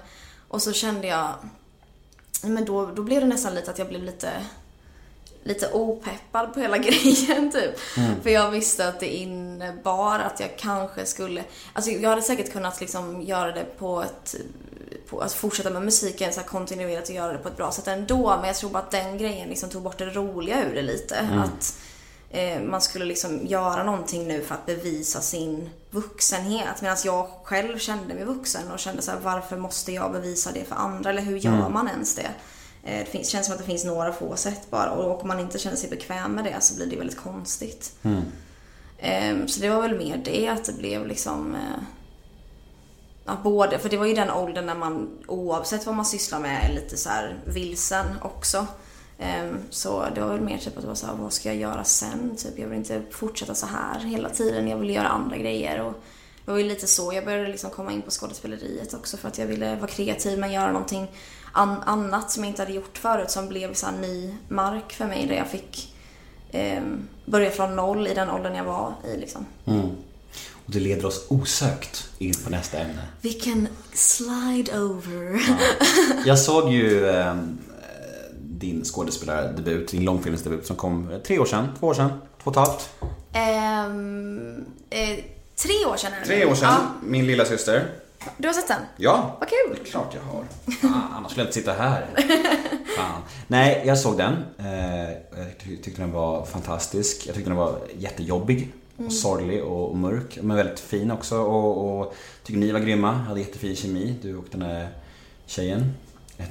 och 0.53 0.61
så 0.61 0.73
kände 0.73 1.07
jag, 1.07 1.33
men 2.41 2.65
då, 2.65 2.85
då 2.85 3.01
blev 3.01 3.21
det 3.21 3.27
nästan 3.27 3.55
lite 3.55 3.71
att 3.71 3.79
jag 3.79 3.87
blev 3.87 4.03
lite 4.03 4.31
lite 5.43 5.71
opeppad 5.71 6.53
på 6.53 6.59
hela 6.59 6.77
grejen 6.87 7.51
typ. 7.51 7.79
För 8.23 8.29
jag 8.29 8.51
visste 8.51 8.87
att 8.87 8.99
det 8.99 9.15
innebar 9.15 10.19
att 10.19 10.39
jag 10.39 10.57
kanske 10.57 11.05
skulle, 11.05 11.43
alltså 11.73 11.91
jag 11.91 12.09
hade 12.09 12.21
säkert 12.21 12.51
kunnat 12.51 12.81
liksom 12.81 13.21
göra 13.21 13.51
det 13.51 13.63
på 13.77 14.01
ett, 14.01 14.35
på 15.09 15.19
att 15.19 15.33
fortsätta 15.33 15.69
med 15.69 15.81
musiken 15.81 16.33
så 16.33 16.39
här 16.39 16.47
kontinuerligt 16.47 17.09
och 17.09 17.15
göra 17.15 17.33
det 17.33 17.39
på 17.39 17.49
ett 17.49 17.57
bra 17.57 17.71
sätt 17.71 17.87
ändå. 17.87 18.35
Men 18.37 18.47
jag 18.47 18.55
tror 18.55 18.69
bara 18.69 18.83
att 18.83 18.91
den 18.91 19.17
grejen 19.17 19.49
liksom 19.49 19.69
tog 19.69 19.81
bort 19.81 19.97
det 19.97 20.05
roliga 20.05 20.65
ur 20.65 20.75
det 20.75 20.81
lite. 20.81 21.19
Att 21.19 21.75
eh, 21.77 21.92
man 22.65 22.81
skulle 22.81 23.05
liksom 23.05 23.45
göra 23.47 23.83
någonting 23.83 24.27
nu 24.27 24.41
för 24.41 24.55
att 24.55 24.65
bevisa 24.65 25.21
sin 25.21 25.69
vuxenhet. 25.91 26.81
Medan 26.81 26.97
jag 27.05 27.27
själv 27.43 27.77
kände 27.77 28.13
mig 28.13 28.23
vuxen 28.25 28.71
och 28.71 28.79
kände 28.79 29.01
så 29.01 29.11
här, 29.11 29.19
varför 29.19 29.57
måste 29.57 29.91
jag 29.91 30.11
bevisa 30.11 30.51
det 30.51 30.63
för 30.65 30.75
andra? 30.75 31.09
Eller 31.09 31.21
hur 31.21 31.37
gör 31.37 31.69
man 31.69 31.87
ens 31.87 32.15
det? 32.15 32.29
Eh, 32.83 32.99
Det 32.99 33.05
finns, 33.05 33.29
känns 33.29 33.45
som 33.45 33.53
att 33.53 33.59
det 33.59 33.65
finns 33.65 33.85
några 33.85 34.13
få 34.13 34.35
sätt 34.35 34.69
bara 34.69 34.91
och 34.91 35.21
om 35.21 35.27
man 35.27 35.39
inte 35.39 35.59
känner 35.59 35.77
sig 35.77 35.89
bekväm 35.89 36.31
med 36.31 36.43
det 36.43 36.55
så 36.61 36.75
blir 36.75 36.85
det 36.85 36.95
väldigt 36.97 37.19
konstigt. 37.19 37.93
Ehm, 38.99 39.47
Så 39.47 39.59
det 39.61 39.69
var 39.69 39.81
väl 39.81 39.97
mer 39.97 40.17
det 40.25 40.47
att 40.47 40.63
det 40.63 40.73
blev 40.73 41.07
liksom 41.07 41.55
eh, 41.55 41.83
Ja, 43.25 43.37
både, 43.43 43.79
för 43.79 43.89
det 43.89 43.97
var 43.97 44.05
ju 44.05 44.13
den 44.13 44.29
åldern 44.31 44.65
när 44.65 44.75
man 44.75 45.17
oavsett 45.27 45.85
vad 45.85 45.95
man 45.95 46.05
sysslar 46.05 46.39
med 46.39 46.69
är 46.69 46.73
lite 46.73 46.97
så 46.97 47.09
vilsen 47.45 48.05
också. 48.21 48.67
Ehm, 49.19 49.57
Så 49.69 50.05
det 50.15 50.21
var 50.21 50.27
väl 50.27 50.41
mer 50.41 50.57
typ 50.57 50.75
att 50.77 50.81
det 50.81 50.87
var 50.87 50.95
så 50.95 51.05
här, 51.07 51.13
vad 51.13 51.33
ska 51.33 51.49
jag 51.49 51.57
göra 51.57 51.83
sen? 51.83 52.35
Typ, 52.37 52.59
jag 52.59 52.67
vill 52.67 52.77
inte 52.77 53.01
fortsätta 53.11 53.55
så 53.55 53.65
här 53.65 53.99
hela 53.99 54.29
tiden. 54.29 54.67
Jag 54.67 54.77
vill 54.77 54.89
göra 54.89 55.07
andra 55.07 55.37
grejer. 55.37 55.81
Och 55.81 55.93
det 56.45 56.51
var 56.51 56.57
ju 56.57 56.63
lite 56.63 56.87
så 56.87 57.13
jag 57.13 57.25
började 57.25 57.47
liksom 57.47 57.69
komma 57.69 57.91
in 57.91 58.01
på 58.01 58.11
skådespeleriet 58.11 58.93
också 58.93 59.17
för 59.17 59.27
att 59.27 59.37
jag 59.37 59.45
ville 59.45 59.75
vara 59.75 59.87
kreativ 59.87 60.39
men 60.39 60.51
göra 60.51 60.71
någonting 60.71 61.07
an- 61.51 61.81
annat 61.85 62.31
som 62.31 62.43
jag 62.43 62.51
inte 62.51 62.61
hade 62.61 62.73
gjort 62.73 62.97
förut 62.97 63.31
som 63.31 63.47
blev 63.47 63.73
så 63.73 63.91
ny 63.91 64.33
mark 64.47 64.93
för 64.93 65.05
mig 65.05 65.27
där 65.27 65.35
jag 65.35 65.47
fick 65.47 65.95
ehm, 66.51 67.07
börja 67.25 67.51
från 67.51 67.75
noll 67.75 68.07
i 68.07 68.13
den 68.13 68.29
åldern 68.29 68.55
jag 68.55 68.63
var 68.63 68.93
i 69.13 69.17
liksom. 69.17 69.45
Och 70.65 70.71
det 70.71 70.79
leder 70.79 71.05
oss 71.05 71.25
osökt 71.29 72.09
in 72.17 72.33
på 72.43 72.49
nästa 72.49 72.77
ämne. 72.77 73.07
Vi 73.21 73.33
kan 73.33 73.67
slide 73.93 74.79
over. 74.79 75.41
Jag 76.25 76.39
såg 76.39 76.71
ju 76.71 77.09
eh, 77.09 77.35
din 78.63 78.83
skådespelardebut, 78.85 79.87
din 79.91 80.03
långfilmsdebut 80.05 80.65
som 80.65 80.75
kom 80.75 81.11
eh, 81.11 81.17
tre 81.17 81.39
år 81.39 81.45
sedan, 81.45 81.67
två 81.79 81.87
år 81.87 81.93
sedan, 81.93 82.09
två 82.43 82.51
och 82.51 82.57
ett 82.57 82.67
halvt. 82.67 82.89
Ehm, 83.33 84.65
eh, 84.89 85.19
tre 85.55 85.85
år 85.91 85.97
sedan 85.97 86.11
Tre 86.25 86.45
år 86.45 86.55
sedan, 86.55 86.69
Ja, 86.73 86.79
min 87.03 87.27
lilla 87.27 87.45
syster. 87.45 87.87
du 88.37 88.47
har 88.47 88.53
sett 88.53 88.67
den? 88.67 88.81
Ja, 88.97 89.37
Vad 89.39 89.49
kul. 89.49 89.57
det 89.75 89.87
är 89.87 89.91
klart 89.91 90.13
jag 90.15 90.21
har. 90.33 90.43
Fan, 90.81 91.03
annars 91.13 91.31
skulle 91.31 91.41
jag 91.43 91.47
inte 91.47 91.59
sitta 91.59 91.73
här. 91.73 92.05
Fan. 92.97 93.21
Nej, 93.47 93.83
jag 93.85 93.97
såg 93.97 94.17
den. 94.17 94.33
Eh, 94.59 95.09
Jag 95.11 95.59
ty- 95.63 95.77
tyckte 95.77 96.01
den 96.01 96.11
var 96.11 96.45
fantastisk. 96.45 97.27
Jag 97.27 97.35
tyckte 97.35 97.49
den 97.49 97.57
var 97.57 97.75
jättejobbig. 97.97 98.73
Och 98.97 99.13
sorglig 99.13 99.63
och, 99.63 99.89
och 99.89 99.97
mörk. 99.97 100.39
Men 100.41 100.57
väldigt 100.57 100.79
fin 100.79 101.11
också. 101.11 101.37
Och, 101.37 101.99
och 101.99 102.15
tycker 102.43 102.59
ni 102.59 102.71
var 102.71 102.79
grymma. 102.79 103.11
Hade 103.11 103.39
jättefin 103.39 103.75
kemi. 103.75 104.15
Du 104.21 104.35
och 104.37 104.45
den 104.51 104.59
där 104.59 104.87
tjejen. 105.45 105.93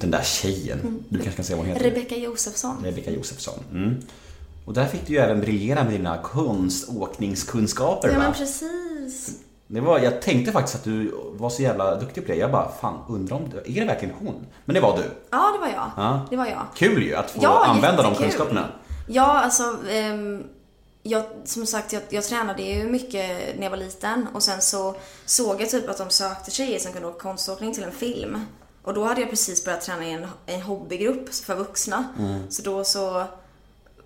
Den 0.01 0.11
där 0.11 0.23
tjejen. 0.23 1.03
Du 1.09 1.17
kanske 1.19 1.35
kan 1.35 1.45
säga 1.45 1.57
vad 1.57 1.65
hon 1.65 1.75
heter? 1.75 1.89
Rebecca 1.89 2.15
Josefsson. 2.15 2.77
Rebecca 2.83 3.11
Josefsson. 3.11 3.59
Mm. 3.71 3.95
Och 4.65 4.73
där 4.73 4.85
fick 4.87 5.07
du 5.07 5.13
ju 5.13 5.19
även 5.19 5.41
briljera 5.41 5.83
med 5.83 5.93
dina 5.93 6.17
konståkningskunskaper 6.17 8.07
Ja 8.09 8.13
va? 8.17 8.19
men 8.23 8.33
precis. 8.33 9.31
Det 9.67 9.81
var, 9.81 9.99
jag 9.99 10.21
tänkte 10.21 10.51
faktiskt 10.51 10.75
att 10.75 10.83
du 10.83 11.11
var 11.37 11.49
så 11.49 11.61
jävla 11.61 11.95
duktig 11.99 12.25
på 12.25 12.31
det. 12.31 12.37
Jag 12.37 12.51
bara, 12.51 12.71
fan 12.81 12.99
undrar 13.09 13.35
om 13.37 13.49
det, 13.49 13.77
är 13.77 13.81
det 13.81 13.87
verkligen 13.87 14.15
hon? 14.19 14.45
Men 14.65 14.73
det 14.73 14.79
var 14.81 14.97
du. 14.97 15.03
Ja, 15.29 15.51
det 15.53 15.59
var 15.59 15.67
jag. 15.67 15.91
Ja. 15.97 16.27
Det 16.29 16.35
var 16.37 16.45
jag. 16.45 16.65
Kul 16.75 17.03
ju 17.03 17.15
att 17.15 17.31
få 17.31 17.39
Ja, 17.41 17.65
använda 17.65 18.03
de 18.03 18.15
kunskaperna. 18.15 18.67
Ja, 19.07 19.41
alltså. 19.41 19.77
ehm, 19.89 20.43
jag, 21.03 21.23
som 21.45 21.65
sagt, 21.65 21.93
jag, 21.93 22.01
jag 22.09 22.23
tränade 22.23 22.61
ju 22.63 22.83
mycket 22.89 23.55
när 23.55 23.63
jag 23.63 23.69
var 23.69 23.77
liten 23.77 24.27
och 24.33 24.43
sen 24.43 24.61
så 24.61 24.95
såg 25.25 25.61
jag 25.61 25.69
typ 25.69 25.89
att 25.89 25.97
de 25.97 26.09
sökte 26.09 26.51
tjejer 26.51 26.79
som 26.79 26.91
kunde 26.93 27.07
åka 27.07 27.19
konståkning 27.19 27.73
till 27.73 27.83
en 27.83 27.91
film. 27.91 28.39
Och 28.83 28.93
då 28.93 29.03
hade 29.03 29.21
jag 29.21 29.29
precis 29.29 29.65
börjat 29.65 29.81
träna 29.81 30.05
i 30.05 30.11
en, 30.11 30.27
en 30.45 30.61
hobbygrupp 30.61 31.33
för 31.33 31.55
vuxna. 31.55 32.07
Så 32.49 32.61
då 32.61 32.83
så 32.83 33.23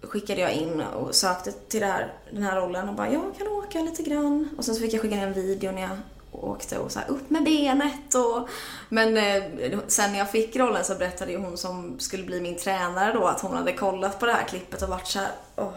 skickade 0.02 0.42
jag 0.42 0.52
in 0.54 0.82
och 0.82 1.16
sökte 1.16 1.52
till 1.52 1.84
här, 1.84 2.14
den 2.32 2.44
här 2.44 2.56
rollen 2.56 2.90
och 2.90 2.96
bara 2.96 3.12
jag 3.12 3.38
kan 3.38 3.48
åka 3.48 3.80
lite 3.80 4.04
grann. 4.04 4.50
Och 4.58 4.66
sen 4.66 4.76
så 4.76 4.82
fick 4.82 4.94
jag 4.94 5.02
skicka 5.02 5.16
ner 5.16 5.28
en 5.28 5.34
video 5.34 5.72
när 5.72 5.82
jag 5.82 5.98
åkte 6.32 6.78
och 6.78 6.92
så 6.92 7.00
här, 7.00 7.10
upp 7.10 7.30
med 7.30 7.44
benet 7.44 8.16
och... 8.16 8.50
Men 8.90 9.18
eh, 9.18 9.80
sen 9.88 10.12
när 10.12 10.20
jag 10.20 10.32
fick 10.32 10.56
rollen 10.56 10.86
så 10.86 10.96
berättade 10.96 11.32
ju 11.32 11.38
hon 11.38 11.58
som 11.58 12.00
skulle 12.00 12.24
bli 12.24 12.42
min 12.42 12.58
tränare 12.58 13.14
då 13.14 13.26
att 13.28 13.42
hon 13.42 13.58
hade 13.58 13.74
kollat 13.74 14.20
på 14.20 14.26
det 14.26 14.34
här 14.34 14.44
klippet 14.44 14.82
och 14.82 14.90
varit 14.90 15.08
så 15.08 15.20
här, 15.20 15.32
åh, 15.56 15.72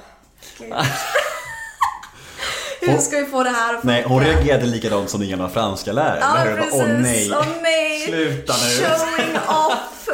gud. 0.59 0.73
Hur 2.81 2.99
ska 2.99 3.17
vi 3.19 3.25
få 3.27 3.43
det 3.43 3.51
här 3.51 3.75
att 3.75 3.85
Nej, 3.85 4.05
hon 4.07 4.21
funka? 4.23 4.37
reagerade 4.37 4.67
likadant 4.67 5.11
som 5.11 5.21
din 5.21 5.31
gamla 5.31 5.49
franska 5.49 5.93
lärare. 5.93 6.19
Ja, 6.21 6.57
precis. 6.57 6.75
Åh 6.81 6.89
nej. 6.89 7.31
Åh 7.33 7.47
nej. 7.63 8.01
Sluta 8.09 8.53
nu. 8.53 8.85
Showing 8.87 9.37
off. 9.49 10.09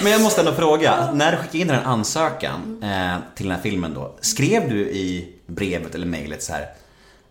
Men 0.02 0.12
jag 0.12 0.20
måste 0.20 0.40
ändå 0.40 0.52
fråga, 0.52 1.10
när 1.12 1.32
du 1.32 1.36
skickade 1.38 1.58
in 1.58 1.66
den 1.68 1.76
här 1.76 1.84
ansökan 1.84 2.82
eh, 2.82 3.16
till 3.34 3.46
den 3.46 3.56
här 3.56 3.62
filmen 3.62 3.94
då. 3.94 4.14
Skrev 4.20 4.68
du 4.68 4.80
i 4.80 5.32
brevet 5.46 5.94
eller 5.94 6.06
mejlet 6.06 6.42
så 6.42 6.52
här. 6.52 6.66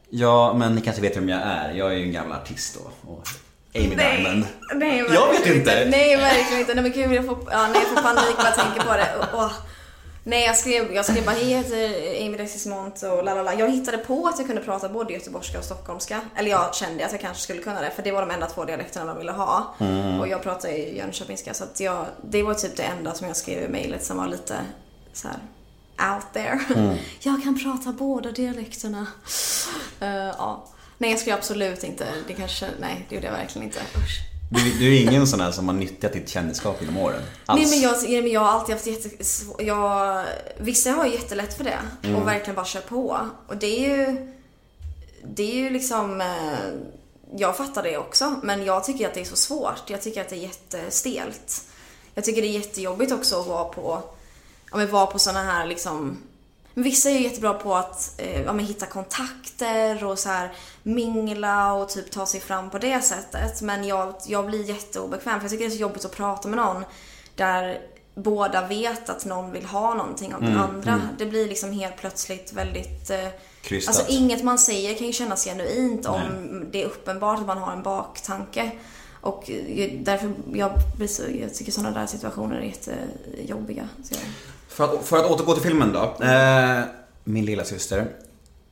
Ja, 0.09 0.53
men 0.53 0.75
ni 0.75 0.81
kanske 0.81 1.01
vet 1.01 1.17
vem 1.17 1.29
jag 1.29 1.41
är. 1.41 1.71
Jag 1.73 1.91
är 1.93 1.97
ju 1.97 2.03
en 2.03 2.11
gammal 2.11 2.37
artist 2.41 2.77
då. 2.79 3.11
Och 3.11 3.27
Amy 3.75 3.95
Diamond. 3.95 4.45
Nej, 4.75 5.05
Jag 5.13 5.27
vet 5.31 5.45
inte. 5.55 5.85
Nej, 5.85 6.17
verkligen 6.17 6.59
inte. 6.59 6.73
Nej 6.73 6.83
men 6.83 6.91
gud, 6.91 7.13
jag 7.13 7.25
får, 7.25 7.37
ja, 7.51 7.67
nej, 7.67 7.81
jag 7.81 7.89
får 7.89 8.09
panik 8.09 8.37
bara 8.37 8.47
jag 8.47 8.55
tänker 8.55 8.81
på 8.81 8.93
det. 8.93 9.27
Åh. 9.33 9.51
Nej, 10.25 10.45
jag 10.45 10.57
skrev, 10.57 10.93
jag 10.93 11.05
skrev 11.05 11.25
bara 11.25 11.35
hej, 11.35 11.51
jag 11.51 11.57
heter 11.57 12.25
Amy 12.25 12.37
Dexismont 12.37 13.03
och 13.03 13.23
la 13.23 13.33
la 13.35 13.43
la. 13.43 13.53
Jag 13.53 13.69
hittade 13.69 13.97
på 13.97 14.27
att 14.27 14.37
jag 14.37 14.47
kunde 14.47 14.61
prata 14.61 14.89
både 14.89 15.13
göteborgska 15.13 15.57
och 15.57 15.63
stockholmska. 15.63 16.21
Eller 16.35 16.49
jag 16.49 16.75
kände 16.75 17.05
att 17.05 17.11
jag 17.11 17.21
kanske 17.21 17.43
skulle 17.43 17.61
kunna 17.61 17.81
det, 17.81 17.91
för 17.91 18.03
det 18.03 18.11
var 18.11 18.21
de 18.21 18.31
enda 18.31 18.45
två 18.45 18.65
dialekterna 18.65 19.05
de 19.05 19.17
ville 19.17 19.31
ha. 19.31 19.75
Och 20.19 20.27
jag 20.27 20.43
pratar 20.43 20.69
ju 20.69 20.95
jönköpingska, 20.95 21.53
så 21.53 21.63
att 21.63 21.79
jag, 21.79 22.05
det 22.21 22.43
var 22.43 22.53
typ 22.53 22.77
det 22.77 22.83
enda 22.83 23.13
som 23.13 23.27
jag 23.27 23.37
skrev 23.37 23.63
i 23.63 23.67
mejlet 23.67 24.03
som 24.03 24.17
var 24.17 24.27
lite 24.27 24.55
så 25.13 25.27
här 25.27 25.37
out 26.15 26.33
there. 26.33 26.59
jag 27.19 27.43
kan 27.43 27.59
prata 27.63 27.91
båda 27.91 28.31
dialekterna. 28.31 29.07
Eh, 29.99 30.07
ja. 30.09 30.65
Nej, 30.97 31.11
jag 31.11 31.19
skrev 31.19 31.33
absolut 31.35 31.83
inte. 31.83 32.05
Det 32.27 32.33
kanske, 32.33 32.67
nej, 32.79 33.05
det 33.09 33.15
gjorde 33.15 33.27
jag 33.27 33.33
verkligen 33.33 33.67
inte. 33.67 33.79
Usch. 33.79 34.32
Du, 34.53 34.71
du 34.79 34.95
är 34.97 35.01
ingen 35.01 35.27
sån 35.27 35.39
här 35.39 35.51
som 35.51 35.67
har 35.67 35.75
nyttjat 35.75 36.13
ditt 36.13 36.29
kändisskap 36.29 36.77
genom 36.81 36.97
åren? 36.97 37.21
Alls. 37.45 37.61
Nej 37.61 37.69
men 37.69 38.11
jag, 38.11 38.23
men 38.23 38.31
jag 38.31 38.41
har 38.41 38.47
alltid 38.47 38.75
haft 38.75 38.87
jätte... 38.87 39.09
Jag, 39.63 40.25
vissa 40.57 40.91
har 40.91 41.05
ju 41.05 41.11
jättelätt 41.13 41.57
för 41.57 41.63
det 41.63 41.79
Mm. 42.03 42.15
och 42.15 42.27
verkligen 42.27 42.55
bara 42.55 42.65
kör 42.65 42.81
på. 42.81 43.17
Och 43.47 43.57
det 43.57 43.85
är 43.85 43.97
ju... 43.97 44.31
Det 45.23 45.43
är 45.51 45.55
ju 45.55 45.69
liksom... 45.69 46.21
eh, 46.21 46.27
Jag 47.35 47.57
fattar 47.57 47.83
det 47.83 47.97
också, 47.97 48.35
men 48.43 48.65
jag 48.65 48.83
tycker 48.83 49.07
att 49.07 49.13
det 49.13 49.21
är 49.21 49.25
så 49.25 49.35
svårt. 49.35 49.81
Jag 49.87 50.01
tycker 50.01 50.21
att 50.21 50.29
det 50.29 50.35
är 50.35 50.39
jättestelt. 50.39 51.61
Jag 52.15 52.23
tycker 52.23 52.41
det 52.41 52.47
är 52.47 52.59
jättejobbigt 52.59 53.11
också 53.11 53.39
att 53.39 53.47
vara 53.47 53.65
på... 53.65 54.03
Ja 54.71 54.77
men 54.77 54.91
vara 54.91 55.05
på 55.05 55.19
såna 55.19 55.43
här 55.43 55.65
liksom... 55.65 56.17
Vissa 56.73 57.09
är 57.09 57.13
ju 57.13 57.23
jättebra 57.23 57.53
på 57.53 57.75
att 57.75 58.21
eh, 58.21 58.41
ja, 58.41 58.53
hitta 58.53 58.85
kontakter 58.85 60.03
och 60.03 60.19
så 60.19 60.29
här 60.29 60.51
mingla 60.83 61.73
och 61.73 61.89
typ 61.89 62.11
ta 62.11 62.25
sig 62.25 62.39
fram 62.39 62.69
på 62.69 62.77
det 62.77 63.01
sättet. 63.01 63.61
Men 63.61 63.83
jag, 63.83 64.15
jag 64.25 64.45
blir 64.45 64.69
jätteobekväm 64.69 65.39
för 65.39 65.43
jag 65.43 65.51
tycker 65.51 65.65
det 65.65 65.73
är 65.73 65.75
så 65.75 65.81
jobbigt 65.81 66.05
att 66.05 66.15
prata 66.15 66.47
med 66.47 66.57
någon 66.57 66.83
där 67.35 67.81
båda 68.15 68.67
vet 68.67 69.09
att 69.09 69.25
någon 69.25 69.51
vill 69.51 69.65
ha 69.65 69.93
någonting 69.93 70.33
av 70.33 70.41
den 70.41 70.57
andra. 70.57 71.01
Det 71.17 71.25
blir 71.25 71.47
liksom 71.47 71.71
helt 71.71 71.97
plötsligt 71.97 72.53
väldigt... 72.53 73.09
Eh, 73.09 73.27
Krystat. 73.61 73.95
alltså 73.95 74.11
inget 74.11 74.43
man 74.43 74.59
säger 74.59 74.95
kan 74.95 75.07
ju 75.07 75.13
kännas 75.13 75.45
genuint 75.45 76.05
om 76.05 76.21
det 76.71 76.81
är 76.81 76.85
uppenbart 76.85 77.39
att 77.39 77.45
man 77.45 77.57
har 77.57 77.73
en 77.73 77.83
baktanke. 77.83 78.71
Och 79.21 79.49
därför, 79.99 80.33
jag, 80.53 80.71
jag 81.39 81.53
tycker 81.53 81.71
sådana 81.71 81.99
där 81.99 82.05
situationer 82.05 82.55
är 82.55 82.61
jättejobbiga. 82.61 83.89
Så 84.03 84.13
jag, 84.13 84.21
För 84.73 84.83
att, 84.83 85.05
för 85.05 85.17
att 85.17 85.31
återgå 85.31 85.53
till 85.53 85.63
filmen 85.63 85.93
då. 85.93 86.25
Eh, 86.25 86.81
min 87.23 87.45
lilla 87.45 87.63
syster. 87.63 88.07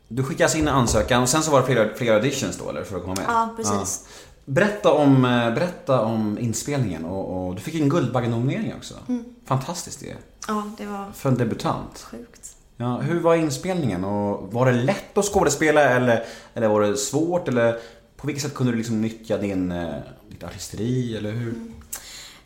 Du 0.08 0.24
skickade 0.24 0.58
in 0.58 0.68
en 0.68 0.74
ansökan, 0.74 1.28
sen 1.28 1.43
så 1.43 1.52
var 1.52 1.60
det 1.60 1.66
flera, 1.66 1.95
flera 1.95 2.16
auditions 2.16 2.58
då 2.58 2.70
eller? 2.70 2.84
För 2.84 2.97
att 2.97 3.02
komma 3.04 3.16
med? 3.16 3.26
Ja, 3.28 3.49
precis. 3.58 4.08
Berätta, 4.45 4.91
om, 4.91 5.26
eh, 5.26 5.54
berätta 5.54 6.02
om 6.02 6.38
inspelningen 6.39 7.06
och, 7.06 7.47
och 7.47 7.56
du 7.56 7.62
fick 7.62 7.76
en 7.76 7.89
Guldbaggenominering 7.89 8.74
också. 8.78 8.93
Mm. 9.08 9.24
Fantastiskt 9.45 9.99
det. 9.99 10.16
ja, 10.47 10.64
det 10.78 10.86
var 10.86 11.12
För 11.14 11.30
en 11.30 11.38
debutant. 11.38 11.99
sjukt. 12.12 12.56
Ja, 12.78 12.97
hur 12.97 13.20
var 13.20 13.36
inspelningen 13.36 14.04
och 14.06 14.54
var 14.54 14.66
det 14.66 14.72
lätt 14.72 15.18
att 15.18 15.26
skådespela 15.26 15.82
eller, 15.82 16.24
eller 16.54 16.68
var 16.68 16.82
det 16.82 16.97
svårt 16.97 17.47
eller 17.47 17.80
på 18.18 18.28
vilket 18.28 18.43
sätt 18.43 18.54
kunde 18.54 18.72
du 18.72 18.78
liksom 18.78 19.02
nyttja 19.02 19.38
din, 19.38 19.72
eh, 19.72 19.93
ditt 20.30 20.43
artisteri 20.43 21.18
eller 21.18 21.32
hur? 21.32 21.54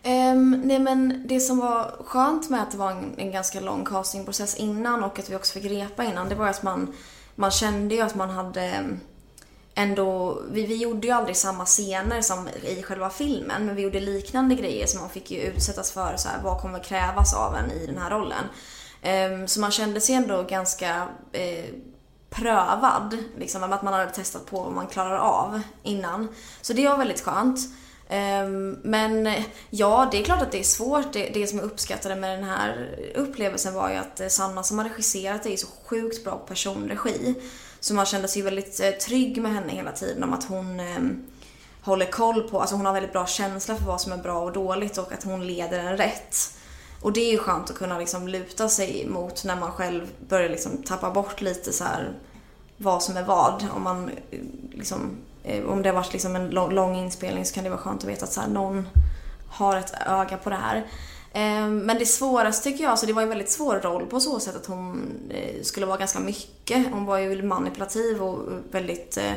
Um, 0.06 0.52
nej 0.52 0.80
men 0.80 1.24
det 1.28 1.40
som 1.40 1.58
var 1.58 1.96
skönt 2.06 2.50
med 2.50 2.62
att 2.62 2.72
det 2.72 2.78
var 2.78 2.92
en, 2.92 3.14
en 3.18 3.32
ganska 3.32 3.60
lång 3.60 3.86
castingprocess 3.86 4.56
innan 4.56 5.04
och 5.04 5.20
att 5.20 5.30
vi 5.30 5.36
också 5.36 5.54
fick 5.54 5.72
repa 5.72 6.04
innan, 6.04 6.30
det 6.30 6.36
var 6.36 6.48
att 6.48 6.64
man, 6.64 6.94
man 7.36 7.52
kände 7.52 7.96
ju 7.96 8.02
att 8.02 8.16
man 8.16 8.30
hade 8.30 8.62
ehm, 8.62 9.00
ändå, 9.76 10.40
vi, 10.52 10.66
vi 10.66 10.76
gjorde 10.76 11.08
ju 11.08 11.14
aldrig 11.14 11.38
samma 11.38 11.66
scener 11.66 12.22
som 12.22 12.48
i 12.64 12.84
själva 12.84 13.10
filmen, 13.10 13.66
men 13.66 13.76
vi 13.76 13.82
gjorde 13.82 14.00
liknande 14.00 14.56
grejer 14.56 14.88
som 14.88 15.00
man 15.00 15.10
fick 15.10 15.32
ju 15.32 15.42
utsättas 15.42 15.92
för 15.92 16.18
så 16.18 16.28
här, 16.28 16.42
vad 16.44 16.62
kommer 16.62 16.80
krävas 16.80 17.34
av 17.34 17.56
en 17.56 17.72
i 17.72 17.86
den 17.86 17.98
här 17.98 18.10
rollen. 18.10 18.46
Um, 19.32 19.48
så 19.48 19.60
man 19.60 19.72
kände 19.72 20.02
sig 20.02 20.16
ändå 20.16 20.44
ganska 20.44 21.08
eh, 21.32 21.66
prövad, 22.30 23.18
liksom, 23.38 23.64
att 23.64 23.84
man 23.84 23.94
hade 23.94 24.12
testat 24.12 24.46
på 24.46 24.62
vad 24.62 24.74
man 24.74 24.88
klarar 24.88 25.18
av 25.18 25.62
innan. 25.84 26.28
Så 26.62 26.74
det 26.74 26.88
var 26.90 26.98
väldigt 26.98 27.22
skönt. 27.22 27.60
Ehm, 28.10 28.78
men 28.84 29.34
ja, 29.70 30.08
det 30.12 30.20
är 30.20 30.24
klart 30.24 30.42
att 30.42 30.52
det 30.52 30.60
är 30.60 30.64
svårt. 30.64 31.14
Det, 31.14 31.30
det 31.34 31.48
som 31.48 31.60
jag 31.60 31.66
uppskattade 31.66 32.16
med 32.16 32.40
den 32.40 32.50
här 32.50 33.00
upplevelsen 33.16 33.74
var 33.74 33.90
ju 33.90 33.96
att 33.96 34.20
eh, 34.20 34.28
Sanna 34.28 34.64
som 34.64 34.78
har 34.78 34.86
regisserat 34.86 35.46
är 35.46 35.56
så 35.56 35.68
sjukt 35.86 36.24
bra 36.24 36.38
på 36.38 36.46
personregi. 36.48 37.36
Så 37.80 37.94
man 37.94 38.06
kände 38.06 38.28
sig 38.28 38.42
väldigt 38.42 38.80
eh, 38.80 38.90
trygg 38.90 39.42
med 39.42 39.54
henne 39.54 39.74
hela 39.74 39.92
tiden 39.92 40.24
om 40.24 40.34
att 40.34 40.44
hon 40.44 40.80
ehm, 40.80 41.26
håller 41.82 42.06
koll 42.06 42.50
på, 42.50 42.60
alltså 42.60 42.76
hon 42.76 42.86
har 42.86 42.94
väldigt 42.94 43.14
bra 43.14 43.28
känsla 43.28 43.76
för 43.76 43.86
vad 43.86 44.02
som 44.02 44.12
är 44.12 44.18
bra 44.18 44.40
och 44.40 44.52
dåligt 44.52 44.98
och 44.98 45.12
att 45.12 45.24
hon 45.24 45.48
leder 45.48 45.80
en 45.80 45.98
rätt. 45.98 46.38
Och 47.02 47.14
det 47.14 47.22
är 47.22 47.32
ju 47.32 47.38
skönt 47.38 47.70
att 47.70 47.78
kunna 47.78 48.00
liksom 48.00 48.28
luta 48.28 48.70
sig 48.70 49.08
mot 49.08 49.44
när 49.44 49.56
man 49.56 49.72
själv 49.72 50.08
börjar 50.30 50.50
liksom 50.50 50.84
tappa 50.84 51.12
bort 51.12 51.42
lite 51.42 51.74
så 51.74 51.84
här 51.84 52.14
vad 52.78 53.04
som 53.04 53.18
är 53.18 53.24
vad. 53.24 53.68
Om, 53.76 53.84
man, 53.84 54.10
eh, 54.10 54.40
liksom, 54.72 55.18
om 55.68 55.82
det 55.82 55.90
har 55.90 55.96
varit 55.96 56.14
liksom 56.14 56.36
en 56.36 56.50
lång, 56.50 56.96
inspelning 56.96 57.46
så 57.46 57.56
kan 57.56 57.64
det 57.64 57.70
vara 57.70 57.80
skönt 57.80 58.04
att 58.04 58.10
veta 58.10 58.26
att 58.26 58.34
så 58.34 58.48
någon 58.48 58.88
har 59.50 59.78
ett 59.78 59.94
öga 60.08 60.38
på 60.38 60.50
det 60.50 60.56
här. 60.56 60.78
Eh, 61.34 61.68
Men 61.68 61.98
det 62.00 62.06
svåraste 62.06 62.64
tycker 62.64 62.84
jag, 62.84 63.00
så 63.00 63.06
det 63.06 63.14
var 63.14 63.22
en 63.22 63.30
väldigt 63.30 63.52
svår 63.52 63.80
roll 63.80 64.06
på 64.06 64.20
så 64.20 64.40
sätt 64.40 64.56
att 64.56 64.66
hon 64.66 65.14
eh, 65.30 65.62
skulle 65.64 65.86
vara 65.86 65.98
ganska 65.98 66.20
mycket. 66.20 66.88
Hon 66.92 67.06
var 67.06 67.18
ju 67.18 67.44
manipulativ 67.44 68.24
och 68.24 68.40
väldigt 68.72 69.18
eh, 69.18 69.34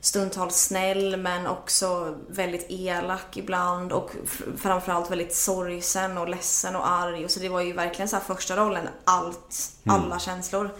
stundtals 0.00 0.56
snäll 0.56 1.16
men 1.16 1.46
också 1.46 2.16
väldigt 2.28 2.66
elak 2.68 3.36
ibland 3.36 3.92
och 3.92 4.10
framförallt 4.56 5.10
väldigt 5.10 5.34
sorgsen 5.34 6.18
och 6.18 6.28
ledsen 6.28 6.76
och 6.76 6.90
arg. 6.90 7.24
Och 7.24 7.30
så 7.30 7.40
det 7.40 7.48
var 7.48 7.60
ju 7.60 7.72
verkligen 7.72 8.08
så 8.08 8.16
första 8.16 8.56
rollen, 8.56 8.88
allt, 9.04 9.70
alla 9.86 10.18
känslor. 10.18 10.70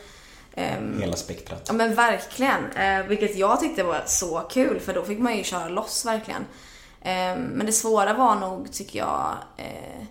Ehm, 0.59 1.01
Hela 1.01 1.17
spektrat. 1.17 1.65
Ja 1.67 1.73
men 1.73 1.95
verkligen. 1.95 2.73
Eh, 2.73 3.07
vilket 3.07 3.37
jag 3.37 3.61
tyckte 3.61 3.83
var 3.83 4.03
så 4.07 4.41
kul 4.51 4.81
för 4.81 4.95
då 4.95 5.05
fick 5.05 5.19
man 5.19 5.37
ju 5.37 5.45
köra 5.45 5.69
loss 5.69 6.05
verkligen. 6.05 6.43
Eh, 7.03 7.37
men 7.37 7.67
det 7.67 7.73
svåra 7.73 8.15
var 8.15 8.35
nog, 8.35 8.73
tycker 8.73 8.99
jag, 8.99 9.37
eh, 9.57 10.05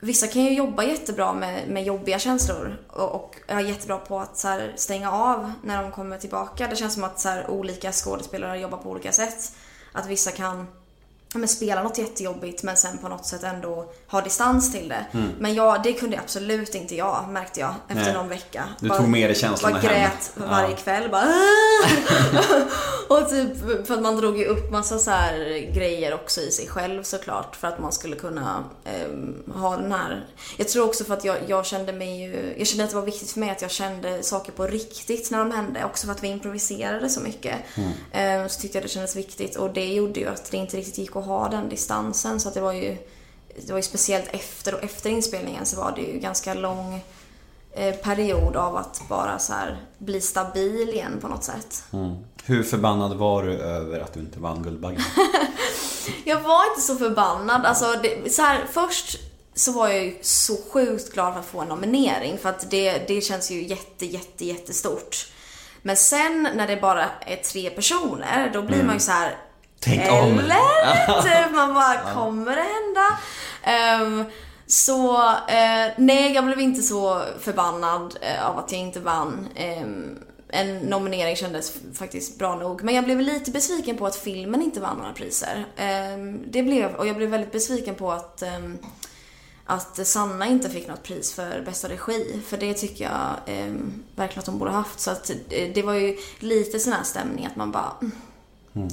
Vissa 0.00 0.26
kan 0.26 0.44
ju 0.44 0.54
jobba 0.54 0.82
jättebra 0.82 1.32
med, 1.32 1.68
med 1.68 1.84
jobbiga 1.84 2.18
känslor 2.18 2.78
och, 2.88 3.14
och 3.14 3.36
är 3.46 3.60
jättebra 3.60 3.98
på 3.98 4.20
att 4.20 4.38
så 4.38 4.48
här, 4.48 4.72
stänga 4.76 5.12
av 5.12 5.52
när 5.62 5.82
de 5.82 5.92
kommer 5.92 6.18
tillbaka. 6.18 6.66
Det 6.66 6.76
känns 6.76 6.94
som 6.94 7.04
att 7.04 7.20
så 7.20 7.28
här, 7.28 7.50
olika 7.50 7.92
skådespelare 7.92 8.58
jobbar 8.58 8.78
på 8.78 8.90
olika 8.90 9.12
sätt. 9.12 9.52
Att 9.92 10.06
vissa 10.06 10.30
kan 10.30 10.66
men 11.34 11.48
spela 11.48 11.82
något 11.82 11.98
jättejobbigt 11.98 12.62
men 12.62 12.76
sen 12.76 12.98
på 12.98 13.08
något 13.08 13.26
sätt 13.26 13.42
ändå 13.42 13.92
ha 14.10 14.20
distans 14.20 14.72
till 14.72 14.88
det. 14.88 15.04
Men 15.38 15.54
jag, 15.54 15.82
det 15.82 15.92
kunde 15.92 16.18
absolut 16.18 16.74
inte 16.74 16.94
jag 16.96 17.28
märkte 17.28 17.60
jag 17.60 17.74
efter 17.88 17.92
Mm. 17.94 18.04
Nej. 18.04 18.14
någon 18.14 18.28
vecka. 18.28 18.64
Du 18.80 18.88
tog 18.88 19.08
med 19.08 19.28
dig 19.30 19.36
känslorna 19.36 19.80
Bara 19.82 19.88
hem. 19.92 20.00
grät 20.10 20.32
varje 20.34 20.70
Ja. 20.70 20.76
kväll 20.76 21.10
bara 21.10 21.24
Och 23.08 23.28
typ 23.30 23.86
för 23.86 23.94
att 23.94 24.02
man 24.02 24.16
drog 24.16 24.38
ju 24.38 24.44
upp 24.44 24.70
massa 24.72 24.98
så 24.98 25.10
här 25.10 25.38
grejer 25.74 26.14
också 26.14 26.40
i 26.40 26.50
sig 26.50 26.66
själv 26.68 27.02
såklart 27.02 27.56
för 27.56 27.68
att 27.68 27.78
man 27.78 27.92
skulle 27.92 28.16
kunna 28.16 28.64
ehm, 28.84 29.34
ha 29.54 29.76
den 29.76 29.92
här 29.92 30.26
Jag 30.56 30.68
tror 30.68 30.84
också 30.84 31.04
för 31.04 31.14
att 31.14 31.24
jag, 31.24 31.36
jag 31.46 31.66
kände 31.66 31.92
mig 31.92 32.20
ju 32.22 32.54
Jag 32.58 32.66
kände 32.66 32.84
att 32.84 32.90
det 32.90 32.96
var 32.96 33.04
viktigt 33.04 33.30
för 33.30 33.40
mig 33.40 33.50
att 33.50 33.62
jag 33.62 33.70
kände 33.70 34.22
saker 34.22 34.52
på 34.52 34.66
riktigt 34.66 35.30
när 35.30 35.38
de 35.38 35.50
hände 35.52 35.84
också 35.84 36.06
för 36.06 36.12
att 36.14 36.24
vi 36.24 36.28
improviserade 36.28 37.08
så 37.08 37.20
mycket. 37.20 37.54
Ehm, 38.12 38.48
så 38.48 38.60
tyckte 38.60 38.78
jag 38.78 38.84
det 38.84 38.88
kändes 38.88 39.16
viktigt 39.16 39.56
och 39.56 39.70
det 39.72 39.86
gjorde 39.94 40.20
ju 40.20 40.28
att 40.28 40.50
det 40.50 40.56
inte 40.56 40.76
riktigt 40.76 40.98
gick 40.98 41.16
att 41.16 41.24
ha 41.24 41.48
den 41.48 41.68
distansen 41.68 42.40
så 42.40 42.48
att 42.48 42.54
det 42.54 42.60
var 42.60 42.72
ju 42.72 42.96
Det 43.66 43.72
var 43.72 43.78
ju 43.78 43.82
speciellt 43.82 44.28
efter 44.30 44.74
och 44.74 44.84
efter 44.84 45.10
inspelningen 45.10 45.66
så 45.66 45.76
var 45.76 45.92
det 45.96 46.02
ju 46.02 46.18
ganska 46.18 46.54
lång 46.54 47.04
eh, 47.72 47.94
period 47.94 48.56
av 48.56 48.76
att 48.76 49.02
bara 49.08 49.38
så 49.38 49.52
här 49.52 49.82
bli 49.98 50.20
stabil 50.20 50.88
igen 50.88 51.18
på 51.20 51.28
något 51.28 51.44
sätt. 51.44 51.84
Hur 52.44 52.62
förbannad 52.62 53.16
var 53.16 53.42
du 53.42 53.52
över 53.52 54.00
att 54.00 54.12
du 54.12 54.20
inte 54.20 54.40
vann 54.40 54.62
Guldbaggen? 54.62 55.00
Jag 56.24 56.40
var 56.40 56.70
inte 56.70 56.80
så 56.80 56.96
förbannad. 56.96 57.64
Alltså, 57.66 57.94
det, 58.02 58.32
så 58.32 58.42
här, 58.42 58.64
först 58.72 59.18
så 59.54 59.72
var 59.72 59.88
jag 59.88 60.04
ju 60.04 60.18
så 60.22 60.56
sjukt 60.70 61.12
glad 61.12 61.32
för 61.32 61.40
att 61.40 61.46
få 61.46 61.60
en 61.60 61.68
nominering 61.68 62.38
för 62.38 62.48
att 62.48 62.70
det, 62.70 63.08
det 63.08 63.20
känns 63.20 63.50
ju 63.50 63.66
jätte, 63.66 64.06
jätte, 64.06 64.44
jättestort. 64.44 65.26
Men 65.82 65.96
sen 65.96 66.48
när 66.54 66.66
det 66.66 66.76
bara 66.76 67.04
är 67.20 67.36
tre 67.36 67.70
personer, 67.70 68.50
då 68.52 68.62
blir 68.62 68.84
man 68.84 68.94
ju 68.94 69.00
så 69.00 69.10
här. 69.10 69.36
Tänk 69.80 70.12
om. 70.12 70.38
Eller? 70.38 71.22
typ, 71.22 71.54
man 71.54 71.74
bara, 71.74 72.14
kommer 72.14 72.56
det 72.56 72.62
hända? 72.62 73.18
Ehm, 73.62 74.24
så, 74.66 75.22
eh, 75.28 75.92
nej 75.96 76.32
jag 76.32 76.44
blev 76.44 76.60
inte 76.60 76.82
så 76.82 77.22
förbannad 77.40 78.18
eh, 78.20 78.48
av 78.50 78.58
att 78.58 78.72
jag 78.72 78.80
inte 78.80 79.00
vann. 79.00 79.48
Ehm, 79.54 80.18
en 80.48 80.78
nominering 80.78 81.36
kändes 81.36 81.72
faktiskt 81.94 82.38
bra 82.38 82.54
nog. 82.54 82.82
Men 82.82 82.94
jag 82.94 83.04
blev 83.04 83.20
lite 83.20 83.50
besviken 83.50 83.96
på 83.96 84.06
att 84.06 84.16
filmen 84.16 84.62
inte 84.62 84.80
vann 84.80 84.96
några 84.96 85.12
priser. 85.12 85.66
Ehm, 85.76 86.42
det 86.50 86.62
blev, 86.62 86.94
och 86.94 87.06
jag 87.06 87.16
blev 87.16 87.28
väldigt 87.28 87.52
besviken 87.52 87.94
på 87.94 88.12
att 88.12 88.42
ehm, 88.42 88.78
att 89.70 90.06
Sanna 90.06 90.46
inte 90.46 90.70
fick 90.70 90.88
något 90.88 91.02
pris 91.02 91.32
för 91.32 91.62
bästa 91.62 91.88
regi. 91.88 92.40
För 92.46 92.56
det 92.56 92.74
tycker 92.74 93.04
jag 93.04 93.56
eh, 93.56 93.74
verkligen 94.16 94.40
att 94.40 94.46
hon 94.46 94.58
borde 94.58 94.70
haft. 94.70 95.00
Så 95.00 95.10
att, 95.10 95.30
eh, 95.30 95.70
det 95.74 95.82
var 95.82 95.94
ju 95.94 96.16
lite 96.38 96.78
sån 96.78 96.92
här 96.92 97.02
stämning 97.02 97.46
att 97.46 97.56
man 97.56 97.70
bara... 97.72 97.92
Mm. 98.74 98.88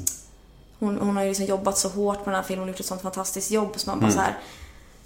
Hon, 0.79 0.97
hon 0.97 1.15
har 1.15 1.23
ju 1.23 1.29
liksom 1.29 1.45
jobbat 1.45 1.77
så 1.77 1.89
hårt 1.89 2.17
på 2.23 2.29
den 2.29 2.35
här 2.35 2.43
filmen 2.43 2.63
och 2.63 2.69
gjort 2.69 2.79
ett 2.79 2.85
sånt 2.85 3.01
fantastiskt 3.01 3.51
jobb 3.51 3.73
så 3.75 3.89
man 3.89 3.99
bara 3.99 4.11
så 4.11 4.19
här 4.19 4.37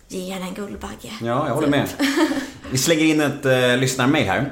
Ge 0.07 0.34
henne 0.34 0.45
en 0.45 0.53
Guldbagge. 0.53 1.11
Ja, 1.22 1.47
jag 1.47 1.55
håller 1.55 1.67
med. 1.67 1.88
Vi 2.72 2.78
slänger 2.78 3.03
in 3.05 3.22
ett 3.22 3.45
uh, 3.45 3.78
lyssnarmail 3.78 4.28
här. 4.28 4.51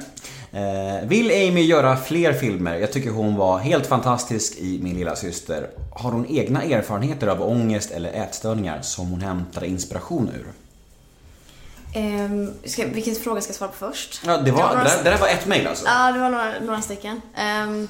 Eh, 0.52 1.08
vill 1.08 1.30
Amy 1.30 1.62
göra 1.62 1.96
fler 1.96 2.32
filmer? 2.32 2.74
Jag 2.74 2.92
tycker 2.92 3.10
hon 3.10 3.36
var 3.36 3.58
helt 3.58 3.86
fantastisk 3.86 4.56
i 4.58 4.80
Min 4.82 4.96
lilla 4.98 5.16
syster. 5.16 5.70
Har 5.94 6.12
hon 6.12 6.26
egna 6.26 6.62
erfarenheter 6.62 7.26
av 7.26 7.42
ångest 7.42 7.90
eller 7.90 8.12
ätstörningar 8.12 8.82
som 8.82 9.08
hon 9.08 9.20
hämtar 9.20 9.64
inspiration 9.64 10.30
ur? 10.38 10.46
Ehm, 11.94 12.50
ska, 12.64 12.86
vilken 12.86 13.14
fråga 13.14 13.40
ska 13.40 13.50
jag 13.50 13.56
svara 13.56 13.70
på 13.70 13.76
först? 13.76 14.20
Ja, 14.26 14.36
det, 14.36 14.50
var, 14.50 14.68
några- 14.68 14.84
det, 14.84 14.90
där, 14.90 15.04
det 15.04 15.10
där 15.10 15.18
var 15.18 15.28
ett 15.28 15.46
mail 15.46 15.66
alltså? 15.66 15.84
Ja, 15.86 16.12
det 16.12 16.18
var 16.18 16.30
några, 16.30 16.52
några 16.60 16.82
stycken. 16.82 17.20
Ehm, 17.36 17.88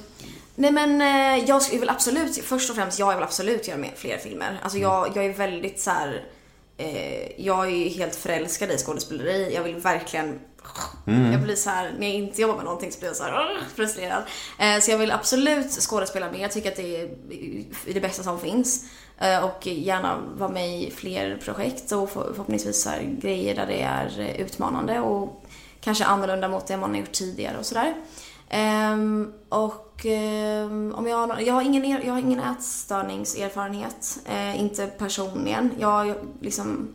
Nej 0.60 0.70
men 0.72 1.00
eh, 1.00 1.44
jag 1.48 1.62
väl 1.80 1.88
absolut, 1.88 2.44
först 2.44 2.70
och 2.70 2.76
främst, 2.76 2.98
jag 2.98 3.14
vill 3.14 3.22
absolut 3.24 3.68
göra 3.68 3.78
mer, 3.78 3.92
fler 3.96 4.18
filmer. 4.18 4.60
Alltså 4.62 4.78
jag, 4.78 5.16
jag 5.16 5.24
är 5.24 5.32
väldigt 5.32 5.80
så 5.80 5.90
här. 5.90 6.24
Eh, 6.76 7.40
jag 7.44 7.66
är 7.72 7.88
helt 7.88 8.14
förälskad 8.16 8.70
i 8.70 8.78
skådespeleri. 8.78 9.54
Jag 9.54 9.62
vill 9.62 9.76
verkligen 9.76 10.38
Jag 11.32 11.42
blir 11.42 11.54
så 11.56 11.70
här, 11.70 11.94
när 11.98 12.06
jag 12.06 12.16
inte 12.16 12.40
jobbar 12.42 12.54
med 12.56 12.64
någonting 12.64 12.92
så 12.92 12.98
blir 12.98 13.08
jag 13.08 13.16
så 13.16 13.22
här 13.24 13.58
frustrerad. 13.76 14.22
Eh, 14.58 14.80
så 14.80 14.90
jag 14.90 14.98
vill 14.98 15.10
absolut 15.12 15.70
skådespela 15.72 16.30
mer. 16.32 16.38
Jag 16.40 16.52
tycker 16.52 16.70
att 16.70 16.76
det 16.76 17.00
är 17.00 17.08
det 17.94 18.00
bästa 18.00 18.22
som 18.22 18.40
finns. 18.40 18.84
Eh, 19.18 19.44
och 19.44 19.66
gärna 19.66 20.18
vara 20.36 20.50
med 20.50 20.82
i 20.82 20.90
fler 20.90 21.36
projekt 21.44 21.92
och 21.92 22.10
för- 22.10 22.30
förhoppningsvis 22.32 22.82
så 22.82 22.90
grejer 23.02 23.54
där 23.54 23.66
det 23.66 23.82
är 23.82 24.20
eh, 24.20 24.40
utmanande 24.40 25.00
och 25.00 25.44
kanske 25.80 26.04
annorlunda 26.04 26.48
mot 26.48 26.66
det 26.66 26.76
man 26.76 26.90
har 26.90 26.96
gjort 27.00 27.12
tidigare 27.12 27.58
och 27.58 27.66
sådär. 27.66 27.94
Um, 28.52 29.32
och 29.48 30.04
um, 30.04 30.94
om 30.94 31.06
jag, 31.06 31.26
har 31.26 31.40
jag, 31.40 31.54
har 31.54 31.62
ingen, 31.62 31.84
er- 31.84 32.02
jag 32.04 32.12
har 32.12 32.20
ingen 32.20 32.40
ätstörningserfarenhet. 32.40 34.18
uh, 34.28 34.60
inte 34.60 34.86
personligen. 34.86 35.70
Jag 35.78 35.88
har 35.88 36.18
liksom 36.40 36.94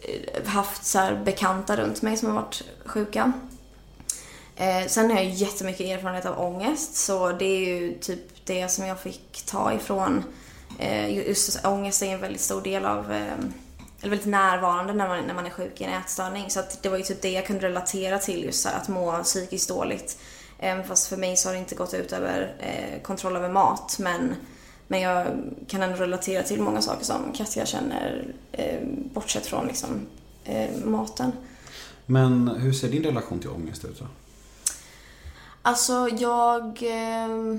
eh, 0.00 0.46
haft 0.48 0.84
så 0.84 0.98
här 0.98 1.22
bekanta 1.24 1.76
runt 1.76 2.02
mig 2.02 2.16
som 2.16 2.28
har 2.28 2.42
varit 2.42 2.62
sjuka. 2.84 3.32
Uh, 4.60 4.88
sen 4.88 5.10
har 5.10 5.16
jag 5.16 5.30
jättemycket 5.30 5.86
erfarenhet 5.86 6.26
av 6.26 6.40
ångest 6.40 6.94
så 6.94 7.32
det 7.32 7.44
är 7.44 7.66
ju 7.66 7.98
typ 7.98 8.46
det 8.46 8.68
som 8.68 8.86
jag 8.86 9.00
fick 9.00 9.42
ta 9.46 9.72
ifrån. 9.72 10.24
Uh, 10.80 11.28
just 11.28 11.66
ångest 11.66 12.02
är 12.02 12.06
en 12.06 12.20
väldigt 12.20 12.40
stor 12.40 12.60
del 12.62 12.86
av, 12.86 13.12
eh, 13.12 13.32
eller 14.00 14.10
väldigt 14.10 14.26
närvarande 14.26 14.92
när 14.92 15.08
man, 15.08 15.24
när 15.24 15.34
man 15.34 15.46
är 15.46 15.50
sjuk 15.50 15.80
i 15.80 15.84
en 15.84 15.92
ätstörning. 15.92 16.50
Så 16.50 16.60
att 16.60 16.82
det 16.82 16.88
var 16.88 16.96
ju 16.96 17.02
typ 17.02 17.22
det 17.22 17.30
jag 17.30 17.46
kunde 17.46 17.66
relatera 17.66 18.18
till 18.18 18.44
just 18.44 18.66
här, 18.66 18.76
att 18.76 18.88
må 18.88 19.22
psykiskt 19.22 19.68
dåligt. 19.68 20.18
Eh, 20.62 20.82
fast 20.82 21.06
för 21.06 21.16
mig 21.16 21.36
så 21.36 21.48
har 21.48 21.54
det 21.54 21.58
inte 21.58 21.74
gått 21.74 21.94
ut 21.94 22.12
över 22.12 22.54
eh, 22.58 23.02
kontroll 23.02 23.36
över 23.36 23.48
mat 23.48 23.96
men 23.98 24.34
men 24.88 25.00
jag 25.00 25.26
kan 25.68 25.82
ändå 25.82 25.96
relatera 25.96 26.42
till 26.42 26.60
många 26.60 26.82
saker 26.82 27.04
som 27.04 27.32
Katja 27.34 27.66
känner 27.66 28.34
eh, 28.52 28.80
bortsett 29.14 29.46
från 29.46 29.66
liksom, 29.66 29.88
eh, 30.44 30.70
maten. 30.84 31.32
Men 32.06 32.48
hur 32.48 32.72
ser 32.72 32.88
din 32.88 33.02
relation 33.02 33.40
till 33.40 33.50
ångest 33.50 33.84
ut 33.84 33.98
då? 33.98 34.06
Alltså 35.62 36.08
jag... 36.18 36.82
Eh, 36.82 37.58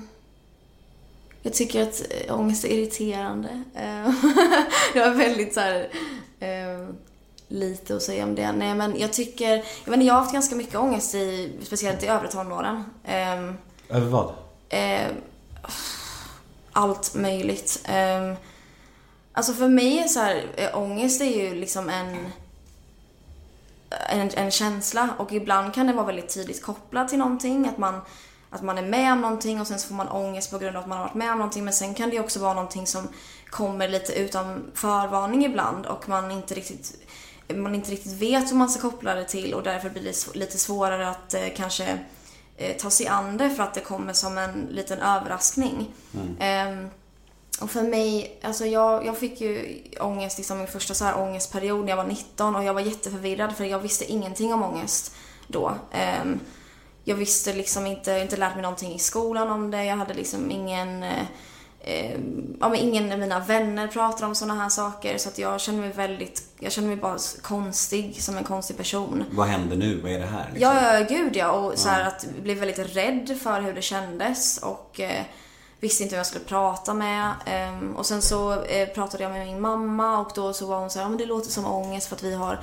jag 1.41 1.53
tycker 1.53 1.83
att 1.83 2.05
eh, 2.09 2.39
ångest 2.39 2.65
är 2.65 2.69
irriterande. 2.69 3.63
Eh, 3.75 4.05
jag 4.95 5.07
är 5.07 5.13
väldigt 5.13 5.53
så 5.53 5.59
här, 5.59 5.89
eh, 6.39 6.87
lite 7.53 7.95
att 7.95 8.01
säga 8.01 8.23
om 8.23 8.35
det. 8.35 8.51
Nej 8.51 8.75
men 8.75 8.99
jag 8.99 9.13
tycker... 9.13 9.49
Jag, 9.55 9.63
vet 9.85 9.93
inte, 9.93 10.05
jag 10.05 10.13
har 10.13 10.21
haft 10.21 10.33
ganska 10.33 10.55
mycket 10.55 10.75
ångest 10.75 11.15
i, 11.15 11.51
speciellt 11.63 12.03
i 12.03 12.07
övre 12.07 12.27
tonåren. 12.27 12.83
Eh, 13.03 13.43
Över 13.89 14.07
vad? 14.07 14.33
Eh, 14.69 15.07
allt 16.71 17.15
möjligt. 17.15 17.81
Eh, 17.85 18.33
alltså 19.33 19.53
för 19.53 19.67
mig 19.67 19.99
är 19.99 20.07
så 20.07 20.19
här, 20.19 20.45
eh, 20.55 20.77
ångest 20.77 21.21
är 21.21 21.25
ju 21.25 21.55
liksom 21.55 21.89
en, 21.89 22.31
en, 24.09 24.29
en 24.33 24.51
känsla 24.51 25.09
och 25.17 25.31
ibland 25.31 25.73
kan 25.73 25.87
det 25.87 25.93
vara 25.93 26.05
väldigt 26.05 26.29
tidigt 26.29 26.63
kopplat 26.63 27.09
till 27.09 27.19
någonting. 27.19 27.67
Att 27.67 27.77
man, 27.77 28.01
att 28.49 28.61
man 28.61 28.77
är 28.77 28.83
med 28.83 29.13
om 29.13 29.21
någonting 29.21 29.61
och 29.61 29.67
sen 29.67 29.79
så 29.79 29.87
får 29.87 29.95
man 29.95 30.09
ångest 30.09 30.51
på 30.51 30.57
grund 30.57 30.75
av 30.77 30.83
att 30.83 30.89
man 30.89 30.97
har 30.97 31.05
varit 31.05 31.15
med 31.15 31.31
om 31.31 31.37
någonting. 31.37 31.63
Men 31.63 31.73
sen 31.73 31.93
kan 31.93 32.09
det 32.09 32.19
också 32.19 32.39
vara 32.39 32.53
någonting 32.53 32.87
som 32.87 33.07
kommer 33.49 33.87
lite 33.87 34.13
utan 34.13 34.71
förvarning 34.73 35.45
ibland 35.45 35.85
och 35.85 36.09
man 36.09 36.31
inte 36.31 36.53
riktigt 36.53 37.02
man 37.47 37.75
inte 37.75 37.91
riktigt 37.91 38.13
vet 38.13 38.51
hur 38.51 38.55
man 38.55 38.69
ska 38.69 38.89
koppla 38.89 39.15
det 39.15 39.25
till 39.25 39.53
och 39.53 39.63
därför 39.63 39.89
blir 39.89 40.03
det 40.03 40.35
lite 40.35 40.57
svårare 40.57 41.09
att 41.09 41.33
eh, 41.33 41.47
kanske 41.55 41.99
eh, 42.57 42.77
ta 42.77 42.89
sig 42.89 43.07
an 43.07 43.37
det 43.37 43.49
för 43.49 43.63
att 43.63 43.73
det 43.73 43.81
kommer 43.81 44.13
som 44.13 44.37
en 44.37 44.67
liten 44.71 44.99
överraskning. 44.99 45.93
Ehm, 46.39 46.89
och 47.61 47.71
för 47.71 47.83
mig, 47.83 48.39
alltså 48.41 48.65
jag, 48.65 49.05
jag 49.05 49.17
fick 49.17 49.41
ju 49.41 49.81
ångest, 49.99 50.37
liksom 50.37 50.57
min 50.57 50.67
första 50.67 50.93
så 50.93 51.05
här 51.05 51.17
ångestperiod 51.17 51.81
när 51.85 51.89
jag 51.89 51.97
var 51.97 52.07
19 52.07 52.55
och 52.55 52.63
jag 52.63 52.73
var 52.73 52.81
jätteförvirrad 52.81 53.57
för 53.57 53.65
jag 53.65 53.79
visste 53.79 54.11
ingenting 54.11 54.53
om 54.53 54.63
ångest 54.63 55.15
då. 55.47 55.75
Ehm, 55.91 56.39
jag 57.03 57.15
visste 57.15 57.53
liksom 57.53 57.85
inte, 57.85 58.11
inte 58.11 58.37
lärt 58.37 58.53
mig 58.53 58.61
någonting 58.61 58.93
i 58.93 58.99
skolan 58.99 59.49
om 59.49 59.71
det. 59.71 59.85
Jag 59.85 59.97
hade 59.97 60.13
liksom 60.13 60.51
ingen, 60.51 61.05
eh, 61.83 62.11
eh, 62.11 62.19
ja 62.59 62.69
men 62.69 62.75
ingen 62.75 63.11
av 63.11 63.19
mina 63.19 63.39
vänner 63.39 63.87
pratade 63.87 64.25
om 64.25 64.35
sådana 64.35 64.61
här 64.61 64.69
saker 64.69 65.17
så 65.17 65.29
att 65.29 65.37
jag 65.37 65.61
kände 65.61 65.81
mig 65.81 65.91
väldigt, 65.91 66.43
jag 66.59 66.71
kände 66.71 66.87
mig 66.87 66.97
bara 66.97 67.17
konstig, 67.41 68.21
som 68.21 68.37
en 68.37 68.43
konstig 68.43 68.77
person. 68.77 69.23
Vad 69.31 69.47
händer 69.47 69.75
nu? 69.75 70.01
Vad 70.01 70.11
är 70.11 70.19
det 70.19 70.25
här? 70.25 70.49
liksom? 70.53 70.61
Ja, 70.61 70.99
ja, 70.99 71.05
gud 71.09 71.35
ja. 71.35 71.51
Och 71.51 71.79
så 71.79 71.89
här 71.89 72.07
att 72.07 72.25
blev 72.43 72.57
väldigt 72.57 72.95
rädd 72.95 73.37
för 73.43 73.61
hur 73.61 73.73
det 73.73 73.81
kändes 73.81 74.57
och 74.57 74.99
eh, 74.99 75.23
visste 75.79 76.03
inte 76.03 76.15
vem 76.15 76.17
jag 76.17 76.27
skulle 76.27 76.45
prata 76.45 76.93
med. 76.93 77.31
Ehm, 77.45 77.95
och 77.95 78.05
sen 78.05 78.21
så 78.21 78.63
eh, 78.63 78.89
pratade 78.89 79.23
jag 79.23 79.31
med 79.31 79.47
min 79.47 79.61
mamma 79.61 80.19
och 80.19 80.31
då 80.35 80.53
så 80.53 80.65
var 80.65 80.79
hon 80.79 80.89
så 80.89 80.99
här, 80.99 81.05
ja 81.05 81.09
men 81.09 81.17
det 81.17 81.25
låter 81.25 81.49
som 81.49 81.65
ångest 81.65 82.07
för 82.07 82.15
att 82.15 82.23
vi 82.23 82.35
har 82.35 82.53
eh, 82.53 82.59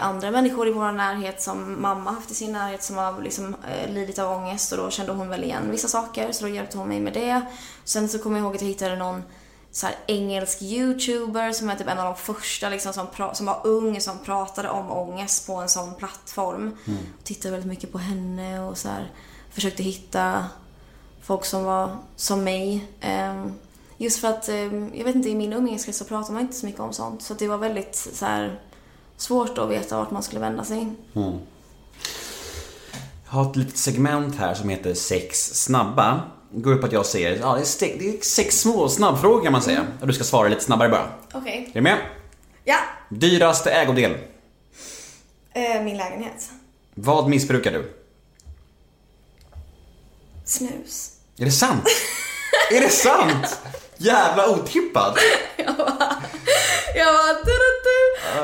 andra 0.00 0.30
människor 0.30 0.68
i 0.68 0.72
vår 0.72 0.92
närhet 0.92 1.42
som 1.42 1.82
mamma 1.82 2.10
haft 2.10 2.30
i 2.30 2.34
sin 2.34 2.52
närhet 2.52 2.82
som 2.82 2.96
har 2.96 3.22
liksom 3.22 3.56
eh, 3.68 3.92
lidit 3.92 4.18
av 4.18 4.32
ångest 4.36 4.72
och 4.72 4.78
då 4.78 4.90
kände 4.90 5.12
hon 5.12 5.28
väl 5.28 5.44
igen 5.44 5.70
vissa 5.70 5.88
saker 5.88 6.32
så 6.32 6.44
då 6.44 6.50
hjälpte 6.50 6.78
hon 6.78 6.88
mig 6.88 7.00
med 7.00 7.12
det. 7.12 7.40
Sen 7.84 8.08
så 8.08 8.18
kommer 8.18 8.38
jag 8.38 8.44
ihåg 8.44 8.54
att 8.54 8.62
jag 8.62 8.68
hittade 8.68 8.96
någon 8.96 9.22
så 9.70 9.86
här 9.86 9.96
engelsk 10.06 10.62
youtuber 10.62 11.52
som 11.52 11.70
är 11.70 11.76
typ 11.76 11.88
en 11.88 11.98
av 11.98 12.04
de 12.04 12.16
första 12.16 12.68
liksom 12.68 12.92
som, 12.92 13.06
som 13.32 13.46
var 13.46 13.60
ung 13.66 14.00
som 14.00 14.18
pratade 14.18 14.68
om 14.68 14.90
ångest 14.90 15.46
på 15.46 15.54
en 15.54 15.68
sån 15.68 15.94
plattform. 15.94 16.76
Och 17.18 17.24
tittade 17.24 17.50
väldigt 17.50 17.70
mycket 17.70 17.92
på 17.92 17.98
henne 17.98 18.60
och 18.60 18.78
så 18.78 18.88
här 18.88 19.10
försökte 19.50 19.82
hitta 19.82 20.46
folk 21.22 21.44
som 21.44 21.64
var 21.64 21.96
som 22.16 22.44
mig. 22.44 22.86
Ehm, 23.00 23.52
just 23.96 24.20
för 24.20 24.28
att, 24.28 24.48
ehm, 24.48 24.90
jag 24.94 25.04
vet 25.04 25.14
inte, 25.14 25.28
i 25.28 25.34
min 25.34 25.52
umgängeskrets 25.52 25.98
så 25.98 26.04
pratar 26.04 26.32
man 26.32 26.42
inte 26.42 26.56
så 26.56 26.66
mycket 26.66 26.80
om 26.80 26.92
sånt. 26.92 27.22
Så 27.22 27.32
att 27.32 27.38
det 27.38 27.48
var 27.48 27.58
väldigt 27.58 27.96
så 27.96 28.24
här 28.26 28.60
svårt 29.16 29.58
att 29.58 29.70
veta 29.70 29.96
vart 29.96 30.10
man 30.10 30.22
skulle 30.22 30.40
vända 30.40 30.64
sig. 30.64 30.92
Jag 33.24 33.32
har 33.38 33.50
ett 33.50 33.56
litet 33.56 33.76
segment 33.76 34.36
här 34.38 34.54
som 34.54 34.68
heter 34.68 34.94
sex 34.94 35.54
snabba. 35.54 36.20
Det 36.50 36.60
går 36.60 36.74
ut 36.74 36.80
på 36.80 36.86
att 36.86 36.92
jag 36.92 37.06
säger, 37.06 37.38
ja 37.40 37.54
det 37.54 37.60
är, 37.60 37.64
ste- 37.64 37.98
det 37.98 38.08
är 38.18 38.20
sex 38.20 38.60
små 38.60 38.88
snabbfrågor 38.88 39.42
kan 39.42 39.52
man 39.52 39.62
säga. 39.62 39.86
Och 40.00 40.06
du 40.06 40.12
ska 40.12 40.24
svara 40.24 40.48
lite 40.48 40.64
snabbare 40.64 40.88
bara. 40.88 41.08
Okej. 41.34 41.66
Är 41.70 41.74
du 41.74 41.80
med? 41.80 41.98
Ja. 42.64 42.76
Dyraste 43.08 43.70
ägodel? 43.70 44.16
Eh, 45.54 45.82
min 45.82 45.96
lägenhet. 45.96 46.50
Vad 46.94 47.28
missbrukar 47.28 47.72
du? 47.72 47.92
Snus. 50.44 51.10
Är 51.38 51.44
det 51.44 51.50
sant? 51.50 51.84
är 52.72 52.80
det 52.80 52.88
sant? 52.88 53.60
Jävla 53.96 54.48
otippat! 54.48 55.16
Jag 55.56 55.76
bara, 55.76 57.32
du, 57.44 57.52
du. 57.81 57.81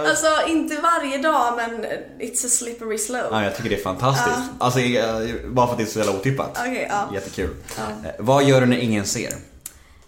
Alltså 0.07 0.27
inte 0.49 0.77
varje 0.81 1.19
dag 1.19 1.57
men 1.57 1.85
it's 2.19 2.47
a 2.47 2.49
slippery 2.49 2.99
slope. 2.99 3.29
Ja, 3.31 3.45
jag 3.45 3.57
tycker 3.57 3.71
det 3.71 3.77
är 3.77 3.83
fantastiskt. 3.83 4.37
Alltså, 4.59 4.81
eh, 4.81 5.35
bara 5.47 5.67
för 5.67 5.73
att 5.73 5.79
det 5.79 5.85
är 5.85 5.87
så 5.87 5.99
jävla 5.99 6.13
otippat. 6.15 6.59
Okej, 6.61 6.87
ja. 6.91 7.09
Jättekul. 7.15 7.57
Eh, 7.79 8.11
Vad 8.19 8.45
gör 8.45 8.61
du 8.61 8.67
när 8.67 8.77
ingen 8.79 9.07
ser? 9.07 9.33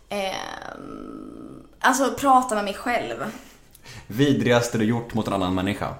Ehm, 0.08 1.62
alltså 1.80 2.14
prata 2.14 2.54
med 2.54 2.64
mig 2.64 2.74
själv. 2.74 3.14
Vidrigaste 4.06 4.78
du 4.78 4.84
gjort 4.84 5.14
mot 5.14 5.26
en 5.26 5.32
annan 5.32 5.54
människa? 5.54 5.94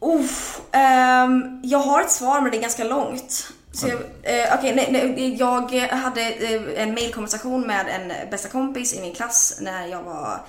Uff, 0.00 0.60
ehm, 0.72 1.60
jag 1.64 1.78
har 1.78 2.00
ett 2.00 2.10
svar 2.10 2.40
men 2.40 2.50
det 2.50 2.56
är 2.56 2.62
ganska 2.62 2.84
långt. 2.84 3.48
Så 3.72 3.88
jag, 3.88 3.98
eh, 4.22 4.54
okej, 4.58 4.74
nej, 4.74 4.88
nej, 4.90 5.36
jag 5.38 5.70
hade 5.88 6.20
eh, 6.30 6.82
en 6.82 6.94
mailkonversation 6.94 7.66
med 7.66 7.86
en 7.88 8.30
bästa 8.30 8.48
kompis 8.48 8.94
i 8.94 9.00
min 9.00 9.14
klass 9.14 9.58
när 9.60 9.86
jag 9.86 10.02
var 10.02 10.40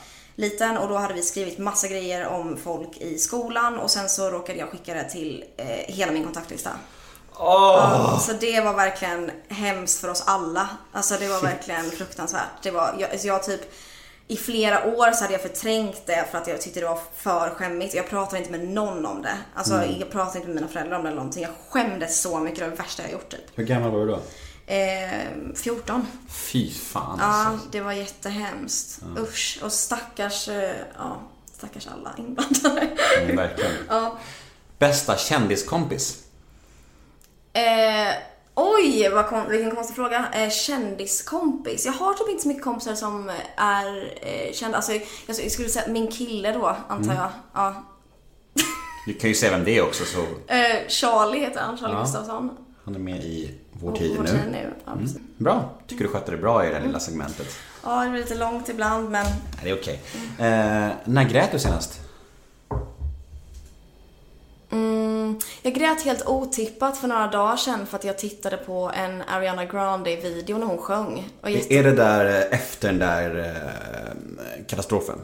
liten 0.42 0.78
och 0.78 0.90
då 0.90 0.98
hade 0.98 1.14
vi 1.14 1.22
skrivit 1.22 1.58
massa 1.58 1.88
grejer 1.88 2.28
om 2.28 2.58
folk 2.58 2.98
i 2.98 3.18
skolan 3.18 3.80
och 3.80 3.92
sen 3.92 4.10
så 4.10 4.30
råkade 4.30 4.60
jag 4.60 4.70
skicka 4.70 4.94
det 4.94 5.10
till 5.10 5.44
eh, 5.58 5.66
hela 5.68 6.12
min 6.12 6.24
kontaktlista. 6.24 6.70
Ja, 7.36 8.20
så 8.22 8.34
det 8.34 8.62
var 8.62 8.74
verkligen 8.74 9.32
hemskt 9.48 10.02
för 10.02 10.10
oss 10.10 10.24
alla. 10.26 10.70
Alltså 10.92 11.16
det 11.20 11.28
var 11.28 11.42
verkligen 11.42 11.92
fruktansvärt. 11.92 12.64
Det 12.64 12.72
var, 12.72 12.96
jag, 13.00 13.12
alltså 13.12 13.28
jag 13.28 13.44
typ 13.44 13.62
i 14.28 14.38
flera 14.38 14.86
år 14.86 15.12
så 15.12 15.24
hade 15.24 15.34
jag 15.34 15.42
förträngt 15.42 16.06
det 16.06 16.26
för 16.32 16.38
att 16.38 16.48
jag 16.48 16.62
tyckte 16.62 16.80
det 16.80 16.86
var 16.86 17.00
för 17.16 17.50
skämmigt. 17.50 17.94
Jag 17.94 18.10
pratade 18.10 18.38
inte 18.38 18.52
med 18.52 18.68
någon 18.68 19.06
om 19.06 19.22
det. 19.22 19.38
Alltså 19.56 19.84
jag 20.00 20.12
pratade 20.12 20.38
inte 20.38 20.48
med 20.48 20.56
mina 20.56 20.68
föräldrar 20.68 20.98
om 20.98 21.04
det 21.04 21.10
eller 21.10 21.18
någonting. 21.18 21.44
Jag 21.44 21.52
skämdes 21.70 22.22
så 22.22 22.40
mycket. 22.40 22.60
Det 22.60 22.66
var 22.66 22.72
det 22.72 22.84
värsta 22.84 23.04
jag 23.04 23.12
gjort 23.12 23.30
typ. 23.30 23.42
Hur 23.56 23.64
gammal 23.64 23.92
var 23.92 24.00
du 24.00 24.06
då? 24.06 24.20
Eh, 24.66 25.28
14. 25.56 26.08
Fy 26.30 26.72
fan 26.72 27.18
Ja, 27.20 27.26
alltså. 27.26 27.68
det 27.72 27.82
var 27.82 27.92
jättehemskt. 27.92 29.02
Usch. 29.18 29.60
Och 29.64 29.72
stackars, 29.72 30.48
eh, 30.48 30.76
ja, 30.98 31.22
stackars 31.58 31.88
alla 31.88 32.14
inblandade. 32.18 32.88
Mm, 33.22 33.36
verkligen. 33.36 33.72
ja. 33.90 34.18
Bästa 34.80 35.18
kändiskompis? 35.18 36.24
Eh, 37.54 38.14
oj, 38.56 39.10
vad 39.10 39.28
kon- 39.28 39.50
vilken 39.50 39.76
konstig 39.76 39.96
fråga. 39.96 40.26
Eh, 40.34 40.50
kändiskompis. 40.50 41.86
Jag 41.86 41.94
har 41.94 42.14
typ 42.14 42.30
inte 42.30 42.42
så 42.42 42.48
mycket 42.48 42.64
kompisar 42.64 42.96
som 42.96 43.32
är 43.56 44.14
eh, 44.22 44.54
kända. 44.54 44.78
Alltså, 44.78 44.92
jag 45.28 45.52
skulle 45.52 45.70
säga 45.70 45.88
min 45.88 46.12
kille 46.12 46.52
då, 46.52 46.76
antar 46.90 47.14
jag. 47.14 47.30
Ja. 47.54 47.84
Du 49.08 49.14
kan 49.14 49.30
ju 49.30 49.36
säga 49.36 49.52
vem 49.52 49.64
det 49.64 49.78
är 49.78 49.82
också 49.84 50.04
så... 50.06 50.22
Eh, 50.54 50.88
Charlie 50.88 51.40
heter 51.40 51.62
han, 51.62 51.78
Charlie 51.78 51.94
Ja. 51.94 52.02
Gustafsson. 52.02 52.58
Han 52.86 52.96
är 52.96 53.00
med 53.00 53.24
i 53.24 53.52
Vår 53.72 53.96
tid 53.96 54.16
vår 54.18 54.24
nu. 54.24 54.30
tid 54.30 54.40
nu. 54.52 54.74
Ja, 54.86 54.92
precis. 55.00 55.18
Bra. 55.38 55.70
Tycker 55.88 56.04
du 56.04 56.10
skötte 56.10 56.32
det 56.32 56.38
bra 56.38 56.66
i 56.66 56.70
det 56.70 56.76
här 56.76 56.82
lilla 56.86 57.00
segmentet? 57.00 57.48
ja, 57.84 58.04
det 58.04 58.10
blir 58.10 58.20
lite 58.22 58.36
långt 58.36 58.70
ibland 58.70 59.10
men 59.10 59.26
Nej, 59.26 59.36
det 59.64 59.70
är 59.70 59.76
okej. 59.76 60.02
Eh, 60.40 60.90
när 61.06 61.24
grät 61.30 61.52
du 61.52 61.60
senast? 61.60 62.00
Mm, 64.72 65.40
jag 65.62 65.74
grät 65.74 66.02
helt 66.02 66.28
otippat 66.28 66.98
för 66.98 67.08
några 67.08 67.28
dagar 67.28 67.58
sedan 67.58 67.86
för 67.88 67.98
att 67.98 68.04
jag 68.04 68.18
tittade 68.18 68.58
på 68.58 68.92
en 68.96 69.22
Ariana 69.22 69.66
Grande-video 69.66 70.58
när 70.58 70.66
hon 70.68 70.78
sjöng. 70.78 71.30
Jätte... 71.48 71.74
Är 71.76 71.84
det 71.84 71.92
där 71.92 72.26
eh, 72.26 72.60
efter 72.60 72.88
den 72.88 73.00
där 73.00 73.40
eh, 73.40 74.66
katastrofen? 74.68 75.16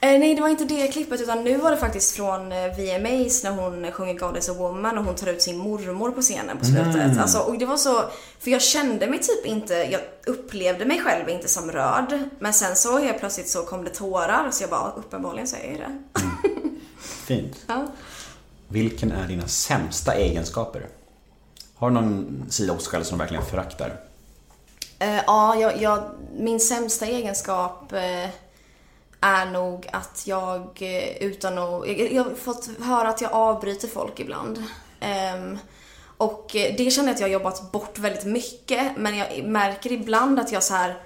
Eh, 0.00 0.18
nej, 0.18 0.34
det 0.34 0.40
var 0.40 0.48
inte 0.48 0.64
det 0.64 0.88
klippet 0.88 1.20
utan 1.20 1.44
nu 1.44 1.56
var 1.56 1.70
det 1.70 1.76
faktiskt 1.76 2.16
från 2.16 2.52
eh, 2.52 2.76
VMAs 2.76 3.44
när 3.44 3.50
hon 3.50 3.92
sjunger 3.92 4.14
God 4.14 4.36
is 4.36 4.48
a 4.48 4.52
woman 4.52 4.98
och 4.98 5.04
hon 5.04 5.14
tar 5.14 5.26
ut 5.26 5.42
sin 5.42 5.58
mormor 5.58 6.10
på 6.10 6.22
scenen 6.22 6.58
på 6.58 6.64
slutet. 6.64 7.18
Alltså, 7.18 7.38
och 7.38 7.58
det 7.58 7.66
var 7.66 7.76
så, 7.76 8.04
för 8.38 8.50
jag 8.50 8.62
kände 8.62 9.06
mig 9.06 9.18
typ 9.18 9.46
inte, 9.46 9.74
jag 9.74 10.00
upplevde 10.26 10.84
mig 10.84 11.00
själv 11.00 11.28
inte 11.28 11.48
som 11.48 11.72
rörd. 11.72 12.18
Men 12.38 12.52
sen 12.52 12.76
så 12.76 12.98
helt 12.98 13.18
plötsligt 13.18 13.48
så 13.48 13.62
kom 13.62 13.84
det 13.84 13.90
tårar 13.90 14.50
så 14.50 14.62
jag 14.62 14.70
bara, 14.70 14.92
uppenbarligen 14.96 15.48
så 15.48 15.56
är 15.56 15.78
det. 15.78 16.20
Fint. 17.00 17.56
ja. 17.66 17.86
Vilken 18.68 19.12
är 19.12 19.28
dina 19.28 19.48
sämsta 19.48 20.14
egenskaper? 20.14 20.86
Har 21.74 21.90
du 21.90 21.94
någon 21.94 22.46
sida 22.50 22.72
hos 22.72 22.88
själv 22.88 23.04
som 23.04 23.18
du 23.18 23.22
verkligen 23.22 23.44
föraktar? 23.44 24.00
Eh, 24.98 25.20
ja, 25.26 25.56
jag, 25.56 25.82
jag, 25.82 26.02
min 26.36 26.60
sämsta 26.60 27.06
egenskap 27.06 27.92
eh, 27.92 28.30
är 29.20 29.46
nog 29.46 29.86
att 29.92 30.22
jag 30.26 30.78
eh, 30.80 31.22
utan 31.22 31.58
att... 31.58 31.88
Jag, 31.88 32.12
jag 32.12 32.24
har 32.24 32.34
fått 32.34 32.68
höra 32.82 33.08
att 33.08 33.20
jag 33.20 33.32
avbryter 33.32 33.88
folk 33.88 34.20
ibland. 34.20 34.62
Um, 35.34 35.58
och 36.16 36.56
eh, 36.56 36.74
det 36.76 36.90
känner 36.90 37.08
jag 37.08 37.14
att 37.14 37.20
jag 37.20 37.28
har 37.28 37.32
jobbat 37.32 37.72
bort 37.72 37.98
väldigt 37.98 38.24
mycket. 38.24 38.96
Men 38.96 39.16
jag 39.16 39.44
märker 39.44 39.92
ibland 39.92 40.40
att 40.40 40.52
jag 40.52 40.62
så 40.62 40.74
här 40.74 41.02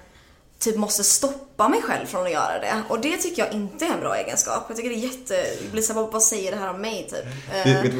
typ 0.63 0.77
måste 0.77 1.03
stoppa 1.03 1.69
mig 1.69 1.81
själv 1.81 2.05
från 2.05 2.25
att 2.25 2.31
göra 2.31 2.59
det. 2.59 2.73
Och 2.87 2.99
det 2.99 3.17
tycker 3.17 3.43
jag 3.43 3.53
inte 3.53 3.85
är 3.85 3.89
en 3.89 3.99
bra 3.99 4.17
egenskap. 4.17 4.65
Jag 4.67 4.77
tycker 4.77 4.89
det 4.89 4.95
är 4.95 4.99
jätte... 4.99 5.35
Det 5.61 5.71
blir 5.71 5.81
så 5.81 5.93
här, 5.93 6.01
vad 6.11 6.23
säger 6.23 6.51
det 6.51 6.57
här 6.57 6.69
om 6.69 6.81
mig 6.81 7.09
typ? 7.11 7.25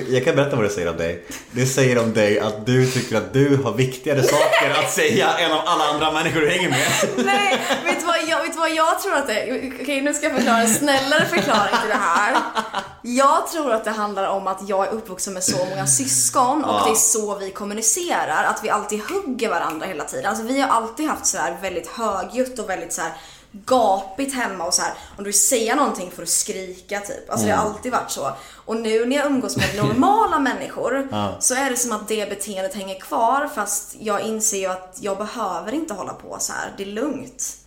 Jag 0.09 0.25
kan 0.25 0.35
berätta 0.35 0.55
vad 0.55 0.65
det 0.65 0.69
säger 0.69 0.89
om 0.89 0.97
dig. 0.97 1.25
Det 1.51 1.65
säger 1.65 1.99
om 1.99 2.13
dig 2.13 2.39
att 2.39 2.65
du 2.65 2.91
tycker 2.91 3.17
att 3.17 3.33
du 3.33 3.57
har 3.57 3.73
viktigare 3.73 4.23
saker 4.33 4.69
att 4.83 4.91
säga 4.91 5.37
än 5.37 5.51
om 5.51 5.61
alla 5.65 5.83
andra 5.83 6.11
människor 6.11 6.41
du 6.41 6.49
hänger 6.49 6.69
med. 6.69 6.87
Nej, 7.25 7.61
vet 7.85 7.99
du, 7.99 8.05
vad 8.05 8.15
jag, 8.27 8.43
vet 8.43 8.55
vad 8.55 8.71
jag 8.71 9.01
tror 9.01 9.15
att 9.15 9.27
det 9.27 9.33
är? 9.33 9.71
Okej, 9.81 10.01
nu 10.01 10.13
ska 10.13 10.25
jag 10.25 10.35
förklara 10.35 10.61
en 10.61 10.73
snällare 10.73 11.25
förklaring 11.25 11.75
till 11.81 11.89
det 11.89 12.01
här. 12.01 12.37
Jag 13.01 13.47
tror 13.47 13.71
att 13.71 13.83
det 13.83 13.91
handlar 13.91 14.27
om 14.27 14.47
att 14.47 14.69
jag 14.69 14.87
är 14.87 14.91
uppvuxen 14.91 15.33
med 15.33 15.43
så 15.43 15.65
många 15.65 15.87
syskon 15.87 16.63
och 16.63 16.81
det 16.85 16.91
är 16.91 16.95
så 16.95 17.35
vi 17.35 17.51
kommunicerar. 17.51 18.43
Att 18.43 18.63
vi 18.63 18.69
alltid 18.69 19.01
hugger 19.03 19.49
varandra 19.49 19.85
hela 19.85 20.03
tiden. 20.03 20.25
Alltså 20.25 20.43
vi 20.43 20.61
har 20.61 20.69
alltid 20.69 21.07
haft 21.07 21.25
så 21.25 21.37
här 21.37 21.57
väldigt 21.61 21.87
högljutt 21.87 22.52
och 22.59 22.69
väldigt 22.69 22.93
så 22.93 23.01
här 23.01 23.13
gapigt 23.65 24.33
hemma 24.33 24.65
och 24.65 24.73
så 24.73 24.81
här. 24.81 24.93
om 25.17 25.17
du 25.17 25.23
vill 25.23 25.39
säga 25.41 25.75
någonting 25.75 26.11
får 26.11 26.21
du 26.21 26.27
skrika 26.27 26.99
typ. 26.99 27.29
Alltså 27.29 27.47
det 27.47 27.53
har 27.53 27.65
alltid 27.65 27.91
varit 27.91 28.11
så. 28.11 28.31
Och 28.65 28.75
nu 28.75 29.05
när 29.05 29.15
jag 29.15 29.25
umgås 29.25 29.57
med 29.57 29.75
normala 29.75 30.39
människor 30.49 31.07
så 31.39 31.55
är 31.55 31.69
det 31.69 31.77
som 31.77 31.91
att 31.91 32.07
det 32.07 32.29
beteendet 32.29 32.73
hänger 32.75 32.99
kvar 32.99 33.49
fast 33.55 33.95
jag 33.99 34.21
inser 34.21 34.57
ju 34.57 34.65
att 34.65 34.97
jag 35.01 35.17
behöver 35.17 35.71
inte 35.73 35.93
hålla 35.93 36.13
på 36.13 36.37
så 36.39 36.53
här. 36.53 36.73
Det 36.77 36.83
är 36.83 36.87
lugnt. 36.87 37.57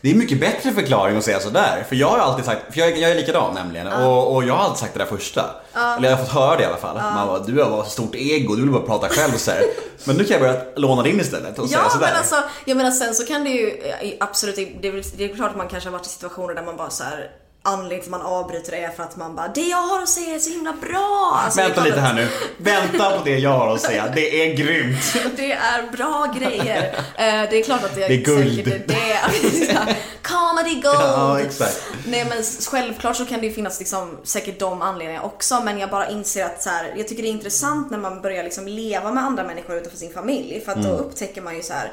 Det 0.00 0.10
är 0.10 0.14
mycket 0.14 0.40
bättre 0.40 0.72
förklaring 0.72 1.16
att 1.16 1.24
säga 1.24 1.40
sådär. 1.40 1.84
För 1.88 1.96
jag 1.96 2.08
har 2.08 2.18
alltid 2.18 2.44
sagt, 2.44 2.74
för 2.74 2.80
jag, 2.80 2.98
jag 2.98 3.10
är 3.10 3.14
likadan 3.14 3.54
nämligen. 3.54 3.86
Och, 3.86 4.34
och 4.34 4.44
jag 4.44 4.54
har 4.54 4.64
alltid 4.64 4.78
sagt 4.78 4.92
det 4.94 4.98
där 4.98 5.06
första. 5.06 5.50
Eller 5.96 6.10
jag 6.10 6.16
har 6.16 6.24
fått 6.24 6.34
höra 6.34 6.56
det 6.56 6.62
i 6.62 6.66
alla 6.66 6.76
fall. 6.76 6.96
Man 6.96 7.28
bara, 7.28 7.38
du 7.38 7.62
har 7.62 7.84
så 7.84 7.90
stort 7.90 8.14
ego, 8.14 8.54
du 8.54 8.62
vill 8.62 8.70
bara 8.70 8.82
prata 8.82 9.08
själv 9.08 9.34
och 9.34 9.40
så 9.40 9.50
här. 9.50 9.62
Men 10.04 10.16
nu 10.16 10.24
kan 10.24 10.32
jag 10.32 10.40
börja 10.40 10.60
låna 10.76 11.02
din 11.02 11.20
istället 11.20 11.58
och 11.58 11.68
säga 11.68 11.80
Ja 11.84 11.90
sådär. 11.90 12.06
men 12.06 12.16
alltså, 12.16 12.36
jag 12.64 12.76
menar 12.76 12.90
sen 12.90 13.14
så 13.14 13.24
kan 13.26 13.44
det 13.44 13.50
ju 13.50 13.80
absolut, 14.20 14.56
det 14.56 14.88
är, 14.88 15.16
det 15.16 15.24
är 15.24 15.36
klart 15.36 15.50
att 15.50 15.56
man 15.56 15.68
kanske 15.68 15.88
har 15.88 15.92
varit 15.92 16.06
i 16.06 16.08
situationer 16.10 16.54
där 16.54 16.62
man 16.62 16.76
bara 16.76 16.90
så 16.90 17.04
här 17.04 17.30
anledningen 17.72 18.04
till 18.04 18.14
att 18.14 18.20
man 18.22 18.32
avbryter 18.32 18.72
är 18.72 18.88
för 18.90 19.02
att 19.02 19.16
man 19.16 19.36
bara 19.36 19.48
det 19.48 19.60
jag 19.68 19.76
har 19.82 20.02
att 20.02 20.08
säga 20.08 20.34
är 20.34 20.38
så 20.38 20.50
himla 20.50 20.72
bra. 20.72 21.40
Alltså, 21.44 21.60
är 21.60 21.64
Vänta 21.64 21.82
lite 21.84 22.00
här 22.00 22.14
nu. 22.14 22.28
Vänta 22.56 23.18
på 23.18 23.24
det 23.24 23.38
jag 23.38 23.50
har 23.58 23.74
att 23.74 23.80
säga. 23.80 24.04
Det 24.14 24.42
är 24.50 24.54
grymt. 24.54 25.14
Det 25.36 25.52
är 25.52 25.90
bra 25.92 26.34
grejer. 26.38 26.94
Eh, 26.96 27.50
det 27.50 27.56
är 27.60 27.62
klart 27.64 27.84
att 27.84 27.94
det, 27.94 28.08
Det 28.08 28.14
är 28.14 28.24
guld. 28.24 28.54
säkert 28.64 28.90
är 28.90 29.86
det. 29.86 29.96
Comedy 30.22 30.74
gold. 30.74 30.98
Ja, 31.00 31.40
exakt. 31.40 31.82
Nej 32.06 32.24
men 32.28 32.42
självklart 32.70 33.16
så 33.16 33.26
kan 33.26 33.40
det 33.40 33.46
ju 33.46 33.52
finnas 33.52 33.78
liksom, 33.78 34.16
säkert 34.24 34.58
de 34.58 34.82
anledningarna 34.82 35.26
också 35.26 35.60
men 35.60 35.78
jag 35.78 35.90
bara 35.90 36.08
inser 36.08 36.44
att 36.44 36.62
så 36.62 36.70
här, 36.70 36.94
jag 36.96 37.08
tycker 37.08 37.22
det 37.22 37.28
är 37.28 37.32
intressant 37.32 37.90
när 37.90 37.98
man 37.98 38.22
börjar 38.22 38.44
liksom 38.44 38.68
leva 38.68 39.12
med 39.12 39.24
andra 39.24 39.44
människor 39.44 39.76
utanför 39.76 39.98
sin 39.98 40.12
familj 40.12 40.60
för 40.64 40.72
att 40.72 40.78
Mm. 40.78 40.90
då 40.90 40.96
upptäcker 40.96 41.42
man 41.42 41.56
ju 41.56 41.62
så 41.62 41.72
här 41.72 41.92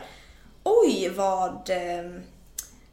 oj 0.63 1.11
vad, 1.15 1.69
eh, 1.69 1.77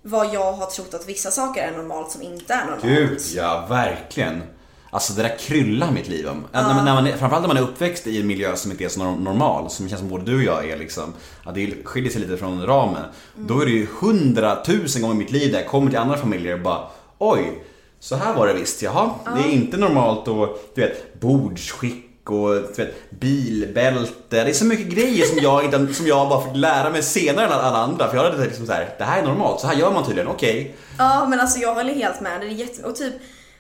vad 0.03 0.35
jag 0.35 0.53
har 0.53 0.67
trott 0.67 0.95
att 0.95 1.09
vissa 1.09 1.31
saker 1.31 1.63
är 1.63 1.77
normalt 1.77 2.11
som 2.11 2.23
inte 2.23 2.55
är 2.55 2.65
normalt. 2.65 2.83
Gud, 2.85 3.21
ja 3.35 3.67
verkligen. 3.69 4.43
Alltså 4.91 5.13
det 5.13 5.23
där 5.23 5.39
kryllar 5.39 5.91
mitt 5.91 6.09
liv 6.09 6.29
om. 6.29 6.45
När, 6.53 6.63
man- 6.75 6.85
när 6.85 6.95
man, 6.95 7.07
framförallt 7.07 7.41
när 7.49 7.55
man 7.55 7.57
är 7.57 7.69
uppväxt 7.69 8.07
i 8.07 8.21
en 8.21 8.27
miljö 8.27 8.57
som 8.57 8.71
inte 8.71 8.85
är 8.85 8.89
så 8.89 9.01
norm- 9.01 9.25
normal, 9.25 9.71
som 9.71 9.89
känns 9.89 10.01
som 10.01 10.09
både 10.09 10.25
du 10.25 10.37
och 10.37 10.43
jag 10.43 10.71
är 10.71 10.77
liksom, 10.77 11.13
att 11.45 11.55
det 11.55 11.75
skiljer 11.85 12.11
sig 12.13 12.21
lite 12.21 12.37
från 12.37 12.67
ramen. 12.67 13.03
Då 13.37 13.61
är 13.61 13.65
det 13.67 13.71
ju 13.73 13.87
hundratusen 14.01 15.03
gånger 15.03 15.15
i 15.15 15.19
mitt 15.19 15.31
liv 15.33 15.53
där 15.53 15.59
jag 15.61 15.69
kommer 15.69 15.91
till 15.91 15.99
andra 15.99 16.17
familjer 16.17 16.55
och 16.55 16.61
bara 16.61 16.81
oj, 17.19 17.63
så 18.01 18.17
här 18.17 18.35
var 18.35 18.47
det 18.47 18.55
visst, 18.55 18.83
jaha. 18.83 19.11
Det 19.37 19.49
är 19.49 19.53
inte 19.53 19.77
normalt 19.77 20.29
och 20.29 20.59
du 20.75 20.81
vet, 20.81 21.21
bordsskick 21.21 22.12
och 22.31 22.79
vet, 22.79 23.11
bilbälte. 23.11 24.45
Det 24.45 24.51
är 24.51 24.53
så 24.53 24.65
mycket 24.65 24.87
grejer 24.87 25.27
som 25.27 25.39
jag, 25.39 25.65
inte, 25.65 25.95
som 25.95 26.07
jag 26.07 26.29
bara 26.29 26.45
fick 26.45 26.57
lära 26.57 26.91
mig 26.91 27.03
senare 27.03 27.47
än 27.47 27.53
alla 27.53 27.79
andra. 27.79 28.09
För 28.09 28.17
jag 28.17 28.25
hade 28.25 28.45
liksom 28.45 28.67
så 28.67 28.73
här, 28.73 28.95
det 28.99 29.05
här 29.05 29.23
är 29.23 29.27
normalt, 29.27 29.61
så 29.61 29.67
här 29.67 29.75
gör 29.75 29.93
man 29.93 30.05
tydligen, 30.05 30.29
okej. 30.29 30.77
Ja 30.99 31.27
men 31.29 31.41
alltså 31.41 31.59
jag 31.59 31.75
håller 31.75 31.95
helt 31.95 32.21
med. 32.21 32.41
Det 32.41 32.47
är 32.47 32.51
jätte... 32.51 32.83
Och 32.83 32.97
typ 32.97 33.15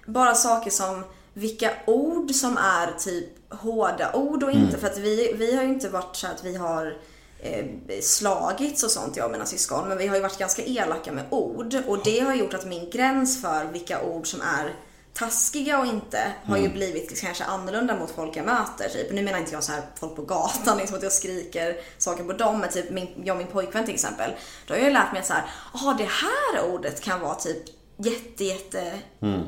bara 0.06 0.34
saker 0.34 0.70
som 0.70 1.04
vilka 1.34 1.70
ord 1.86 2.30
som 2.30 2.56
är 2.56 2.98
typ 2.98 3.28
hårda 3.48 4.12
ord 4.12 4.42
och 4.42 4.52
inte. 4.52 4.78
För 4.78 4.86
att 4.86 4.98
vi, 4.98 5.34
vi 5.38 5.56
har 5.56 5.62
ju 5.62 5.68
inte 5.68 5.88
varit 5.88 6.16
så 6.16 6.26
att 6.26 6.44
vi 6.44 6.56
har 6.56 6.96
eh, 7.40 7.64
slagits 8.02 8.82
och 8.82 8.90
sånt 8.90 9.16
jag 9.16 9.26
och 9.26 9.32
mina 9.32 9.46
syskon. 9.46 9.88
Men 9.88 9.98
vi 9.98 10.06
har 10.06 10.16
ju 10.16 10.22
varit 10.22 10.38
ganska 10.38 10.62
elaka 10.62 11.12
med 11.12 11.24
ord. 11.30 11.74
Och 11.86 11.98
det 12.04 12.20
har 12.20 12.34
gjort 12.34 12.54
att 12.54 12.66
min 12.66 12.90
gräns 12.90 13.42
för 13.42 13.64
vilka 13.72 14.02
ord 14.02 14.26
som 14.26 14.40
är 14.40 14.74
taskiga 15.14 15.78
och 15.78 15.86
inte 15.86 16.32
har 16.44 16.56
ju 16.56 16.68
blivit 16.68 17.20
kanske 17.20 17.44
annorlunda 17.44 17.96
mot 17.96 18.10
folk 18.10 18.36
jag 18.36 18.46
möter. 18.46 18.88
Typ. 18.88 19.12
Nu 19.12 19.22
menar 19.22 19.38
inte 19.38 19.52
jag 19.52 19.64
så 19.64 19.72
här 19.72 19.82
folk 20.00 20.16
på 20.16 20.22
gatan, 20.22 20.78
liksom 20.78 20.96
att 20.96 21.02
jag 21.02 21.12
skriker 21.12 21.76
saker 21.98 22.24
på 22.24 22.32
dem. 22.32 22.58
Men 22.60 22.70
typ 22.70 22.90
min, 22.90 23.08
jag 23.24 23.34
och 23.34 23.38
min 23.38 23.52
pojkvän 23.52 23.84
till 23.84 23.94
exempel. 23.94 24.30
Då 24.66 24.74
har 24.74 24.80
jag 24.80 24.92
lärt 24.92 25.12
mig 25.12 25.20
att 25.20 25.26
så 25.26 25.32
här, 25.32 25.44
"Jaha, 25.74 25.94
det 25.98 26.08
här 26.08 26.72
ordet 26.72 27.00
kan 27.00 27.20
vara 27.20 27.34
typ 27.34 27.62
jätte, 27.96 28.44
jätte 28.44 28.92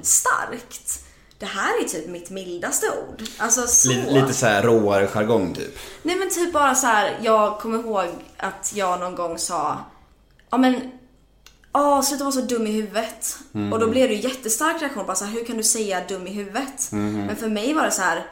starkt. 0.02 1.04
Det 1.38 1.46
här 1.46 1.84
är 1.84 1.88
typ 1.88 2.08
mitt 2.08 2.30
mildaste 2.30 2.86
ord. 2.86 3.22
Alltså 3.38 3.66
så. 3.66 3.88
Lite, 3.88 4.10
lite 4.10 4.34
så 4.34 4.46
här 4.46 4.62
råare 4.62 5.06
jargong 5.06 5.54
typ. 5.54 5.78
Nej 6.02 6.16
men 6.16 6.30
typ 6.30 6.52
bara 6.52 6.74
så 6.74 6.86
här. 6.86 7.18
jag 7.22 7.58
kommer 7.60 7.78
ihåg 7.78 8.06
att 8.36 8.72
jag 8.74 9.00
någon 9.00 9.14
gång 9.14 9.38
sa, 9.38 9.78
ja 10.50 10.58
men, 10.58 10.90
åh 11.74 12.00
sluta 12.02 12.24
vara 12.24 12.32
så 12.32 12.40
dum 12.40 12.66
i 12.66 12.70
huvudet. 12.72 13.38
Och 13.72 13.78
då 13.78 13.88
blev 13.88 14.08
det 14.08 14.14
ju 14.14 14.28
jättestark 14.28 14.82
reaktion, 14.82 15.06
bara 15.06 15.16
så 15.16 15.24
här, 15.24 15.32
hur 15.32 15.44
kan 15.44 15.56
du 15.56 15.62
säga 15.62 16.04
dum 16.08 16.26
i 16.26 16.30
huvudet? 16.30 16.88
Men 17.26 17.36
för 17.36 17.48
mig 17.48 17.74
var 17.74 17.82
det 17.84 17.90
så 17.90 18.02
här. 18.02 18.26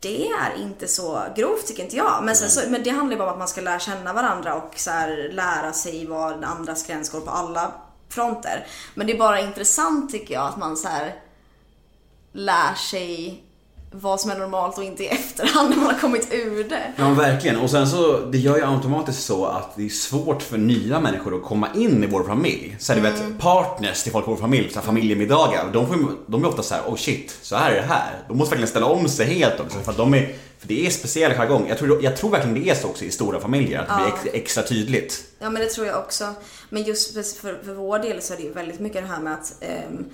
Det 0.00 0.28
är 0.28 0.62
inte 0.62 0.88
så 0.88 1.22
grovt 1.36 1.66
tycker 1.66 1.82
inte 1.82 1.96
jag. 1.96 2.24
Men, 2.24 2.36
sen 2.36 2.50
så, 2.50 2.70
men 2.70 2.82
det 2.82 2.90
handlar 2.90 3.12
ju 3.12 3.18
bara 3.18 3.28
om 3.28 3.32
att 3.32 3.38
man 3.38 3.48
ska 3.48 3.60
lära 3.60 3.78
känna 3.78 4.12
varandra 4.12 4.54
och 4.54 4.72
så 4.76 4.90
här, 4.90 5.30
lära 5.32 5.72
sig 5.72 6.06
vad 6.06 6.32
den 6.32 6.44
andras 6.44 6.86
gräns 6.86 7.10
går 7.10 7.20
på 7.20 7.30
alla 7.30 7.72
fronter. 8.08 8.66
Men 8.94 9.06
det 9.06 9.12
är 9.12 9.18
bara 9.18 9.40
intressant 9.40 10.10
tycker 10.10 10.34
jag 10.34 10.46
att 10.46 10.56
man 10.56 10.76
så 10.76 10.88
här 10.88 11.14
lär 12.32 12.74
sig 12.74 13.42
vad 14.00 14.20
som 14.20 14.30
är 14.30 14.38
normalt 14.38 14.78
och 14.78 14.84
inte 14.84 15.04
i 15.04 15.06
efterhand 15.06 15.70
när 15.70 15.76
man 15.76 15.86
har 15.86 16.00
kommit 16.00 16.28
ur 16.32 16.64
det. 16.64 16.92
Ja, 16.96 17.10
verkligen. 17.10 17.56
Och 17.56 17.70
sen 17.70 17.88
så, 17.88 18.20
det 18.20 18.38
gör 18.38 18.56
ju 18.56 18.64
automatiskt 18.64 19.22
så 19.22 19.46
att 19.46 19.76
det 19.76 19.84
är 19.84 19.88
svårt 19.88 20.42
för 20.42 20.58
nya 20.58 21.00
människor 21.00 21.36
att 21.36 21.42
komma 21.42 21.68
in 21.74 22.04
i 22.04 22.06
vår 22.06 22.24
familj. 22.24 22.76
Så 22.80 22.92
här, 22.92 23.00
du 23.00 23.10
vet, 23.10 23.38
partners 23.38 24.02
till 24.02 24.12
folk 24.12 24.26
i 24.26 24.30
vår 24.30 24.36
familj, 24.36 24.70
så 24.70 24.78
här, 24.78 24.86
familjemiddagar. 24.86 25.70
De, 25.72 25.86
får, 25.86 25.96
de 26.26 26.44
är 26.44 26.48
ofta 26.48 26.62
så 26.62 26.74
här, 26.74 26.82
oh 26.86 26.96
shit, 26.96 27.38
så 27.42 27.56
här 27.56 27.70
är 27.70 27.76
det 27.76 27.86
här. 27.86 28.24
De 28.28 28.38
måste 28.38 28.50
verkligen 28.50 28.68
ställa 28.68 28.86
om 28.86 29.08
sig 29.08 29.26
helt 29.26 29.60
också. 29.60 29.78
För, 29.78 29.90
att 29.90 29.96
de 29.96 30.14
är, 30.14 30.34
för 30.58 30.68
det 30.68 30.86
är 30.86 30.90
speciell 30.90 31.32
jargong. 31.34 31.68
Jag 31.68 31.78
tror, 31.78 32.04
jag 32.04 32.16
tror 32.16 32.30
verkligen 32.30 32.62
det 32.62 32.70
är 32.70 32.74
så 32.74 32.88
också 32.88 33.04
i 33.04 33.10
stora 33.10 33.40
familjer, 33.40 33.80
att 33.80 33.88
det 33.88 33.94
blir 34.04 34.32
ex, 34.32 34.44
extra 34.44 34.62
tydligt. 34.62 35.24
Ja 35.38 35.50
men 35.50 35.62
det 35.62 35.68
tror 35.68 35.86
jag 35.86 35.98
också. 35.98 36.34
Men 36.70 36.82
just 36.82 37.14
för, 37.14 37.62
för 37.64 37.74
vår 37.74 37.98
del 37.98 38.22
så 38.22 38.32
är 38.32 38.36
det 38.36 38.42
ju 38.42 38.52
väldigt 38.52 38.80
mycket 38.80 39.02
det 39.02 39.08
här 39.08 39.20
med 39.20 39.34
att, 39.34 39.54
ehm, 39.60 40.04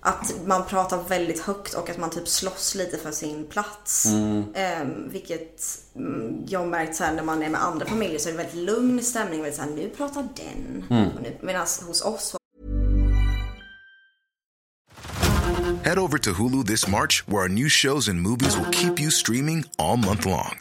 att 0.00 0.34
man 0.46 0.64
pratar 0.64 1.02
väldigt 1.08 1.40
högt 1.40 1.74
och 1.74 1.90
att 1.90 1.98
man 1.98 2.10
typ 2.10 2.28
slåss 2.28 2.74
lite 2.74 2.98
för 2.98 3.10
sin 3.12 3.46
plats. 3.46 4.06
Ehm, 4.54 5.10
vilket 5.10 5.78
mm, 5.96 6.44
jag 6.48 6.60
har 6.60 6.66
märkt 6.66 6.96
så 6.96 7.04
här 7.04 7.12
när 7.14 7.22
man 7.22 7.42
är 7.42 7.48
med 7.48 7.64
andra 7.64 7.86
familjer 7.86 8.18
så 8.18 8.28
är 8.28 8.32
det 8.32 8.38
väldigt 8.38 8.64
lugn 8.64 9.02
stämning. 9.02 9.42
Väldigt 9.42 9.56
så 9.56 9.62
här, 9.62 9.70
nu 9.70 9.88
pratar 9.96 10.28
den. 10.36 10.84
Nu- 10.88 11.38
Medan 11.40 11.66
hos 11.86 12.02
oss 12.02 12.34
Head 15.84 15.98
over 15.98 16.18
to 16.18 16.30
Hulu 16.32 16.64
this 16.64 16.88
March, 16.88 17.24
where 17.26 17.42
our 17.42 17.48
new 17.48 17.68
shows 17.68 18.08
and 18.08 18.20
movies 18.20 18.56
will 18.56 18.70
keep 18.72 19.00
you 19.00 19.10
streaming 19.10 19.64
all 19.78 19.96
month 19.96 20.26
long. 20.26 20.58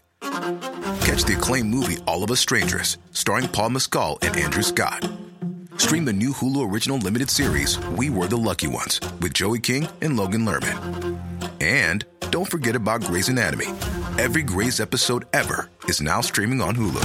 catch 1.07 1.23
the 1.23 1.33
acclaimed 1.33 1.69
movie 1.69 1.97
All 2.05 2.23
of 2.23 2.31
Us 2.31 2.39
Strangers, 2.39 2.97
starring 3.11 3.47
Paul 3.47 3.69
Mescal 3.71 4.17
and 4.21 4.35
Andrew 4.35 4.63
Scott. 4.63 5.09
Stream 5.77 6.05
the 6.05 6.13
new 6.13 6.31
Hulu 6.33 6.69
original 6.69 6.97
limited 6.97 7.29
series 7.29 7.79
We 7.89 8.09
Were 8.09 8.27
the 8.27 8.37
Lucky 8.37 8.67
Ones 8.67 8.99
with 9.21 9.33
Joey 9.33 9.59
King 9.59 9.87
and 10.01 10.17
Logan 10.17 10.43
Lerman. 10.45 11.19
And 11.61 12.03
don't 12.31 12.49
forget 12.49 12.75
about 12.75 13.01
Grey's 13.01 13.29
Anatomy. 13.29 13.67
Every 14.17 14.43
Grey's 14.43 14.79
episode 14.79 15.25
ever 15.33 15.69
is 15.87 16.01
now 16.01 16.21
streaming 16.21 16.61
on 16.61 16.75
Hulu. 16.75 17.03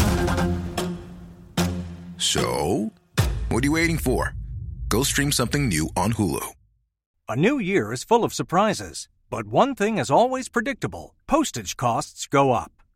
So, 2.17 2.91
what 3.51 3.63
are 3.63 3.67
you 3.67 3.73
waiting 3.73 3.99
for? 3.99 4.35
Go 4.89 5.03
stream 5.03 5.33
something 5.33 5.69
new 5.69 5.91
on 5.95 6.15
Hulu. 6.15 6.45
A 7.29 7.37
new 7.37 7.59
year 7.59 7.93
is 7.93 8.05
full 8.05 8.25
of 8.25 8.35
surprises, 8.35 9.09
but 9.31 9.47
one 9.47 9.75
thing 9.75 9.99
is 9.99 10.11
always 10.11 10.49
predictable 10.49 11.15
postage 11.27 11.77
costs 11.77 12.27
go 12.27 12.53
up. 12.53 12.73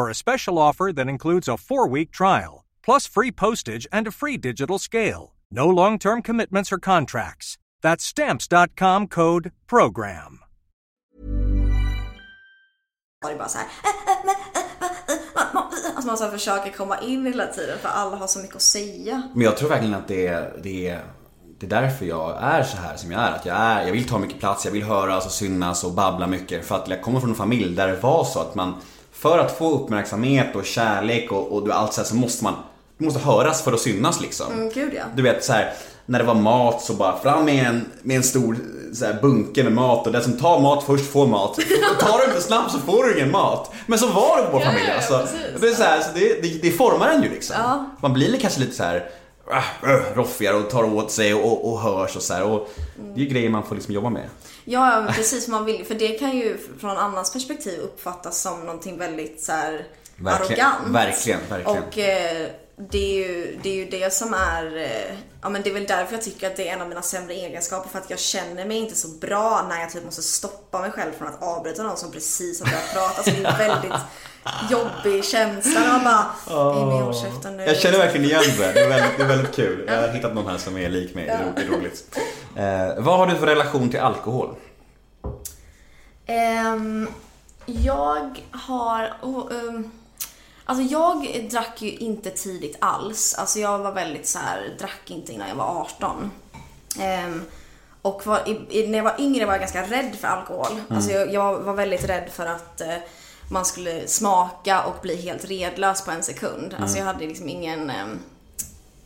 for 0.00 0.08
a 0.08 0.14
special 0.14 0.58
offer 0.58 0.92
that 0.94 1.08
includes 1.08 1.48
a 1.48 1.58
four 1.58 1.86
week 1.86 2.10
trial, 2.10 2.64
plus 2.82 3.06
free 3.06 3.30
postage 3.30 3.86
and 3.92 4.06
a 4.06 4.10
free 4.10 4.38
digital 4.38 4.78
scale. 4.78 5.34
No 5.50 5.68
long 5.68 5.98
term 5.98 6.22
commitments 6.22 6.72
or 6.72 6.78
contracts. 6.78 7.58
That's 7.82 8.04
Stamps.com 8.04 9.08
code 9.08 9.50
PROGRAM. 9.66 10.38
var 13.22 13.30
det 13.30 13.36
bara 13.36 13.48
så 13.48 13.58
här. 13.58 13.66
Alltså 15.94 16.06
man 16.06 16.18
så 16.18 16.30
försöker 16.30 16.70
komma 16.70 17.00
in 17.00 17.26
hela 17.26 17.46
tiden 17.46 17.78
för 17.78 17.88
alla 17.88 18.16
har 18.16 18.26
så 18.26 18.38
mycket 18.38 18.56
att 18.56 18.62
säga. 18.62 19.22
Men 19.34 19.42
jag 19.44 19.56
tror 19.56 19.68
verkligen 19.68 19.94
att 19.94 20.08
det 20.08 20.26
är, 20.26 20.60
det 20.62 20.88
är, 20.88 21.04
det 21.58 21.66
är 21.66 21.70
därför 21.70 22.06
jag 22.06 22.42
är 22.42 22.62
så 22.62 22.76
här 22.76 22.96
som 22.96 23.12
jag 23.12 23.20
är. 23.20 23.32
Att 23.32 23.46
jag, 23.46 23.56
är. 23.56 23.86
jag 23.86 23.92
vill 23.92 24.08
ta 24.08 24.18
mycket 24.18 24.40
plats, 24.40 24.64
jag 24.64 24.72
vill 24.72 24.84
höras 24.84 25.26
och 25.26 25.32
synas 25.32 25.84
och 25.84 25.92
babbla 25.92 26.26
mycket. 26.26 26.66
För 26.66 26.76
att 26.76 26.88
jag 26.88 27.02
kommer 27.02 27.20
från 27.20 27.30
en 27.30 27.36
familj 27.36 27.76
där 27.76 27.88
det 27.88 27.96
var 27.96 28.24
så 28.24 28.40
att 28.40 28.54
man, 28.54 28.74
för 29.20 29.38
att 29.38 29.58
få 29.58 29.70
uppmärksamhet 29.70 30.56
och 30.56 30.64
kärlek 30.64 31.32
och, 31.32 31.52
och 31.52 31.68
allt 31.70 31.92
så 31.92 32.00
här 32.00 32.08
så 32.08 32.14
måste 32.14 32.44
man, 32.44 32.54
du 32.98 33.04
måste 33.04 33.20
höras 33.20 33.62
för 33.62 33.72
att 33.72 33.80
synas 33.80 34.20
liksom. 34.20 34.52
Mm, 34.52 34.70
gud 34.74 34.92
ja. 34.94 35.02
Du 35.16 35.22
vet 35.22 35.44
så 35.44 35.52
här, 35.52 35.72
när 36.06 36.18
det 36.18 36.24
var 36.24 36.34
mat 36.34 36.82
så 36.82 36.94
bara 36.94 37.18
fram 37.18 37.44
med 37.44 37.66
en, 37.66 37.86
med 38.02 38.16
en 38.16 38.22
stor 38.22 38.56
så 38.94 39.04
här, 39.04 39.18
bunke 39.22 39.64
med 39.64 39.72
mat 39.72 40.06
och 40.06 40.12
den 40.12 40.22
som 40.22 40.32
tar 40.32 40.60
mat 40.60 40.84
först 40.84 41.12
får 41.12 41.26
mat. 41.26 41.58
Och 41.58 41.98
tar 42.00 42.18
du 42.18 42.24
inte 42.24 42.40
snabbt 42.40 42.72
så 42.72 42.78
får 42.78 43.04
du 43.04 43.16
ingen 43.16 43.30
mat. 43.30 43.72
Men 43.86 43.98
så 43.98 44.06
var 44.06 44.36
det 44.36 44.42
på 44.42 44.52
vår 44.52 44.60
Ja, 44.60 44.66
familj 44.66 44.86
ja, 44.88 44.94
alltså. 44.94 45.18
precis. 45.18 45.60
Det, 45.60 45.68
är 45.68 45.74
så 45.74 45.82
här, 45.82 46.00
så 46.00 46.08
det, 46.14 46.42
det, 46.42 46.62
det 46.62 46.70
formar 46.70 47.08
en 47.08 47.22
ju 47.22 47.28
liksom. 47.28 47.56
Man 48.00 48.12
blir 48.12 48.38
kanske 48.40 48.60
lite 48.60 48.74
så 48.74 48.82
här 48.82 49.10
äh, 49.52 49.90
äh, 49.90 50.16
roffigare 50.16 50.56
och 50.56 50.70
tar 50.70 50.84
åt 50.84 51.10
sig 51.10 51.34
och, 51.34 51.44
och, 51.44 51.72
och 51.72 51.80
hörs 51.80 52.16
och 52.16 52.22
så 52.22 52.34
här. 52.34 52.42
Och 52.42 52.70
det 53.14 53.20
är 53.20 53.24
ju 53.24 53.30
grejer 53.30 53.50
man 53.50 53.62
får 53.62 53.74
liksom 53.74 53.94
jobba 53.94 54.10
med. 54.10 54.24
Ja, 54.64 55.06
precis 55.14 55.48
man 55.48 55.64
vill. 55.64 55.84
För 55.86 55.94
det 55.94 56.08
kan 56.08 56.36
ju 56.36 56.58
från 56.80 56.96
annans 56.96 57.32
perspektiv 57.32 57.80
uppfattas 57.80 58.40
som 58.40 58.60
någonting 58.60 58.98
väldigt 58.98 59.40
så 59.40 59.52
här 59.52 59.86
Verkligen, 60.16 60.66
arrogant. 60.66 60.94
verkligen, 60.94 61.40
verkligen. 61.48 61.82
Och 61.82 61.98
eh, 61.98 62.48
det, 62.88 62.98
är 62.98 63.28
ju, 63.28 63.58
det 63.62 63.68
är 63.68 63.74
ju 63.74 63.84
det 63.84 64.12
som 64.12 64.34
är, 64.34 64.76
eh, 64.76 65.16
ja 65.42 65.48
men 65.48 65.62
det 65.62 65.70
är 65.70 65.74
väl 65.74 65.86
därför 65.86 66.14
jag 66.14 66.22
tycker 66.22 66.46
att 66.46 66.56
det 66.56 66.68
är 66.68 66.72
en 66.72 66.80
av 66.80 66.88
mina 66.88 67.02
sämre 67.02 67.34
egenskaper. 67.34 67.88
För 67.90 67.98
att 67.98 68.10
jag 68.10 68.18
känner 68.18 68.64
mig 68.64 68.76
inte 68.76 68.94
så 68.94 69.08
bra 69.08 69.66
när 69.68 69.80
jag 69.80 69.90
typ 69.90 70.04
måste 70.04 70.22
stoppa 70.22 70.80
mig 70.80 70.90
själv 70.90 71.12
från 71.18 71.28
att 71.28 71.42
avbryta 71.42 71.82
någon 71.82 71.96
som 71.96 72.12
precis 72.12 72.60
har 72.60 72.66
börjat 72.70 72.94
prata. 72.94 73.22
Så 73.22 73.30
det 73.30 73.44
är 73.44 73.52
en 73.52 73.58
väldigt 73.58 74.00
jobbig 74.70 75.24
känsla 75.24 75.80
när 75.80 75.92
man 75.92 76.04
bara, 76.04 76.72
håll 76.72 77.14
käften 77.14 77.56
nu. 77.56 77.64
Jag 77.64 77.76
känner 77.76 77.98
verkligen 77.98 78.26
igen 78.26 78.42
det. 78.58 78.72
Det 78.72 78.80
är 78.80 78.88
väldigt, 78.88 79.16
det 79.16 79.22
är 79.22 79.28
väldigt 79.28 79.54
kul. 79.54 79.84
Jag 79.88 80.00
har 80.00 80.08
hittat 80.08 80.34
någon 80.34 80.46
här 80.46 80.58
som 80.58 80.76
är 80.76 80.88
lik 80.88 81.14
mig. 81.14 81.26
Det 81.26 81.62
är 81.62 81.64
är 81.64 81.68
roligt. 81.68 82.18
Eh, 82.56 83.04
vad 83.04 83.18
har 83.18 83.26
du 83.26 83.36
för 83.36 83.46
relation 83.46 83.90
till 83.90 84.00
alkohol? 84.00 84.54
Ehm, 86.26 87.08
jag 87.66 88.44
har... 88.50 89.12
Oh, 89.22 89.52
ehm, 89.52 89.90
alltså 90.70 90.84
jag 90.84 91.48
drack 91.50 91.82
ju 91.82 91.90
inte 91.90 92.30
tidigt 92.30 92.76
alls. 92.80 93.34
Alltså 93.34 93.58
jag 93.58 93.78
var 93.78 93.92
väldigt 93.92 94.26
så 94.26 94.38
här, 94.38 94.76
drack 94.78 95.10
inte 95.10 95.32
innan 95.32 95.48
jag 95.48 95.56
var 95.56 95.80
18. 95.80 96.30
Ehm, 96.98 97.42
och 98.02 98.26
var, 98.26 98.48
i, 98.70 98.86
när 98.86 98.98
jag 98.98 99.04
var 99.04 99.20
yngre 99.20 99.46
var 99.46 99.52
jag 99.52 99.60
ganska 99.60 99.82
rädd 99.82 100.16
för 100.20 100.28
alkohol. 100.28 100.80
Alltså 100.88 101.10
jag, 101.10 101.32
jag 101.32 101.60
var 101.60 101.74
väldigt 101.74 102.04
rädd 102.04 102.30
för 102.32 102.46
att 102.46 102.80
eh, 102.80 102.96
man 103.50 103.64
skulle 103.64 104.06
smaka 104.06 104.84
och 104.84 105.02
bli 105.02 105.16
helt 105.16 105.44
redlös 105.44 106.04
på 106.04 106.10
en 106.10 106.22
sekund. 106.22 106.76
Alltså 106.80 106.98
jag 106.98 107.04
hade 107.04 107.26
liksom 107.26 107.48
ingen... 107.48 107.90
ehm, 107.90 108.18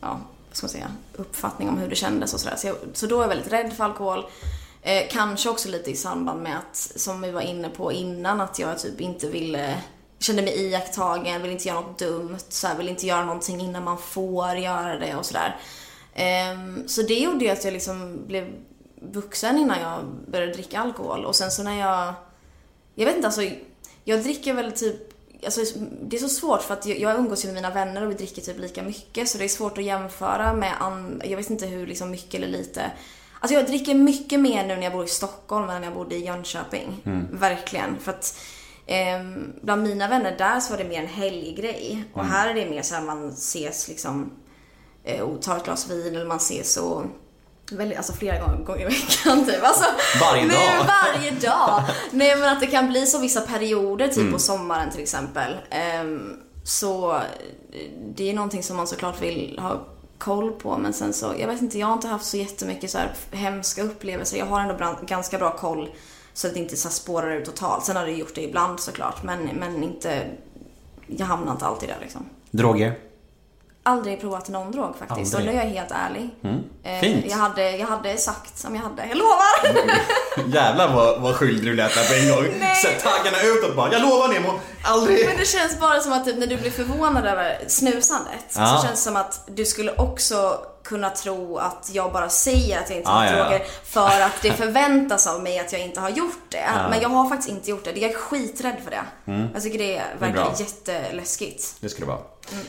ja, 0.01 0.19
vad 0.49 0.57
ska 0.57 0.65
man 0.65 0.71
säga, 0.71 0.91
uppfattning 1.15 1.69
om 1.69 1.77
hur 1.77 1.89
det 1.89 1.95
kändes 1.95 2.33
och 2.33 2.39
sådär. 2.39 2.55
Så, 2.55 2.67
jag, 2.67 2.75
så 2.93 3.07
då 3.07 3.17
är 3.17 3.21
jag 3.21 3.29
väldigt 3.29 3.53
rädd 3.53 3.73
för 3.73 3.83
alkohol. 3.83 4.25
Eh, 4.81 5.03
kanske 5.11 5.49
också 5.49 5.69
lite 5.69 5.91
i 5.91 5.95
samband 5.95 6.41
med 6.41 6.57
att, 6.57 6.75
som 6.75 7.21
vi 7.21 7.31
var 7.31 7.41
inne 7.41 7.69
på 7.69 7.91
innan, 7.91 8.41
att 8.41 8.59
jag 8.59 8.79
typ 8.79 9.01
inte 9.01 9.27
ville, 9.27 9.81
kände 10.19 10.41
mig 10.41 10.61
iakttagen, 10.61 11.41
ville 11.41 11.53
inte 11.53 11.67
göra 11.67 11.81
något 11.81 11.99
dumt, 11.99 12.39
så 12.49 12.67
här, 12.67 12.77
ville 12.77 12.89
inte 12.89 13.07
göra 13.07 13.25
någonting 13.25 13.61
innan 13.61 13.83
man 13.83 13.97
får 13.97 14.55
göra 14.55 14.99
det 14.99 15.15
och 15.15 15.25
sådär. 15.25 15.59
Ehm, 16.13 16.87
så 16.87 17.01
det 17.01 17.13
gjorde 17.13 17.45
ju 17.45 17.51
att 17.51 17.63
jag 17.63 17.73
liksom 17.73 18.27
blev 18.27 18.53
vuxen 19.01 19.57
innan 19.57 19.79
jag 19.79 20.05
började 20.27 20.53
dricka 20.53 20.79
alkohol. 20.79 21.25
Och 21.25 21.35
sen 21.35 21.51
så 21.51 21.63
när 21.63 21.79
jag, 21.79 22.13
jag 22.95 23.05
vet 23.05 23.15
inte 23.15 23.27
alltså, 23.27 23.41
jag 24.03 24.23
dricker 24.23 24.53
väl 24.53 24.71
typ 24.71 25.11
Alltså, 25.45 25.61
det 26.01 26.15
är 26.15 26.19
så 26.19 26.29
svårt 26.29 26.61
för 26.61 26.73
att 26.73 26.85
jag 26.85 27.19
umgås 27.19 27.43
ju 27.43 27.47
med 27.47 27.55
mina 27.55 27.69
vänner 27.69 28.03
och 28.03 28.11
vi 28.11 28.15
dricker 28.15 28.41
typ 28.41 28.59
lika 28.59 28.83
mycket 28.83 29.29
så 29.29 29.37
det 29.37 29.43
är 29.43 29.47
svårt 29.47 29.77
att 29.77 29.83
jämföra 29.83 30.53
med 30.53 30.73
an, 30.79 31.21
Jag 31.25 31.37
vet 31.37 31.49
inte 31.49 31.65
hur 31.65 31.87
liksom 31.87 32.11
mycket 32.11 32.33
eller 32.33 32.47
lite. 32.47 32.91
Alltså 33.39 33.53
jag 33.53 33.65
dricker 33.65 33.93
mycket 33.95 34.39
mer 34.39 34.67
nu 34.67 34.75
när 34.75 34.83
jag 34.83 34.93
bor 34.93 35.05
i 35.05 35.07
Stockholm 35.07 35.69
än 35.69 35.81
när 35.81 35.87
jag 35.87 35.93
bodde 35.93 36.15
i 36.15 36.25
Jönköping. 36.25 37.01
Verkligen. 37.31 37.99
För 37.99 38.11
att 38.11 38.39
ehm, 38.87 39.53
bland 39.61 39.83
mina 39.83 40.07
vänner 40.07 40.35
där 40.37 40.59
så 40.59 40.71
var 40.73 40.77
det 40.77 40.89
mer 40.89 40.99
en 41.01 41.07
helggrej. 41.07 42.03
Och 42.13 42.25
här 42.25 42.49
är 42.49 42.53
det 42.53 42.69
mer 42.69 42.81
så 42.81 42.95
här 42.95 43.01
man 43.01 43.29
ses 43.29 43.87
liksom 43.87 44.31
eh, 45.03 45.21
och 45.21 45.41
tar 45.41 45.57
ett 45.57 45.65
glas 45.65 45.89
vin 45.89 46.15
eller 46.15 46.25
man 46.25 46.37
ses 46.37 46.77
och 46.77 47.03
Väldigt, 47.71 47.97
alltså 47.97 48.13
flera 48.13 48.39
gånger, 48.45 48.63
gånger 48.65 48.81
i 48.81 48.85
veckan 48.85 49.45
typ. 49.45 49.63
Alltså, 49.63 49.85
Varje 50.21 50.45
nej, 50.45 50.77
dag. 50.77 50.85
varje 50.87 51.31
dag. 51.31 51.83
Nej 52.11 52.35
men 52.39 52.49
att 52.49 52.59
det 52.59 52.67
kan 52.67 52.87
bli 52.89 53.05
så 53.05 53.19
vissa 53.19 53.41
perioder, 53.41 54.07
typ 54.07 54.17
Mm. 54.17 54.33
på 54.33 54.39
sommaren 54.39 54.91
till 54.91 55.01
exempel. 55.01 55.55
Ehm, 55.69 56.33
så 56.63 57.21
det 58.15 58.29
är 58.29 58.33
någonting 58.33 58.63
som 58.63 58.77
man 58.77 58.87
såklart 58.87 59.21
vill 59.21 59.59
ha 59.61 59.85
koll 60.17 60.51
på 60.51 60.77
men 60.77 60.93
sen 60.93 61.13
så, 61.13 61.33
jag 61.39 61.47
vet 61.47 61.61
inte, 61.61 61.79
jag 61.79 61.87
har 61.87 61.93
inte 61.93 62.07
haft 62.07 62.25
så 62.25 62.37
jättemycket 62.37 62.91
så 62.91 62.97
här 62.97 63.11
hemska 63.31 63.83
upplevelser. 63.83 64.37
Jag 64.37 64.45
har 64.45 64.59
ändå 64.61 64.95
ganska 65.07 65.37
bra 65.37 65.57
koll 65.57 65.89
så 66.37 66.47
att 66.47 66.53
det 66.53 66.59
inte 66.59 66.77
så 66.77 66.89
spårar 66.89 67.31
ut 67.31 67.45
totalt. 67.45 67.85
Sen 67.85 67.95
har 67.95 68.05
det 68.05 68.11
gjort 68.11 68.35
det 68.35 68.41
ibland 68.43 68.79
såklart 68.79 69.23
men, 69.23 69.39
men 69.45 69.83
inte, 69.83 70.27
jag 71.07 71.25
hamnar 71.25 71.51
inte 71.51 71.65
alltid 71.65 71.89
där 71.89 71.97
liksom. 72.01 72.25
Droger? 72.51 72.99
Aldrig 73.87 74.21
provat 74.21 74.49
någon 74.49 74.71
drog 74.71 74.95
faktiskt 74.97 75.35
Aldrig. 75.35 75.49
och 75.49 75.55
nu 75.55 75.61
är 75.61 75.65
jag 75.65 75.71
helt 75.73 75.91
ärlig. 75.91 76.29
Eh, 76.83 76.99
Fint. 76.99 77.25
Jag 77.29 77.37
hade, 77.37 77.71
jag 77.77 77.87
hade 77.87 78.17
sagt 78.17 78.57
som 78.57 78.75
jag 78.75 78.81
hade, 78.81 79.07
jag 79.07 79.17
lovar! 79.17 79.85
Jävlar 80.55 80.93
vad, 80.95 81.21
vad 81.21 81.35
skyldig 81.35 81.65
du 81.71 81.75
lät 81.75 81.95
där 81.95 82.03
på 82.07 82.13
en 82.13 82.29
gång. 82.35 82.61
Sätt 82.81 83.03
taggarna 83.03 83.37
utåt 83.43 83.75
bara. 83.75 83.91
Jag 83.93 84.01
lovar 84.01 84.27
Nemo, 84.27 84.59
aldrig. 84.83 85.25
Men 85.27 85.37
det 85.37 85.45
känns 85.45 85.79
bara 85.79 85.99
som 85.99 86.13
att 86.13 86.25
typ, 86.25 86.37
när 86.37 86.47
du 86.47 86.57
blir 86.57 86.71
förvånad 86.71 87.25
över 87.25 87.57
snusandet 87.67 88.33
Ja. 88.55 88.65
så 88.81 88.87
känns 88.87 88.99
det 88.99 89.03
som 89.09 89.15
att 89.15 89.41
du 89.47 89.65
skulle 89.65 89.93
också 89.95 90.57
kunna 90.85 91.09
tro 91.09 91.57
att 91.57 91.89
jag 91.93 92.11
bara 92.13 92.29
säger 92.29 92.79
att 92.79 92.89
jag 92.89 92.97
inte 92.97 93.09
Ja, 93.09 93.15
har 93.15 93.25
ja, 93.25 93.31
ja. 93.37 93.43
droger 93.43 93.65
för 93.85 94.21
att 94.21 94.41
det 94.41 94.51
förväntas 94.53 95.27
av 95.27 95.43
mig 95.43 95.59
att 95.59 95.71
jag 95.71 95.81
inte 95.81 95.99
har 95.99 96.09
gjort 96.09 96.41
det. 96.51 96.65
Men 96.89 97.01
jag 97.01 97.09
har 97.09 97.29
faktiskt 97.29 97.49
inte 97.49 97.69
gjort 97.69 97.83
det. 97.83 97.91
Jag 97.99 98.11
är 98.11 98.15
skiträdd 98.15 98.75
för 98.83 98.91
det. 98.91 99.03
Jag 99.53 99.63
tycker 99.63 99.77
det 99.79 99.97
är 99.97 100.05
Mm. 100.05 100.19
bra. 100.19 100.27
verkligen 100.43 100.67
jätteläskigt. 100.67 101.75
Det 101.79 101.89
ska 101.89 101.99
det 101.99 102.05
vara. 102.05 102.19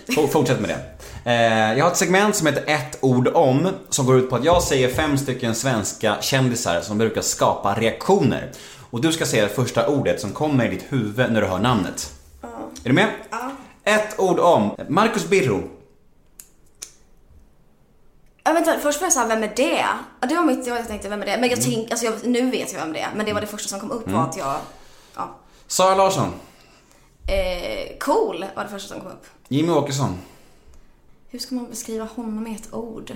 F- 0.09 0.31
Fortsätt 0.33 0.61
med 0.61 0.71
det. 0.71 1.31
Eh, 1.31 1.79
jag 1.79 1.85
har 1.85 1.91
ett 1.91 1.97
segment 1.97 2.37
som 2.37 2.47
heter 2.47 2.65
ett 2.67 2.99
ord 3.01 3.29
om, 3.29 3.69
som 3.89 4.07
går 4.07 4.17
ut 4.19 4.31
på 4.31 4.37
att 4.37 4.45
jag 4.45 4.63
säger 4.63 4.89
fem 4.95 5.19
stycken 5.19 5.55
svenska 5.55 6.17
kändisar 6.21 6.81
som 6.81 6.99
brukar 6.99 7.23
skapa 7.23 7.75
reaktioner. 7.75 8.53
Och 8.91 9.01
du 9.01 9.13
ska 9.13 9.27
säga 9.27 9.43
det 9.43 9.49
första 9.55 9.89
ordet 9.89 10.21
som 10.21 10.33
kommer 10.33 10.67
i 10.67 10.69
ditt 10.69 10.85
huvud 10.89 11.33
när 11.33 11.41
du 11.41 11.47
hör 11.47 11.59
namnet. 11.59 12.11
Är 12.85 12.89
du 12.89 12.93
med? 12.93 13.07
Ja. 13.31 13.51
Ett 13.85 14.21
ord 14.21 14.39
om 14.39 14.77
Marcus 14.89 15.27
Birro. 15.27 15.63
Ja, 18.47 18.53
vänta, 18.53 18.79
först 18.79 19.01
var 19.01 19.07
jag 19.07 19.13
såhär, 19.13 19.29
vem 19.29 19.43
är 19.43 19.53
det? 19.57 19.87
Ja, 20.21 20.27
det 20.29 20.35
var 20.35 20.45
mitt, 20.45 20.67
jag 20.67 20.89
tänkte, 20.89 21.09
vem 21.09 21.23
är 21.23 21.27
det? 21.27 21.39
Men 21.41 21.51
jag 21.51 21.63
tänkte, 21.63 21.93
alltså 21.95 22.07
jag, 22.07 22.27
nu 22.27 22.51
vet 22.51 22.73
jag 22.73 22.81
vem 22.81 22.93
det 22.93 23.01
är. 23.01 23.11
Men 23.17 23.27
det 23.27 23.33
var 23.33 23.41
det 23.41 23.47
första 23.47 23.69
som 23.69 23.81
kom 23.81 23.91
upp 23.91 24.11
var 24.11 24.23
att 24.23 24.37
jag, 24.37 24.57
ja. 25.15 25.37
Sara 25.67 25.95
Larsson. 25.95 26.33
Eh, 27.29 27.99
cool 27.99 28.45
var 28.57 28.65
det 28.65 28.71
första 28.71 28.89
som 28.89 29.01
kom 29.01 29.11
upp. 29.11 29.27
Jimmy 29.49 29.73
Åkesson. 29.73 30.19
Hur 31.29 31.39
ska 31.39 31.55
man 31.55 31.71
beskriva 31.71 32.05
honom 32.05 32.47
i 32.47 32.55
ett 32.55 32.75
ord? 32.75 33.13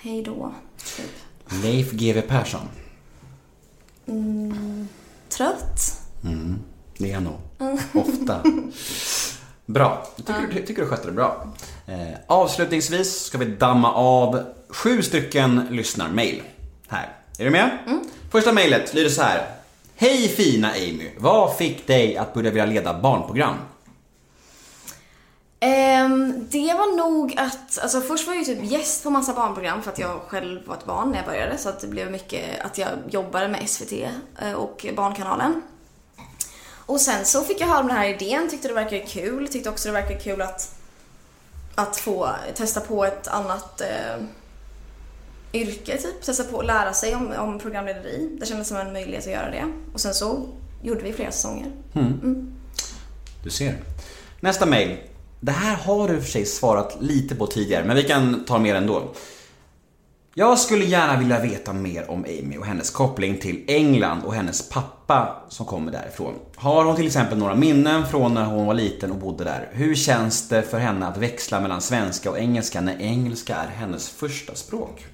Hej 0.00 0.22
då, 0.22 0.54
typ. 0.96 1.10
Leif 1.62 1.92
GW 1.92 2.20
Persson. 2.20 2.68
Trött? 5.28 6.00
Det 6.98 7.10
är 7.10 7.14
han 7.14 7.24
nog. 7.24 7.40
Ofta. 7.94 8.42
Bra. 9.72 10.06
Jag 10.16 10.26
tycker, 10.26 10.60
du, 10.60 10.66
tycker 10.66 10.82
du 10.82 10.88
skötte 10.88 11.06
det 11.06 11.12
bra. 11.12 11.46
Eh, 11.86 12.18
avslutningsvis 12.26 13.20
ska 13.22 13.38
vi 13.38 13.44
damma 13.44 13.92
av 13.92 14.44
sju 14.68 15.02
stycken 15.02 15.66
lyssnarmail. 15.70 16.42
Här. 16.88 17.16
Är 17.38 17.44
du 17.44 17.50
med? 17.50 17.70
Första 18.32 18.52
mejlet 18.52 18.94
lyder 18.94 19.10
så 19.10 19.22
här. 19.22 19.46
Hej 19.96 20.28
fina 20.28 20.70
Amy. 20.70 21.10
Vad 21.18 21.56
fick 21.56 21.86
dig 21.86 22.16
att 22.16 22.34
börja 22.34 22.50
vilja 22.50 22.66
leda 22.66 23.00
barnprogram? 23.00 23.54
Ehm, 25.60 26.46
det 26.50 26.74
var 26.74 26.96
nog 26.96 27.34
att, 27.38 27.78
alltså 27.78 28.00
först 28.00 28.26
var 28.26 28.34
jag 28.34 28.44
ju 28.48 28.54
typ 28.54 28.72
gäst 28.72 29.02
på 29.02 29.10
massa 29.10 29.32
barnprogram 29.32 29.82
för 29.82 29.90
att 29.90 29.98
jag 29.98 30.20
själv 30.28 30.66
var 30.66 30.74
ett 30.74 30.86
barn 30.86 31.10
när 31.10 31.16
jag 31.16 31.26
började. 31.26 31.58
Så 31.58 31.68
att 31.68 31.80
det 31.80 31.86
blev 31.86 32.10
mycket 32.10 32.60
att 32.60 32.78
jag 32.78 32.88
jobbade 33.10 33.48
med 33.48 33.68
SVT 33.68 33.92
eh, 34.38 34.52
och 34.52 34.86
Barnkanalen. 34.96 35.62
Och 36.90 37.00
sen 37.00 37.24
så 37.24 37.44
fick 37.44 37.60
jag 37.60 37.66
höra 37.66 37.80
om 37.80 37.86
den 37.86 37.96
här 37.96 38.08
idén, 38.08 38.50
tyckte 38.50 38.68
det 38.68 38.74
verkade 38.74 39.00
kul. 39.00 39.48
Tyckte 39.48 39.70
också 39.70 39.88
det 39.88 39.92
verkade 39.92 40.20
kul 40.20 40.42
att, 40.42 40.74
att 41.74 41.96
få 41.96 42.30
testa 42.54 42.80
på 42.80 43.04
ett 43.04 43.28
annat 43.28 43.80
eh, 43.80 44.24
yrke 45.52 45.96
typ. 45.96 46.22
Testa 46.22 46.44
på 46.44 46.60
att 46.60 46.66
lära 46.66 46.92
sig 46.92 47.14
om, 47.14 47.32
om 47.38 47.58
programlederi. 47.58 48.36
Det 48.40 48.46
kändes 48.46 48.68
som 48.68 48.76
en 48.76 48.92
möjlighet 48.92 49.26
att 49.26 49.32
göra 49.32 49.50
det. 49.50 49.72
Och 49.92 50.00
sen 50.00 50.14
så 50.14 50.48
gjorde 50.82 51.02
vi 51.02 51.12
flera 51.12 51.32
säsonger. 51.32 51.72
Du 53.44 53.50
ser. 53.50 53.76
Nästa 54.40 54.66
mejl. 54.66 54.96
Det 55.40 55.52
här 55.52 55.76
har 55.76 56.08
du 56.08 56.20
för 56.20 56.30
sig 56.30 56.46
svarat 56.46 56.96
lite 57.00 57.34
på 57.34 57.46
tidigare, 57.46 57.84
men 57.84 57.96
vi 57.96 58.02
kan 58.02 58.44
ta 58.44 58.58
mer 58.58 58.74
ändå. 58.74 59.14
Jag 60.34 60.58
skulle 60.58 60.84
gärna 60.84 61.18
vilja 61.18 61.40
veta 61.40 61.72
mer 61.72 62.10
om 62.10 62.24
Amy 62.24 62.58
och 62.58 62.66
hennes 62.66 62.90
koppling 62.90 63.38
till 63.38 63.64
England 63.66 64.22
och 64.24 64.34
hennes 64.34 64.68
pappa 64.68 65.42
som 65.48 65.66
kommer 65.66 65.92
därifrån. 65.92 66.34
Har 66.56 66.84
hon 66.84 66.96
till 66.96 67.06
exempel 67.06 67.38
några 67.38 67.54
minnen 67.54 68.06
från 68.06 68.34
när 68.34 68.44
hon 68.44 68.66
var 68.66 68.74
liten 68.74 69.10
och 69.10 69.18
bodde 69.18 69.44
där? 69.44 69.68
Hur 69.72 69.94
känns 69.94 70.48
det 70.48 70.62
för 70.62 70.78
henne 70.78 71.06
att 71.06 71.16
växla 71.16 71.60
mellan 71.60 71.80
svenska 71.80 72.30
och 72.30 72.38
engelska 72.38 72.80
när 72.80 73.00
engelska 73.00 73.56
är 73.56 73.68
hennes 73.68 74.08
första 74.08 74.54
språk? 74.54 75.06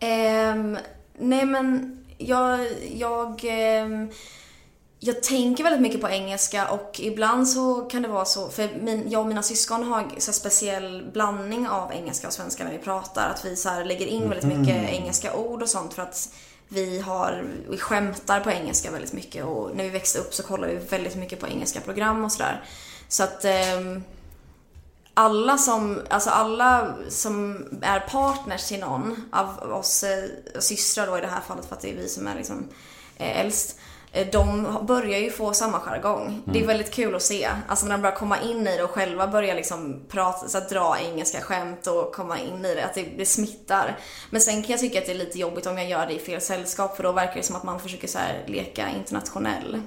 Ehm, 0.00 0.78
nej 1.18 1.46
men 1.46 1.98
jag, 2.18 2.60
jag, 2.94 3.40
ehm, 3.44 4.08
jag 5.06 5.22
tänker 5.22 5.64
väldigt 5.64 5.82
mycket 5.82 6.00
på 6.00 6.08
engelska 6.08 6.68
och 6.68 7.00
ibland 7.00 7.48
så 7.48 7.74
kan 7.80 8.02
det 8.02 8.08
vara 8.08 8.24
så, 8.24 8.48
för 8.48 8.68
min, 8.80 9.10
jag 9.10 9.20
och 9.20 9.26
mina 9.26 9.42
syskon 9.42 9.82
har 9.82 10.10
så 10.18 10.32
speciell 10.32 11.10
blandning 11.12 11.68
av 11.68 11.92
engelska 11.92 12.26
och 12.26 12.32
svenska 12.32 12.64
när 12.64 12.72
vi 12.72 12.78
pratar. 12.78 13.30
Att 13.30 13.44
vi 13.44 13.56
så 13.56 13.84
lägger 13.84 14.06
in 14.06 14.28
väldigt 14.28 14.58
mycket 14.58 14.90
engelska 14.90 15.36
ord 15.36 15.62
och 15.62 15.68
sånt 15.68 15.94
för 15.94 16.02
att 16.02 16.28
vi, 16.68 17.00
har, 17.00 17.44
vi 17.70 17.78
skämtar 17.78 18.40
på 18.40 18.50
engelska 18.50 18.90
väldigt 18.90 19.12
mycket 19.12 19.44
och 19.44 19.76
när 19.76 19.84
vi 19.84 19.90
växte 19.90 20.18
upp 20.18 20.34
så 20.34 20.42
kollade 20.42 20.72
vi 20.72 20.78
väldigt 20.78 21.16
mycket 21.16 21.40
på 21.40 21.48
engelska 21.48 21.80
program 21.80 22.24
och 22.24 22.32
sådär. 22.32 22.64
Så 23.08 23.22
att 23.22 23.44
ehm, 23.44 24.04
alla 25.14 25.58
som, 25.58 26.00
alltså 26.10 26.30
alla 26.30 26.94
som 27.08 27.64
är 27.82 28.00
partners 28.00 28.68
till 28.68 28.80
någon 28.80 29.28
av 29.32 29.72
oss 29.72 30.04
eh, 30.04 30.24
systrar 30.60 31.06
då 31.06 31.18
i 31.18 31.20
det 31.20 31.26
här 31.26 31.40
fallet 31.40 31.66
för 31.66 31.76
att 31.76 31.82
det 31.82 31.90
är 31.90 31.96
vi 31.96 32.08
som 32.08 32.26
är 32.26 32.34
liksom 32.34 32.68
eh, 33.16 33.40
äldst. 33.40 33.78
Eh, 34.14 34.26
De 34.32 34.78
börjar 34.86 35.18
ju 35.18 35.30
få 35.30 35.52
samma 35.52 35.80
jargong. 35.80 36.42
Det 36.44 36.60
är 36.62 36.66
väldigt 36.66 36.90
kul 36.94 37.14
att 37.14 37.22
se. 37.22 37.48
Alltså 37.68 37.86
när 37.86 37.92
de 37.92 38.02
börjar 38.02 38.16
komma 38.16 38.40
in 38.40 38.66
i 38.66 38.76
det 38.76 38.82
och 38.82 38.90
själva 38.90 39.26
börjar 39.26 39.54
liksom 39.54 40.00
prata, 40.08 40.48
så 40.48 40.58
att 40.58 40.68
dra 40.68 40.96
engelska 41.10 41.40
skämt 41.40 41.86
och 41.86 42.12
komma 42.14 42.38
in 42.38 42.64
i 42.64 42.74
det. 42.74 42.84
Att 42.84 42.94
det, 42.94 43.06
det 43.18 43.26
smittar. 43.26 43.98
Men 44.30 44.40
sen 44.40 44.62
kan 44.62 44.70
jag 44.70 44.80
tycka 44.80 44.98
att 44.98 45.06
det 45.06 45.12
är 45.12 45.16
lite 45.18 45.38
jobbigt 45.38 45.66
om 45.66 45.78
jag 45.78 45.88
gör 45.88 46.06
det 46.06 46.12
i 46.12 46.18
fel 46.18 46.40
sällskap 46.40 46.96
för 46.96 47.02
då 47.02 47.12
verkar 47.12 47.34
det 47.34 47.42
som 47.42 47.56
att 47.56 47.64
man 47.64 47.80
försöker 47.80 48.08
så 48.08 48.18
här 48.18 48.44
leka 48.46 48.88
internationell. 48.98 49.80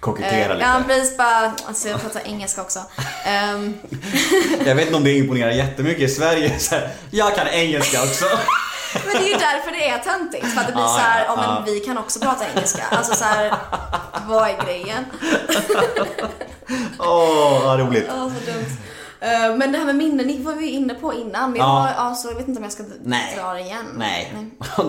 Kokettera 0.00 0.44
Eh, 0.44 0.54
lite. 0.54 0.60
Ja, 0.68 0.82
precis. 0.86 1.16
Bara, 1.18 1.52
alltså 1.66 1.88
jag 1.88 2.00
pratar 2.00 2.20
engelska 2.24 2.60
också. 2.62 2.80
Ehm, 3.26 3.74
Jag 4.66 4.74
vet 4.74 4.84
inte 4.84 4.96
om 4.96 5.04
det 5.04 5.12
imponerar 5.12 5.50
jättemycket 5.50 6.02
i 6.02 6.08
Sverige. 6.08 6.58
Så 6.58 6.74
här, 6.74 6.88
jag 7.10 7.34
kan 7.36 7.46
engelska 7.48 8.02
också. 8.02 8.24
Men 8.94 9.22
det 9.22 9.28
är 9.28 9.32
ju 9.32 9.38
därför 9.38 9.70
det 9.70 9.88
är 9.88 9.98
töntigt. 9.98 10.46
För 10.46 10.60
att 10.60 10.66
det 10.66 10.72
blir 10.72 10.82
Ja, 10.82 10.88
så 10.88 10.98
här, 10.98 11.24
ja, 11.24 11.34
ja, 11.36 11.54
men 11.64 11.74
vi 11.74 11.80
kan 11.80 11.98
också 11.98 12.20
prata 12.20 12.44
engelska. 12.54 12.82
Alltså 12.90 13.14
så 13.14 13.24
här, 13.24 13.54
vad 14.28 14.48
är 14.50 14.64
grejen? 14.64 15.04
Åh, 16.98 17.64
vad 17.64 17.80
roligt. 17.80 18.04
Ja, 18.08 18.14
så 18.14 18.52
dumt. 18.52 18.64
Eh, 19.20 19.56
Men 19.56 19.72
det 19.72 19.78
här 19.78 19.84
med 19.84 19.96
minnen, 19.96 20.26
ni 20.26 20.42
var 20.42 20.52
vi 20.54 20.64
ju 20.66 20.70
inne 20.72 20.94
på 20.94 21.14
innan. 21.14 21.50
Men 21.50 21.60
jag, 21.60 21.66
Ja. 21.68 21.70
har, 21.70 21.88
alltså, 22.04 22.28
jag 22.28 22.34
vet 22.34 22.48
inte 22.48 22.58
om 22.58 22.64
jag 22.64 22.72
ska 22.72 22.82
Nej. 23.04 23.34
dra 23.38 23.52
det 23.52 23.60
igen. 23.60 23.86
Nej. 23.96 24.32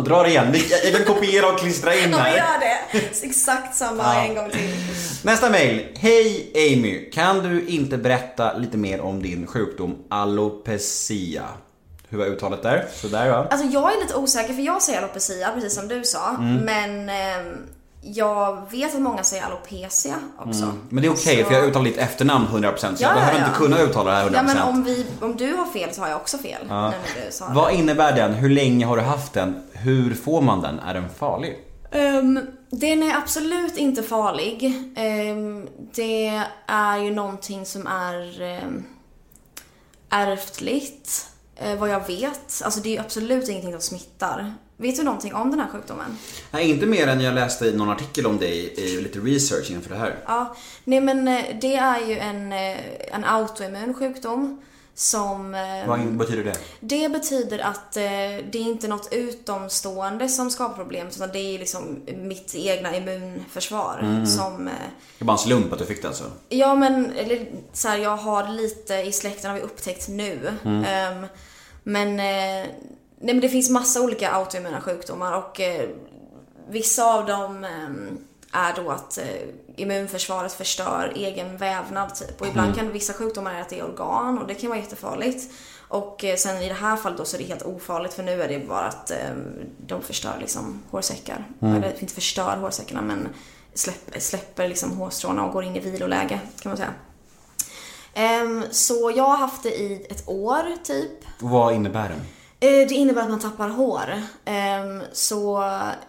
Dra 0.05 0.23
det 0.23 0.30
igen. 0.30 0.55
Jag 0.84 0.93
kan 1.05 1.15
kopiera 1.15 1.47
och 1.53 1.59
klistra 1.59 1.95
in 1.95 2.11
Ja, 2.11 2.17
här. 2.17 2.38
gör 2.38 2.59
det. 2.59 2.97
Exakt 3.26 3.76
samma 3.76 4.03
Ja. 4.03 4.21
en 4.21 4.35
gång 4.35 4.49
till. 4.49 4.76
Nästa 5.23 5.49
mail. 5.49 5.88
Hej 5.95 6.51
Amy. 6.55 7.09
Kan 7.11 7.39
du 7.39 7.67
inte 7.67 7.97
berätta 7.97 8.53
lite 8.57 8.77
mer 8.77 9.01
om 9.01 9.21
din 9.23 9.47
sjukdom 9.47 9.95
alopecia? 10.09 11.43
Hur 12.10 12.18
var 12.18 12.26
uttalet 12.26 12.64
där? 12.64 12.86
Sådär 12.94 13.30
va? 13.31 13.48
Alltså 13.52 13.68
jag 13.68 13.94
är 13.94 13.99
lite 14.02 14.15
osäker 14.15 14.53
för 14.53 14.61
jag 14.61 14.81
säger 14.81 14.99
alopecia 14.99 15.52
precis 15.53 15.76
som 15.76 15.88
du 15.88 16.03
sa. 16.03 16.30
Mm. 16.30 16.56
Men 16.57 17.10
ehm, 17.10 17.57
jag 18.02 18.72
vet 18.72 18.95
att 18.95 19.02
många 19.02 19.23
säger 19.23 19.44
alopecia 19.44 20.15
också. 20.38 20.73
Men 20.90 21.02
det 21.02 21.07
är 21.07 21.11
okej 21.14 21.44
Så- 21.44 21.49
för 21.49 21.56
jag 21.56 21.65
uttalar 21.65 21.86
ditt 21.86 21.98
efternamn 21.98 22.48
100% 22.48 22.98
så 22.98 23.03
Ja, 23.03 23.07
jag 23.07 23.15
behöver 23.15 23.40
ja, 23.40 23.45
inte 23.45 23.52
ja. 23.53 23.57
kunna 23.65 23.80
uttala 23.81 24.11
det 24.11 24.18
här 24.18 24.26
100%. 24.30 24.34
Ja 24.36 24.44
men 24.44 24.57
om, 24.61 24.84
vi, 24.84 25.06
om 25.22 25.36
du 25.36 25.53
har 25.53 25.65
fel 25.65 25.94
så 25.94 26.02
har 26.02 26.10
jag 26.10 26.18
också 26.18 26.38
fel. 26.38 26.68
Det. 26.68 27.41
Vad 27.49 27.73
innebär 27.73 28.15
den? 28.15 28.34
Hur 28.34 28.49
länge 28.49 28.86
har 28.86 28.95
du 28.98 29.03
haft 29.03 29.34
den? 29.34 29.64
Hur 29.73 30.15
får 30.15 30.41
man 30.41 30.61
den? 30.61 30.80
Är 30.80 30.94
den 30.94 31.10
farlig? 31.10 31.57
Um, 31.91 32.40
den 32.69 33.03
är 33.03 33.18
absolut 33.18 33.77
inte 33.77 34.03
farlig. 34.03 34.73
Ehm, 34.95 35.68
det 35.95 36.44
är 36.68 36.98
ju 36.98 37.11
någonting 37.11 37.65
som 37.65 37.88
är 37.88 38.41
um, 38.65 38.86
ärftligt, 40.10 41.26
eh, 41.61 41.76
vad 41.80 41.90
jag 41.90 42.07
vet. 42.07 42.61
Alltså 42.64 42.80
det 42.80 42.98
är 42.98 43.02
absolut 43.02 43.49
ingenting 43.49 43.72
som 43.72 43.81
smittar. 43.81 44.53
Vet 44.77 44.95
du 44.95 45.03
någonting 45.03 45.34
om 45.34 45.52
den 45.52 45.60
här 45.60 45.68
sjukdomen? 45.68 46.18
Nej, 46.52 46.69
inte 46.69 46.86
mer 46.86 47.07
än 47.07 47.22
jag 47.22 47.34
läste 47.36 47.65
i 47.65 47.73
någon 47.77 47.90
artikel 47.90 48.26
om 48.26 48.38
dig 48.38 48.73
i 48.77 49.02
lite 49.02 49.19
research 49.19 49.72
inför 49.72 49.90
det 49.90 49.95
här. 49.95 50.15
Ja, 50.26 50.56
nej 50.84 51.02
men 51.02 51.27
eh, 51.27 51.44
det 51.61 51.76
är 51.76 52.07
ju 52.07 52.18
en, 52.19 52.53
eh, 52.53 52.77
en 53.11 53.26
autoimmun 53.26 53.94
sjukdom 53.94 54.61
som... 54.95 55.53
eh, 55.56 55.88
Vad 55.88 56.18
betyder 56.18 56.44
det? 56.44 56.56
Det 56.80 57.10
betyder 57.10 57.60
att 57.60 57.98
eh, 57.98 58.02
det 58.52 58.56
är 58.56 58.61
inte 58.61 58.88
något 58.88 59.14
utomstående 59.14 60.30
som 60.30 60.52
skapar 60.52 60.76
problem 60.76 61.07
utan 61.07 61.30
det 61.34 61.40
är 61.56 61.60
liksom 61.60 61.99
mitt 62.18 62.56
egna 62.56 62.95
immunförsvar 62.95 64.26
som... 64.26 64.68
Eh, 64.68 64.73
Det 65.18 65.23
är 65.23 65.26
bara 65.26 65.31
en 65.34 65.38
slump 65.38 65.73
att 65.73 65.80
du 65.80 65.86
fick 65.86 66.02
det 66.02 66.07
alltså? 66.07 66.23
ja 66.49 66.76
men, 66.76 67.11
eller 67.11 67.48
så 67.73 67.88
här, 67.88 67.98
jag 67.98 68.18
har 68.18 68.49
lite 68.49 68.94
i 68.94 69.11
släkten 69.11 69.49
har 69.52 69.57
vi 69.57 69.64
upptäckt 69.64 70.07
nu. 70.07 70.52
Ehm, 70.88 71.26
men, 71.89 72.09
eh, 72.19 72.69
nej 73.19 73.33
men 73.33 73.39
det 73.39 73.49
finns 73.49 73.69
massa 73.69 74.01
olika 74.01 74.31
autoimmuna 74.31 74.81
sjukdomar 74.81 75.37
och 75.37 75.59
eh, 75.59 75.89
vissa 76.69 77.13
av 77.13 77.25
dem 77.25 77.63
ehm, 77.63 78.17
är 78.51 78.73
då 78.75 78.91
att 78.91 79.17
eh, 79.17 79.25
immunförsvaret 79.75 80.53
förstör 80.53 81.13
egen 81.15 81.57
vävnad 81.57 82.15
typ. 82.15 82.41
Och 82.41 82.47
ibland 82.47 82.75
kan 82.75 82.91
vissa 82.91 83.13
sjukdomar 83.13 83.53
är 83.53 83.61
att 83.61 83.69
det 83.69 83.79
är 83.79 83.83
organ 83.83 84.37
och 84.37 84.47
det 84.47 84.55
kan 84.55 84.69
vara 84.69 84.79
jättefarligt. 84.79 85.51
Och 85.87 86.23
eh, 86.23 86.35
sen 86.35 86.61
i 86.61 86.67
det 86.67 86.73
här 86.73 86.97
fallet 86.97 87.17
då 87.17 87.25
så 87.25 87.37
är 87.37 87.41
det 87.41 87.47
helt 87.47 87.65
ofarligt 87.65 88.13
för 88.13 88.23
nu 88.23 88.41
är 88.41 88.47
det 88.47 88.67
bara 88.67 88.85
att 88.85 89.11
eh, 89.11 89.17
de 89.77 90.01
förstör 90.01 90.37
liksom 90.39 90.83
hårsäckar. 90.89 91.47
Eller 91.61 92.01
inte 92.01 92.13
förstör 92.13 92.57
hårsäckarna 92.57 93.01
men 93.01 93.29
släpper, 93.73 94.19
släpper 94.19 94.67
liksom 94.67 94.91
hårstråna 94.91 95.45
och 95.45 95.53
går 95.53 95.63
in 95.63 95.75
i 95.75 95.79
viloläge 95.79 96.39
kan 96.59 96.69
man 96.69 96.77
säga. 96.77 96.93
Ehm, 98.19 98.63
så 98.71 99.11
jag 99.15 99.23
har 99.23 99.37
haft 99.37 99.63
det 99.63 99.69
i 99.79 100.05
ett 100.09 100.23
år 100.29 100.63
typ. 100.83 101.11
Vad 101.39 101.73
innebär 101.73 102.09
den? 102.09 102.19
Eh, 102.61 102.87
Det 102.87 102.93
innebär 102.95 103.21
att 103.21 103.29
man 103.29 103.39
tappar 103.39 103.69
hår. 103.69 104.21
Ehm, 104.45 105.03
Så 105.13 105.63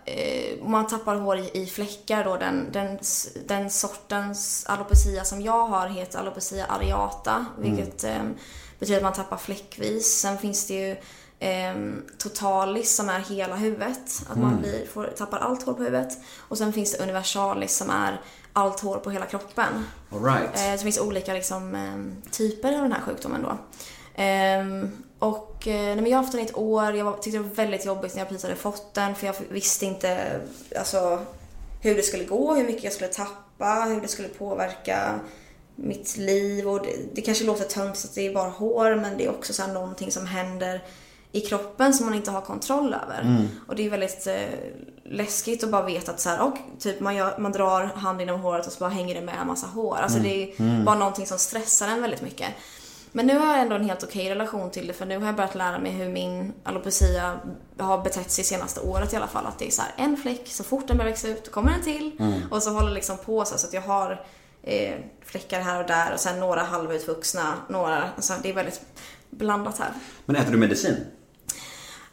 eh, 0.04 0.64
man 0.64 0.86
tappar 0.86 1.14
hår 1.16 1.38
i- 1.38 1.66
fläckar 1.66 2.24
då. 2.24 2.36
Den, 2.36 2.72
den, 2.72 2.98
den 3.46 3.70
sortens 3.70 4.64
alopecia 4.68 5.24
som 5.24 5.40
jag 5.40 5.66
har 5.66 5.88
heter 5.88 6.18
alopecia 6.18 6.64
areata. 6.68 7.46
Vilket 7.58 8.04
ehm, 8.04 8.34
betyder 8.78 8.96
att 8.98 9.02
man 9.04 9.12
tappar 9.12 9.36
fläckvis. 9.36 10.20
Sen 10.20 10.38
finns 10.38 10.66
det 10.66 10.74
ju 10.74 10.96
totalis 12.18 12.96
som 12.96 13.08
är 13.08 13.18
hela 13.20 13.56
huvudet. 13.56 14.22
Att 14.30 14.38
man 14.38 14.60
blir, 14.60 14.86
får, 14.86 15.04
tappar 15.04 15.38
allt 15.38 15.62
hår 15.66 15.72
på 15.72 15.82
huvudet. 15.82 16.12
Och 16.48 16.58
sen 16.58 16.72
finns 16.72 16.92
det 16.92 17.02
universalis 17.02 17.76
som 17.76 17.90
är 17.90 18.20
allt 18.60 18.80
hår 18.80 18.96
på 18.96 19.10
hela 19.10 19.26
kroppen. 19.26 19.84
All 20.10 20.24
right. 20.24 20.56
Eh, 20.56 20.72
det 20.72 20.78
finns 20.78 20.98
olika 20.98 21.32
liksom, 21.32 21.74
eh, 21.74 22.30
typer 22.30 22.72
av 22.72 22.82
den 22.82 22.92
här 22.92 23.00
sjukdomen 23.00 23.42
då. 23.42 23.58
Ehm, 24.14 24.90
och 25.18 25.68
eh, 25.68 25.74
nej, 25.74 25.96
men 25.96 26.06
jag 26.06 26.18
har 26.18 26.22
haft 26.22 26.32
den 26.32 26.40
i 26.40 26.44
ett 26.44 26.56
år. 26.56 26.94
Jag 26.94 27.04
var, 27.04 27.12
tyckte 27.12 27.38
det 27.38 27.42
var 27.42 27.54
väldigt 27.54 27.86
jobbigt 27.86 28.14
när 28.14 28.20
jag 28.20 28.28
precis 28.28 28.42
hade 28.42 28.56
fått 28.56 28.94
den 28.94 29.14
för 29.14 29.26
jag 29.26 29.34
visste 29.48 29.86
inte 29.86 30.40
alltså, 30.78 31.18
hur 31.80 31.94
det 31.94 32.02
skulle 32.02 32.24
gå, 32.24 32.54
hur 32.54 32.64
mycket 32.64 32.84
jag 32.84 32.92
skulle 32.92 33.10
tappa, 33.10 33.84
hur 33.88 34.00
det 34.00 34.08
skulle 34.08 34.28
påverka 34.28 35.20
mitt 35.76 36.16
liv. 36.16 36.68
Och 36.68 36.82
det, 36.82 36.92
det 37.14 37.22
kanske 37.22 37.44
låter 37.44 37.64
töntigt 37.64 38.04
att 38.04 38.14
det 38.14 38.26
är 38.26 38.34
bara 38.34 38.50
hår 38.50 38.94
men 38.94 39.18
det 39.18 39.24
är 39.24 39.30
också 39.30 39.52
så 39.52 39.62
här 39.62 39.72
någonting 39.72 40.12
som 40.12 40.26
händer 40.26 40.82
i 41.32 41.40
kroppen 41.40 41.94
som 41.94 42.06
man 42.06 42.14
inte 42.14 42.30
har 42.30 42.40
kontroll 42.40 42.94
över. 42.94 43.46
Och 43.68 43.76
det 43.76 43.86
är 43.86 43.90
väldigt 43.90 44.26
eh, 44.26 44.34
läskigt 45.04 45.64
att 45.64 45.70
bara 45.70 45.82
veta 45.82 46.12
att 46.12 46.20
så 46.20 46.28
här, 46.28 46.40
och, 46.40 46.56
typ 46.78 47.00
man, 47.00 47.16
gör, 47.16 47.38
man 47.38 47.52
drar 47.52 47.84
handen 47.84 48.26
genom 48.26 48.40
håret 48.40 48.66
och 48.66 48.72
så 48.72 48.78
bara 48.78 48.90
hänger 48.90 49.14
det 49.14 49.20
med 49.20 49.34
en 49.40 49.46
massa 49.46 49.66
hår. 49.66 49.96
Alltså 49.96 50.18
det 50.18 50.42
är 50.42 50.84
bara 50.84 50.98
någonting 50.98 51.26
som 51.26 51.38
stressar 51.38 51.88
en 51.88 52.02
väldigt 52.02 52.22
mycket. 52.22 52.48
Men 53.12 53.26
nu 53.26 53.38
har 53.38 53.46
jag 53.46 53.60
ändå 53.62 53.76
en 53.76 53.84
helt 53.84 54.04
okej 54.04 54.30
relation 54.30 54.70
till 54.70 54.86
det 54.86 54.92
för 54.92 55.06
nu 55.06 55.18
har 55.18 55.26
jag 55.26 55.36
börjat 55.36 55.54
lära 55.54 55.78
mig 55.78 55.92
hur 55.92 56.08
min 56.08 56.52
alopecia 56.64 57.40
har 57.78 58.02
betett 58.02 58.30
sig 58.30 58.44
senaste 58.44 58.80
året 58.80 59.12
i 59.12 59.16
alla 59.16 59.26
fall. 59.26 59.46
Att 59.46 59.58
det 59.58 59.66
är 59.66 59.70
så 59.70 59.82
här 59.82 59.92
en 59.96 60.16
fläck, 60.16 60.48
så 60.48 60.64
fort 60.64 60.88
den 60.88 60.96
börjar 60.96 61.10
växa 61.10 61.28
ut 61.28 61.50
kommer 61.50 61.72
en 61.72 61.82
till. 61.82 62.12
Och 62.50 62.62
så 62.62 62.70
håller 62.70 62.88
det 62.88 62.94
liksom 62.94 63.16
på 63.16 63.44
så, 63.44 63.58
så 63.58 63.66
att 63.66 63.72
jag 63.72 63.82
har 63.82 64.24
eh, 64.62 64.94
fläckar 65.24 65.60
här 65.60 65.80
och 65.80 65.86
där 65.86 66.12
och 66.14 66.20
sen 66.20 66.40
några 66.40 66.62
halvutvuxna, 66.62 67.54
några, 67.68 68.04
alltså 68.16 68.34
det 68.42 68.50
är 68.50 68.54
väldigt 68.54 68.80
blandat 69.30 69.78
här. 69.78 69.88
Men 70.26 70.36
äter 70.36 70.52
du 70.52 70.58
medicin? 70.58 70.96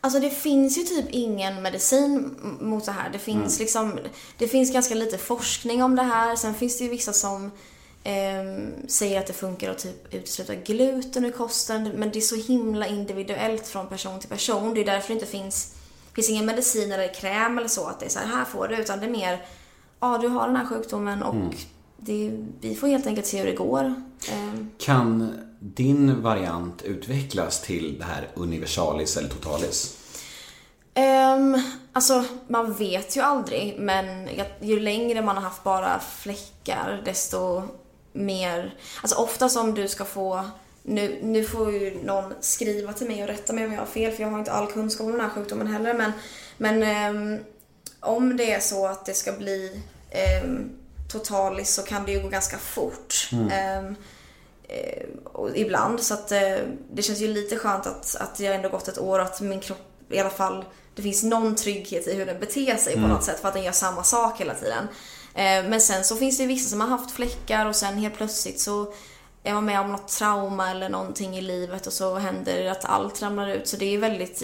Alltså 0.07 0.19
det 0.19 0.29
finns 0.29 0.77
ju 0.77 0.83
typ 0.83 1.05
ingen 1.09 1.61
medicin 1.61 2.35
mot 2.61 2.85
det 2.85 2.91
här. 2.91 3.09
Det 3.09 3.19
finns 3.19 3.59
liksom, 3.59 3.99
det 4.37 4.47
finns 4.47 4.73
ganska 4.73 4.95
lite 4.95 5.17
forskning 5.17 5.83
om 5.83 5.95
det 5.95 6.03
här. 6.03 6.35
Sen 6.35 6.53
finns 6.53 6.77
det 6.77 6.83
ju 6.83 6.89
vissa 6.89 7.13
som 7.13 7.51
ehm, 8.03 8.87
säger 8.87 9.19
att 9.19 9.27
det 9.27 9.33
funkar 9.33 9.71
att 9.71 9.77
typ 9.77 10.13
utesluta 10.13 10.55
gluten 10.55 11.25
ur 11.25 11.31
kosten. 11.31 11.89
Men 11.95 12.11
det 12.11 12.19
är 12.19 12.21
så 12.21 12.35
himla 12.35 12.87
individuellt 12.87 13.67
från 13.67 13.87
person 13.87 14.19
till 14.19 14.29
person. 14.29 14.73
Det 14.73 14.81
är 14.81 14.85
därför 14.85 15.07
det 15.07 15.13
inte 15.13 15.25
finns, 15.25 15.75
finns 16.15 16.29
ingen 16.29 16.45
medicin 16.45 16.91
eller 16.91 17.13
kräm 17.13 17.57
eller 17.57 17.67
så 17.67 17.85
att 17.85 17.99
det 17.99 18.05
är 18.05 18.09
så 18.09 18.19
här, 18.19 18.27
här 18.27 18.45
får 18.45 18.67
du. 18.67 18.77
Utan 18.77 18.99
det 18.99 19.05
är 19.05 19.09
mer, 19.11 19.45
ja 19.99 20.17
du 20.17 20.27
har 20.27 20.47
den 20.47 20.55
här 20.55 20.65
sjukdomen 20.65 21.23
och 21.23 21.53
det, 21.97 22.31
vi 22.61 22.75
får 22.75 22.87
helt 22.87 23.07
enkelt 23.07 23.27
se 23.27 23.39
hur 23.39 23.45
det 23.45 23.55
går. 23.55 23.93
Ehm, 24.31 24.69
Kan 24.77 25.31
din 25.59 26.21
variant 26.21 26.81
utvecklas 26.81 27.61
till 27.61 27.99
det 27.99 28.05
här 28.05 28.27
universalis 28.35 29.17
eller 29.17 29.29
totalis? 29.29 29.96
Um, 30.97 31.61
alltså, 31.93 32.25
man 32.47 32.73
vet 32.73 33.15
ju 33.17 33.21
aldrig, 33.21 33.79
men 33.79 34.29
ju 34.61 34.79
längre 34.79 35.21
man 35.21 35.35
har 35.35 35.43
haft 35.43 35.63
bara 35.63 35.99
fläckar, 35.99 37.01
desto 37.05 37.63
mer... 38.13 38.75
Alltså 39.01 39.15
ofta 39.17 39.49
som 39.49 39.73
du 39.73 39.87
ska 39.87 40.05
få... 40.05 40.45
Nu, 40.83 41.19
nu 41.21 41.43
får 41.43 41.71
ju 41.71 42.03
någon 42.03 42.33
skriva 42.39 42.93
till 42.93 43.07
mig 43.07 43.21
och 43.21 43.27
rätta 43.27 43.53
mig 43.53 43.65
om 43.65 43.73
jag 43.73 43.79
har 43.79 43.85
fel, 43.85 44.11
för 44.11 44.23
jag 44.23 44.29
har 44.29 44.39
inte 44.39 44.51
all 44.51 44.71
kunskap 44.71 45.05
om 45.05 45.11
den 45.11 45.21
här 45.21 45.29
sjukdomen 45.29 45.67
heller. 45.67 45.93
Men, 45.93 46.11
men 46.57 46.83
ehm, 46.83 47.43
om 47.99 48.37
det 48.37 48.51
är 48.51 48.59
så 48.59 48.87
att 48.87 49.05
det 49.05 49.13
ska 49.13 49.31
bli 49.31 49.81
um, 50.43 50.69
totalis 51.11 51.73
så 51.73 51.81
kan 51.81 52.05
det 52.05 52.11
ju 52.11 52.21
gå 52.21 52.29
ganska 52.29 52.57
fort. 52.57 53.29
Ehm, 53.51 53.95
eh, 54.67 55.07
och 55.23 55.57
ibland. 55.57 55.99
Så 55.99 56.13
att 56.13 56.31
eh, 56.31 56.57
det 56.91 57.01
känns 57.01 57.19
ju 57.19 57.27
lite 57.27 57.57
skönt 57.57 57.87
att, 57.87 58.15
att 58.19 58.39
jag 58.39 58.55
ändå 58.55 58.69
gått 58.69 58.87
ett 58.87 58.99
år 58.99 59.19
och 59.19 59.25
att 59.25 59.41
min 59.41 59.59
kropp 59.59 59.87
i 60.09 60.19
alla 60.19 60.29
fall, 60.29 60.65
det 60.97 61.03
finns 61.03 61.23
någon 61.23 61.55
trygghet 61.55 62.07
i 62.07 62.13
hur 62.13 62.25
den 62.25 62.39
beter 62.39 62.75
sig 62.75 62.93
på 62.93 63.07
något 63.07 63.23
sätt 63.23 63.39
för 63.39 63.47
att 63.47 63.53
den 63.53 63.63
gör 63.63 63.71
samma 63.71 64.03
sak 64.03 64.41
hela 64.41 64.53
tiden. 64.53 64.87
Eh, 65.33 65.69
men 65.69 65.81
sen 65.81 66.03
så 66.03 66.15
finns 66.15 66.37
det 66.37 66.45
vissa 66.45 66.69
som 66.69 66.81
har 66.81 66.87
haft 66.87 67.11
fläckar 67.11 67.65
och 67.65 67.75
sen 67.75 67.97
helt 67.97 68.17
plötsligt 68.17 68.59
så 68.59 68.93
är 69.43 69.53
man 69.53 69.65
med 69.65 69.81
om 69.81 69.91
något 69.91 70.07
trauma 70.07 70.71
eller 70.71 70.89
någonting 70.89 71.37
i 71.37 71.41
livet 71.41 71.87
och 71.87 71.93
så 71.93 72.15
händer 72.15 72.63
det 72.63 72.71
att 72.71 72.85
allt 72.85 73.21
ramlar 73.21 73.47
ut. 73.47 73.67
Så 73.67 73.77
det 73.77 73.93
är 73.93 73.97
väldigt, 73.97 74.43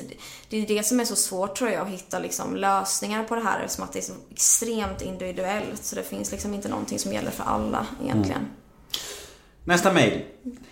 det 0.50 0.58
är 0.58 0.68
det 0.68 0.84
som 0.84 1.00
är 1.00 1.06
så 1.06 1.16
svårt 1.16 1.56
tror 1.56 1.70
jag 1.70 1.82
att 1.82 1.94
hitta 1.94 2.20
liksom 2.20 2.56
lösningar 2.56 3.24
på 3.24 3.36
det 3.36 3.42
här 3.42 3.60
eftersom 3.60 3.84
att 3.84 3.94
det 3.94 4.00
är 4.00 4.04
så 4.04 4.14
extremt 4.32 5.02
individuellt. 5.02 5.84
Så 5.84 5.96
det 5.96 6.04
finns 6.04 6.32
liksom 6.32 6.54
inte 6.54 6.70
någonting 6.70 7.00
som 7.00 7.14
gäller 7.14 7.32
för 7.32 7.44
alla 7.44 7.88
egentligen. 8.04 8.50
Nästa 9.66 9.94
mejl. 9.94 10.22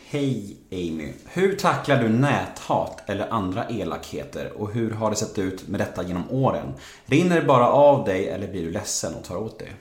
Hej 0.06 0.58
Amy. 0.72 1.14
Hur 1.26 1.56
tacklar 1.56 2.04
du 2.04 2.10
näthat 2.10 3.10
eller 3.10 3.34
andra 3.34 3.70
elakheter 3.70 4.52
och 4.52 4.72
hur 4.72 4.92
har 4.92 5.10
det 5.10 5.16
sett 5.16 5.38
ut 5.38 5.68
med 5.68 5.80
detta 5.80 6.04
genom 6.04 6.32
åren? 6.32 6.74
Rinner 7.06 7.36
det 7.36 7.48
bara 7.48 7.68
av 7.68 8.06
dig 8.06 8.30
eller 8.30 8.48
blir 8.48 8.64
du 8.64 8.72
ledsen 8.72 9.16
och 9.16 9.24
tar 9.24 9.38
åt 9.38 9.60
dig? 9.60 9.76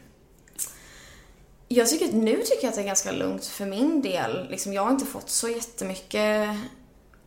Jag 1.68 1.88
tycker 1.88 2.04
att 2.06 2.12
nu 2.12 2.36
tycker 2.36 2.62
jag 2.62 2.68
att 2.68 2.74
det 2.74 2.80
är 2.80 2.86
ganska 2.86 3.12
lugnt 3.12 3.44
för 3.44 3.66
min 3.66 4.02
del. 4.02 4.48
Liksom, 4.50 4.72
jag 4.72 4.84
har 4.84 4.90
inte 4.90 5.06
fått 5.06 5.30
så 5.30 5.48
jättemycket 5.48 6.48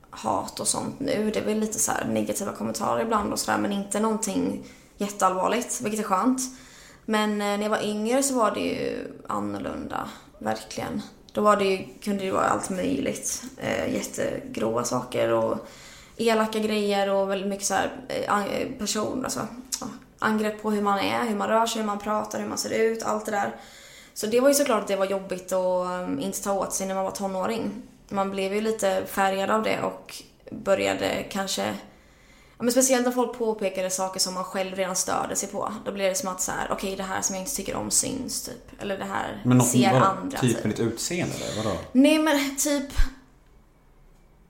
hat 0.10 0.60
och 0.60 0.68
sånt 0.68 1.00
nu. 1.00 1.32
Det 1.34 1.40
är 1.40 1.46
väl 1.46 1.60
lite 1.60 1.80
så 1.80 1.92
här 1.92 2.06
negativa 2.06 2.52
kommentarer 2.52 3.02
ibland 3.02 3.34
och 3.34 3.40
sådär 3.40 3.58
men 3.58 3.72
inte 3.72 4.00
någonting 4.00 4.64
jätteallvarligt, 4.98 5.82
vilket 5.82 6.00
är 6.00 6.04
skönt. 6.04 6.42
Men 7.06 7.32
eh, 7.32 7.38
när 7.38 7.62
jag 7.62 7.70
var 7.70 7.86
yngre 7.86 8.24
så 8.24 8.34
var 8.34 8.52
det 8.52 8.60
ju 8.60 9.12
annorlunda, 9.28 10.10
verkligen. 10.40 11.02
Då 11.34 11.42
var 11.42 11.56
det 11.56 11.66
ju, 11.66 11.86
kunde 12.04 12.26
det 12.26 12.32
vara 12.32 12.46
allt 12.46 12.70
möjligt. 12.70 13.44
Eh, 13.58 13.94
jättegråa 13.94 14.84
saker 14.84 15.30
och 15.30 15.68
elaka 16.18 16.60
grejer 16.60 17.10
och 17.10 17.30
väldigt 17.30 17.50
mycket 17.50 17.66
så 17.66 17.74
här 17.74 17.92
eh, 18.08 18.46
eh, 18.46 18.68
person, 18.80 19.24
alltså 19.24 19.48
ja, 19.82 19.88
angrepp 20.20 20.62
på 20.62 20.72
hur 20.72 20.82
man 20.82 21.00
är, 21.00 21.26
hur 21.26 21.36
man 21.36 21.48
rör 21.48 21.66
sig, 21.66 21.82
hur 21.82 21.88
man 21.88 22.00
pratar, 22.00 22.40
hur 22.40 22.48
man 22.48 22.58
ser 22.58 22.70
ut, 22.70 23.04
allt 23.04 23.26
det 23.26 23.32
där. 23.32 23.56
Så 24.14 24.28
det 24.28 24.40
var 24.40 24.48
ju 24.48 24.54
såklart 24.54 24.82
att 24.82 24.88
det 24.88 24.96
var 24.96 25.06
jobbigt 25.06 25.52
att 25.52 25.88
um, 25.88 26.20
eh, 26.20 26.26
inte 26.26 26.44
ta 26.44 26.54
åt 26.54 26.74
sig 26.74 26.88
när 26.88 26.96
man 26.96 27.04
var 27.04 27.12
tonåring. 27.12 27.72
Man 28.10 28.32
blev 28.32 28.54
ju 28.54 28.62
lite 28.62 29.06
färgad 29.06 29.50
av 29.50 29.64
det 29.64 29.82
och 29.82 30.24
började 30.52 31.26
kanske 31.30 31.74
men 32.64 32.72
speciellt 32.72 33.06
när 33.06 33.12
folk 33.12 33.38
påpekade 33.38 33.90
saker 33.90 34.20
som 34.20 34.34
man 34.34 34.44
själv 34.44 34.76
redan 34.76 34.96
störde 34.96 35.36
sig 35.36 35.50
på. 35.50 35.74
Då 35.86 35.92
blev 35.92 36.10
det 36.10 36.16
som 36.16 36.30
att 36.30 36.42
så 36.42 36.52
här, 36.52 36.68
okej 36.72 36.96
det 36.96 37.04
här 37.04 37.22
som 37.22 37.36
jag 37.36 37.44
inte 37.44 37.56
tycker 37.56 37.76
om 37.76 37.92
syns 37.92 38.42
typ. 38.42 38.82
Eller 38.82 38.98
det 38.98 39.06
här 39.06 39.42
Men 39.46 39.58
något, 39.58 39.68
ser 39.68 39.94
vadå? 39.94 40.06
andra 40.06 40.38
Typ 40.38 40.56
typ. 40.56 40.64
med 40.64 40.72
ditt 40.72 40.80
utseende 40.80 41.36
eller 41.36 41.64
vadå? 41.64 41.78
Nej 41.92 42.20
men 42.20 42.56
typ 42.58 42.92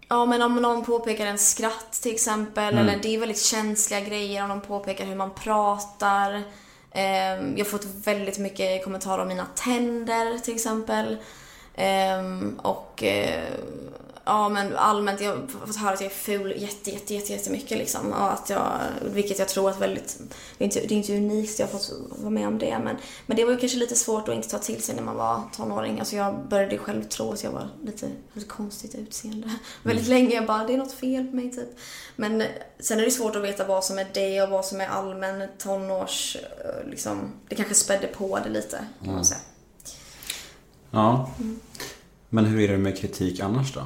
Ja 0.07 0.25
men 0.25 0.41
om 0.41 0.55
någon 0.55 0.85
påpekar 0.85 1.25
en 1.25 1.39
skratt 1.39 1.91
till 1.91 2.13
exempel, 2.13 2.77
eller 2.77 2.99
det 3.01 3.15
är 3.15 3.19
väldigt 3.19 3.41
känsliga 3.41 3.99
grejer 3.99 4.43
om 4.43 4.49
de 4.49 4.61
påpekar 4.61 5.05
hur 5.05 5.15
man 5.15 5.33
pratar. 5.33 6.43
Ehm, 6.91 7.57
jag 7.57 7.65
har 7.65 7.71
fått 7.71 7.85
väldigt 7.85 8.37
mycket 8.37 8.83
kommentarer 8.83 9.21
om 9.21 9.27
mina 9.27 9.45
tänder 9.55 10.39
till 10.39 10.55
exempel. 10.55 11.17
Ehm, 11.75 12.59
och 12.63 13.03
eh, 13.03 13.43
ja 14.25 14.49
men 14.49 14.75
allmänt, 14.75 15.21
jag 15.21 15.31
har 15.31 15.67
fått 15.67 15.75
höra 15.75 15.93
att 15.93 16.01
jag 16.01 16.11
är 16.11 16.15
ful 16.15 16.61
jätte, 16.61 16.91
jätte, 16.91 17.13
jätte, 17.13 17.33
jättemycket 17.33 17.77
liksom. 17.77 18.11
Och 18.11 18.33
att 18.33 18.49
jag, 18.49 18.79
vilket 19.01 19.39
jag 19.39 19.47
tror 19.47 19.69
att 19.69 19.81
väldigt, 19.81 20.19
det 20.57 20.63
är 20.63 20.65
inte, 20.65 20.79
det 20.79 20.93
är 20.93 20.97
inte 20.97 21.17
unikt, 21.17 21.59
jag 21.59 21.67
har 21.67 21.71
fått 21.71 21.91
vara 22.09 22.29
med 22.29 22.47
om 22.47 22.57
det. 22.57 22.79
Men, 22.83 22.95
men 23.25 23.37
det 23.37 23.45
var 23.45 23.51
ju 23.51 23.57
kanske 23.57 23.77
lite 23.77 23.95
svårt 23.95 24.29
att 24.29 24.35
inte 24.35 24.49
ta 24.49 24.59
till 24.59 24.83
sig 24.83 24.95
när 24.95 25.03
man 25.03 25.15
var 25.15 25.41
tonåring. 25.55 25.99
Alltså 25.99 26.15
jag 26.15 26.47
började 26.49 26.77
själv 26.77 27.03
tro 27.03 27.31
att 27.31 27.43
jag 27.43 27.51
var 27.51 27.69
lite, 27.83 28.09
lite 28.33 28.47
konstigt 28.47 28.95
utseende. 28.95 29.49
Väldigt 29.83 30.07
länge, 30.07 30.35
jag 30.35 30.45
bara, 30.45 30.67
det 30.67 30.73
är 30.73 30.77
något 30.77 30.93
fel 30.93 31.27
på 31.27 31.35
mig 31.35 31.51
typ. 31.51 31.69
Men 32.15 32.43
sen 32.79 32.99
är 32.99 33.05
det 33.05 33.11
svårt 33.11 33.35
att 33.35 33.43
veta 33.43 33.67
vad 33.67 33.83
som 33.83 33.99
är 33.99 34.07
det 34.13 34.41
och 34.41 34.49
vad 34.49 34.65
som 34.65 34.81
är 34.81 34.87
allmän 34.87 35.47
tonårs, 35.57 36.35
eh, 36.35 36.89
liksom, 36.89 37.33
det 37.49 37.55
kanske 37.55 37.75
spädde 37.75 38.07
på 38.07 38.39
det 38.43 38.49
lite 38.49 38.85
kan 39.03 39.13
man 39.13 39.25
säga. 39.25 39.39
Ja. 40.91 41.29
Mm. 41.39 41.59
Men 42.29 42.45
hur 42.45 42.69
är 42.69 42.71
det 42.71 42.77
med 42.77 42.97
kritik 42.97 43.39
annars 43.39 43.73
då? 43.73 43.83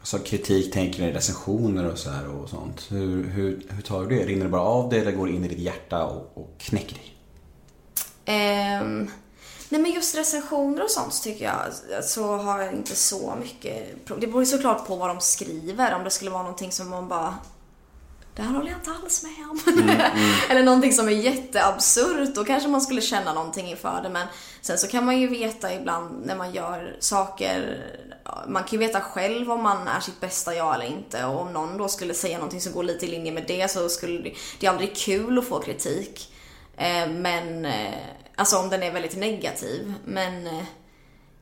Alltså 0.00 0.18
kritik, 0.18 0.72
tänker 0.72 1.02
ni 1.02 1.12
recensioner 1.12 1.92
och 1.92 1.98
så 1.98 2.10
här 2.10 2.28
och 2.28 2.48
sånt. 2.48 2.86
Hur, 2.90 3.24
hur, 3.24 3.66
hur 3.68 3.82
tar 3.82 4.04
du 4.04 4.16
det? 4.16 4.26
Rinner 4.26 4.44
det 4.44 4.50
bara 4.50 4.62
av 4.62 4.90
dig 4.90 5.00
eller 5.00 5.12
går 5.12 5.26
det 5.26 5.32
in 5.32 5.44
i 5.44 5.48
ditt 5.48 5.58
hjärta 5.58 6.04
och, 6.04 6.30
och 6.34 6.54
knäcker 6.58 6.94
dig? 6.94 7.16
Um, 8.80 9.10
nej 9.68 9.80
men 9.80 9.92
just 9.92 10.18
recensioner 10.18 10.84
och 10.84 10.90
sånt 10.90 11.22
tycker 11.22 11.44
jag 11.44 12.04
så 12.04 12.36
har 12.36 12.60
jag 12.60 12.72
inte 12.72 12.96
så 12.96 13.36
mycket 13.40 13.88
Det 14.20 14.26
beror 14.26 14.42
ju 14.42 14.46
såklart 14.46 14.86
på 14.86 14.96
vad 14.96 15.08
de 15.08 15.20
skriver. 15.20 15.94
Om 15.94 16.04
det 16.04 16.10
skulle 16.10 16.30
vara 16.30 16.42
någonting 16.42 16.72
som 16.72 16.88
man 16.88 17.08
bara 17.08 17.34
det 18.40 18.44
här 18.46 18.54
håller 18.54 18.70
jag 18.70 18.78
inte 18.78 18.90
alls 18.90 19.22
med 19.22 19.50
om. 19.50 19.60
Eller 20.50 20.62
någonting 20.62 20.92
som 20.92 21.08
är 21.08 21.12
jätteabsurt. 21.12 22.34
Då 22.34 22.44
kanske 22.44 22.68
man 22.68 22.80
skulle 22.80 23.00
känna 23.00 23.32
någonting 23.32 23.70
inför 23.70 24.02
det. 24.02 24.08
Men 24.08 24.26
sen 24.60 24.78
så 24.78 24.88
kan 24.88 25.04
man 25.04 25.20
ju 25.20 25.26
veta 25.26 25.74
ibland 25.74 26.26
när 26.26 26.36
man 26.36 26.52
gör 26.52 26.96
saker. 27.00 27.84
Man 28.48 28.62
kan 28.62 28.80
ju 28.80 28.86
veta 28.86 29.00
själv 29.00 29.50
om 29.50 29.62
man 29.62 29.88
är 29.88 30.00
sitt 30.00 30.20
bästa 30.20 30.54
jag 30.54 30.74
eller 30.74 30.86
inte. 30.86 31.24
Och 31.24 31.40
om 31.40 31.52
någon 31.52 31.78
då 31.78 31.88
skulle 31.88 32.14
säga 32.14 32.36
någonting 32.36 32.60
som 32.60 32.72
går 32.72 32.82
lite 32.82 33.06
i 33.06 33.08
linje 33.08 33.32
med 33.32 33.44
det 33.46 33.70
så 33.70 33.88
skulle 33.88 34.22
det, 34.22 34.34
det 34.60 34.66
är 34.66 34.70
aldrig 34.70 34.96
kul 34.96 35.38
att 35.38 35.48
få 35.48 35.60
kritik. 35.60 36.34
Eh, 36.76 37.08
men, 37.08 37.64
eh, 37.64 37.94
alltså 38.36 38.56
om 38.56 38.70
den 38.70 38.82
är 38.82 38.92
väldigt 38.92 39.16
negativ. 39.16 39.94
Men 40.04 40.46
eh, 40.46 40.64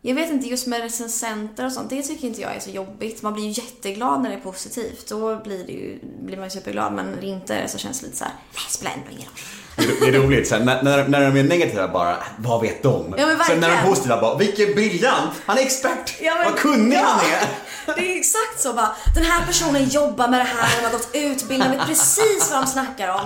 Jag 0.02 0.14
vet 0.14 0.30
inte, 0.30 0.48
just 0.48 0.66
med 0.66 0.80
recensenter 0.82 1.66
och 1.66 1.72
sånt, 1.72 1.90
det 1.90 2.02
tycker 2.02 2.26
inte 2.28 2.40
jag 2.40 2.56
är 2.56 2.60
så 2.60 2.70
jobbigt. 2.70 3.22
Man 3.22 3.32
blir 3.34 3.44
ju 3.44 3.50
jätteglad 3.50 4.22
när 4.22 4.30
det 4.30 4.36
är 4.36 4.40
positivt. 4.40 5.08
Då 5.08 5.36
blir, 5.36 5.64
det 5.66 5.72
ju, 5.72 5.98
blir 6.22 6.36
man 6.36 6.44
ju 6.46 6.50
superglad. 6.50 6.92
Men 6.92 7.06
när 7.10 7.20
det 7.20 7.26
inte 7.26 7.54
är 7.54 7.62
det 7.62 7.68
så 7.68 7.78
känns 7.78 8.00
det 8.00 8.06
lite 8.06 8.18
så 8.18 8.24
här, 8.24 8.32
"Nej, 8.54 8.62
spelar 8.68 8.92
ändå 8.92 9.06
ingen 9.10 9.28
roll. 9.28 10.10
Det 10.10 10.16
är- 10.16 10.22
roligt, 10.22 10.48
så 10.48 10.58
när, 10.58 10.82
när, 10.82 11.08
när 11.08 11.20
de 11.30 11.40
är 11.40 11.44
negativa 11.44 11.88
bara, 11.88 12.16
vad 12.38 12.60
vet 12.60 12.82
de? 12.82 13.14
Ja, 13.18 13.26
men 13.26 13.38
Sen 13.46 13.60
när 13.60 13.68
de 13.68 13.74
är 13.74 13.82
positiva 13.86 14.20
bara, 14.20 14.36
vilken 14.38 14.74
briljant! 14.74 15.30
Han 15.46 15.58
är 15.58 15.62
expert! 15.62 16.14
Ja, 16.20 16.34
men- 16.34 16.44
vad 16.44 16.56
kunnig 16.58 16.96
ja. 16.96 17.02
han 17.06 17.20
är! 17.32 17.48
Det 17.96 18.12
är 18.12 18.18
exakt 18.18 18.60
så 18.60 18.72
bara, 18.72 18.96
den 19.14 19.24
här 19.24 19.46
personen 19.46 19.84
jobbar 19.88 20.28
med 20.28 20.40
det 20.40 20.44
här, 20.44 20.76
de 20.80 20.84
har 20.86 20.92
gått 20.92 21.08
utbildning, 21.12 21.70
vet 21.70 21.86
precis 21.86 22.50
vad 22.52 22.62
de 22.62 22.66
snackar 22.66 23.08
om. 23.08 23.20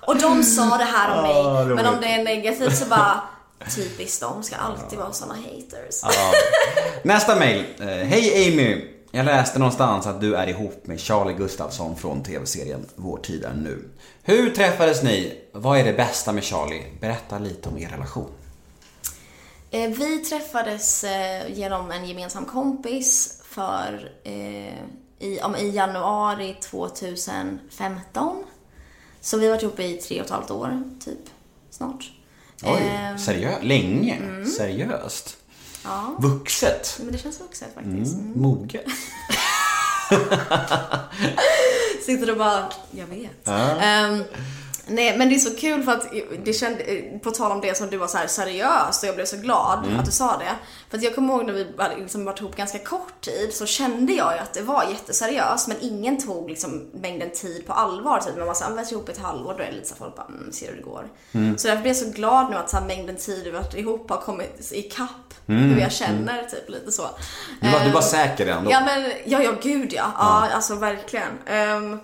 Och 0.00 0.16
de 0.16 0.42
sa 0.42 0.76
det 0.78 0.84
här 0.84 1.16
om 1.16 1.22
mig. 1.22 1.64
roligt. 1.64 1.76
Men 1.76 1.94
om 1.94 2.00
det 2.00 2.06
är 2.06 2.24
negativt 2.24 2.76
så 2.78 2.84
bara, 2.84 3.20
typiskt 3.74 4.20
de 4.20 4.42
ska 4.42 4.56
alltid 4.56 4.98
vara 4.98 5.12
såna 5.12 5.34
haters. 5.34 6.02
Nästa 7.02 7.36
mail. 7.36 7.64
Eh, 7.80 7.86
Hej 7.86 8.48
Amy! 8.52 8.94
Jag 9.10 9.26
läste 9.26 9.58
någonstans 9.58 10.06
att 10.06 10.20
du 10.20 10.34
är 10.36 10.46
ihop 10.46 10.86
med 10.86 11.00
Charlie 11.00 11.34
Gustafsson 11.34 11.96
från 11.96 12.22
tv-serien 12.22 12.86
Vår 12.94 13.18
tid 13.18 13.44
är 13.44 13.54
nu. 13.54 13.88
Hur 14.22 14.50
träffades 14.50 15.02
ni? 15.02 15.40
Vad 15.52 15.78
är 15.78 15.84
det 15.84 15.92
bästa 15.92 16.32
med 16.32 16.44
Charlie? 16.44 16.82
Berätta 17.00 17.38
lite 17.38 17.68
om 17.68 17.78
er 17.78 17.88
relation. 17.88 18.30
Eh, 19.70 19.90
Vi 19.90 20.18
träffades 20.18 21.04
eh, 21.04 21.52
genom 21.52 21.90
en 21.90 22.04
gemensam 22.06 22.44
kompis 22.44 23.40
för 23.44 24.12
i, 25.20 25.40
om, 25.42 25.56
i 25.56 25.70
januari 25.70 26.56
2015. 26.60 28.44
Så 29.20 29.36
vi 29.38 29.46
har 29.46 29.50
varit 29.54 29.62
ihop 29.62 29.80
i 29.80 29.96
tre 29.96 30.20
och 30.20 30.24
ett 30.26 30.32
halvt 30.32 30.50
år, 30.50 30.82
typ. 31.04 31.18
Snart. 31.70 32.10
Oj, 32.62 32.80
Eh, 32.82 33.16
seriöst? 33.16 33.62
Länge? 33.62 34.18
Seriöst? 34.56 35.36
Ja. 35.84 36.16
Vuxet? 36.18 36.96
Men 37.02 37.12
det 37.12 37.18
känns 37.18 37.40
vuxet 37.40 37.68
faktiskt. 37.74 38.14
Mm. 38.14 38.32
Moget? 38.42 38.84
Sitter 42.06 42.30
och 42.30 42.36
bara, 42.38 42.68
jag 42.90 43.06
vet. 43.06 43.48
Ehm, 43.80 44.22
nej, 44.88 45.18
men 45.18 45.28
det 45.28 45.34
är 45.34 45.38
så 45.38 45.54
kul 45.56 45.82
för 45.82 45.92
att 45.92 46.06
det 46.44 46.52
kände, 46.52 46.84
på 47.22 47.30
tal 47.30 47.52
om 47.52 47.60
det 47.60 47.76
som 47.76 47.90
du 47.90 47.96
var 47.96 48.06
så 48.06 48.18
här 48.18 48.26
seriöst 48.26 49.02
och 49.02 49.08
jag 49.08 49.14
blev 49.14 49.24
så 49.24 49.36
glad 49.36 49.84
Mm. 49.84 49.98
att 50.00 50.06
du 50.06 50.12
sa 50.12 50.36
det. 50.36 50.54
För 50.90 50.96
att 50.98 51.02
jag 51.04 51.14
kommer 51.14 51.34
ihåg 51.34 51.46
när 51.46 51.52
vi 51.52 51.66
hade 51.78 51.96
liksom 51.96 52.24
varit 52.24 52.40
ihop 52.40 52.56
ganska 52.56 52.78
kort 52.78 53.20
tid 53.20 53.50
så 53.54 53.66
kände 53.66 54.12
jag 54.12 54.32
ju 54.34 54.38
att 54.38 54.54
det 54.54 54.62
var 54.62 54.84
jätteseriöst 54.90 55.68
men 55.68 55.76
ingen 55.80 56.18
tog 56.26 56.50
liksom 56.50 56.86
mängden 56.94 57.30
tid 57.30 57.66
på 57.66 57.72
allvar. 57.72 58.20
Typ. 58.20 58.36
Man 58.36 58.46
var 58.46 58.54
såhär, 58.54 58.70
vi 58.70 58.76
har 58.76 58.82
varit 58.84 58.92
ihop 58.92 59.08
ett 59.08 59.18
halvår, 59.18 59.54
då 59.58 59.62
är 59.62 59.66
det 59.66 59.72
lite 59.72 59.88
så 59.88 59.94
folk 59.94 60.16
bara, 60.16 60.26
mm, 60.26 60.52
ser 60.52 60.68
hur 60.68 60.76
det 60.76 60.82
går. 60.82 61.08
Så 61.56 61.68
därför 61.68 61.82
blir 61.82 61.90
jag 61.90 61.96
så 61.96 62.10
glad 62.10 62.50
nu 62.50 62.56
att 62.56 62.70
så 62.70 62.76
här, 62.76 62.86
mängden 62.86 63.16
tid 63.16 63.44
vi 63.44 63.50
har 63.50 63.56
varit 63.62 63.74
ihop 63.74 64.10
har 64.10 64.16
kommit 64.20 64.72
ikapp 64.72 65.10
hur 65.46 65.80
jag 65.80 65.92
känner, 65.92 66.42
typ 66.50 66.68
lite 66.68 66.92
så. 66.92 67.02
Du 67.60 67.70
var, 67.70 67.80
du 67.84 67.90
var 67.90 67.96
Ehm, 68.00 68.02
säker 68.02 68.46
ändå? 68.46 68.70
Ja 68.70 68.80
men, 68.80 69.10
ja 69.24 69.42
ja 69.42 69.52
gud 69.62 69.92
ja. 69.92 70.12
Ja, 70.18 70.48
alltså 70.54 70.74
verkligen. 70.74 71.38
Ehm, 71.46 71.98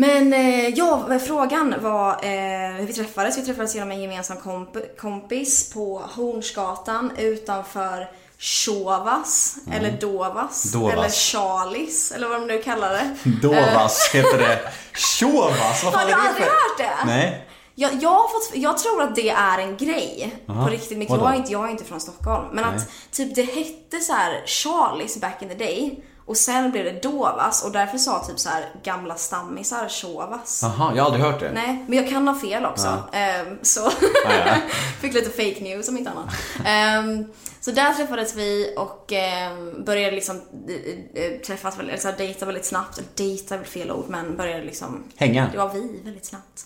men 0.00 0.32
eh, 0.32 0.68
ja, 0.68 1.18
frågan 1.26 1.74
var 1.80 2.10
eh, 2.12 2.74
hur 2.76 2.86
vi 2.86 2.92
träffades. 2.92 3.38
Vi 3.38 3.42
träffades 3.42 3.74
genom 3.74 3.90
en 3.90 4.00
gemensam 4.02 4.36
komp- 4.38 4.96
kompis 4.96 5.72
på 5.72 6.02
Hornsgatan 6.14 7.10
utanför 7.18 8.08
Chauvas, 8.38 9.56
eller 9.72 9.90
Dovas, 10.00 10.62
Dovas. 10.72 10.92
eller 10.92 11.08
Charlies, 11.08 12.12
eller 12.12 12.28
vad 12.28 12.40
de 12.40 12.46
nu 12.46 12.62
kallar 12.62 12.90
det. 12.92 13.10
Dovas 13.42 14.10
heter 14.12 14.38
det. 14.38 14.72
Tjovas? 14.98 15.84
Vad 15.84 15.92
Har 15.94 16.00
fan 16.00 16.06
du 16.06 16.12
är 16.12 16.16
det 16.16 16.22
aldrig 16.28 16.44
för? 16.44 16.52
hört 16.52 16.78
det? 16.78 17.06
Nej. 17.06 17.46
Jag, 17.74 17.90
jag, 18.02 18.10
har 18.10 18.28
fått, 18.28 18.56
jag 18.56 18.78
tror 18.78 19.02
att 19.02 19.14
det 19.14 19.28
är 19.30 19.58
en 19.58 19.76
grej 19.76 20.36
Aha. 20.48 20.64
på 20.64 20.70
riktigt. 20.70 21.10
Vadå? 21.10 21.24
jag 21.24 21.32
är, 21.32 21.36
inte, 21.36 21.52
jag 21.52 21.66
är 21.66 21.70
inte 21.70 21.84
från 21.84 22.00
Stockholm. 22.00 22.44
Men 22.52 22.64
att 22.64 22.88
typ 23.12 23.34
det 23.34 23.42
hette 23.42 24.00
så 24.00 24.12
här 24.12 24.42
Charlies 24.46 25.20
back 25.20 25.42
in 25.42 25.48
the 25.48 25.54
day. 25.54 26.04
Och 26.30 26.36
sen 26.36 26.70
blev 26.70 26.84
det 26.84 27.02
Dovas 27.02 27.64
och 27.64 27.72
därför 27.72 27.98
sa 27.98 28.24
typ 28.24 28.38
så 28.38 28.48
här 28.48 28.64
gamla 28.82 29.14
stammisar 29.14 29.88
Chauvas. 29.88 30.60
Jaha, 30.62 30.92
jag 30.96 31.02
har 31.02 31.10
aldrig 31.10 31.24
hört 31.24 31.40
det. 31.40 31.52
Nej, 31.52 31.84
men 31.88 31.98
jag 31.98 32.08
kan 32.08 32.28
ha 32.28 32.34
fel 32.34 32.64
också. 32.66 33.02
Ehm, 33.12 33.58
så 33.62 33.90
ja. 34.24 34.54
fick 35.00 35.14
lite 35.14 35.30
fake 35.30 35.60
news 35.60 35.88
om 35.88 35.98
inte 35.98 36.10
annat. 36.10 36.34
Ehm, 36.64 37.24
så 37.60 37.70
där 37.70 37.94
träffades 37.94 38.34
vi 38.34 38.74
och 38.78 39.12
ehm, 39.12 39.84
började 39.84 40.14
liksom 40.14 40.40
eh, 40.68 41.24
eh, 41.24 41.40
träffas, 41.40 41.78
väldigt- 41.78 41.92
eller 41.92 42.02
så 42.02 42.08
här, 42.08 42.16
dejta 42.18 42.46
väldigt 42.46 42.66
snabbt. 42.66 43.00
Dejta 43.14 43.54
är 43.54 43.58
väl 43.58 43.66
fel 43.66 43.90
ord, 43.90 44.04
men 44.08 44.36
började 44.36 44.64
liksom 44.64 45.04
Hänga? 45.16 45.48
det 45.52 45.58
var 45.58 45.68
vi 45.68 46.00
väldigt 46.04 46.26
snabbt. 46.26 46.64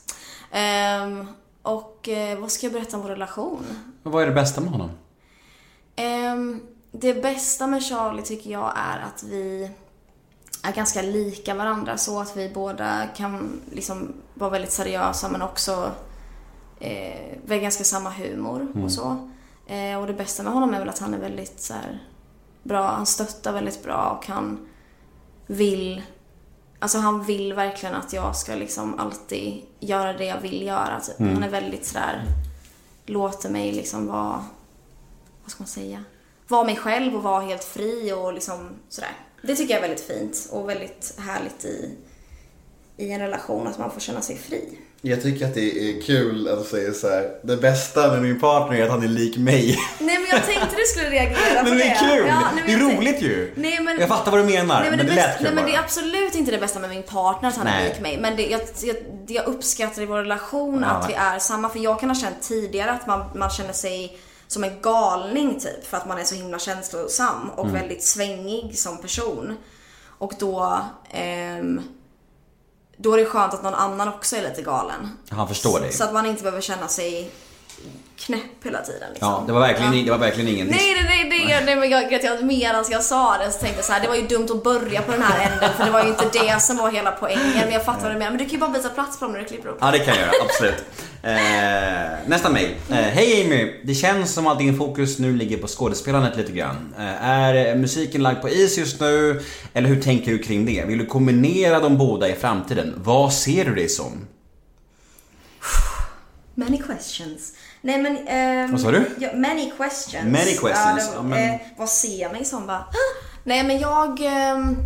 Ehm, 0.51 1.27
och 1.62 2.09
eh, 2.09 2.39
vad 2.39 2.51
ska 2.53 2.66
jag 2.66 2.73
berätta 2.73 2.97
om 2.97 3.03
vår 3.03 3.11
relation? 3.11 3.66
Vad 4.03 4.23
är 4.23 4.27
det 4.27 4.32
bästa 4.32 4.61
med 4.61 4.70
honom? 4.70 4.91
Det 6.99 7.23
bästa 7.23 7.66
med 7.66 7.83
Charlie 7.83 8.23
tycker 8.23 8.51
jag 8.51 8.73
är 8.77 8.99
att 8.99 9.23
vi 9.23 9.71
är 10.62 10.73
ganska 10.73 11.03
lika 11.03 11.55
varandra 11.55 11.99
så 11.99 12.21
att 12.21 12.37
vi 12.37 12.49
båda 12.49 13.07
kan 13.16 13.61
liksom 13.73 14.12
vara 14.35 14.51
väldigt 14.51 14.73
seriösa 14.73 15.29
men 15.29 15.43
också 15.43 15.93
eh, 16.81 17.39
vi 17.47 17.55
har 17.55 17.62
ganska 17.62 17.85
samma 17.85 18.11
humor 18.11 18.69
och 18.85 18.93
så. 18.93 19.31
Eh, 19.66 19.99
och 20.01 20.07
det 20.07 20.12
bästa 20.12 20.43
med 20.43 20.53
honom 20.53 20.75
är 20.75 20.79
väl 20.79 20.89
att 20.89 20.99
han 20.99 21.15
är 21.15 21.19
väldigt 21.19 21.61
så 21.61 21.75
här, 21.75 22.03
bra, 22.62 22.87
han 22.87 23.07
stöttar 23.07 23.53
väldigt 23.53 23.83
bra 23.83 24.19
och 24.19 24.27
han 24.27 24.69
vill 25.47 26.03
Alltså 26.79 26.99
han 26.99 27.25
vill 27.25 27.53
verkligen 27.53 27.95
att 27.95 28.12
jag 28.12 28.37
ska 28.37 28.55
liksom 28.55 28.99
alltid 28.99 29.62
göra 29.81 30.12
det 30.12 30.25
jag 30.25 30.41
vill 30.41 30.62
göra. 30.62 31.01
Typ. 31.01 31.19
Han 31.19 31.43
är 31.43 31.49
väldigt 31.49 31.87
sådär, 31.87 32.25
låter 33.07 33.51
mig 33.51 33.73
liksom 33.73 34.07
vara, 34.07 34.45
vad 35.43 35.51
ska 35.51 35.62
man 35.62 35.69
säga? 35.69 36.05
Vara 36.55 36.65
mig 36.65 36.77
själv 36.77 37.17
och 37.17 37.23
vara 37.23 37.41
helt 37.41 37.65
fri 37.65 38.13
och 38.13 38.33
liksom 38.33 38.69
sådär. 38.89 39.11
Det 39.43 39.55
tycker 39.57 39.75
jag 39.75 39.85
är 39.85 39.89
väldigt 39.89 40.07
fint 40.07 40.49
och 40.51 40.69
väldigt 40.69 41.15
härligt 41.19 41.65
i, 41.65 41.91
i 42.97 43.11
en 43.13 43.21
relation, 43.21 43.67
att 43.67 43.79
man 43.79 43.91
får 43.91 44.01
känna 44.01 44.21
sig 44.21 44.37
fri. 44.39 44.79
Jag 45.03 45.23
tycker 45.23 45.47
att 45.47 45.55
det 45.55 45.61
är 45.91 46.03
kul 46.03 46.49
att 46.49 46.59
du 46.59 46.65
säger 46.71 46.93
så 46.93 47.09
här. 47.09 47.31
Det 47.43 47.57
bästa 47.57 48.13
med 48.13 48.23
min 48.23 48.41
partner 48.41 48.79
är 48.79 48.83
att 48.85 48.91
han 48.91 49.03
är 49.03 49.09
lik 49.09 49.37
mig. 49.39 49.79
Nej 49.99 50.19
men 50.19 50.27
jag 50.31 50.45
tänkte 50.47 50.77
du 50.77 50.83
skulle 50.87 51.11
reagera 51.11 51.63
på 51.63 51.69
Men 51.69 51.79
det 51.79 51.85
är 51.85 52.17
kul! 52.17 52.27
Ja, 52.27 52.41
nej, 52.41 52.49
men 52.55 52.67
det 52.67 52.73
är 52.73 52.79
tänkte- 52.79 52.97
roligt 53.01 53.23
ju. 53.23 53.53
Nej, 53.57 53.81
men, 53.81 53.99
Jag 54.01 54.09
fattar 54.09 54.31
vad 54.31 54.41
du 54.41 54.45
menar, 54.45 54.81
nej, 54.81 54.91
men, 54.91 54.99
det 54.99 55.05
det 55.05 55.11
bästa- 55.11 55.27
lät 55.29 55.37
kul 55.39 55.45
Nej 55.45 55.55
men 55.55 55.65
det 55.67 55.75
är 55.75 55.79
absolut 55.81 56.35
inte 56.35 56.51
det 56.51 56.59
bästa 56.59 56.79
med 56.79 56.91
min 56.91 57.03
partner 57.03 57.49
att 57.49 57.57
han 57.57 57.67
Nej. 57.67 57.85
är 57.85 57.89
lik 57.89 58.01
mig. 58.01 58.19
Men 58.19 58.37
det, 58.37 58.47
jag, 58.47 58.61
jag, 58.83 58.97
det 59.27 59.35
jag 59.35 59.45
uppskattar 59.47 60.03
i 60.03 60.07
vår 60.07 60.17
relation 60.19 60.85
att 60.85 61.09
vi 61.11 61.15
är 61.15 61.39
samma. 61.39 61.69
För 61.69 61.79
jag 61.79 62.01
kan 62.01 62.11
ha 62.11 62.15
känt 62.17 62.43
tidigare 62.43 62.91
att 62.91 63.07
man, 63.07 63.25
man 63.35 63.51
känner 63.51 63.73
sig 63.73 64.19
som 64.55 64.65
en 64.65 64.81
galning 64.83 65.61
typ. 65.61 65.87
För 65.87 65.97
att 65.97 66.07
man 66.07 66.19
är 66.19 66.25
så 66.25 66.35
himla 66.35 66.59
känslosam 66.59 67.51
och 67.51 67.65
Mm. 67.65 67.81
väldigt 67.81 68.05
svängig 68.05 68.79
som 68.79 68.99
person. 68.99 69.57
Och 70.19 70.33
då 70.39 70.81
ehm, 71.11 71.81
då 72.97 73.13
är 73.13 73.19
det 73.19 73.25
skönt 73.25 73.55
att 73.55 73.63
någon 73.63 73.75
annan 73.75 74.09
också 74.09 74.37
är 74.37 74.43
lite 74.43 74.63
galen. 74.63 75.09
Han 75.31 75.49
förstår 75.49 75.81
dig. 75.81 75.93
Så 75.93 76.05
att 76.05 76.13
man 76.13 76.27
inte 76.27 76.43
behöver 76.43 76.61
känna 76.61 76.89
sig 76.89 77.31
knäpp 78.17 78.65
hela 78.65 78.81
tiden. 78.83 79.09
Liksom. 79.13 79.29
Ja, 79.29 79.45
det 79.47 79.53
var 79.53 79.61
verkligen, 79.61 79.93
Ja. 79.99 80.05
det 80.05 80.11
var 80.11 80.19
verkligen 80.19 80.49
ingen 80.49 80.67
Nej, 80.67 80.95
nej, 81.09 81.27
nej, 81.31 81.45
nej, 81.47 81.63
nej 81.65 81.77
men 81.77 81.91
jag, 81.91 82.13
jag, 82.13 82.45
medan 82.45 82.85
jag 82.91 83.03
sa 83.05 83.39
det 83.39 83.51
så 83.51 83.59
tänkte 83.59 83.79
jag 83.79 83.85
så 83.85 83.93
här, 83.93 84.01
det 84.01 84.09
var 84.09 84.15
ju 84.17 84.27
dumt 84.27 84.49
att 84.51 84.65
börja 84.65 85.03
på 85.03 85.13
den 85.13 85.23
här 85.23 85.51
änden 85.53 85.71
för 85.77 85.85
det 85.85 85.91
var 85.91 86.03
ju 86.03 86.09
inte 86.09 86.29
det 86.33 86.61
som 86.63 86.77
var 86.77 86.91
hela 86.91 87.11
poängen. 87.13 87.53
Men 87.65 87.73
jag 87.73 87.85
fattar 87.85 88.03
vad 88.03 88.13
du 88.13 88.19
menar. 88.19 88.31
Men 88.31 88.39
du 88.39 88.45
kan 88.45 88.53
ju 88.53 88.59
bara 88.59 88.71
byta 88.71 88.89
plats 88.89 89.19
på 89.19 89.25
dem 89.25 89.33
när 89.33 89.41
du 89.41 89.47
klipper 89.47 89.69
upp. 89.69 89.79
Ja, 89.81 89.91
det 89.91 89.99
kan 89.99 90.15
jag 90.15 90.19
göra. 90.19 90.33
Absolut. 90.45 90.85
Eh, 91.27 92.11
nästa 92.27 92.51
mail. 92.51 92.75
Eh, 92.91 92.97
Hej 92.97 93.45
Amy! 93.47 93.81
Det 93.85 93.95
känns 93.95 94.35
som 94.35 94.47
att 94.47 94.59
din 94.59 94.79
fokus 94.79 95.19
nu 95.19 95.37
ligger 95.37 95.57
på 95.59 95.67
skådespelandet 95.69 96.37
lite 96.37 96.53
grann. 96.53 96.95
Eh, 96.99 97.25
är 97.29 97.75
musiken 97.77 98.23
lagd 98.23 98.41
på 98.41 98.49
is 98.49 98.79
just 98.79 99.01
nu? 99.01 99.43
Eller 99.75 99.89
hur 99.89 100.03
tänker 100.03 100.31
du 100.33 100.39
kring 100.39 100.67
det? 100.67 100.85
Vill 100.85 100.99
du 100.99 101.07
kombinera 101.07 101.81
de 101.81 101.99
båda 101.99 102.29
i 102.29 102.33
framtiden? 102.33 102.95
Vad 102.97 103.33
ser 103.33 103.65
du 103.65 103.75
dig 103.75 103.89
som? 103.89 104.27
Many 106.55 106.79
questions. 106.79 107.53
Nej 107.85 108.02
men... 108.02 108.19
ehm, 108.28 108.70
Vad 108.73 108.81
sa 108.81 108.90
du? 108.90 109.11
Ja, 109.19 109.28
many 109.35 109.70
questions. 109.77 110.24
Many 110.24 110.56
questions, 110.56 111.05
Ja, 111.06 111.12
ja, 111.15 111.23
men- 111.23 111.51
eh, 111.55 111.61
vad 111.77 111.89
ser 111.89 112.20
jag 112.20 112.32
mig 112.32 112.44
som? 112.44 112.66
Bara. 112.66 112.85
Nej 113.44 113.65
men 113.65 113.78
jag... 113.78 114.20
ehm, 114.20 114.77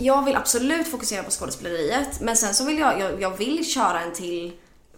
jag 0.00 0.24
vill 0.24 0.36
absolut 0.36 0.88
fokusera 0.88 1.22
på 1.22 1.30
skådespeleriet. 1.30 2.20
Men 2.20 2.36
sen 2.36 2.54
så 2.54 2.64
vill 2.64 2.78
jag, 2.78 3.00
jag, 3.00 3.22
jag 3.22 3.36
vill 3.36 3.64
köra 3.70 4.00
en 4.00 4.12
till 4.12 4.52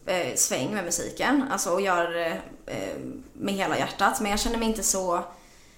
eh, 0.06 0.34
sväng 0.34 0.74
med 0.74 0.84
musiken. 0.84 1.44
Alltså 1.50 1.70
och 1.70 1.80
göra 1.80 2.10
det 2.10 2.38
eh, 2.66 2.96
med 3.32 3.54
hela 3.54 3.78
hjärtat. 3.78 4.20
Men 4.20 4.30
jag 4.30 4.40
känner 4.40 4.58
mig 4.58 4.68
inte 4.68 4.82
så 4.82 5.24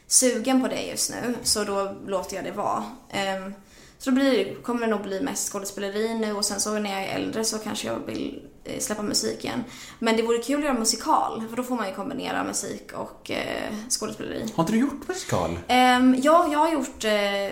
sugen 0.06 0.62
på 0.62 0.68
det 0.68 0.82
just 0.82 1.10
nu. 1.10 1.34
Så 1.42 1.64
då 1.64 1.94
låter 2.06 2.36
jag 2.36 2.44
det 2.44 2.52
vara. 2.52 2.84
Ehm, 3.10 3.54
så 3.98 4.10
då 4.10 4.14
blir, 4.14 4.54
kommer 4.62 4.80
det 4.80 4.86
nog 4.86 5.02
bli 5.02 5.20
mest 5.20 5.52
skådespeleri 5.52 6.14
nu 6.14 6.32
och 6.32 6.44
sen 6.44 6.60
så 6.60 6.70
när 6.78 6.90
jag 6.90 7.02
är 7.02 7.14
äldre 7.16 7.44
så 7.44 7.58
kanske 7.58 7.86
jag 7.86 7.98
vill 8.06 8.42
släppa 8.78 9.02
musiken. 9.02 9.64
Men 9.98 10.16
det 10.16 10.22
vore 10.22 10.38
kul 10.38 10.58
att 10.58 10.64
göra 10.64 10.78
musikal 10.78 11.44
för 11.50 11.56
då 11.56 11.62
får 11.62 11.74
man 11.74 11.88
ju 11.88 11.94
kombinera 11.94 12.44
musik 12.44 12.92
och 12.94 13.30
eh, 13.30 13.72
skådespeleri. 13.88 14.52
Har 14.54 14.62
inte 14.62 14.72
du 14.72 14.78
gjort 14.78 15.08
musikal? 15.08 15.50
Um, 15.50 16.16
ja, 16.22 16.48
jag 16.52 16.58
har 16.58 16.72
gjort 16.72 17.04
eh, 17.04 17.44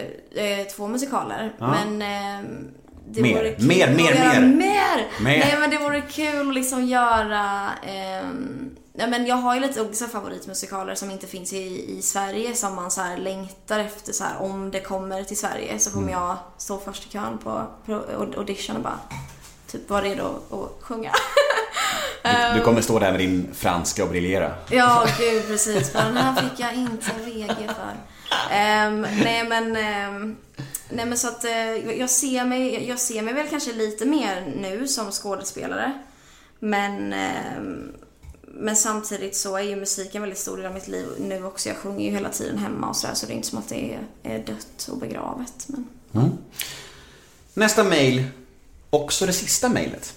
eh, 0.45 0.67
två 0.77 0.89
musikaler 0.89 1.57
men 1.59 2.03
ehm, 2.03 2.69
det 3.09 3.23
Mer, 3.23 3.35
vore 3.35 3.53
kul 3.55 3.67
mer, 3.67 3.89
att 3.89 3.97
mer, 3.97 4.15
göra 4.15 4.41
mer. 4.41 4.57
mer. 4.57 5.11
Mer. 5.21 5.39
Nej 5.39 5.57
men 5.61 5.71
det 5.71 5.79
vore 5.79 6.01
kul 6.01 6.49
att 6.49 6.55
liksom 6.55 6.85
göra 6.85 7.71
ehm, 7.87 8.77
Ja, 8.93 9.07
men 9.07 9.27
jag 9.27 9.37
har 9.37 9.55
ju 9.55 9.61
lite 9.61 9.83
olika 9.83 10.07
favoritmusikaler 10.07 10.95
som 10.95 11.11
inte 11.11 11.27
finns 11.27 11.53
i, 11.53 11.97
i 11.99 12.03
Sverige 12.03 12.55
som 12.55 12.75
man 12.75 12.91
så 12.91 13.03
längtar 13.19 13.79
efter 13.79 14.13
så 14.13 14.25
här, 14.25 14.43
om 14.43 14.71
det 14.71 14.81
kommer 14.81 15.25
till 15.25 15.37
Sverige 15.37 15.79
så 15.79 15.91
kommer 15.91 16.13
jag 16.13 16.37
stå 16.59 16.79
först 16.79 17.07
i 17.07 17.09
kön 17.09 17.39
på, 17.39 17.67
på 17.87 17.93
audition 18.37 18.77
och 18.77 18.83
bara 18.83 18.99
typ 19.73 19.91
vara 19.91 20.03
redo 20.03 20.25
att 20.51 20.85
sjunga. 20.85 21.13
Du, 22.23 22.59
du 22.59 22.65
kommer 22.65 22.81
stå 22.81 22.99
där 22.99 23.11
med 23.11 23.21
din 23.21 23.49
franska 23.55 24.05
och 24.05 24.11
briljera. 24.11 24.55
Ja, 24.71 25.07
gud 25.19 25.47
precis. 25.47 25.95
Men 25.95 26.15
den 26.15 26.17
här 26.17 26.43
fick 26.43 26.61
jag 26.61 26.75
inte 26.75 27.11
VG 27.25 27.55
för. 27.67 27.97
Ehm, 28.51 29.01
nej 29.01 29.49
men, 29.49 29.77
ehm, 29.77 30.37
nej 30.89 31.07
men 31.07 31.19
så 31.19 31.29
att 31.29 31.45
eh, 31.45 31.99
jag 31.99 32.11
ser 32.11 32.45
mig, 32.45 32.89
jag 32.89 32.99
ser 32.99 33.23
mig 33.23 33.35
väl 33.35 33.49
kanske 33.49 33.73
lite 33.73 34.07
mer 34.07 34.55
nu 34.61 34.89
som 34.89 35.13
skådespelare. 35.13 35.93
Men, 36.59 37.13
ehm, 37.13 37.93
men 38.43 38.77
samtidigt 38.77 39.37
så 39.37 39.57
är 39.57 39.63
ju 39.63 39.77
musiken 39.77 40.17
en 40.17 40.23
väldigt 40.23 40.39
stor 40.39 40.57
del 40.57 40.67
av 40.67 40.75
mitt 40.75 40.89
liv 40.89 41.07
nu 41.19 41.45
också. 41.45 41.69
Jag 41.69 41.79
sjunger 41.79 42.05
ju 42.05 42.11
hela 42.11 42.29
tiden 42.29 42.59
hemma 42.59 42.89
och 42.89 42.97
sådär 42.97 43.15
så 43.15 43.27
det 43.27 43.33
är 43.33 43.37
inte 43.37 43.49
som 43.49 43.59
att 43.59 43.69
det 43.69 43.95
är, 43.95 44.01
är 44.23 44.39
dött 44.39 44.89
och 44.91 44.99
begravet. 44.99 45.67
Men... 45.67 46.39
Nästa 47.55 47.85
mail, 47.85 48.25
också 48.91 49.27
det 49.27 49.33
sista 49.33 49.69
mailet. 49.69 50.15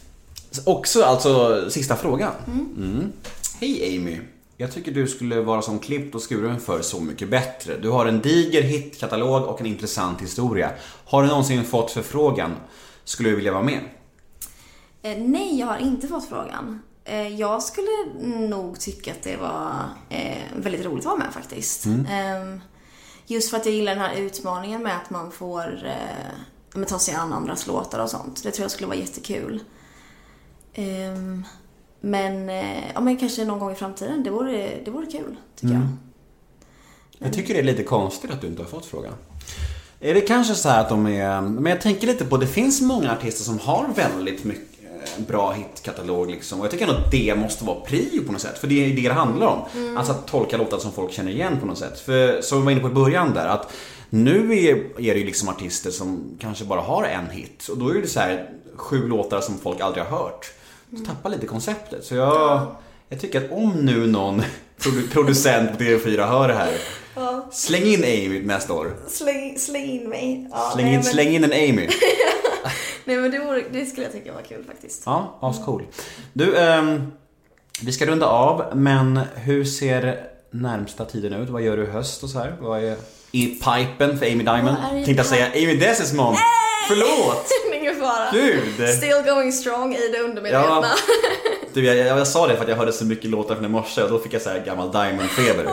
Också 0.66 1.04
alltså 1.04 1.66
sista 1.70 1.96
frågan. 1.96 2.32
Mm. 2.48 3.12
Hej 3.60 3.98
Amy. 3.98 4.20
Jag 4.58 4.72
tycker 4.72 4.92
du 4.92 5.08
skulle 5.08 5.42
vara 5.42 5.62
som 5.62 5.80
klippt 5.80 6.16
och 6.16 6.30
skuren 6.30 6.60
för 6.60 6.82
Så 6.82 7.00
mycket 7.00 7.30
bättre. 7.30 7.78
Du 7.78 7.90
har 7.90 8.06
en 8.06 8.22
diger 8.22 8.62
hitkatalog 8.62 9.44
och 9.44 9.60
en 9.60 9.66
intressant 9.66 10.22
historia. 10.22 10.72
Har 11.06 11.24
du 11.24 11.30
någonsin 11.30 11.64
fått 11.64 11.92
förfrågan? 11.92 12.56
Skulle 13.04 13.30
du 13.30 13.36
vilja 13.36 13.52
vara 13.52 13.64
med? 13.64 13.80
Eh, 15.02 15.18
nej, 15.18 15.60
jag 15.60 15.68
har 15.68 15.78
inte 15.78 16.08
fått 16.08 16.30
frågan. 16.30 16.82
Eh, 17.06 17.28
jag 17.28 17.64
skulle 17.64 18.06
nog 18.48 18.80
tycka 18.80 19.12
att 19.12 19.24
det 19.24 19.38
var 19.38 19.74
eh, 20.10 20.38
väldigt 20.56 20.86
roligt 20.86 21.06
att 21.06 21.06
vara 21.06 21.18
med 21.18 21.34
faktiskt. 21.34 21.86
Eh, 21.86 22.58
just 23.26 23.50
för 23.50 23.58
att 23.58 23.66
jag 23.66 23.76
gillar 23.76 23.96
den 23.96 24.04
här 24.04 24.16
utmaningen 24.16 24.84
med 24.84 24.98
att 24.98 25.10
man 25.10 25.32
får 25.32 25.86
eh, 25.86 26.34
men 26.74 26.86
ta 26.86 27.00
sig 27.00 27.14
an 27.14 27.34
andras 27.34 27.68
låtar 27.68 28.00
och 28.00 28.10
sånt. 28.10 28.44
Det 28.44 28.52
tror 28.52 28.64
jag 28.64 28.72
skulle 28.72 28.88
vara 28.88 28.98
jättekul. 28.98 29.60
Ehm, 30.74 31.44
men, 32.02 32.50
eh, 32.50 32.92
ja, 32.94 33.02
men 33.02 33.18
kanske 33.18 33.46
någon 33.46 33.60
gång 33.60 33.72
i 33.72 33.76
framtiden. 33.76 34.24
Det 34.24 34.30
vore, 34.30 34.70
det 34.86 34.92
vore 34.92 35.06
kul, 35.06 35.36
tycker 35.56 35.74
jag. 35.74 35.88
Jag 37.20 37.34
tycker 37.34 37.54
det 37.54 37.60
är 37.60 37.64
lite 37.64 37.84
konstigt 37.84 38.32
att 38.32 38.42
du 38.42 38.48
inte 38.48 38.62
har 38.62 38.70
fått 38.70 38.86
frågan. 38.86 39.14
Är 40.00 40.14
det 40.14 40.22
kanske 40.22 40.56
så 40.56 40.70
att 40.70 40.90
de 40.90 41.08
är... 41.08 41.42
Men 41.42 41.66
jag 41.66 41.82
tänker 41.82 42.08
lite 42.08 42.26
på, 42.26 42.38
det 42.38 42.48
finns 42.48 42.82
många 42.82 43.12
artister 43.12 43.44
som 43.44 43.60
har 43.60 43.88
väldigt 43.96 44.44
mycket 44.44 44.84
eh, 44.84 45.26
bra 45.28 45.52
hitkatalog 45.52 46.32
liksom. 46.32 46.60
Och 46.60 46.66
jag 46.66 46.72
tycker 46.72 46.88
ändå 46.88 46.98
att 46.98 47.12
det 47.12 47.36
måste 47.36 47.66
vara 47.66 47.80
prio 47.80 48.26
på 48.26 48.32
något 48.32 48.42
sätt. 48.42 48.58
För 48.58 48.68
det 48.68 48.86
är 48.86 48.96
det 48.96 49.10
det 49.10 49.14
handlar 49.14 49.48
om. 49.48 49.98
Alltså 49.98 50.14
att 50.14 50.28
tolka 50.28 50.58
låtar 50.58 50.78
som 50.78 50.92
folk 50.92 51.12
känner 51.12 51.32
igen 51.32 51.60
på 51.60 51.66
något 51.66 51.78
sätt. 51.78 52.00
För 52.00 52.42
som 52.42 52.60
vi 52.60 52.66
var 52.66 52.72
inne 52.72 52.82
på 52.82 52.88
i 52.88 52.94
början 52.94 53.34
där, 53.34 53.48
att 53.48 53.72
nu 54.14 54.58
är, 54.58 54.76
är 55.02 55.14
det 55.14 55.20
ju 55.20 55.26
liksom 55.26 55.50
artister 55.50 55.92
som 55.92 56.38
kanske 56.40 56.66
bara 56.66 56.82
har 56.82 57.04
en 57.04 57.30
hit. 57.30 57.68
Och 57.68 57.78
då 57.78 57.90
är 57.90 57.94
det 58.02 58.08
så 58.08 58.20
här 58.20 58.50
sju 58.76 59.08
låtar 59.08 59.42
som 59.42 59.58
folk 59.60 59.80
aldrig 59.82 60.04
har 60.04 60.18
hört. 60.18 60.52
Så 60.98 61.06
tappar 61.06 61.30
lite 61.30 61.46
konceptet. 61.48 62.06
Så 62.06 62.16
jag, 62.16 62.76
jag 63.10 63.20
tycker 63.22 63.46
att 63.46 63.52
om 63.52 63.70
nu 63.72 64.08
någon 64.08 64.42
produ- 64.80 65.12
producent 65.12 65.78
på 65.78 65.84
TV4 65.84 66.28
hör 66.28 66.48
det 66.48 66.54
här. 66.54 66.74
Släng 67.52 67.84
in 67.84 68.04
Amy 68.04 68.42
nästa 68.46 68.74
år. 68.74 68.96
Släng, 69.08 69.60
släng 69.60 69.86
in 69.90 70.10
mig. 70.10 70.48
Ja, 70.52 70.72
Släng 70.74 70.86
nej, 70.86 70.94
in, 70.94 71.00
men- 71.00 71.04
släng 71.12 71.28
in 71.36 71.44
en 71.44 71.52
Amy. 71.52 71.90
Nej 73.06 73.18
men 73.18 73.32
det, 73.32 73.40
vore, 73.40 73.64
det 73.72 73.86
skulle 73.86 74.04
jag 74.06 74.14
tycka 74.14 74.34
var 74.34 74.42
kul 74.42 74.64
faktiskt. 74.68 75.02
Ja, 75.06 75.38
ascool. 75.42 75.84
Du, 76.34 76.58
ehm, 76.58 77.12
vi 77.82 77.92
ska 77.92 78.06
runda 78.06 78.26
av, 78.26 78.78
men 78.78 79.20
hur 79.36 79.66
ser 79.66 80.28
närmsta 80.52 81.06
tiden 81.06 81.34
ut? 81.34 81.50
Vad 81.50 81.62
gör 81.62 81.78
du 81.78 81.84
i 81.84 81.88
höst 81.88 82.24
och 82.24 82.30
så 82.30 82.40
här? 82.40 82.56
Vad 82.62 82.84
är 82.84 82.96
i 83.36 83.46
pipen 83.48 84.20
för 84.20 84.26
Amy 84.26 84.44
Diamond? 84.44 84.78
Tänkte 84.92 85.12
jag 85.12 85.26
säga 85.26 85.46
Amy 85.48 85.76
Desismond. 85.76 86.38
Förlåt! 86.88 87.48
Ingen 87.74 87.96
fara. 87.96 88.32
Gud! 88.32 88.90
Still 88.98 89.22
going 89.26 89.52
strong 89.54 89.96
i 89.96 90.08
det 90.12 90.20
undermedvetna. 90.20 90.60
Ja. 90.70 90.86
Du, 91.74 91.86
jag, 91.86 91.98
jag, 91.98 92.20
jag 92.20 92.28
sa 92.28 92.48
det 92.48 92.56
för 92.56 92.64
att 92.64 92.70
jag 92.70 92.76
hörde 92.76 92.94
så 92.94 93.06
mycket 93.06 93.30
låtar 93.30 93.56
från 93.56 93.66
i 93.66 93.70
morse 93.70 94.04
och 94.04 94.10
då 94.10 94.20
fick 94.20 94.34
jag 94.34 94.42
så 94.42 94.50
här 94.50 94.60
gammal 94.66 94.92
Diamond-feber. 94.92 95.66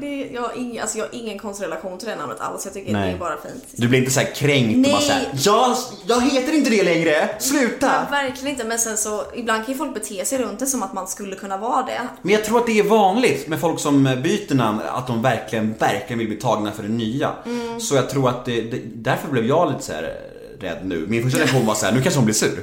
Det 0.00 0.28
jag, 0.32 0.42
har 0.42 0.58
ing, 0.58 0.78
alltså 0.78 0.98
jag 0.98 1.04
har 1.04 1.14
ingen 1.14 1.38
konstig 1.38 1.64
relation 1.64 1.98
till 1.98 2.08
det 2.08 2.16
namnet 2.16 2.40
alls. 2.40 2.64
Jag 2.64 2.74
tycker 2.74 2.92
Nej. 2.92 3.08
det 3.08 3.16
är 3.16 3.18
bara 3.18 3.36
fint. 3.36 3.64
Du 3.72 3.88
blir 3.88 3.98
inte 3.98 4.10
så 4.10 4.20
här 4.20 4.34
kränkt 4.34 4.76
och 4.76 4.92
bara 4.92 4.98
Nej. 4.98 5.06
så 5.06 5.12
här, 5.12 5.28
jag, 5.34 5.76
jag 6.06 6.30
heter 6.30 6.52
inte 6.52 6.70
det 6.70 6.82
längre, 6.82 7.28
sluta! 7.38 7.86
Men 8.02 8.10
verkligen 8.10 8.48
inte. 8.48 8.64
Men 8.64 8.78
sen 8.78 8.96
så, 8.96 9.24
ibland 9.34 9.64
kan 9.64 9.72
ju 9.72 9.78
folk 9.78 9.94
bete 9.94 10.24
sig 10.24 10.38
runt 10.38 10.58
det 10.58 10.66
som 10.66 10.82
att 10.82 10.92
man 10.92 11.08
skulle 11.08 11.36
kunna 11.36 11.56
vara 11.56 11.82
det. 11.82 12.00
Men 12.22 12.32
jag 12.32 12.44
tror 12.44 12.58
att 12.58 12.66
det 12.66 12.78
är 12.78 12.82
vanligt 12.82 13.48
med 13.48 13.60
folk 13.60 13.80
som 13.80 14.04
byter 14.04 14.54
namn, 14.54 14.80
att 14.88 15.06
de 15.06 15.22
verkligen, 15.22 15.74
verkligen 15.78 16.18
vill 16.18 16.28
bli 16.28 16.36
tagna 16.36 16.72
för 16.72 16.82
det 16.82 16.88
nya. 16.88 17.30
Mm. 17.46 17.80
Så 17.80 17.94
jag 17.94 18.10
tror 18.10 18.28
att 18.28 18.44
det, 18.44 18.60
det, 18.60 18.80
därför 18.94 19.28
blev 19.28 19.46
jag 19.46 19.72
lite 19.72 19.84
så 19.84 19.92
här 19.92 20.14
rädd 20.60 20.78
nu. 20.84 21.06
Min 21.08 21.22
första 21.22 21.38
reaktion 21.38 21.66
var 21.66 21.74
så 21.74 21.86
här, 21.86 21.92
nu 21.92 22.02
kanske 22.02 22.18
hon 22.18 22.24
blir 22.24 22.34
sur. 22.34 22.62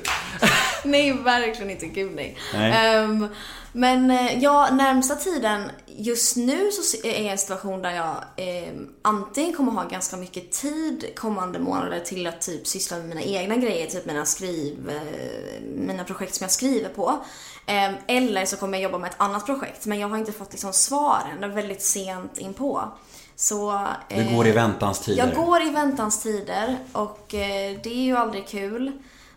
Nej, 0.83 1.13
verkligen 1.13 1.69
inte. 1.71 1.85
Gud 1.85 2.11
nej. 2.15 2.37
Nej. 2.53 2.95
Ehm, 2.95 3.27
men 3.71 4.11
eh, 4.11 4.39
ja, 4.43 4.69
närmsta 4.71 5.15
tiden, 5.15 5.71
just 5.85 6.35
nu 6.35 6.71
så 6.71 7.07
är 7.07 7.11
jag 7.11 7.21
i 7.21 7.27
en 7.27 7.37
situation 7.37 7.81
där 7.81 7.91
jag 7.91 8.15
ehm, 8.37 8.89
antingen 9.01 9.53
kommer 9.53 9.71
ha 9.71 9.83
ganska 9.83 10.17
mycket 10.17 10.51
tid 10.51 11.05
kommande 11.15 11.59
månader 11.59 11.99
till 11.99 12.27
att 12.27 12.41
typ 12.41 12.67
syssla 12.67 12.97
med 12.97 13.05
mina 13.07 13.21
egna 13.21 13.55
grejer, 13.55 13.87
typ 13.87 14.05
mina 14.05 14.25
skriv, 14.25 14.89
eh, 14.89 15.61
mina 15.75 16.03
projekt 16.03 16.35
som 16.35 16.43
jag 16.43 16.51
skriver 16.51 16.89
på. 16.89 17.13
Ehm, 17.65 17.93
eller 18.07 18.45
så 18.45 18.57
kommer 18.57 18.77
jag 18.77 18.83
jobba 18.83 18.97
med 18.97 19.09
ett 19.09 19.19
annat 19.21 19.45
projekt, 19.45 19.85
men 19.85 19.99
jag 19.99 20.07
har 20.07 20.17
inte 20.17 20.31
fått 20.31 20.51
liksom 20.51 20.73
svaren, 20.73 21.41
det 21.41 21.45
är 21.45 21.51
väldigt 21.51 21.81
sent 21.81 22.37
inpå. 22.37 22.83
Så, 23.35 23.87
Du 24.09 24.15
eh, 24.15 24.35
går 24.35 24.47
i 24.47 24.51
väntans 24.51 24.99
tider. 24.99 25.25
jag 25.27 25.35
går 25.35 25.61
i 25.61 25.69
väntans 25.69 26.23
tider 26.23 26.77
och 26.91 27.33
eh, 27.33 27.77
det 27.83 27.89
är 27.89 28.03
ju 28.03 28.17
aldrig 28.17 28.47
kul. 28.47 28.91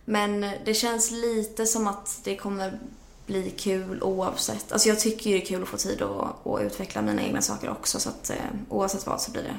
Men 0.04 0.50
det 0.64 0.74
känns 0.74 1.10
lite 1.10 1.66
som 1.66 1.86
att 1.86 2.20
det 2.24 2.36
kommer 2.36 2.78
bli 3.26 3.50
kul 3.50 4.02
oavsett. 4.02 4.72
Alltså 4.72 4.88
jag 4.88 5.00
tycker 5.00 5.30
ju 5.30 5.36
det 5.36 5.42
är 5.42 5.46
kul 5.46 5.62
att 5.62 5.68
få 5.68 5.76
tid 5.76 6.02
att, 6.02 6.46
att 6.46 6.62
utveckla 6.62 7.02
mina 7.02 7.22
egna 7.22 7.42
saker 7.42 7.70
också 7.70 8.00
så 8.00 8.08
att 8.08 8.30
eh, 8.30 8.36
oavsett 8.68 9.06
vad 9.06 9.20
så 9.20 9.30
blir 9.30 9.42
det, 9.42 9.54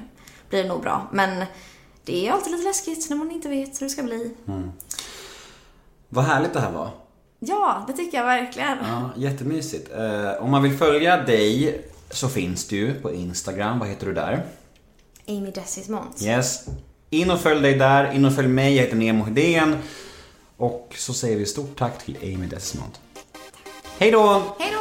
blir 0.50 0.64
det 0.64 0.70
nog 0.70 0.82
bra. 0.82 1.08
Men 1.12 1.46
det 2.06 2.28
är 2.28 2.32
alltid 2.32 2.52
lite 2.52 2.64
läskigt 2.64 3.10
när 3.10 3.18
man 3.18 3.32
inte 3.32 3.50
vet 3.50 3.82
hur 3.82 3.86
det 3.86 3.90
ska 3.90 4.04
bli. 4.04 4.32
Vad 6.10 6.26
härligt 6.26 6.54
det 6.54 6.60
här 6.60 6.72
var. 6.72 6.90
Ja, 7.40 7.86
det 7.88 7.94
tycker 7.94 8.18
jag 8.18 8.26
verkligen. 8.26 8.78
Ja, 8.88 9.10
jättemysigt. 9.16 9.92
Eh, 9.92 10.44
om 10.44 10.52
man 10.52 10.64
vill 10.64 10.78
följa 10.78 11.18
dig 11.18 11.82
så 12.10 12.30
finns 12.30 12.68
du 12.68 12.94
på 12.94 13.14
Instagram. 13.14 13.80
Vad 13.80 13.90
heter 13.90 14.06
du 14.06 14.14
där? 14.14 14.46
Amy 15.28 15.52
Desismond. 15.52 16.22
Yes. 16.22 16.66
In 17.10 17.32
och 17.32 17.40
följ 17.40 17.62
dig 17.62 17.76
där. 17.76 18.12
In 18.12 18.26
och 18.26 18.36
följ 18.36 18.48
mig. 18.48 18.76
Jag 18.76 18.84
heter 18.84 18.96
Nemo 18.98 19.24
Hedén. 19.24 19.78
Och 20.62 20.96
så 20.98 21.14
säger 21.14 21.38
vi 21.38 21.46
stort 21.46 21.80
tack 21.80 22.06
till 22.06 22.18
Amy 22.22 22.48
Desmond. 22.48 22.92
Hej 23.98 24.12
då! 24.12 24.56
Hej 24.60 24.72
då! 24.74 24.81